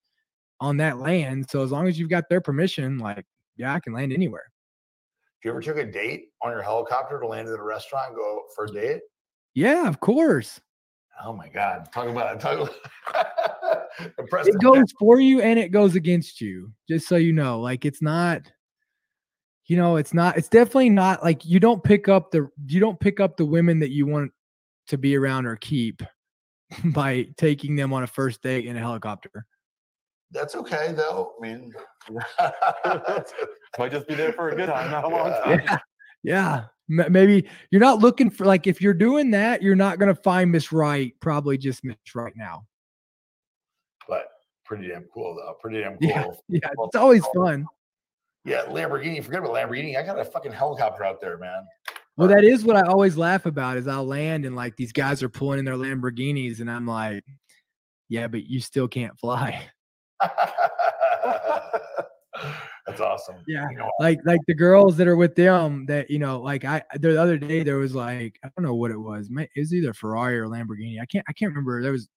on 0.61 0.77
that 0.77 0.99
land. 0.99 1.49
So 1.49 1.61
as 1.61 1.69
long 1.69 1.89
as 1.89 1.99
you've 1.99 2.09
got 2.09 2.29
their 2.29 2.39
permission, 2.39 2.99
like 2.99 3.25
yeah, 3.57 3.73
I 3.73 3.81
can 3.81 3.91
land 3.91 4.13
anywhere. 4.13 4.45
If 5.39 5.43
you 5.43 5.51
ever 5.51 5.59
took 5.59 5.75
a 5.75 5.83
date 5.83 6.29
on 6.41 6.53
your 6.53 6.61
helicopter 6.61 7.19
to 7.19 7.27
land 7.27 7.49
at 7.49 7.59
a 7.59 7.63
restaurant 7.63 8.11
and 8.11 8.15
go 8.15 8.43
for 8.55 8.63
a 8.63 8.71
date? 8.71 9.01
Yeah, 9.55 9.89
of 9.89 9.99
course. 9.99 10.61
Oh 11.21 11.33
my 11.33 11.49
God. 11.49 11.91
Talk 11.91 12.07
about 12.07 12.37
it. 12.37 12.39
Talk 12.39 12.71
about 13.09 13.87
impressive. 14.19 14.55
It 14.55 14.61
goes 14.61 14.85
for 14.97 15.19
you 15.19 15.41
and 15.41 15.59
it 15.59 15.73
goes 15.73 15.97
against 15.97 16.39
you. 16.39 16.71
Just 16.87 17.09
so 17.09 17.17
you 17.17 17.33
know, 17.33 17.59
like 17.59 17.83
it's 17.83 18.01
not 18.01 18.49
you 19.65 19.77
know, 19.77 19.95
it's 19.97 20.13
not 20.13 20.37
it's 20.37 20.49
definitely 20.49 20.89
not 20.89 21.23
like 21.23 21.45
you 21.45 21.59
don't 21.59 21.83
pick 21.83 22.07
up 22.09 22.31
the 22.31 22.49
you 22.67 22.79
don't 22.79 22.99
pick 22.99 23.19
up 23.19 23.37
the 23.37 23.45
women 23.45 23.79
that 23.79 23.91
you 23.91 24.05
want 24.05 24.31
to 24.87 24.97
be 24.97 25.15
around 25.15 25.45
or 25.45 25.55
keep 25.55 26.01
by 26.85 27.27
taking 27.37 27.75
them 27.75 27.93
on 27.93 28.03
a 28.03 28.07
first 28.07 28.41
date 28.41 28.65
in 28.65 28.75
a 28.75 28.79
helicopter. 28.79 29.45
That's 30.31 30.55
okay 30.55 30.93
though. 30.95 31.33
I 31.39 31.41
mean, 31.47 31.73
Might 33.79 33.91
just 33.91 34.07
be 34.07 34.15
there 34.15 34.33
for 34.33 34.49
a 34.49 34.55
good 34.55 34.67
time, 34.67 34.91
not 34.91 35.03
a 35.03 35.07
long 35.07 35.27
Yeah. 35.47 35.57
time. 35.57 35.61
Yeah. 35.65 35.77
Yeah. 36.23 37.03
M- 37.05 37.11
Maybe 37.11 37.47
you're 37.71 37.81
not 37.81 37.99
looking 37.99 38.29
for 38.29 38.45
like 38.45 38.67
if 38.67 38.81
you're 38.81 38.93
doing 38.93 39.31
that, 39.31 39.61
you're 39.61 39.75
not 39.75 39.99
going 39.99 40.13
to 40.13 40.21
find 40.21 40.51
Miss 40.51 40.71
Right, 40.71 41.13
probably 41.21 41.57
just 41.57 41.83
Miss 41.83 41.95
Right 42.13 42.33
now. 42.35 42.65
but 44.07 44.27
pretty 44.65 44.87
damn 44.89 45.05
cool 45.13 45.35
though. 45.35 45.55
Pretty 45.61 45.81
damn 45.81 45.97
cool. 45.97 46.43
Yeah, 46.49 46.69
Well, 46.77 46.87
it's 46.87 46.95
always 46.95 47.23
fun. 47.35 47.65
Yeah, 48.45 48.65
Lamborghini. 48.65 49.23
Forget 49.23 49.39
about 49.39 49.53
Lamborghini. 49.53 49.97
I 49.97 50.03
got 50.03 50.19
a 50.19 50.25
fucking 50.25 50.51
helicopter 50.51 51.03
out 51.03 51.21
there, 51.21 51.37
man. 51.37 51.65
Well, 52.17 52.27
that 52.27 52.43
is 52.43 52.63
what 52.63 52.75
I 52.75 52.81
always 52.81 53.17
laugh 53.17 53.45
about 53.45 53.77
is 53.77 53.87
I'll 53.87 54.05
land 54.05 54.45
and 54.45 54.55
like 54.55 54.75
these 54.75 54.91
guys 54.91 55.23
are 55.23 55.29
pulling 55.29 55.59
in 55.59 55.65
their 55.65 55.75
Lamborghinis 55.75 56.59
and 56.59 56.69
I'm 56.69 56.85
like, 56.85 57.23
yeah, 58.07 58.27
but 58.27 58.45
you 58.45 58.59
still 58.59 58.87
can't 58.87 59.17
fly. 59.17 59.67
That's 62.85 62.99
awesome. 62.99 63.37
Yeah. 63.47 63.67
You 63.71 63.77
know, 63.77 63.91
Like 63.99 64.19
like 64.25 64.41
the 64.45 64.53
girls 64.53 64.97
that 64.97 65.07
are 65.07 65.15
with 65.15 65.33
them 65.35 65.85
that 65.87 66.11
you 66.11 66.19
know, 66.19 66.39
like 66.39 66.65
I 66.65 66.83
the 66.99 67.19
other 67.19 67.37
day 67.37 67.63
there 67.63 67.77
was 67.77 67.95
like 67.95 68.37
I 68.43 68.49
don't 68.55 68.65
know 68.65 68.75
what 68.75 68.91
it 68.91 68.99
was. 68.99 69.29
It 69.31 69.49
was 69.55 69.73
either 69.73 69.93
Ferrari 69.93 70.37
or 70.37 70.47
Lamborghini. 70.47 71.01
I 71.01 71.05
can't 71.05 71.25
I 71.27 71.33
can't 71.33 71.49
remember. 71.49 71.81
There 71.81 71.93
was 71.93 72.09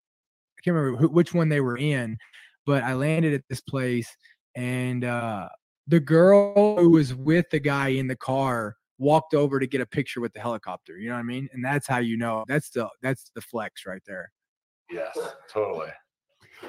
I 0.58 0.62
can't 0.62 0.74
remember 0.74 0.98
who, 0.98 1.08
which 1.08 1.32
one 1.32 1.48
they 1.48 1.60
were 1.60 1.78
in, 1.78 2.18
but 2.66 2.82
I 2.82 2.94
landed 2.94 3.32
at 3.32 3.44
this 3.48 3.60
place 3.62 4.14
and 4.54 5.04
uh 5.04 5.48
the 5.86 6.00
girl 6.00 6.76
who 6.78 6.90
was 6.90 7.14
with 7.14 7.46
the 7.50 7.60
guy 7.60 7.88
in 7.88 8.06
the 8.08 8.16
car 8.16 8.76
walked 8.98 9.34
over 9.34 9.60
to 9.60 9.66
get 9.66 9.80
a 9.80 9.86
picture 9.86 10.20
with 10.20 10.32
the 10.32 10.40
helicopter. 10.40 10.96
You 10.98 11.08
know 11.10 11.14
what 11.14 11.20
I 11.20 11.24
mean? 11.24 11.48
And 11.52 11.64
that's 11.64 11.86
how 11.86 11.98
you 11.98 12.16
know. 12.16 12.44
That's 12.48 12.70
the 12.70 12.88
that's 13.02 13.30
the 13.34 13.40
flex 13.40 13.84
right 13.86 14.02
there. 14.06 14.30
yes, 14.90 15.16
totally. 15.52 15.90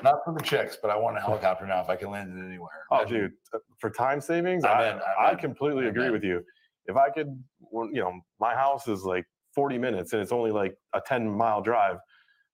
Not 0.03 0.15
for 0.25 0.33
the 0.33 0.41
chicks, 0.41 0.77
but 0.81 0.91
I 0.91 0.97
want 0.97 1.17
a 1.17 1.21
helicopter 1.21 1.65
now 1.65 1.81
if 1.81 1.89
I 1.89 1.95
can 1.95 2.11
land 2.11 2.37
it 2.37 2.45
anywhere. 2.45 2.83
Oh, 2.91 2.99
Imagine- 2.99 3.17
dude, 3.21 3.31
uh, 3.53 3.59
for 3.79 3.89
time 3.89 4.19
savings, 4.19 4.65
I'm 4.65 4.77
I, 4.77 4.89
in, 4.89 4.95
I'm 4.95 5.01
I 5.19 5.35
completely 5.35 5.83
I'm 5.83 5.89
agree 5.91 6.07
in. 6.07 6.11
with 6.11 6.23
you. 6.25 6.43
If 6.87 6.97
I 6.97 7.09
could, 7.09 7.41
well, 7.59 7.87
you 7.91 8.01
know, 8.01 8.19
my 8.39 8.53
house 8.53 8.87
is 8.87 9.03
like 9.03 9.25
40 9.55 9.77
minutes 9.77 10.13
and 10.13 10.21
it's 10.21 10.31
only 10.33 10.51
like 10.51 10.75
a 10.93 11.01
10 11.01 11.29
mile 11.29 11.61
drive. 11.61 11.97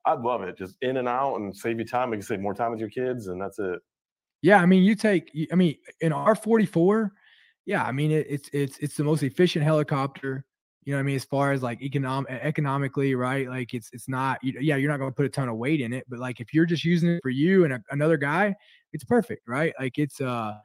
I'd 0.05 0.19
love 0.19 0.43
it. 0.43 0.57
Just 0.57 0.75
in 0.81 0.97
and 0.97 1.07
out 1.07 1.37
and 1.37 1.55
save 1.55 1.79
you 1.79 1.85
time. 1.85 2.11
Like 2.11 2.17
you 2.17 2.23
save 2.23 2.39
more 2.39 2.53
time 2.53 2.71
with 2.71 2.79
your 2.79 2.89
kids, 2.89 3.27
and 3.27 3.41
that's 3.41 3.57
it. 3.59 3.79
Yeah, 4.43 4.61
I 4.61 4.65
mean, 4.67 4.83
you 4.83 4.95
take. 4.95 5.31
I 5.51 5.55
mean, 5.55 5.77
in 6.01 6.13
R 6.13 6.35
forty 6.35 6.65
four, 6.67 7.13
yeah, 7.65 7.83
I 7.85 7.91
mean, 7.93 8.11
it, 8.11 8.27
it's 8.29 8.49
it's 8.53 8.77
it's 8.79 8.97
the 8.97 9.03
most 9.05 9.23
efficient 9.23 9.65
helicopter. 9.65 10.45
You 10.85 10.93
know 10.93 10.97
what 10.97 11.01
I 11.01 11.03
mean? 11.03 11.15
As 11.15 11.25
far 11.25 11.53
as 11.53 11.63
like 11.63 11.81
economic 11.81 12.29
economically, 12.31 13.15
right? 13.15 13.47
Like 13.49 13.73
it's 13.73 13.89
it's 13.93 14.09
not. 14.09 14.39
Yeah, 14.43 14.75
you're 14.77 14.91
not 14.91 14.99
going 14.99 15.11
to 15.11 15.15
put 15.15 15.25
a 15.25 15.29
ton 15.29 15.49
of 15.49 15.57
weight 15.57 15.81
in 15.81 15.93
it, 15.93 16.05
but 16.09 16.19
like 16.19 16.41
if 16.41 16.53
you're 16.53 16.65
just 16.67 16.85
using 16.85 17.09
it 17.11 17.21
for 17.23 17.31
you 17.31 17.65
and 17.65 17.73
a, 17.73 17.81
another 17.91 18.17
guy, 18.17 18.55
it's 18.93 19.05
perfect, 19.05 19.47
right? 19.47 19.73
Like 19.79 19.97
it's 19.97 20.19
uh, 20.21 20.55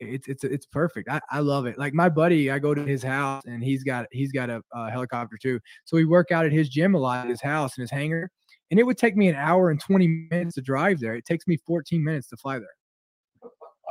it's 0.00 0.28
it's 0.28 0.44
it's 0.44 0.66
perfect. 0.66 1.08
I, 1.10 1.20
I 1.30 1.40
love 1.40 1.66
it. 1.66 1.78
Like 1.78 1.94
my 1.94 2.08
buddy, 2.08 2.50
I 2.52 2.58
go 2.60 2.74
to 2.74 2.84
his 2.84 3.02
house 3.02 3.42
and 3.46 3.64
he's 3.64 3.84
got 3.84 4.06
he's 4.12 4.32
got 4.32 4.50
a, 4.50 4.62
uh 4.74 4.90
helicopter 4.90 5.36
too. 5.42 5.60
So 5.86 5.96
we 5.96 6.04
work 6.04 6.32
out 6.32 6.46
at 6.46 6.52
his 6.52 6.68
gym 6.68 6.94
a 6.94 6.98
lot, 6.98 7.24
at 7.24 7.30
his 7.30 7.42
house 7.42 7.76
and 7.76 7.82
his 7.82 7.90
hangar, 7.92 8.30
and 8.70 8.80
it 8.80 8.84
would 8.84 8.98
take 8.98 9.16
me 9.16 9.28
an 9.28 9.36
hour 9.36 9.70
and 9.70 9.80
twenty 9.80 10.06
minutes 10.30 10.54
to 10.56 10.62
drive 10.62 11.00
there. 11.00 11.14
It 11.16 11.24
takes 11.24 11.46
me 11.48 11.56
fourteen 11.66 12.04
minutes 12.04 12.28
to 12.28 12.36
fly 12.36 12.58
there. 12.60 12.68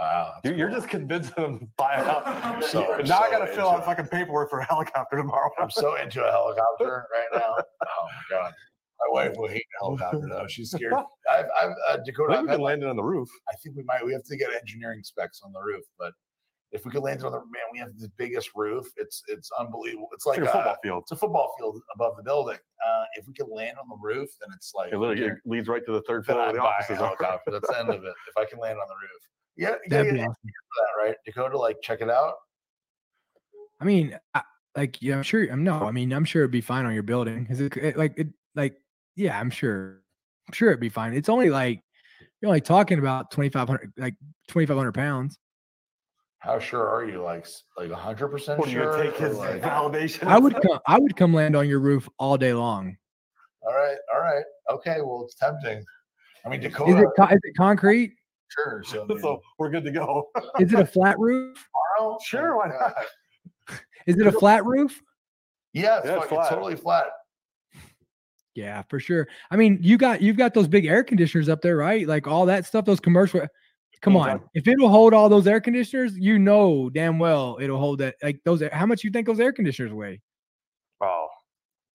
Wow. 0.04 0.34
You're, 0.44 0.54
you're 0.56 0.68
cool. 0.70 0.78
just 0.80 0.90
convincing 0.90 1.34
them 1.38 1.60
to 1.60 1.68
buy 1.78 1.94
a 1.96 2.04
house. 2.04 2.70
So- 2.72 2.94
I'm 2.94 3.06
now 3.06 3.20
I 3.20 3.32
got 3.32 3.40
to 3.40 3.48
fill 3.48 3.70
out 3.70 3.86
fucking 3.86 4.08
paperwork 4.08 4.50
for 4.50 4.60
a 4.60 4.66
helicopter 4.66 5.18
tomorrow. 5.18 5.50
I'm 5.60 5.70
so 5.70 5.96
into 5.96 6.24
a 6.26 6.30
helicopter 6.32 7.06
right 7.14 7.40
now. 7.40 7.56
Oh 7.58 8.06
my 8.06 8.24
god. 8.30 8.52
My 9.00 9.24
wife 9.24 9.36
will 9.38 9.48
hate 9.48 9.66
a 9.82 9.86
helicopter 9.86 10.28
though. 10.30 10.46
She's 10.48 10.72
scared. 10.72 10.94
I've, 11.32 11.46
I've 11.62 11.70
uh, 11.72 11.74
I 11.94 11.98
Dakota. 12.06 12.34
think 12.34 12.38
I've 12.40 12.44
we 12.44 12.50
had, 12.50 12.56
can 12.56 12.62
land 12.62 12.84
it 12.84 12.90
on 12.90 12.96
the 12.98 13.04
roof. 13.04 13.30
I 13.50 13.56
think 13.64 13.76
we 13.78 13.84
might. 13.84 14.06
We 14.06 14.12
have 14.14 14.24
to 14.24 14.36
get 14.38 14.50
engineering 14.54 15.02
specs 15.04 15.42
on 15.44 15.52
the 15.54 15.62
roof, 15.62 15.84
but 15.98 16.14
if 16.72 16.86
we 16.86 16.92
could 16.92 17.04
land 17.04 17.20
it 17.20 17.26
on 17.26 17.32
the 17.34 17.40
man, 17.40 17.68
we 17.72 17.80
have 17.80 17.90
the 17.98 18.10
biggest 18.18 18.50
roof. 18.56 18.86
It's 18.98 19.22
it's 19.28 19.50
unbelievable. 19.60 20.08
It's 20.14 20.26
like 20.26 20.40
It's 20.40 20.48
like 20.48 20.56
a 20.56 20.58
uh, 20.58 20.62
football 20.64 20.78
field. 20.84 21.04
it's 21.04 21.12
a 21.12 21.16
football 21.18 21.54
field 21.58 21.82
above 21.96 22.18
the 22.18 22.24
building. 22.24 22.58
Uh, 22.86 23.04
if 23.16 23.28
we 23.28 23.34
could 23.34 23.48
land 23.50 23.78
on 23.82 23.88
the 23.90 23.98
roof, 24.02 24.30
then 24.42 24.50
it's 24.56 24.72
like 24.76 24.92
It 24.94 24.98
literally 24.98 25.24
it 25.24 25.34
leads 25.46 25.68
right 25.68 25.86
to 25.86 25.92
the 25.94 26.02
third 26.08 26.26
floor 26.26 26.48
of 26.48 26.54
the 26.54 26.60
buy 26.60 26.66
offices. 26.80 26.98
helicopter. 26.98 27.52
That's 27.52 27.68
the 27.70 27.80
end 27.80 27.90
of 27.90 28.04
it. 28.04 28.14
If 28.30 28.38
I 28.38 28.46
can 28.46 28.60
land 28.60 28.78
on 28.80 28.88
the 28.88 28.96
roof, 28.96 29.22
yeah, 29.58 29.70
you 29.70 29.90
gotta 29.90 29.90
That'd 29.90 30.06
get 30.08 30.14
be 30.14 30.20
an 30.22 30.26
awesome. 30.28 30.36
engineer 30.44 30.54
for 30.68 31.04
that, 31.04 31.08
right? 31.10 31.16
Dakota, 31.26 31.58
like 31.58 31.78
check 31.82 32.02
it 32.02 32.10
out. 32.10 32.34
I 33.80 33.86
mean, 33.86 34.18
I, 34.34 34.42
like, 34.76 35.02
yeah, 35.02 35.18
I'm 35.18 35.24
sure. 35.24 35.44
I'm 35.52 35.64
no. 35.64 35.84
I 35.86 35.92
mean, 35.92 36.12
I'm 36.14 36.26
sure 36.26 36.44
it'd 36.44 36.52
be 36.52 36.62
fine 36.62 36.86
on 36.86 36.94
your 36.94 37.04
building. 37.04 37.48
Is 37.50 37.60
it 37.60 37.76
it- 37.78 37.98
like 37.98 38.18
it? 38.18 38.28
Like, 38.56 38.78
yeah, 39.16 39.40
I'm 39.40 39.50
sure. 39.50 40.02
I'm 40.48 40.54
sure 40.54 40.70
it'd 40.70 40.80
be 40.80 40.90
fine. 40.90 41.14
It's 41.14 41.30
only 41.30 41.50
like 41.50 41.82
you're 42.42 42.50
only 42.50 42.62
talking 42.62 43.00
about 43.00 43.32
2,500, 43.32 43.94
like 43.98 44.16
2,500 44.50 44.92
pounds. 44.94 45.38
How 46.40 46.60
sure 46.60 46.88
are 46.90 47.06
you? 47.06 47.22
Like 47.22 47.44
s- 47.44 47.64
like 47.78 47.90
hundred 47.92 48.28
percent 48.30 48.60
What 48.60 48.68
are 48.68 48.72
you 48.72 48.78
sure? 48.78 49.04
take 49.04 49.16
his 49.16 49.38
like- 49.38 49.62
validation? 49.62 50.28
I 50.28 50.38
would 50.40 50.54
come. 50.62 50.80
I 50.88 51.00
would 51.00 51.16
come 51.16 51.34
land 51.34 51.56
on 51.56 51.68
your 51.70 51.80
roof 51.80 52.08
all 52.20 52.38
day 52.38 52.54
long. 52.54 52.98
all 53.62 53.74
right, 53.74 53.96
all 54.14 54.20
right, 54.22 54.44
okay. 54.72 54.98
Well, 55.00 55.24
it's 55.24 55.36
tempting. 55.36 55.84
I 56.46 56.50
mean, 56.50 56.60
Dakota, 56.60 57.04
it 57.04 57.08
co- 57.18 57.28
is 57.34 57.40
it 57.44 57.56
concrete? 57.56 58.14
Sure. 58.54 58.84
So, 58.86 59.04
I 59.04 59.06
mean, 59.08 59.20
so 59.20 59.42
we're 59.58 59.70
good 59.70 59.84
to 59.86 59.92
go. 59.92 60.30
Is 60.60 60.74
it 60.74 60.80
a 60.80 60.86
flat 60.98 61.18
roof? 61.20 61.58
tomorrow, 61.98 62.18
Sure, 62.24 62.54
oh, 62.56 62.58
why 62.58 62.68
not? 62.68 63.78
Is 64.06 64.18
it 64.18 64.28
a 64.28 64.32
flat 64.32 64.66
roof? 64.66 65.02
Yeah, 65.74 65.98
it's, 66.00 66.08
Yeah, 66.08 66.14
it's 66.16 66.24
fucking 66.24 66.38
flat. 66.38 66.50
totally 66.50 66.76
flat. 66.76 67.06
Yeah, 68.56 68.84
for 68.90 69.00
sure. 69.00 69.28
I 69.50 69.56
mean, 69.56 69.80
you 69.82 69.98
got 69.98 70.22
you've 70.22 70.38
got 70.38 70.54
those 70.54 70.68
big 70.68 70.86
air 70.86 71.04
conditioners 71.04 71.50
up 71.50 71.62
there, 71.62 71.76
right? 71.78 72.08
Like 72.08 72.28
all 72.28 72.46
that 72.46 72.66
stuff, 72.66 72.86
those 72.86 73.00
commercial. 73.00 73.48
Come 74.02 74.18
on, 74.18 74.42
if 74.54 74.68
it'll 74.68 74.90
hold 74.90 75.14
all 75.14 75.30
those 75.30 75.48
air 75.48 75.62
conditioners, 75.62 76.18
you 76.18 76.38
know 76.38 76.90
damn 76.90 77.18
well 77.20 77.58
it'll 77.62 77.80
hold 77.80 78.00
that. 78.00 78.16
Like 78.22 78.42
those, 78.44 78.62
how 78.74 78.86
much 78.86 79.04
you 79.04 79.10
think 79.12 79.26
those 79.26 79.40
air 79.40 79.54
conditioners 79.54 79.94
weigh? 79.94 80.22
Oh, 81.02 81.30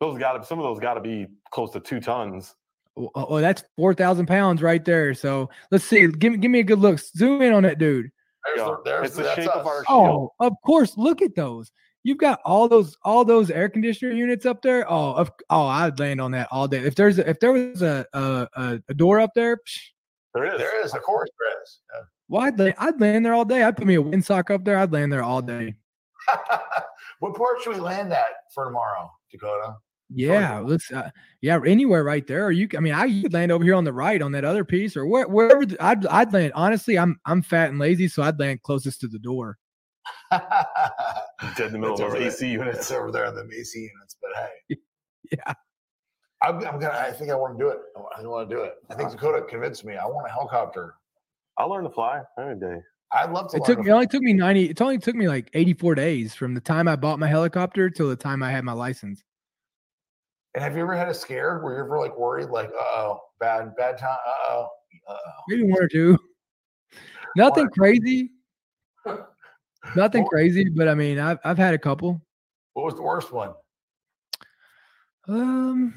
those 0.01 0.19
got 0.19 0.33
to 0.33 0.45
some 0.45 0.59
of 0.59 0.65
those 0.65 0.81
got 0.81 0.95
to 0.95 1.01
be 1.01 1.27
close 1.53 1.71
to 1.73 1.81
two 1.81 2.01
tons. 2.01 2.55
Oh, 2.99 3.11
oh, 3.15 3.27
oh, 3.31 3.41
that's 3.41 3.63
four 3.77 3.95
thousand 3.95 4.27
pounds 4.27 4.61
right 4.63 4.85
there. 4.85 5.15
So 5.15 5.49
let's 5.71 5.85
see. 5.85 6.07
Give 6.09 6.33
me 6.33 6.39
give 6.39 6.51
me 6.51 6.61
a 6.61 6.65
good 6.65 6.79
look. 6.81 6.99
Zoom 6.99 7.43
in 7.43 7.53
on 7.53 7.63
that 7.63 7.79
dude. 7.79 8.11
There's 8.45 8.59
the, 8.67 8.77
there's 8.85 9.07
it's 9.09 9.17
the 9.17 9.23
that's 9.23 9.37
shape 9.43 9.51
of 9.51 9.67
us. 9.67 9.85
our- 9.89 10.09
Oh, 10.11 10.33
of 10.41 10.55
course. 10.65 10.97
Look 10.97 11.23
at 11.23 11.35
those. 11.35 11.71
You've 12.05 12.19
got 12.19 12.41
all 12.45 12.69
those 12.69 12.97
all 13.05 13.25
those 13.25 13.51
air 13.51 13.69
conditioner 13.69 14.13
units 14.13 14.47
up 14.47 14.63
there. 14.63 14.91
Oh, 14.91 15.13
of, 15.15 15.31
oh, 15.51 15.67
I'd 15.67 15.99
land 15.99 16.21
on 16.21 16.31
that 16.33 16.49
all 16.51 16.67
day. 16.67 16.79
If 16.79 16.95
there's 16.95 17.19
a, 17.19 17.29
if 17.29 17.39
there 17.41 17.53
was 17.53 17.83
a 17.83 18.07
a, 18.13 18.49
a, 18.55 18.81
a 18.89 18.95
door 18.95 19.21
up 19.21 19.31
there, 19.35 19.57
psh, 19.57 19.79
There 20.35 20.47
is. 20.55 20.59
There 20.59 20.85
is, 20.85 20.95
of 20.95 21.03
course, 21.03 21.29
there 21.39 21.63
is. 21.63 21.81
well, 22.29 22.43
I'd 22.43 22.59
land, 22.59 22.75
I'd 22.79 23.01
land 23.01 23.27
there 23.27 23.35
all 23.35 23.45
day. 23.45 23.63
I'd 23.63 23.77
put 23.77 23.87
me 23.87 23.97
a 23.97 24.03
windsock 24.03 24.51
up 24.51 24.65
there. 24.65 24.79
I'd 24.79 24.93
land 24.93 25.13
there 25.13 25.23
all 25.23 25.43
day. 25.43 25.75
What 27.21 27.35
port 27.35 27.61
should 27.61 27.75
we 27.75 27.81
land 27.81 28.13
at 28.13 28.29
for 28.55 28.65
tomorrow, 28.65 29.11
Dakota? 29.33 29.75
Yeah, 30.11 30.61
let's. 30.61 30.91
Uh, 30.91 31.11
yeah, 31.43 31.61
anywhere 31.67 32.03
right 32.03 32.27
there. 32.27 32.47
Or 32.47 32.51
you, 32.51 32.69
I 32.77 32.81
mean, 32.81 32.95
I 32.95 33.23
could 33.23 33.33
land 33.33 33.53
over 33.53 33.63
here 33.63 33.75
on 33.75 33.85
the 33.85 33.93
right 33.93 34.21
on 34.23 34.33
that 34.33 34.45
other 34.45 34.65
piece, 34.65 34.97
or 34.97 35.07
where, 35.07 35.29
wherever. 35.29 35.67
the- 35.67 35.77
I'd 35.85 36.07
I'd 36.07 36.33
land. 36.33 36.53
Honestly, 36.55 36.99
I'm 36.99 37.21
I'm 37.27 37.43
fat 37.43 37.69
and 37.71 37.79
lazy, 37.79 38.09
so 38.09 38.23
I'd 38.23 38.39
land 38.41 38.63
closest 38.63 39.01
to 39.03 39.09
the 39.09 39.19
door. 39.19 39.59
Dead 40.31 40.43
in 41.67 41.73
the 41.73 41.79
middle 41.79 41.95
of 41.95 42.01
over 42.01 42.11
those 42.19 42.39
there. 42.39 42.49
AC 42.49 42.53
units. 42.53 42.91
over 42.91 43.11
there 43.13 43.27
in 43.27 43.35
the 43.35 43.43
AC 43.55 43.79
units, 43.79 44.17
but 44.23 44.31
hey, 44.37 44.77
Yeah. 45.33 45.55
I'm, 46.43 46.57
I'm 46.59 46.79
gonna. 46.79 46.91
I 46.97 47.13
think 47.13 47.31
I 47.31 47.35
want 47.35 47.59
to 47.59 47.65
do 47.65 47.69
it. 47.69 47.79
I 48.17 48.23
want 48.27 48.49
to 48.49 48.55
do 48.57 48.63
it. 48.63 48.75
I 48.91 48.95
think 48.95 49.11
Dakota 49.11 49.43
convinced 49.49 49.85
me. 49.85 49.97
I 49.97 50.07
want 50.07 50.27
a 50.27 50.31
helicopter. 50.31 50.95
I'll 51.59 51.69
learn 51.69 51.83
to 51.85 51.91
fly 51.91 52.21
any 52.41 52.59
day. 52.59 52.77
I'd 53.13 53.31
love 53.33 53.51
to. 53.51 53.57
It 53.57 53.61
learn 53.61 53.67
took 53.67 53.77
to 53.79 53.83
me. 53.83 53.91
It 53.91 53.93
only 53.93 54.07
took 54.07 54.23
me 54.23 54.33
ninety. 54.33 54.71
It 54.71 54.81
only 54.81 54.99
took 54.99 55.17
me 55.17 55.27
like 55.29 55.51
eighty 55.55 55.75
four 55.75 55.95
days 55.97 56.35
from 56.35 56.55
the 56.55 56.61
time 56.61 56.87
I 56.89 56.95
bought 56.97 57.19
my 57.19 57.27
helicopter 57.27 57.91
till 57.91 58.09
the 58.09 58.17
time 58.17 58.43
I 58.43 58.51
had 58.53 58.65
my 58.65 58.73
license. 58.73 59.25
And 60.59 60.65
have 60.65 60.75
you 60.75 60.83
ever 60.83 60.97
had 60.97 61.09
a 61.09 61.15
scare 61.15 61.61
where 61.61 61.75
you're 61.75 61.85
ever 61.85 62.01
like 62.01 62.19
worried, 62.19 62.51
like, 62.51 62.69
uh 62.71 62.83
oh, 62.83 63.21
bad, 63.39 63.77
bad 63.77 63.97
time, 63.97 64.19
uh 64.27 64.49
oh, 64.49 64.67
uh 65.09 65.13
oh? 65.13 65.43
Maybe 65.47 65.63
one 65.63 65.81
or 65.81 65.87
two. 65.87 66.19
Nothing 67.37 67.69
crazy. 67.69 68.33
Nothing 69.95 70.27
crazy, 70.27 70.69
but 70.69 70.89
I 70.89 70.97
mean, 70.97 71.21
I've 71.21 71.39
I've 71.45 71.59
had 71.59 71.75
a 71.75 71.79
couple. 71.79 72.21
What 72.73 72.87
was 72.87 72.97
the 72.97 73.03
worst 73.03 73.31
one? 73.31 73.53
Um, 75.29 75.95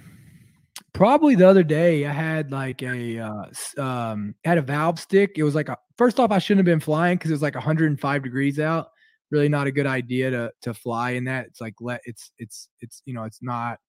probably 0.93 1.33
the 1.33 1.49
other 1.49 1.63
day 1.63 2.05
I 2.05 2.13
had 2.13 2.51
like 2.51 2.83
a 2.83 3.17
uh, 3.17 3.45
um 3.81 4.35
had 4.45 4.59
a 4.59 4.61
valve 4.61 4.99
stick. 4.99 5.31
It 5.37 5.43
was 5.43 5.55
like 5.55 5.69
a 5.69 5.77
first 5.97 6.19
off 6.19 6.29
I 6.29 6.37
shouldn't 6.37 6.59
have 6.59 6.71
been 6.71 6.79
flying 6.79 7.17
because 7.17 7.31
it 7.31 7.33
was 7.33 7.41
like 7.41 7.55
105 7.55 8.21
degrees 8.21 8.59
out. 8.59 8.89
Really 9.31 9.49
not 9.49 9.65
a 9.65 9.71
good 9.71 9.87
idea 9.87 10.29
to 10.29 10.51
to 10.61 10.75
fly 10.75 11.13
in 11.13 11.23
that. 11.23 11.47
It's 11.47 11.61
like 11.61 11.73
let 11.81 12.01
it's 12.03 12.31
it's 12.37 12.69
it's 12.79 13.01
you 13.05 13.15
know 13.15 13.23
it's 13.23 13.39
not. 13.41 13.79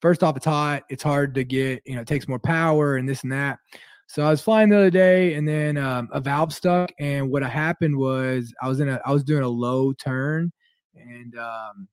First 0.00 0.22
off, 0.22 0.36
it's 0.36 0.46
hot. 0.46 0.84
It's 0.88 1.02
hard 1.02 1.34
to 1.34 1.44
get. 1.44 1.82
You 1.84 1.96
know, 1.96 2.02
it 2.02 2.08
takes 2.08 2.28
more 2.28 2.38
power 2.38 2.96
and 2.96 3.08
this 3.08 3.22
and 3.22 3.32
that. 3.32 3.58
So 4.06 4.24
I 4.24 4.30
was 4.30 4.40
flying 4.42 4.70
the 4.70 4.76
other 4.76 4.90
day, 4.90 5.34
and 5.34 5.46
then 5.46 5.76
um, 5.76 6.08
a 6.12 6.20
valve 6.20 6.52
stuck. 6.52 6.90
And 6.98 7.30
what 7.30 7.42
happened 7.42 7.96
was 7.96 8.52
I 8.60 8.68
was 8.68 8.80
in 8.80 8.88
a 8.88 9.00
I 9.04 9.12
was 9.12 9.22
doing 9.24 9.42
a 9.42 9.48
low 9.48 9.92
turn, 9.92 10.50
and 10.94 11.36
um, 11.38 11.88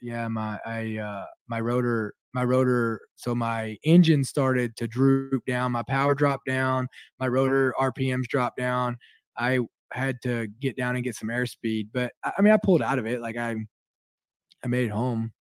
yeah, 0.00 0.28
my 0.28 0.58
I 0.64 0.98
uh, 0.98 1.26
my 1.48 1.60
rotor 1.60 2.14
my 2.34 2.44
rotor 2.44 3.00
so 3.16 3.34
my 3.34 3.76
engine 3.84 4.24
started 4.24 4.76
to 4.76 4.86
droop 4.86 5.44
down, 5.46 5.72
my 5.72 5.82
power 5.82 6.14
dropped 6.14 6.46
down, 6.46 6.88
my 7.20 7.28
rotor 7.28 7.74
RPMs 7.78 8.26
dropped 8.28 8.56
down. 8.56 8.96
I 9.36 9.60
had 9.92 10.16
to 10.22 10.48
get 10.60 10.76
down 10.76 10.94
and 10.96 11.04
get 11.04 11.16
some 11.16 11.28
airspeed, 11.28 11.88
but 11.92 12.12
I, 12.24 12.32
I 12.38 12.42
mean 12.42 12.52
I 12.52 12.58
pulled 12.62 12.82
out 12.82 12.98
of 12.98 13.06
it. 13.06 13.20
Like 13.20 13.36
I 13.36 13.56
I 14.64 14.68
made 14.68 14.86
it 14.86 14.92
home. 14.92 15.32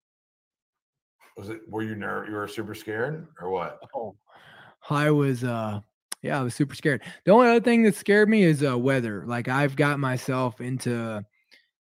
Was 1.41 1.49
it? 1.49 1.61
Were 1.67 1.81
you 1.81 1.95
nerve? 1.95 2.29
You 2.29 2.35
were 2.35 2.47
super 2.47 2.75
scared, 2.75 3.27
or 3.41 3.49
what? 3.49 3.79
Oh, 3.95 4.15
I 4.91 5.09
was 5.09 5.43
uh 5.43 5.79
Yeah, 6.21 6.39
I 6.39 6.43
was 6.43 6.53
super 6.53 6.75
scared. 6.75 7.01
The 7.25 7.31
only 7.31 7.47
other 7.47 7.59
thing 7.59 7.81
that 7.81 7.95
scared 7.95 8.29
me 8.29 8.43
is 8.43 8.63
uh, 8.63 8.77
weather. 8.77 9.23
Like 9.25 9.47
I've 9.47 9.75
got 9.75 9.97
myself 9.97 10.61
into, 10.61 11.25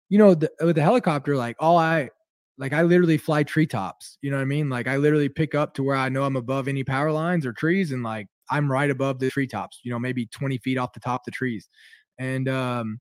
you 0.10 0.18
know, 0.18 0.34
the, 0.34 0.52
with 0.60 0.76
the 0.76 0.82
helicopter. 0.82 1.36
Like 1.38 1.56
all 1.60 1.78
I, 1.78 2.10
like 2.58 2.74
I 2.74 2.82
literally 2.82 3.20
fly 3.20 3.44
treetops. 3.44 4.18
You 4.24 4.32
know 4.32 4.38
what 4.38 4.42
I 4.42 4.46
mean? 4.46 4.72
Like 4.72 4.88
I 4.88 4.98
literally 4.98 5.30
pick 5.30 5.54
up 5.54 5.76
to 5.76 5.84
where 5.84 5.98
I 5.98 6.10
know 6.10 6.24
I'm 6.24 6.36
above 6.36 6.68
any 6.68 6.84
power 6.84 7.12
lines 7.12 7.46
or 7.46 7.54
trees, 7.54 7.92
and 7.92 8.02
like 8.02 8.26
I'm 8.50 8.72
right 8.72 8.90
above 8.90 9.20
the 9.20 9.30
treetops. 9.30 9.82
You 9.84 9.92
know, 9.92 10.00
maybe 10.00 10.26
20 10.26 10.58
feet 10.58 10.80
off 10.80 10.94
the 10.94 11.00
top 11.00 11.22
of 11.22 11.26
the 11.26 11.32
trees, 11.32 11.70
and 12.18 12.50
um, 12.50 13.00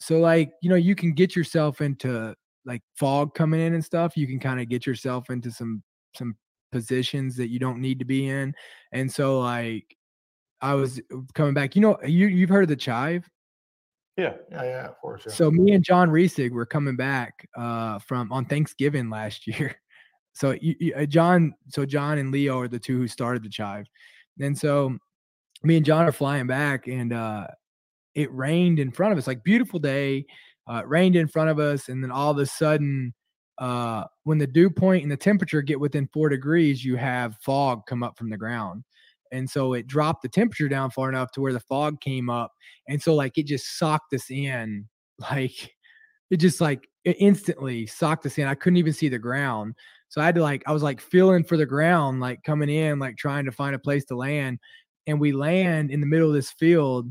so 0.00 0.20
like 0.20 0.52
you 0.62 0.70
know 0.70 0.76
you 0.76 0.94
can 0.94 1.12
get 1.12 1.36
yourself 1.36 1.82
into 1.82 2.34
like 2.64 2.82
fog 2.96 3.34
coming 3.34 3.60
in 3.60 3.74
and 3.74 3.84
stuff. 3.84 4.16
You 4.16 4.26
can 4.26 4.38
kind 4.38 4.60
of 4.60 4.68
get 4.68 4.86
yourself 4.86 5.30
into 5.30 5.50
some 5.50 5.82
some 6.14 6.36
positions 6.72 7.36
that 7.36 7.48
you 7.48 7.58
don't 7.58 7.80
need 7.80 7.98
to 7.98 8.04
be 8.04 8.28
in, 8.28 8.54
and 8.92 9.10
so 9.10 9.40
like 9.40 9.96
I 10.60 10.74
was 10.74 11.00
uh, 11.12 11.18
coming 11.34 11.54
back. 11.54 11.76
You 11.76 11.82
know, 11.82 11.98
you 12.04 12.26
you've 12.26 12.50
heard 12.50 12.64
of 12.64 12.68
the 12.68 12.76
chive. 12.76 13.28
Yeah. 14.16 14.34
Yeah, 14.50 14.62
yeah, 14.62 14.86
of 14.86 14.98
course. 14.98 15.24
Yeah. 15.26 15.32
So 15.32 15.50
me 15.50 15.72
and 15.72 15.84
John 15.84 16.08
Resig 16.08 16.52
were 16.52 16.66
coming 16.66 16.94
back 16.96 17.48
uh, 17.56 17.98
from 17.98 18.30
on 18.32 18.44
Thanksgiving 18.44 19.10
last 19.10 19.46
year. 19.46 19.76
So 20.34 20.56
you, 20.60 20.74
you, 20.80 20.94
uh, 20.94 21.06
John, 21.06 21.54
so 21.68 21.84
John 21.84 22.18
and 22.18 22.32
Leo 22.32 22.60
are 22.60 22.68
the 22.68 22.78
two 22.78 22.96
who 22.96 23.08
started 23.08 23.44
the 23.44 23.48
chive, 23.48 23.86
and 24.40 24.56
so 24.56 24.96
me 25.62 25.76
and 25.76 25.86
John 25.86 26.06
are 26.06 26.12
flying 26.12 26.46
back, 26.46 26.88
and 26.88 27.12
uh, 27.12 27.46
it 28.14 28.32
rained 28.32 28.78
in 28.78 28.90
front 28.90 29.12
of 29.12 29.18
us, 29.18 29.26
like 29.26 29.44
beautiful 29.44 29.78
day. 29.78 30.26
Uh, 30.70 30.76
it 30.76 30.88
rained 30.88 31.16
in 31.16 31.28
front 31.28 31.50
of 31.50 31.58
us, 31.58 31.88
and 31.88 32.02
then 32.02 32.10
all 32.10 32.30
of 32.30 32.38
a 32.38 32.46
sudden, 32.46 33.12
uh, 33.58 34.04
when 34.24 34.38
the 34.38 34.46
dew 34.46 34.70
point 34.70 35.02
and 35.02 35.12
the 35.12 35.16
temperature 35.16 35.62
get 35.62 35.78
within 35.78 36.08
four 36.12 36.28
degrees, 36.28 36.84
you 36.84 36.96
have 36.96 37.36
fog 37.40 37.82
come 37.86 38.02
up 38.02 38.16
from 38.18 38.30
the 38.30 38.36
ground. 38.36 38.84
And 39.32 39.48
so 39.48 39.74
it 39.74 39.86
dropped 39.86 40.22
the 40.22 40.28
temperature 40.28 40.68
down 40.68 40.90
far 40.90 41.08
enough 41.08 41.32
to 41.32 41.40
where 41.40 41.52
the 41.52 41.60
fog 41.60 42.00
came 42.00 42.30
up 42.30 42.52
and 42.88 43.02
so 43.02 43.14
like 43.14 43.38
it 43.38 43.46
just 43.46 43.78
socked 43.78 44.12
us 44.12 44.30
in 44.30 44.88
like 45.30 45.74
it 46.30 46.38
just 46.38 46.60
like 46.60 46.88
it 47.04 47.16
instantly 47.18 47.86
socked 47.86 48.26
us 48.26 48.38
in 48.38 48.46
i 48.46 48.54
couldn't 48.54 48.76
even 48.78 48.92
see 48.92 49.08
the 49.08 49.18
ground. 49.18 49.74
So 50.08 50.20
i 50.20 50.24
had 50.24 50.34
to 50.36 50.42
like 50.42 50.62
i 50.66 50.72
was 50.72 50.82
like 50.82 51.00
feeling 51.00 51.44
for 51.44 51.56
the 51.56 51.66
ground 51.66 52.20
like 52.20 52.42
coming 52.44 52.68
in 52.68 52.98
like 52.98 53.16
trying 53.16 53.44
to 53.46 53.52
find 53.52 53.74
a 53.74 53.80
place 53.80 54.04
to 54.06 54.16
land 54.16 54.58
and 55.06 55.20
we 55.20 55.32
land 55.32 55.90
in 55.90 56.00
the 56.00 56.06
middle 56.06 56.28
of 56.28 56.34
this 56.34 56.52
field 56.52 57.10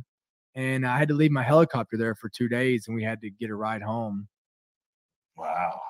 and 0.56 0.86
i 0.86 0.98
had 0.98 1.08
to 1.08 1.14
leave 1.14 1.32
my 1.32 1.44
helicopter 1.44 1.98
there 1.98 2.14
for 2.16 2.30
two 2.30 2.48
days 2.48 2.88
and 2.88 2.96
we 2.96 3.04
had 3.04 3.20
to 3.22 3.30
get 3.30 3.50
a 3.50 3.56
ride 3.56 3.82
home 3.82 4.28
wow. 5.38 5.82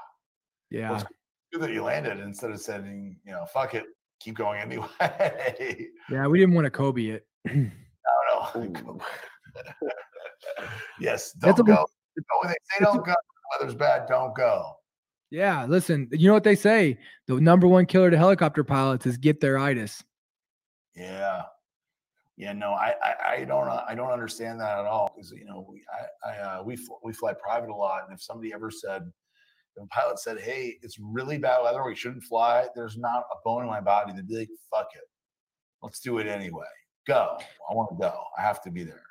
yeah 0.72 0.92
Well, 0.92 1.08
good 1.52 1.62
that 1.62 1.72
you 1.74 1.84
landed 1.84 2.20
instead 2.20 2.52
of 2.52 2.60
saying, 2.62 3.18
you 3.26 3.32
know, 3.32 3.46
fuck 3.46 3.76
it, 3.76 3.84
keep 4.20 4.36
going 4.36 4.60
anyway. 4.62 4.88
yeah 6.10 6.26
we 6.28 6.40
didn't 6.40 6.56
want 6.56 6.66
to 6.66 6.72
kobe 6.72 7.08
it 7.08 7.26
oh, 7.50 8.52
I 8.54 8.54
don't 8.60 8.74
know. 8.86 9.00
yes, 11.00 11.34
don't 11.34 11.58
go. 11.66 11.86
They 12.44 12.50
say 12.50 12.84
don't 12.84 13.06
go, 13.06 13.12
the 13.14 13.60
weather's 13.60 13.76
bad, 13.76 14.08
don't 14.08 14.34
go. 14.36 14.72
yeah 15.32 15.66
listen 15.66 16.08
you 16.12 16.28
know 16.28 16.34
what 16.34 16.44
they 16.44 16.56
say 16.56 16.98
the 17.28 17.40
number 17.42 17.68
one 17.68 17.86
killer 17.86 18.10
to 18.12 18.18
helicopter 18.18 18.64
pilots 18.64 19.06
is 19.06 19.18
get-there-itis 19.18 20.04
Yeah. 20.96 21.44
Yeah, 22.36 22.54
no, 22.54 22.72
I, 22.72 22.96
I, 23.04 23.34
I 23.34 23.46
don't, 23.46 23.68
uh, 23.68 23.84
I 23.88 23.94
don't 23.94 24.12
understand 24.12 24.60
that 24.60 24.80
at 24.80 24.86
all. 24.86 25.14
Because 25.16 25.32
you 25.32 25.46
know, 25.46 25.66
we, 25.70 25.84
I, 26.26 26.32
I, 26.32 26.38
uh, 26.40 26.64
we, 26.64 26.76
fl- 26.76 26.94
we 27.04 27.14
fly 27.14 27.34
private 27.34 27.70
a 27.70 27.76
lot, 27.76 28.04
and 28.08 28.14
if 28.14 28.24
somebody 28.24 28.52
ever 28.54 28.72
said, 28.72 29.04
a 29.80 29.86
pilot 29.88 30.20
said, 30.20 30.40
"Hey, 30.40 30.78
it's 30.82 30.98
really 31.00 31.38
bad 31.38 31.62
weather, 31.64 31.84
we 31.84 31.96
shouldn't 31.96 32.24
fly," 32.24 32.68
there's 32.76 32.98
not 32.98 33.24
a 33.32 33.38
bone 33.44 33.64
in 33.64 33.70
my 33.70 33.82
body 33.82 34.14
to 34.14 34.24
be 34.24 34.38
like, 34.38 34.50
"Fuck 34.72 34.88
it, 34.96 35.04
let's 35.82 36.00
do 36.00 36.18
it 36.20 36.28
anyway." 36.28 36.66
Go, 37.08 37.38
I 37.70 37.74
want 37.74 37.90
to 37.90 37.98
go. 37.98 38.24
I 38.38 38.42
have 38.42 38.62
to 38.64 38.72
be 38.72 38.84
there. 38.84 39.02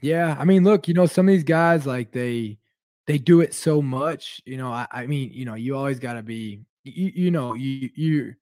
Yeah, 0.00 0.36
I 0.38 0.44
mean, 0.44 0.64
look, 0.64 0.88
you 0.88 0.94
know, 0.94 1.06
some 1.06 1.28
of 1.28 1.32
these 1.32 1.44
guys 1.44 1.86
like 1.86 2.12
they 2.12 2.58
they 3.06 3.18
do 3.18 3.40
it 3.40 3.54
so 3.54 3.82
much. 3.82 4.40
You 4.44 4.56
know, 4.56 4.72
I, 4.72 4.86
I 4.90 5.06
mean, 5.06 5.30
you 5.32 5.44
know, 5.44 5.54
you 5.54 5.76
always 5.76 5.98
got 5.98 6.14
to 6.14 6.22
be, 6.22 6.60
you, 6.84 7.12
you 7.14 7.30
know, 7.30 7.54
you 7.54 7.90
you 7.94 8.34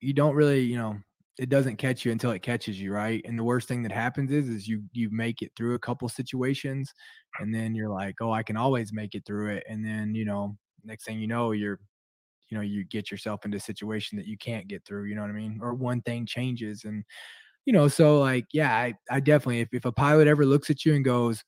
you 0.00 0.12
don't 0.12 0.34
really, 0.34 0.60
you 0.60 0.76
know, 0.76 0.98
it 1.38 1.48
doesn't 1.48 1.76
catch 1.76 2.04
you 2.04 2.12
until 2.12 2.30
it 2.30 2.42
catches 2.42 2.80
you, 2.80 2.92
right? 2.92 3.22
And 3.26 3.38
the 3.38 3.44
worst 3.44 3.68
thing 3.68 3.82
that 3.82 3.92
happens 3.92 4.30
is 4.30 4.48
is 4.48 4.68
you 4.68 4.82
you 4.92 5.10
make 5.10 5.42
it 5.42 5.52
through 5.56 5.74
a 5.74 5.78
couple 5.78 6.08
situations, 6.08 6.92
and 7.40 7.54
then 7.54 7.74
you're 7.74 7.90
like, 7.90 8.16
oh, 8.20 8.32
I 8.32 8.42
can 8.42 8.56
always 8.56 8.92
make 8.92 9.14
it 9.14 9.24
through 9.26 9.56
it, 9.56 9.64
and 9.68 9.84
then 9.84 10.14
you 10.14 10.24
know, 10.24 10.56
next 10.84 11.04
thing 11.04 11.18
you 11.20 11.26
know, 11.26 11.52
you're 11.52 11.78
you 12.48 12.56
know 12.56 12.62
you 12.62 12.84
get 12.84 13.10
yourself 13.10 13.44
into 13.44 13.56
a 13.56 13.60
situation 13.60 14.16
that 14.16 14.26
you 14.26 14.38
can't 14.38 14.68
get 14.68 14.84
through 14.84 15.04
you 15.04 15.14
know 15.14 15.22
what 15.22 15.30
i 15.30 15.34
mean 15.34 15.58
or 15.62 15.74
one 15.74 16.00
thing 16.02 16.24
changes 16.26 16.84
and 16.84 17.04
you 17.64 17.72
know 17.72 17.88
so 17.88 18.20
like 18.20 18.46
yeah 18.52 18.74
i, 18.74 18.94
I 19.10 19.20
definitely 19.20 19.60
if, 19.60 19.68
if 19.72 19.84
a 19.84 19.92
pilot 19.92 20.28
ever 20.28 20.46
looks 20.46 20.70
at 20.70 20.84
you 20.84 20.94
and 20.94 21.04
goes 21.04 21.42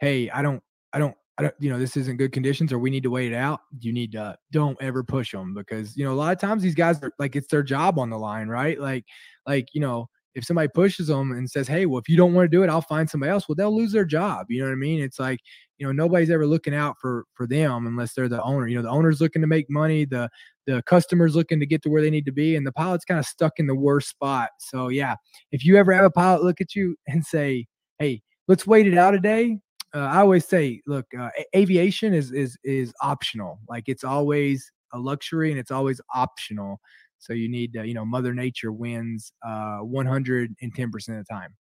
hey 0.00 0.30
i 0.30 0.42
don't 0.42 0.62
i 0.92 0.98
don't 0.98 1.16
i 1.38 1.42
don't 1.42 1.54
you 1.58 1.70
know 1.70 1.78
this 1.78 1.96
isn't 1.96 2.16
good 2.16 2.32
conditions 2.32 2.72
or 2.72 2.78
we 2.78 2.90
need 2.90 3.02
to 3.02 3.10
wait 3.10 3.32
it 3.32 3.36
out 3.36 3.60
you 3.80 3.92
need 3.92 4.12
to 4.12 4.36
don't 4.52 4.76
ever 4.80 5.02
push 5.02 5.32
them 5.32 5.54
because 5.54 5.96
you 5.96 6.04
know 6.04 6.12
a 6.12 6.14
lot 6.14 6.32
of 6.32 6.40
times 6.40 6.62
these 6.62 6.74
guys 6.74 7.02
are 7.02 7.12
like 7.18 7.36
it's 7.36 7.48
their 7.48 7.62
job 7.62 7.98
on 7.98 8.10
the 8.10 8.18
line 8.18 8.48
right? 8.48 8.80
Like 8.80 9.04
like 9.46 9.68
you 9.72 9.80
know 9.80 10.08
if 10.34 10.44
somebody 10.44 10.68
pushes 10.68 11.06
them 11.06 11.32
and 11.32 11.48
says 11.48 11.68
hey 11.68 11.86
well 11.86 11.98
if 11.98 12.08
you 12.08 12.16
don't 12.16 12.34
want 12.34 12.44
to 12.44 12.56
do 12.56 12.64
it 12.64 12.68
i'll 12.68 12.80
find 12.80 13.08
somebody 13.08 13.30
else 13.30 13.48
well 13.48 13.54
they'll 13.54 13.76
lose 13.76 13.92
their 13.92 14.04
job 14.04 14.46
you 14.48 14.60
know 14.60 14.66
what 14.66 14.72
i 14.72 14.76
mean? 14.76 15.00
It's 15.00 15.18
like 15.18 15.40
you 15.78 15.86
know 15.86 15.92
nobody's 15.92 16.30
ever 16.30 16.46
looking 16.46 16.74
out 16.74 16.96
for 17.00 17.24
for 17.34 17.46
them 17.46 17.86
unless 17.86 18.14
they're 18.14 18.28
the 18.28 18.42
owner 18.42 18.66
you 18.68 18.76
know 18.76 18.82
the 18.82 18.90
owner's 18.90 19.20
looking 19.20 19.42
to 19.42 19.48
make 19.48 19.68
money 19.68 20.04
the 20.04 20.28
the 20.66 20.82
customer's 20.82 21.36
looking 21.36 21.60
to 21.60 21.66
get 21.66 21.82
to 21.82 21.90
where 21.90 22.00
they 22.00 22.10
need 22.10 22.24
to 22.26 22.32
be 22.32 22.56
and 22.56 22.66
the 22.66 22.72
pilot's 22.72 23.04
kind 23.04 23.20
of 23.20 23.26
stuck 23.26 23.52
in 23.58 23.66
the 23.66 23.74
worst 23.74 24.08
spot. 24.08 24.50
So 24.58 24.88
yeah 24.88 25.16
if 25.52 25.64
you 25.64 25.76
ever 25.76 25.92
have 25.92 26.04
a 26.04 26.10
pilot 26.10 26.42
look 26.42 26.60
at 26.60 26.74
you 26.74 26.96
and 27.06 27.24
say 27.24 27.66
hey 27.98 28.22
let's 28.48 28.66
wait 28.66 28.86
it 28.86 28.96
out 28.96 29.14
a 29.14 29.20
day 29.20 29.58
uh, 29.94 29.98
i 29.98 30.18
always 30.18 30.44
say 30.46 30.80
look 30.86 31.06
uh, 31.18 31.30
a- 31.38 31.58
aviation 31.58 32.12
is 32.12 32.32
is 32.32 32.56
is 32.64 32.92
optional 33.02 33.58
like 33.68 33.84
it's 33.86 34.04
always 34.04 34.70
a 34.92 34.98
luxury 34.98 35.50
and 35.50 35.58
it's 35.58 35.70
always 35.70 36.00
optional 36.14 36.80
so 37.18 37.32
you 37.32 37.48
need 37.48 37.72
to, 37.72 37.86
you 37.86 37.94
know 37.94 38.04
mother 38.04 38.34
nature 38.34 38.72
wins 38.72 39.32
uh 39.46 39.78
110% 39.80 41.18
of 41.18 41.24
the 41.24 41.24
time 41.30 41.54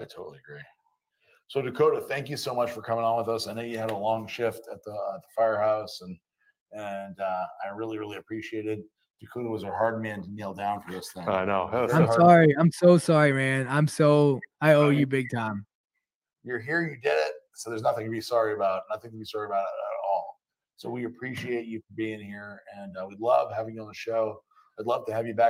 I 0.00 0.04
totally 0.04 0.38
agree. 0.38 0.60
So 1.48 1.62
Dakota, 1.62 2.02
thank 2.02 2.28
you 2.28 2.36
so 2.36 2.54
much 2.54 2.70
for 2.70 2.82
coming 2.82 3.04
on 3.04 3.16
with 3.16 3.28
us. 3.28 3.48
I 3.48 3.54
know 3.54 3.62
you 3.62 3.78
had 3.78 3.90
a 3.90 3.96
long 3.96 4.26
shift 4.28 4.68
at 4.70 4.82
the, 4.84 4.92
at 4.92 5.22
the 5.22 5.28
firehouse, 5.34 6.00
and 6.02 6.16
and 6.72 7.18
uh, 7.18 7.44
I 7.64 7.74
really 7.74 7.98
really 7.98 8.18
appreciated. 8.18 8.80
Dakota 9.20 9.48
was 9.48 9.64
a 9.64 9.70
hard 9.70 10.00
man 10.02 10.22
to 10.22 10.30
nail 10.30 10.54
down 10.54 10.82
for 10.82 10.92
this 10.92 11.10
thing. 11.12 11.26
I 11.26 11.44
know. 11.44 11.68
That 11.72 11.82
was 11.82 11.90
Very 11.92 12.02
i'm 12.02 12.06
hard. 12.06 12.20
sorry 12.20 12.54
i'm 12.58 12.70
so 12.70 12.98
sorry 12.98 13.32
man 13.32 13.66
i'm 13.68 13.88
so 13.88 14.38
i 14.60 14.74
owe 14.74 14.90
you 14.90 15.06
big 15.06 15.30
time 15.30 15.66
You're 16.44 16.60
here, 16.60 16.82
you 16.82 17.00
did 17.00 17.12
it. 17.12 17.32
So 17.58 17.70
there's 17.70 17.82
nothing 17.82 18.04
to 18.04 18.10
be 18.12 18.20
sorry 18.20 18.54
about. 18.54 18.82
Nothing 18.88 19.10
to 19.10 19.16
be 19.16 19.24
sorry 19.24 19.46
about 19.46 19.62
at 19.62 19.98
all. 20.08 20.38
So 20.76 20.88
we 20.88 21.06
appreciate 21.06 21.66
you 21.66 21.80
for 21.80 21.92
being 21.96 22.20
here, 22.20 22.62
and 22.78 22.96
uh, 22.96 23.04
we 23.08 23.16
love 23.18 23.48
having 23.52 23.74
you 23.74 23.82
on 23.82 23.88
the 23.88 23.94
show. 23.94 24.40
I'd 24.78 24.86
love 24.86 25.04
to 25.06 25.12
have 25.12 25.26
you 25.26 25.34
back 25.34 25.46